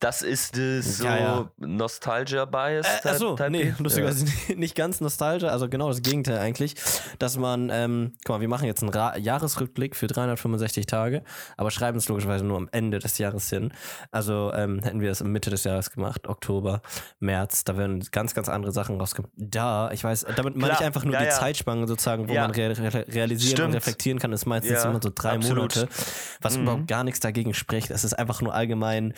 Das 0.00 0.22
ist 0.22 0.56
es 0.56 0.98
so 0.98 1.04
Ja, 1.04 1.16
ja. 1.18 1.50
Nostalgia-Bias. 1.58 2.86
Äh, 3.04 3.08
achso, 3.08 3.36
nee, 3.48 3.74
lustigerweise 3.78 4.24
nicht- 4.24 4.56
nicht 4.56 4.74
ganz 4.74 5.00
Nostalgia, 5.00 5.48
also 5.48 5.68
genau 5.68 5.88
das 5.88 6.02
Gegenteil 6.02 6.38
eigentlich, 6.38 6.74
dass 7.18 7.36
man, 7.36 7.70
ähm, 7.72 8.12
guck 8.24 8.36
mal, 8.36 8.40
wir 8.40 8.48
machen 8.48 8.66
jetzt 8.66 8.82
einen 8.82 8.92
Ra 8.92 9.16
Jahresrückblick 9.16 9.96
für 9.96 10.06
365 10.06 10.86
Tage, 10.86 11.22
aber 11.56 11.70
schreiben 11.70 11.98
es 11.98 12.08
logischerweise 12.08 12.44
nur 12.44 12.56
am 12.56 12.68
Ende 12.72 12.98
des 12.98 13.18
Jahres 13.18 13.48
hin. 13.50 13.72
Also 14.10 14.52
ähm, 14.54 14.80
hätten 14.82 15.00
wir 15.00 15.08
das 15.08 15.22
Mitte 15.22 15.50
des 15.50 15.64
Jahres 15.64 15.90
gemacht, 15.90 16.26
Oktober, 16.26 16.80
März, 17.20 17.64
da 17.64 17.76
werden 17.76 18.04
ganz, 18.12 18.34
ganz 18.34 18.48
andere 18.48 18.72
Sachen 18.72 18.98
rauskommen. 19.00 19.30
Da, 19.36 19.90
ich 19.92 20.02
weiß, 20.04 20.26
damit 20.36 20.56
meine 20.56 20.74
ich 20.74 20.80
einfach 20.80 21.04
nur 21.04 21.14
ja, 21.14 21.20
die 21.20 21.26
ja. 21.26 21.30
Zeitspanne 21.32 21.86
sozusagen, 21.86 22.28
wo 22.28 22.32
Ja. 22.32 22.42
man 22.42 22.50
rea 22.52 22.68
realisieren 22.68 23.52
und 23.52 23.56
Stimmt. 23.56 23.74
reflektieren 23.74 24.18
kann, 24.18 24.32
ist 24.32 24.46
meistens 24.46 24.72
Ja, 24.82 24.90
immer 24.90 25.00
so 25.02 25.10
drei 25.14 25.30
absolut. 25.36 25.76
Monate, 25.76 25.88
was 26.40 26.56
Mhm. 26.56 26.62
überhaupt 26.62 26.88
gar 26.88 27.04
nichts 27.04 27.20
dagegen 27.20 27.54
spricht. 27.54 27.90
Es 27.90 28.04
ist 28.04 28.14
einfach 28.14 28.40
nur 28.42 28.54
allgemein, 28.54 29.14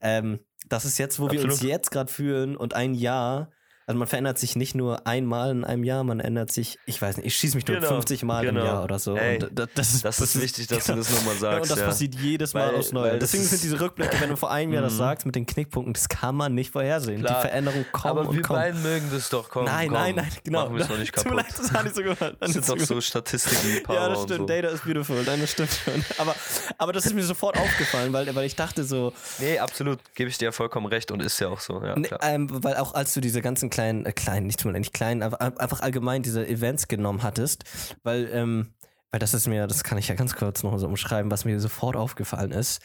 ähm, 0.00 0.40
das 0.68 0.84
ist 0.84 0.98
jetzt, 0.98 1.18
wo 1.20 1.30
wir 1.30 1.42
uns 1.42 1.54
Absolut. 1.54 1.72
jetzt 1.72 1.90
gerade 1.90 2.12
fühlen 2.12 2.56
und 2.56 2.74
ein 2.74 2.94
Jahr, 2.94 3.50
also 3.88 3.98
man 3.98 4.06
verändert 4.06 4.38
sich 4.38 4.54
nicht 4.54 4.74
nur 4.74 5.06
einmal 5.06 5.50
in 5.50 5.64
einem 5.64 5.82
Jahr, 5.82 6.04
man 6.04 6.20
ändert 6.20 6.52
sich, 6.52 6.78
ich 6.86 7.00
weiß 7.00 7.16
nicht, 7.16 7.26
ich 7.26 7.34
schieße 7.36 7.56
mich 7.56 7.66
nur 7.66 7.78
Genau, 7.78 7.88
50 7.88 8.22
Mal 8.22 8.44
genau. 8.44 8.60
im 8.60 8.66
Jahr 8.66 8.84
oder 8.84 8.98
so. 8.98 9.16
Ey, 9.16 9.42
und 9.42 9.50
das, 9.58 9.68
das, 9.74 9.94
ist, 9.94 10.04
Das 10.04 10.20
ist 10.20 10.40
wichtig, 10.40 10.66
dass 10.66 10.84
du 10.84 10.94
das 10.94 11.10
nochmal 11.10 11.34
Ja, 11.34 11.40
sagst. 11.40 11.62
und 11.62 11.70
das 11.70 11.78
ja. 11.80 11.86
passiert 11.86 12.14
jedes 12.16 12.52
Mal 12.54 12.68
Weil- 12.68 12.78
aufs 12.78 12.92
Neue. 12.92 13.18
Deswegen 13.18 13.42
sind 13.44 13.62
diese 13.62 13.80
Rückblicke, 13.80 14.20
wenn 14.20 14.28
du 14.30 14.36
vor 14.36 14.50
einem 14.52 14.72
Jahr 14.72 14.82
das 14.82 14.92
Mhm. 14.98 14.98
sagst, 14.98 15.26
mit 15.26 15.34
den 15.36 15.46
Knickpunkten, 15.46 15.94
das 15.94 16.08
kann 16.08 16.34
man 16.36 16.54
nicht 16.54 16.70
vorhersehen. 16.70 17.22
Klar. 17.24 17.36
Die 17.42 17.48
Veränderung 17.48 17.84
kommt 17.92 18.04
Aber 18.06 18.22
wir 18.32 18.42
kommt. 18.42 18.58
beiden 18.60 18.82
mögen 18.82 19.08
das 19.10 19.30
doch. 19.30 19.48
Komm, 19.48 19.64
nein, 19.64 19.88
komm, 19.88 19.94
nein, 19.96 20.14
nein, 20.16 20.28
genau. 20.44 20.64
Machen 20.64 20.76
wir 20.76 20.82
es 20.82 20.88
noch 20.90 20.98
nicht 20.98 21.14
Tut 21.14 21.24
mir 21.24 21.30
kaputt. 21.36 21.48
leid, 21.50 21.58
das 21.58 21.72
hat 21.72 21.84
nicht 21.84 21.96
so 21.96 22.02
gehört. 22.02 22.36
Das 22.40 22.52
sind 22.52 22.68
doch 22.68 22.78
so 22.78 23.00
Statistiken, 23.00 23.82
Power 23.84 23.96
Ja, 23.96 24.08
das 24.10 24.22
stimmt. 24.24 24.38
so. 24.40 24.46
Data 24.46 24.68
is 24.68 24.80
beautiful. 24.80 25.24
Das 25.24 25.50
stimmt 25.50 25.70
schon. 25.84 26.04
Aber, 26.18 26.34
aber 26.76 26.92
das 26.92 27.06
ist 27.06 27.14
mir 27.14 27.24
sofort 27.24 27.56
aufgefallen, 27.58 28.12
weil, 28.12 28.34
weil 28.34 28.44
ich 28.44 28.54
dachte 28.54 28.84
so, 28.84 29.14
Nee, 29.38 29.58
absolut. 29.58 29.98
Gebe 30.14 30.28
ich 30.28 30.36
dir 30.36 30.52
vollkommen 30.52 30.86
recht 30.86 31.10
und 31.10 31.22
ist 31.22 31.38
ja 31.40 31.48
auch 31.48 31.60
so. 31.60 31.82
Ja, 31.82 31.96
Nee, 31.96 32.08
ähm, 32.20 32.48
weil 32.62 32.76
auch 32.76 32.92
als 32.94 33.14
du 33.14 33.20
diese 33.20 33.40
ganzen 33.40 33.70
kleinen, 33.78 34.06
äh, 34.06 34.12
kleinen, 34.12 34.46
nicht 34.46 34.58
tun 34.58 34.72
nicht 34.72 34.92
kleinen, 34.92 35.22
aber 35.22 35.40
ein- 35.40 35.56
einfach 35.56 35.80
allgemein 35.80 36.22
diese 36.22 36.46
Events 36.46 36.88
genommen 36.88 37.22
hattest, 37.22 37.62
weil, 38.02 38.28
ähm, 38.32 38.74
weil 39.12 39.20
das 39.20 39.34
ist 39.34 39.46
mir, 39.46 39.68
das 39.68 39.84
kann 39.84 39.98
ich 39.98 40.08
ja 40.08 40.16
ganz 40.16 40.34
kurz 40.34 40.64
noch 40.64 40.76
so 40.78 40.86
umschreiben, 40.88 41.30
was 41.30 41.44
mir 41.44 41.60
sofort 41.60 41.94
aufgefallen 41.94 42.50
ist. 42.50 42.80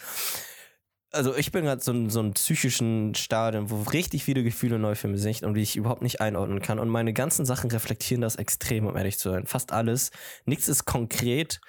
Also 1.11 1.35
ich 1.35 1.51
bin 1.51 1.65
gerade 1.65 1.81
so 1.81 1.91
in 1.91 2.09
so 2.09 2.19
einem 2.19 2.33
psychischen 2.33 3.13
Stadium, 3.15 3.69
wo 3.69 3.81
richtig 3.83 4.23
viele 4.23 4.43
Gefühle 4.43 4.79
neu 4.79 4.95
für 4.95 5.07
mich 5.07 5.21
sind 5.21 5.43
und 5.43 5.53
die 5.55 5.61
ich 5.61 5.75
überhaupt 5.75 6.01
nicht 6.01 6.21
einordnen 6.21 6.59
kann. 6.61 6.79
Und 6.79 6.89
meine 6.89 7.13
ganzen 7.13 7.45
Sachen 7.45 7.69
reflektieren 7.69 8.21
das 8.21 8.35
extrem, 8.35 8.87
um 8.87 8.97
ehrlich 8.97 9.19
zu 9.19 9.29
sein. 9.29 9.45
Fast 9.45 9.71
alles. 9.71 10.09
Nichts 10.45 10.67
ist 10.67 10.85
konkret. 10.85 11.59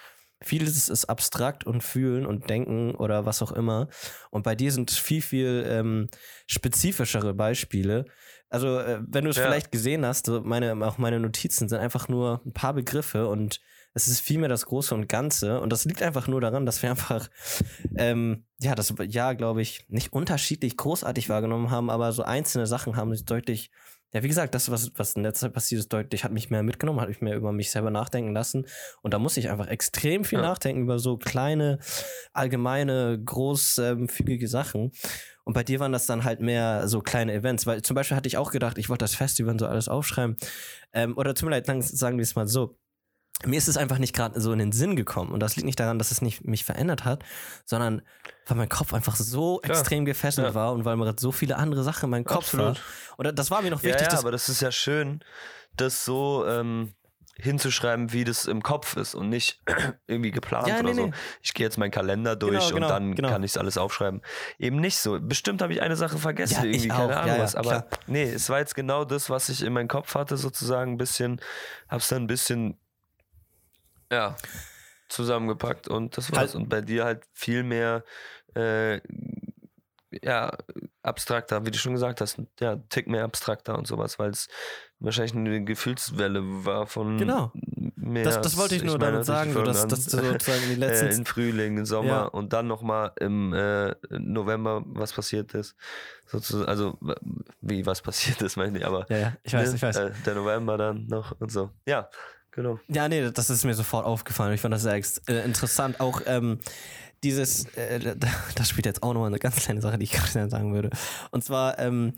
Vieles 0.43 0.89
ist 0.89 1.07
abstrakt 1.07 1.65
und 1.65 1.83
fühlen 1.83 2.25
und 2.27 2.49
denken 2.49 2.95
oder 2.95 3.25
was 3.27 3.43
auch 3.43 3.53
immer. 3.53 3.89
Und 4.31 4.45
bei 4.45 4.55
dir 4.55 4.73
sind 4.73 4.91
viel, 4.91 5.21
viel 5.23 5.65
ähm, 5.69 6.09
spezifischere 6.47 7.35
Beispiele. 7.35 8.07
Also, 8.55 8.79
äh, 8.79 9.01
wenn 9.07 9.25
du 9.25 9.31
es 9.31 9.37
Ja. 9.37 9.43
vielleicht 9.43 9.71
gesehen 9.73 10.07
hast, 10.07 10.29
meine, 10.29 10.75
auch 10.87 10.97
meine 10.99 11.21
Notizen 11.21 11.69
sind 11.69 11.79
einfach 11.79 12.09
nur 12.09 12.41
ein 12.47 12.53
paar 12.53 12.73
Begriffe 12.73 13.27
und 13.29 13.61
es 13.97 14.09
ist 14.09 14.21
vielmehr 14.21 14.49
das 14.49 14.67
Große 14.67 14.95
und 14.95 15.09
Ganze. 15.09 15.61
Und 15.61 15.71
das 15.71 15.85
liegt 15.85 16.03
einfach 16.03 16.27
nur 16.27 16.41
daran, 16.41 16.67
dass 16.67 16.83
wir 16.83 16.91
einfach, 16.91 17.29
ähm, 17.97 18.45
ja, 18.61 18.75
das 18.75 18.93
Jahr, 19.09 19.35
glaube 19.37 19.63
ich, 19.63 19.85
nicht 19.89 20.13
unterschiedlich 20.13 20.77
großartig 20.77 21.29
wahrgenommen 21.29 21.71
haben, 21.71 21.91
aber 21.91 22.11
so 22.13 22.23
einzelne 22.25 22.67
Sachen 22.67 22.97
haben 22.97 23.15
sich 23.15 23.25
deutlich, 23.25 23.71
ja, 24.13 24.23
wie 24.25 24.29
gesagt, 24.29 24.55
das, 24.55 24.71
was, 24.71 24.93
was 24.97 25.15
in 25.15 25.23
der 25.25 25.35
Zeit 25.35 25.53
passiert 25.53 25.81
ist, 25.81 25.93
deutlich, 25.93 26.23
hat 26.25 26.33
mich 26.33 26.51
mehr 26.51 26.63
mitgenommen, 26.65 27.01
hat 27.01 27.09
mich 27.09 27.21
mehr 27.21 27.37
über 27.37 27.53
mich 27.53 27.71
selber 27.71 27.91
nachdenken 27.91 28.33
lassen. 28.33 28.67
Und 29.03 29.15
da 29.15 29.19
muss 29.21 29.37
ich 29.37 29.49
einfach 29.51 29.67
extrem 29.69 30.25
viel 30.25 30.39
Ja. 30.39 30.45
nachdenken 30.45 30.83
über 30.83 30.99
so 30.99 31.17
kleine, 31.17 31.79
allgemeine, 32.33 33.21
großfügige 33.25 34.49
Sachen. 34.49 34.93
Und 35.45 35.53
bei 35.53 35.63
dir 35.63 35.79
waren 35.81 35.93
das 35.93 36.07
dann 36.07 36.25
halt 36.25 36.41
mehr 36.41 36.89
so 36.89 37.01
kleine 37.01 37.33
Events, 37.35 37.67
weil 37.67 37.83
zum 37.83 37.95
Beispiel 37.95 38.17
hatte 38.17 38.27
ich 38.29 38.39
auch 38.39 38.51
gedacht, 38.51 38.79
ich 38.79 38.89
wollte 38.89 39.05
das 39.05 39.15
Festival 39.15 39.53
und 39.53 39.59
so 39.59 39.67
alles 39.67 39.89
aufschreiben. 39.89 40.37
Ähm, 40.93 41.17
oder 41.19 41.35
tut 41.35 41.49
mir 41.49 41.51
leid, 41.57 41.67
sagen 41.67 42.17
wir 42.19 42.23
es 42.23 42.35
mal 42.35 42.47
so. 42.49 42.79
Mir 43.45 43.59
ist 43.59 43.69
es 43.69 43.77
einfach 43.77 43.99
nicht 43.99 44.15
gerade 44.15 44.41
so 44.41 44.53
in 44.53 44.59
den 44.59 44.73
Sinn 44.73 44.97
gekommen. 44.97 45.33
Und 45.33 45.41
das 45.41 45.57
liegt 45.57 45.67
nicht 45.67 45.79
daran, 45.79 45.99
dass 45.99 46.11
es 46.13 46.23
nicht 46.23 46.45
mich 46.45 46.65
verändert 46.65 47.05
hat, 47.05 47.25
sondern 47.67 48.01
weil 48.47 48.57
mein 48.57 48.69
Kopf 48.69 48.95
einfach 48.95 49.17
so 49.17 49.59
Klar. 49.59 49.77
extrem 49.77 50.05
gefesselt 50.07 50.47
Ja. 50.49 50.55
war 50.55 50.73
und 50.73 50.85
weil 50.87 50.97
mir 50.97 51.15
so 51.19 51.31
viele 51.33 51.57
andere 51.57 51.83
Sachen 51.83 52.05
in 52.05 52.11
meinem 52.11 52.25
Kopf 52.25 52.55
Absolut. 52.55 52.77
war. 53.19 53.27
Und 53.29 53.39
das 53.39 53.51
war 53.51 53.61
mir 53.61 53.71
noch 53.71 53.83
Ja, 53.83 53.89
wichtig, 53.91 54.03
ja, 54.07 54.11
dass 54.13 54.21
aber 54.21 54.31
das 54.31 54.49
ist 54.49 54.63
ja 54.63 54.71
schön, 54.73 55.21
das 55.77 56.05
so 56.07 56.47
ähm, 56.47 56.95
hinzuschreiben, 57.37 58.13
wie 58.13 58.23
das 58.25 58.47
im 58.47 58.63
Kopf 58.63 58.97
ist 58.97 59.15
und 59.15 59.29
nicht 59.29 59.61
irgendwie 60.07 60.31
geplant 60.31 60.69
Ja, 60.69 60.75
oder 60.81 60.91
nee, 60.91 60.95
so. 60.95 61.07
nee. 61.07 61.13
Ich 61.43 61.53
gehe 61.55 61.67
jetzt 61.67 61.79
meinen 61.79 61.91
Kalender 61.91 62.37
durch 62.37 62.53
Genau, 62.69 62.75
genau, 62.75 62.87
und 62.87 62.91
dann 62.91 63.15
genau. 63.17 63.29
kann 63.31 63.43
ich 63.43 63.51
es 63.53 63.57
alles 63.57 63.77
aufschreiben. 63.77 64.23
Eben 64.59 64.77
nicht 64.77 64.99
so. 64.99 65.19
Bestimmt 65.21 65.61
habe 65.61 65.73
ich 65.73 65.83
eine 65.83 65.97
Sache 65.97 66.19
vergessen, 66.19 66.55
Ja, 66.55 66.65
irgendwie, 66.65 66.89
keine 66.89 67.17
Ahnung 67.17 67.37
ja, 67.37 67.43
was. 67.43 67.57
Aber 67.57 67.69
klar. 67.71 67.87
nee, 68.07 68.23
es 68.25 68.49
war 68.51 68.61
jetzt 68.61 68.75
genau 68.75 69.05
das, 69.05 69.31
was 69.31 69.49
ich 69.49 69.63
in 69.63 69.73
meinem 69.73 69.89
Kopf 69.89 70.15
hatte, 70.15 70.37
sozusagen 70.37 70.93
ein 70.93 70.97
bisschen, 70.99 71.41
hab's 71.89 72.09
dann 72.09 72.23
ein 72.23 72.27
bisschen, 72.29 72.79
ja, 74.13 74.37
zusammengepackt 75.09 75.89
und 75.89 76.17
das 76.17 76.31
war's. 76.31 76.39
Halt- 76.39 76.55
Und 76.55 76.69
bei 76.69 76.81
dir 76.81 77.05
halt 77.05 77.25
viel 77.33 77.63
mehr, 77.65 78.05
äh, 78.55 79.01
ja, 80.23 80.57
abstrakter, 81.05 81.65
wie 81.67 81.71
du 81.71 81.79
schon 81.79 81.93
gesagt 81.93 82.21
hast, 82.21 82.41
ja, 82.61 82.77
Tick 82.89 83.07
mehr 83.09 83.25
abstrakter 83.25 83.77
und 83.79 83.87
sowas, 83.87 84.19
weil 84.19 84.31
es 84.31 84.49
wahrscheinlich 85.01 85.35
eine 85.35 85.63
Gefühlswelle 85.65 86.41
war 86.65 86.87
von 86.87 87.19
Genau. 87.19 87.53
mehr. 87.97 88.25
Das- 88.25 88.41
das 88.41 88.57
wollte 88.57 88.75
ich 88.77 88.83
nur 88.85 88.99
damit 88.99 89.25
sagen, 89.25 89.53
so, 89.53 89.63
dass- 89.63 89.87
dass 89.87 90.07
du 90.07 90.17
sozusagen 90.19 90.63
die 90.69 90.75
letzten- 90.81 91.07
äh, 91.09 91.15
im 91.15 91.27
Frühling, 91.27 91.79
im 91.79 91.85
Sommer 91.85 92.09
Ja. 92.09 92.23
und 92.25 92.53
dann 92.53 92.67
nochmal 92.67 93.13
im 93.21 93.53
äh, 93.53 93.95
November 94.11 94.83
was 94.87 95.13
passiert 95.13 95.53
ist. 95.55 95.77
Sozusagen, 96.27 96.69
also 96.69 96.99
wie 97.61 97.85
was 97.85 98.01
passiert 98.01 98.41
ist, 98.43 98.57
meine 98.57 98.79
ich, 98.79 98.87
aber 98.87 99.07
Ja, 99.11 99.17
ja, 99.19 99.37
ich 99.43 99.53
weiß, 99.53 99.71
ne, 99.71 99.77
ich 99.77 99.83
weiß. 99.83 99.97
Äh, 99.97 100.11
der 100.25 100.35
November 100.37 100.79
dann 100.79 101.07
noch 101.07 101.39
und 101.39 101.53
so. 101.53 101.71
Ja, 101.87 102.09
genau. 102.51 102.79
Ja, 102.89 103.09
nee, 103.09 103.31
das 103.31 103.51
ist 103.51 103.65
mir 103.65 103.75
sofort 103.75 104.07
aufgefallen. 104.07 104.55
Ich 104.55 104.61
fand 104.63 104.73
das 104.73 104.83
sehr 104.83 104.95
äh, 104.95 105.45
interessant. 105.45 106.01
Auch 106.01 106.23
ähm, 106.25 106.61
dieses, 107.25 107.65
äh, 107.77 107.99
da- 108.17 108.29
das 108.55 108.69
spielt 108.71 108.87
jetzt 108.87 109.03
auch 109.03 109.13
nochmal 109.15 109.29
eine 109.29 109.39
ganz 109.39 109.57
kleine 109.57 109.81
Sache, 109.81 109.99
die 109.99 110.05
ich 110.05 110.13
gerade 110.13 110.49
sagen 110.51 110.75
würde. 110.75 110.91
Und 111.31 111.43
zwar, 111.43 111.79
ähm, 111.79 112.15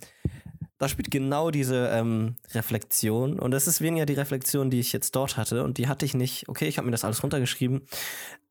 da 0.78 0.88
spielt 0.88 1.10
genau 1.10 1.50
diese 1.50 1.88
ähm, 1.88 2.36
Reflexion. 2.52 3.38
Und 3.38 3.50
das 3.52 3.66
ist 3.66 3.80
weniger 3.80 4.04
die 4.04 4.12
Reflexion, 4.12 4.68
die 4.68 4.80
ich 4.80 4.92
jetzt 4.92 5.16
dort 5.16 5.38
hatte. 5.38 5.64
Und 5.64 5.78
die 5.78 5.88
hatte 5.88 6.04
ich 6.04 6.12
nicht. 6.12 6.50
Okay, 6.50 6.66
ich 6.66 6.76
habe 6.76 6.84
mir 6.84 6.92
das 6.92 7.02
alles 7.04 7.22
runtergeschrieben. 7.22 7.86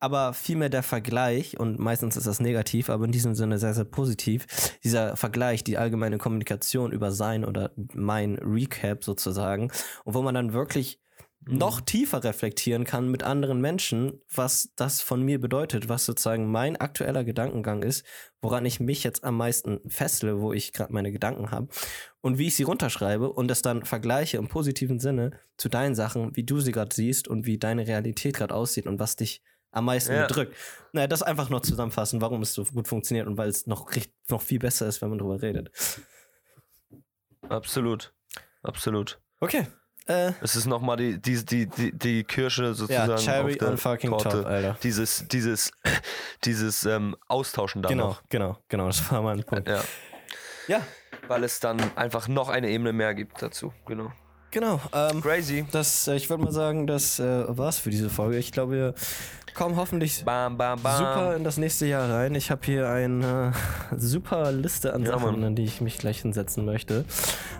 Aber 0.00 0.32
vielmehr 0.34 0.68
der 0.68 0.82
Vergleich, 0.82 1.58
und 1.60 1.78
meistens 1.78 2.16
ist 2.16 2.26
das 2.26 2.40
negativ, 2.40 2.90
aber 2.90 3.04
in 3.04 3.12
diesem 3.12 3.36
Sinne 3.36 3.58
sehr, 3.58 3.74
sehr 3.74 3.84
positiv, 3.84 4.46
dieser 4.82 5.16
Vergleich, 5.16 5.62
die 5.62 5.78
allgemeine 5.78 6.18
Kommunikation 6.18 6.90
über 6.90 7.12
sein 7.12 7.44
oder 7.44 7.70
mein 7.94 8.34
Recap 8.38 9.04
sozusagen. 9.04 9.70
Und 10.04 10.14
wo 10.14 10.22
man 10.22 10.34
dann 10.34 10.52
wirklich 10.52 10.98
noch 11.48 11.80
tiefer 11.80 12.24
reflektieren 12.24 12.84
kann 12.84 13.08
mit 13.08 13.22
anderen 13.22 13.60
Menschen, 13.60 14.20
was 14.32 14.72
das 14.74 15.00
von 15.00 15.22
mir 15.22 15.40
bedeutet, 15.40 15.88
was 15.88 16.04
sozusagen 16.04 16.50
mein 16.50 16.76
aktueller 16.76 17.22
Gedankengang 17.22 17.82
ist, 17.82 18.04
woran 18.40 18.66
ich 18.66 18.80
mich 18.80 19.04
jetzt 19.04 19.22
am 19.22 19.36
meisten 19.36 19.80
festle, 19.88 20.40
wo 20.40 20.52
ich 20.52 20.72
gerade 20.72 20.92
meine 20.92 21.12
Gedanken 21.12 21.52
habe 21.52 21.68
und 22.20 22.38
wie 22.38 22.48
ich 22.48 22.56
sie 22.56 22.64
runterschreibe 22.64 23.32
und 23.32 23.48
das 23.48 23.62
dann 23.62 23.84
vergleiche 23.84 24.38
im 24.38 24.48
positiven 24.48 24.98
Sinne 24.98 25.38
zu 25.56 25.68
deinen 25.68 25.94
Sachen, 25.94 26.34
wie 26.34 26.42
du 26.42 26.58
sie 26.60 26.72
gerade 26.72 26.94
siehst 26.94 27.28
und 27.28 27.46
wie 27.46 27.58
deine 27.58 27.86
Realität 27.86 28.36
gerade 28.36 28.54
aussieht 28.54 28.86
und 28.86 28.98
was 28.98 29.14
dich 29.14 29.40
am 29.70 29.84
meisten 29.84 30.14
Ja. 30.14 30.26
bedrückt. 30.26 30.56
Naja, 30.92 31.06
das 31.06 31.22
einfach 31.22 31.48
noch 31.50 31.60
zusammenfassen, 31.60 32.20
warum 32.20 32.42
es 32.42 32.54
so 32.54 32.64
gut 32.64 32.88
funktioniert 32.88 33.26
und 33.28 33.36
weil 33.36 33.48
es 33.48 33.66
noch, 33.66 33.88
noch 34.28 34.42
viel 34.42 34.58
besser 34.58 34.88
ist, 34.88 35.00
wenn 35.00 35.10
man 35.10 35.18
drüber 35.18 35.40
redet. 35.42 35.70
Absolut. 37.48 38.12
Absolut. 38.62 39.20
Okay. 39.38 39.66
Äh, 40.06 40.32
Es 40.40 40.54
ist 40.56 40.66
nochmal 40.66 40.96
die, 40.96 41.20
die, 41.20 41.44
die, 41.44 41.66
die, 41.66 41.92
die 41.92 42.24
Kirsche 42.24 42.74
sozusagen. 42.74 43.10
ja, 43.10 43.16
Cherry 43.16 43.58
on 43.62 43.76
fucking 43.76 44.10
Torte. 44.10 44.28
top, 44.28 44.46
Alter. 44.46 44.76
Dieses, 44.82 45.26
dieses, 45.28 45.70
dieses 46.44 46.84
ähm, 46.84 47.16
Austauschen 47.28 47.82
dann 47.82 47.90
Genau, 47.90 48.08
noch. 48.08 48.22
genau, 48.28 48.58
genau, 48.68 48.86
das 48.86 49.10
war 49.10 49.22
mein 49.22 49.42
Punkt. 49.42 49.68
Ja. 49.68 49.82
Ja, 50.68 50.80
Weil 51.28 51.44
es 51.44 51.60
dann 51.60 51.78
einfach 51.96 52.28
noch 52.28 52.48
eine 52.48 52.68
Ebene 52.70 52.92
mehr 52.92 53.14
gibt 53.14 53.40
dazu. 53.42 53.72
Genau. 53.86 54.12
Genau. 54.50 54.80
Ähm, 54.92 55.20
Crazy. 55.20 55.66
Das, 55.72 56.08
äh, 56.08 56.16
ich 56.16 56.28
würde 56.30 56.44
mal 56.44 56.52
sagen, 56.52 56.86
das 56.86 57.18
äh, 57.18 57.44
war's 57.48 57.78
für 57.78 57.90
diese 57.90 58.10
Folge. 58.10 58.38
Ich 58.38 58.52
glaube, 58.52 58.72
wir 58.72 58.94
kommen 59.54 59.76
hoffentlich 59.76 60.24
Bam, 60.24 60.56
bam, 60.58 60.80
bam. 60.82 60.98
super 60.98 61.36
in 61.36 61.44
das 61.44 61.56
nächste 61.56 61.86
Jahr 61.86 62.10
rein. 62.10 62.34
Ich 62.34 62.50
habe 62.50 62.60
hier 62.64 62.88
eine 62.88 63.52
super 63.96 64.52
Liste 64.52 64.92
an 64.92 65.04
Ja, 65.04 65.18
Sachen, 65.18 65.42
an 65.44 65.54
die 65.56 65.64
ich 65.64 65.80
mich 65.80 65.98
gleich 65.98 66.20
hinsetzen 66.20 66.64
möchte. 66.64 67.04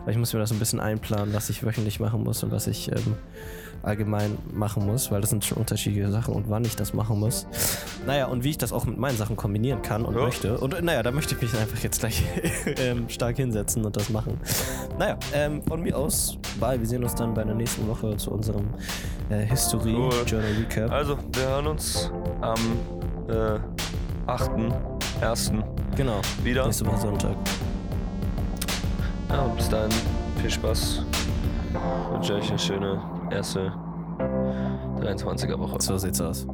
Weil 0.05 0.13
ich 0.13 0.19
muss 0.19 0.33
mir 0.33 0.39
das 0.41 0.53
ein 0.53 0.59
bisschen 0.59 0.81
einplanen, 0.81 1.33
was 1.35 1.49
ich 1.51 1.65
wöchentlich 1.65 1.99
machen 2.01 2.23
muss 2.23 2.43
und 2.43 2.51
was 2.51 2.67
ich 2.67 2.93
ähm, 2.93 3.17
allgemein 3.83 4.37
machen 4.53 4.87
muss, 4.87 5.11
weil 5.11 5.21
das 5.21 5.31
sind 5.31 5.45
schon 5.45 5.59
unterschiedliche 5.59 6.11
Sachen 6.11 6.35
und 6.35 6.51
wann 6.51 6.65
ich 6.65 6.77
das 6.77 6.93
machen 6.95 7.21
muss. 7.21 7.47
Naja, 8.07 8.27
und 8.27 8.45
wie 8.45 8.51
ich 8.51 8.59
das 8.59 8.73
auch 8.73 8.85
mit 8.85 8.99
meinen 8.99 9.17
Sachen 9.17 9.37
kombinieren 9.37 9.83
kann 9.83 10.05
und 10.05 10.15
Ja. 10.17 10.23
möchte. 10.23 10.59
Und 10.59 10.75
äh, 10.75 10.83
naja, 10.83 11.03
da 11.03 11.11
möchte 11.13 11.35
ich 11.35 11.43
mich 11.43 11.57
einfach 11.59 11.79
jetzt 11.83 12.01
gleich 12.01 12.23
ähm, 12.79 13.09
stark 13.09 13.37
hinsetzen 13.37 13.85
und 13.85 13.97
das 13.97 14.11
machen. 14.11 14.39
Naja, 14.99 15.19
ähm, 15.35 15.63
von 15.63 15.83
mir 15.83 15.97
aus, 15.97 16.37
bye. 16.61 16.79
Wir 16.81 16.87
sehen 16.87 17.03
uns 17.05 17.15
dann 17.15 17.35
bei 17.35 17.45
der 17.45 17.55
nächsten 17.55 17.87
Woche 17.89 18.17
zu 18.17 18.31
unserem 18.33 18.67
äh, 19.31 19.45
History 19.47 19.95
Cool. 19.95 20.11
Journal 20.27 20.53
Recap. 20.59 20.91
Also, 20.91 21.17
wir 21.33 21.49
hören 21.49 21.67
uns 21.69 22.11
am 22.41 22.59
äh, 23.29 23.59
8. 24.27 24.51
ersten 25.21 25.63
Genau. 25.97 26.21
wieder. 26.43 26.65
Nächste 26.65 26.87
Woche 26.87 26.99
Sonntag. 26.99 27.37
Ja, 29.29 29.43
und 29.43 29.57
bis 29.57 29.69
dahin 29.69 29.91
viel 30.41 30.51
Spaß. 30.51 31.03
Wünsche 32.13 32.35
euch 32.35 32.49
eine 32.51 32.59
schöne 32.59 33.01
erste 33.31 33.73
23er 35.01 35.59
Woche. 35.59 35.81
So 35.81 35.97
sieht's 35.99 36.21
aus. 36.21 36.47